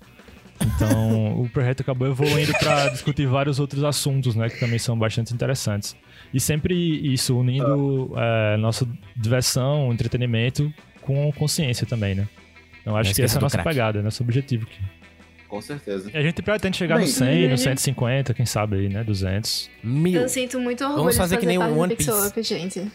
Então, 0.61 1.41
o 1.43 1.49
projeto 1.49 1.81
acabou 1.81 2.09
evoluindo 2.09 2.53
para 2.59 2.89
discutir 2.89 3.27
vários 3.27 3.59
outros 3.59 3.83
assuntos, 3.83 4.35
né, 4.37 4.49
que 4.49 4.59
também 4.59 4.79
são 4.79 4.99
bastante 4.99 5.35
interessantes. 5.35 5.97
E 6.33 6.41
sempre 6.41 6.75
isso, 7.13 7.37
unindo 7.37 8.13
é, 8.17 8.57
nossa 8.57 8.87
diversão, 9.17 9.93
entretenimento 9.93 10.73
com 11.01 11.33
consciência 11.33 11.87
também, 11.87 12.15
né? 12.15 12.29
Então, 12.81 12.97
acho 12.97 13.15
que 13.15 13.23
essa 13.23 13.37
é 13.37 13.39
a 13.39 13.43
nossa 13.43 13.57
crack. 13.57 13.69
pegada, 13.69 14.03
nosso 14.03 14.23
objetivo 14.23 14.65
aqui. 14.65 14.79
Com 15.57 15.63
certeza. 15.63 16.11
E 16.13 16.17
a 16.17 16.23
gente 16.23 16.43
pretende 16.43 16.77
chegar 16.77 16.97
Bem, 16.97 17.07
no 17.07 17.11
100, 17.11 17.45
uhum. 17.45 17.51
no 17.51 17.59
150, 17.59 18.35
quem 18.35 18.45
sabe 18.45 18.77
aí, 18.77 18.89
né? 18.91 19.03
200. 19.03 19.71
Mil. 19.83 20.21
Eu 20.21 20.29
sinto 20.29 20.61
muito 20.61 20.83
orgulho 20.83 20.99
Vamos 20.99 21.15
de 21.15 21.19
fazer 21.19 21.39
que 21.39 21.47
nem 21.47 21.59
do 21.59 21.79
One 21.79 21.97
Piece. 21.97 22.11
Up, 22.11 22.43
gente. 22.43 22.93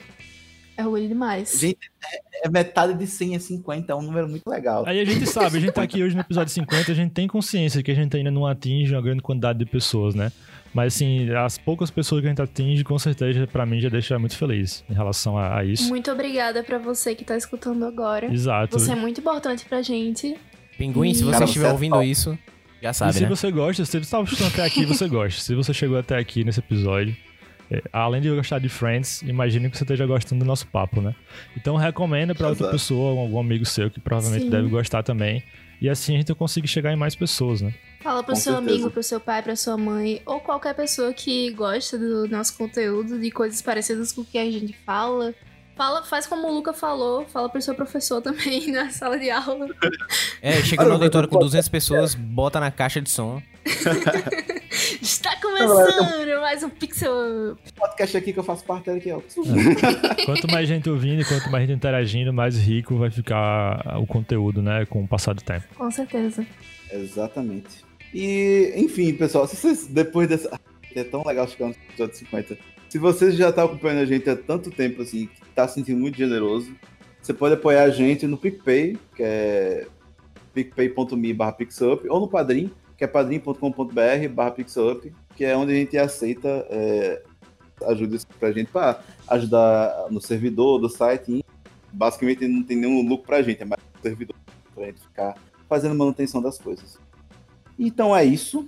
É 0.77 0.83
orgulho 0.83 1.07
demais. 1.07 1.59
Gente, 1.59 1.79
é, 2.03 2.47
é 2.47 2.49
metade 2.49 2.93
de 2.93 3.07
100 3.07 3.35
a 3.35 3.39
50, 3.39 3.91
é 3.91 3.95
um 3.95 4.01
número 4.03 4.29
muito 4.29 4.47
legal. 4.47 4.83
Aí 4.85 4.99
a 4.99 5.05
gente 5.05 5.25
sabe, 5.25 5.57
a 5.57 5.59
gente 5.59 5.71
tá 5.71 5.81
aqui 5.81 6.03
hoje 6.03 6.15
no 6.15 6.21
episódio 6.21 6.53
50, 6.53 6.91
a 6.91 6.95
gente 6.95 7.11
tem 7.11 7.27
consciência 7.27 7.81
que 7.81 7.89
a 7.89 7.95
gente 7.95 8.15
ainda 8.15 8.29
não 8.29 8.45
atinge 8.45 8.93
uma 8.93 9.01
grande 9.01 9.21
quantidade 9.21 9.57
de 9.57 9.65
pessoas, 9.65 10.13
né? 10.13 10.31
Mas 10.73 10.95
assim, 10.95 11.29
as 11.31 11.57
poucas 11.57 11.91
pessoas 11.91 12.21
que 12.21 12.27
a 12.27 12.29
gente 12.29 12.41
atinge, 12.41 12.83
com 12.83 12.97
certeza, 12.97 13.45
pra 13.47 13.65
mim, 13.65 13.81
já 13.81 13.89
deixa 13.89 14.17
muito 14.19 14.37
feliz 14.37 14.83
em 14.89 14.93
relação 14.93 15.35
a, 15.35 15.57
a 15.57 15.65
isso. 15.65 15.89
Muito 15.89 16.09
obrigada 16.11 16.63
pra 16.63 16.77
você 16.77 17.15
que 17.15 17.25
tá 17.25 17.35
escutando 17.35 17.85
agora. 17.85 18.31
Exato. 18.31 18.79
Você 18.79 18.91
é 18.91 18.95
muito 18.95 19.19
importante 19.19 19.65
pra 19.65 19.81
gente. 19.81 20.37
Pinguim, 20.81 21.13
se 21.13 21.23
você 21.23 21.31
Cara, 21.31 21.45
estiver 21.45 21.65
você 21.65 21.69
é 21.69 21.73
ouvindo 21.73 21.93
top. 21.93 22.09
isso, 22.09 22.37
já 22.81 22.89
E 22.89 22.93
sabe, 22.93 23.13
se 23.13 23.21
né? 23.21 23.29
você 23.29 23.51
gosta, 23.51 23.85
se 23.85 23.91
você 23.91 23.97
está 23.99 24.19
assistindo 24.19 24.47
até 24.47 24.63
aqui, 24.65 24.85
você 24.85 25.07
gosta. 25.09 25.39
Se 25.41 25.53
você 25.55 25.73
chegou 25.73 25.97
até 25.97 26.17
aqui 26.17 26.43
nesse 26.43 26.59
episódio, 26.59 27.15
é, 27.69 27.81
além 27.93 28.21
de 28.21 28.27
eu 28.27 28.35
gostar 28.35 28.59
de 28.59 28.67
Friends, 28.67 29.21
imagino 29.21 29.69
que 29.69 29.77
você 29.77 29.83
esteja 29.83 30.05
gostando 30.05 30.43
do 30.43 30.47
nosso 30.47 30.67
papo, 30.67 30.99
né? 31.01 31.15
Então 31.55 31.75
recomenda 31.77 32.33
pra 32.35 32.49
outra 32.49 32.69
pessoa, 32.69 33.19
algum 33.21 33.39
amigo 33.39 33.65
seu 33.65 33.89
que 33.89 33.99
provavelmente 33.99 34.45
Sim. 34.45 34.49
deve 34.49 34.67
gostar 34.69 35.03
também. 35.03 35.43
E 35.79 35.89
assim 35.89 36.13
a 36.13 36.17
gente 36.17 36.33
consegue 36.35 36.67
chegar 36.67 36.91
em 36.93 36.95
mais 36.95 37.15
pessoas, 37.15 37.61
né? 37.61 37.73
Fala 38.03 38.21
pro 38.23 38.33
Com 38.35 38.39
seu 38.39 38.53
certeza. 38.53 38.71
amigo, 38.75 38.91
pro 38.91 39.01
seu 39.01 39.19
pai, 39.19 39.41
pra 39.41 39.55
sua 39.55 39.77
mãe, 39.77 40.21
ou 40.25 40.39
qualquer 40.39 40.75
pessoa 40.75 41.11
que 41.13 41.51
gosta 41.51 41.97
do 41.97 42.27
nosso 42.27 42.55
conteúdo, 42.57 43.19
de 43.19 43.31
coisas 43.31 43.61
parecidas 43.61 44.11
com 44.11 44.21
o 44.21 44.25
que 44.25 44.37
a 44.37 44.45
gente 44.51 44.73
fala. 44.85 45.33
Fala, 45.81 46.03
faz 46.03 46.27
como 46.27 46.47
o 46.47 46.53
Luca 46.53 46.73
falou, 46.73 47.25
fala 47.25 47.49
pro 47.49 47.59
seu 47.59 47.73
professor 47.73 48.21
também 48.21 48.71
na 48.71 48.91
sala 48.91 49.17
de 49.17 49.31
aula. 49.31 49.67
É, 50.39 50.61
chega 50.61 50.83
Olha, 50.83 50.89
no 50.89 50.95
auditório 50.97 51.27
com 51.27 51.37
eu- 51.37 51.41
200 51.41 51.67
pessoas, 51.69 52.13
bota 52.13 52.59
na 52.59 52.69
caixa 52.69 53.01
de 53.01 53.09
som. 53.09 53.41
Está 55.01 55.35
começando 55.41 56.39
mais 56.39 56.61
um 56.61 56.69
Pixel 56.69 57.53
Up. 57.53 57.73
podcast 57.73 58.15
aqui 58.15 58.31
que 58.31 58.37
eu 58.37 58.43
faço 58.43 58.63
parte 58.63 58.91
aqui, 58.91 59.11
ó. 59.11 59.21
Quanto 60.23 60.51
mais 60.51 60.67
gente 60.67 60.87
ouvindo 60.87 61.23
e 61.23 61.25
quanto 61.25 61.49
mais 61.49 61.65
gente 61.67 61.77
interagindo, 61.77 62.31
mais 62.31 62.55
rico 62.59 62.95
vai 62.97 63.09
ficar 63.09 63.97
o 63.99 64.05
conteúdo, 64.05 64.61
né? 64.61 64.85
Com 64.85 65.03
o 65.03 65.07
passar 65.07 65.33
do 65.33 65.41
tempo. 65.41 65.65
Com 65.75 65.89
certeza. 65.89 66.45
Exatamente. 66.91 67.83
E, 68.13 68.71
enfim, 68.77 69.13
pessoal, 69.15 69.47
se 69.47 69.55
vocês, 69.55 69.87
depois 69.87 70.29
dessa. 70.29 70.59
É 70.95 71.03
tão 71.05 71.23
legal 71.25 71.47
chegar 71.47 71.69
no 71.69 71.71
episódio 71.71 72.15
50. 72.17 72.57
Se 72.91 72.99
você 72.99 73.31
já 73.31 73.53
tá 73.53 73.63
acompanhando 73.63 74.01
a 74.01 74.05
gente 74.05 74.29
há 74.29 74.35
tanto 74.35 74.69
tempo, 74.69 75.01
assim, 75.01 75.27
que 75.27 75.49
tá 75.55 75.65
se 75.65 75.75
sentindo 75.75 75.97
muito 75.97 76.17
generoso, 76.17 76.75
você 77.21 77.33
pode 77.33 77.53
apoiar 77.53 77.83
a 77.83 77.89
gente 77.89 78.27
no 78.27 78.37
PicPay, 78.37 78.97
que 79.15 79.23
é 79.23 79.87
picpay.me 80.53 81.33
barra 81.33 81.53
pixup, 81.53 82.05
ou 82.09 82.19
no 82.19 82.27
Padrim, 82.27 82.69
que 82.97 83.05
é 83.05 83.07
padrim.com.br 83.07 84.27
barra 84.33 84.51
pixup, 84.51 85.09
que 85.37 85.45
é 85.45 85.55
onde 85.55 85.71
a 85.71 85.75
gente 85.75 85.97
aceita 85.97 86.49
é, 86.69 87.23
ajuda 87.87 88.17
pra 88.37 88.51
gente 88.51 88.69
para 88.69 89.01
ajudar 89.29 90.07
no 90.09 90.19
servidor 90.19 90.77
do 90.77 90.89
site. 90.89 91.45
Basicamente 91.93 92.45
não 92.45 92.61
tem 92.61 92.75
nenhum 92.75 93.07
lucro 93.07 93.25
pra 93.25 93.41
gente, 93.41 93.61
é 93.61 93.65
mais 93.65 93.81
um 93.81 94.01
servidor 94.01 94.35
pra 94.75 94.87
gente 94.87 94.99
ficar 94.99 95.35
fazendo 95.69 95.95
manutenção 95.95 96.41
das 96.41 96.57
coisas. 96.57 96.99
Então 97.79 98.13
é 98.13 98.25
isso. 98.25 98.67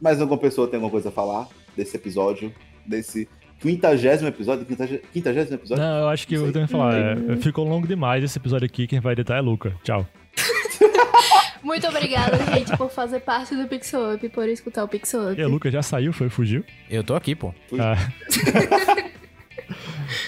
Mais 0.00 0.20
alguma 0.20 0.38
pessoa 0.38 0.68
tem 0.68 0.76
alguma 0.76 0.92
coisa 0.92 1.08
a 1.08 1.12
falar 1.12 1.48
desse 1.76 1.96
episódio, 1.96 2.54
desse 2.86 3.28
quintagésimo 3.60 4.28
episódio? 4.28 4.64
Quintagé- 4.64 5.00
Quintagésimo 5.12 5.54
episódio? 5.56 5.84
Não, 5.84 5.98
eu 6.00 6.08
acho 6.08 6.26
que 6.26 6.34
eu 6.34 6.52
tenho 6.52 6.66
que 6.66 6.72
falar. 6.72 6.94
é, 6.96 7.36
ficou 7.36 7.66
longo 7.68 7.86
demais 7.86 8.22
esse 8.24 8.38
episódio 8.38 8.66
aqui. 8.66 8.86
Quem 8.86 9.00
vai 9.00 9.12
editar 9.12 9.36
é 9.36 9.40
Luca. 9.40 9.74
Tchau. 9.82 10.06
Muito 11.62 11.86
obrigada, 11.88 12.36
gente, 12.54 12.74
por 12.76 12.88
fazer 12.90 13.20
parte 13.20 13.54
do 13.54 13.66
Pixel 13.66 14.14
Up, 14.14 14.28
por 14.28 14.48
escutar 14.48 14.84
o 14.84 14.88
Pixel 14.88 15.32
Up. 15.32 15.40
E 15.40 15.44
o 15.44 15.48
Luca 15.48 15.70
já 15.70 15.82
saiu, 15.82 16.12
foi, 16.12 16.28
fugiu? 16.30 16.64
Eu 16.88 17.02
tô 17.02 17.14
aqui, 17.14 17.34
pô. 17.34 17.52
Ah. 17.78 17.96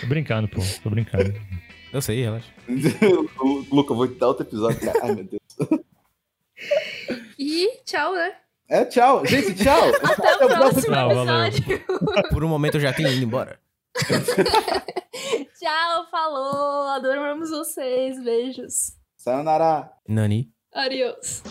tô 0.01 0.07
brincando, 0.09 0.49
pô. 0.49 0.61
Tô 0.83 0.91
brincando. 0.91 1.33
Eu 1.93 2.01
sei, 2.03 2.23
relaxa. 2.23 2.49
Luca, 3.73 3.93
eu 3.93 3.97
vou 3.97 4.09
te 4.09 4.19
dar 4.19 4.29
outro 4.29 4.45
episódio. 4.45 4.79
Ai, 5.03 5.15
meu 5.15 5.25
Deus. 5.25 5.41
E 7.39 7.69
tchau, 7.85 8.15
né? 8.15 8.33
É, 8.71 8.85
tchau. 8.85 9.27
Gente, 9.27 9.55
tchau. 9.57 9.91
Até 10.01 10.45
o 10.45 10.49
próximo 10.49 10.95
valeu. 10.95 11.23
episódio. 11.25 11.85
Por 12.31 12.45
um 12.45 12.49
momento 12.49 12.77
eu 12.77 12.81
já 12.81 12.93
tinha 12.93 13.11
ido 13.11 13.25
embora. 13.25 13.59
Tchau, 15.59 16.07
falou. 16.09 16.87
Adoramos 16.91 17.51
vocês. 17.51 18.23
Beijos. 18.23 18.93
Sayonara. 19.17 19.91
Nani. 20.09 20.53
Adiós. 20.73 21.43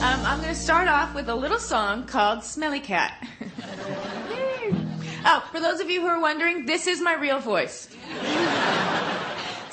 Um, 0.00 0.24
I'm 0.24 0.40
going 0.40 0.54
to 0.54 0.60
start 0.60 0.88
off 0.88 1.14
with 1.14 1.28
a 1.28 1.34
little 1.34 1.58
song 1.58 2.04
called 2.06 2.42
Smelly 2.42 2.80
Cat. 2.80 3.12
oh, 5.26 5.44
for 5.52 5.60
those 5.60 5.80
of 5.80 5.90
you 5.90 6.00
who 6.00 6.06
are 6.06 6.20
wondering, 6.20 6.64
this 6.64 6.86
is 6.86 7.02
my 7.02 7.14
real 7.14 7.40
voice. 7.40 7.88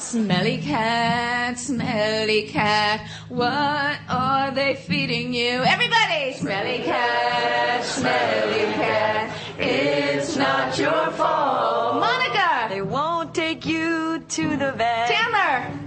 Smelly 0.03 0.57
cat, 0.57 1.57
smelly 1.57 2.43
cat, 2.43 3.07
what 3.30 3.97
are 4.09 4.51
they 4.51 4.75
feeding 4.75 5.34
you? 5.34 5.63
Everybody! 5.63 6.34
Smelly 6.34 6.80
cat, 6.80 7.85
smelly 7.85 8.73
cat, 8.73 9.34
it's 9.57 10.35
not 10.35 10.77
your 10.77 11.09
fault. 11.11 12.01
Monica! 12.01 12.67
They 12.69 12.81
won't 12.81 13.34
take 13.34 13.65
you 13.65 14.19
to 14.19 14.57
the 14.57 14.73
vet. 14.73 15.09
Chandler! 15.09 15.80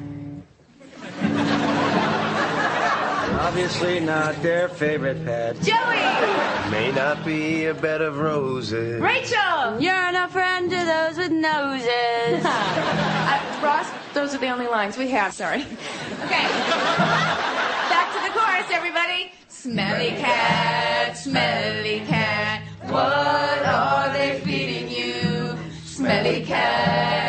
Obviously 3.42 4.00
not 4.00 4.42
their 4.42 4.68
favorite 4.70 5.22
pet. 5.24 5.60
Joey! 5.60 6.70
May 6.70 6.90
not 6.90 7.22
be 7.24 7.66
a 7.66 7.74
bed 7.74 8.00
of 8.00 8.18
roses. 8.18 9.00
Rachel! 9.00 9.78
You're 9.78 10.10
not 10.12 10.32
friend 10.32 10.70
to 10.70 10.76
those 10.76 11.18
with 11.18 11.32
noses. 11.32 12.46
Uh, 13.28 13.45
Ross, 13.62 13.90
those 14.12 14.34
are 14.34 14.38
the 14.38 14.48
only 14.48 14.66
lines 14.66 14.96
we 14.96 15.08
have, 15.08 15.32
sorry. 15.32 15.62
Okay. 15.62 16.46
Back 17.88 18.12
to 18.12 18.20
the 18.20 18.38
chorus, 18.38 18.66
everybody. 18.70 19.32
Smelly 19.48 20.10
cat, 20.10 21.16
smelly 21.16 22.00
cat, 22.06 22.62
what 22.82 23.64
are 23.66 24.12
they 24.12 24.40
feeding 24.40 24.88
you? 24.88 25.56
Smelly 25.84 26.44
cat, 26.44 27.25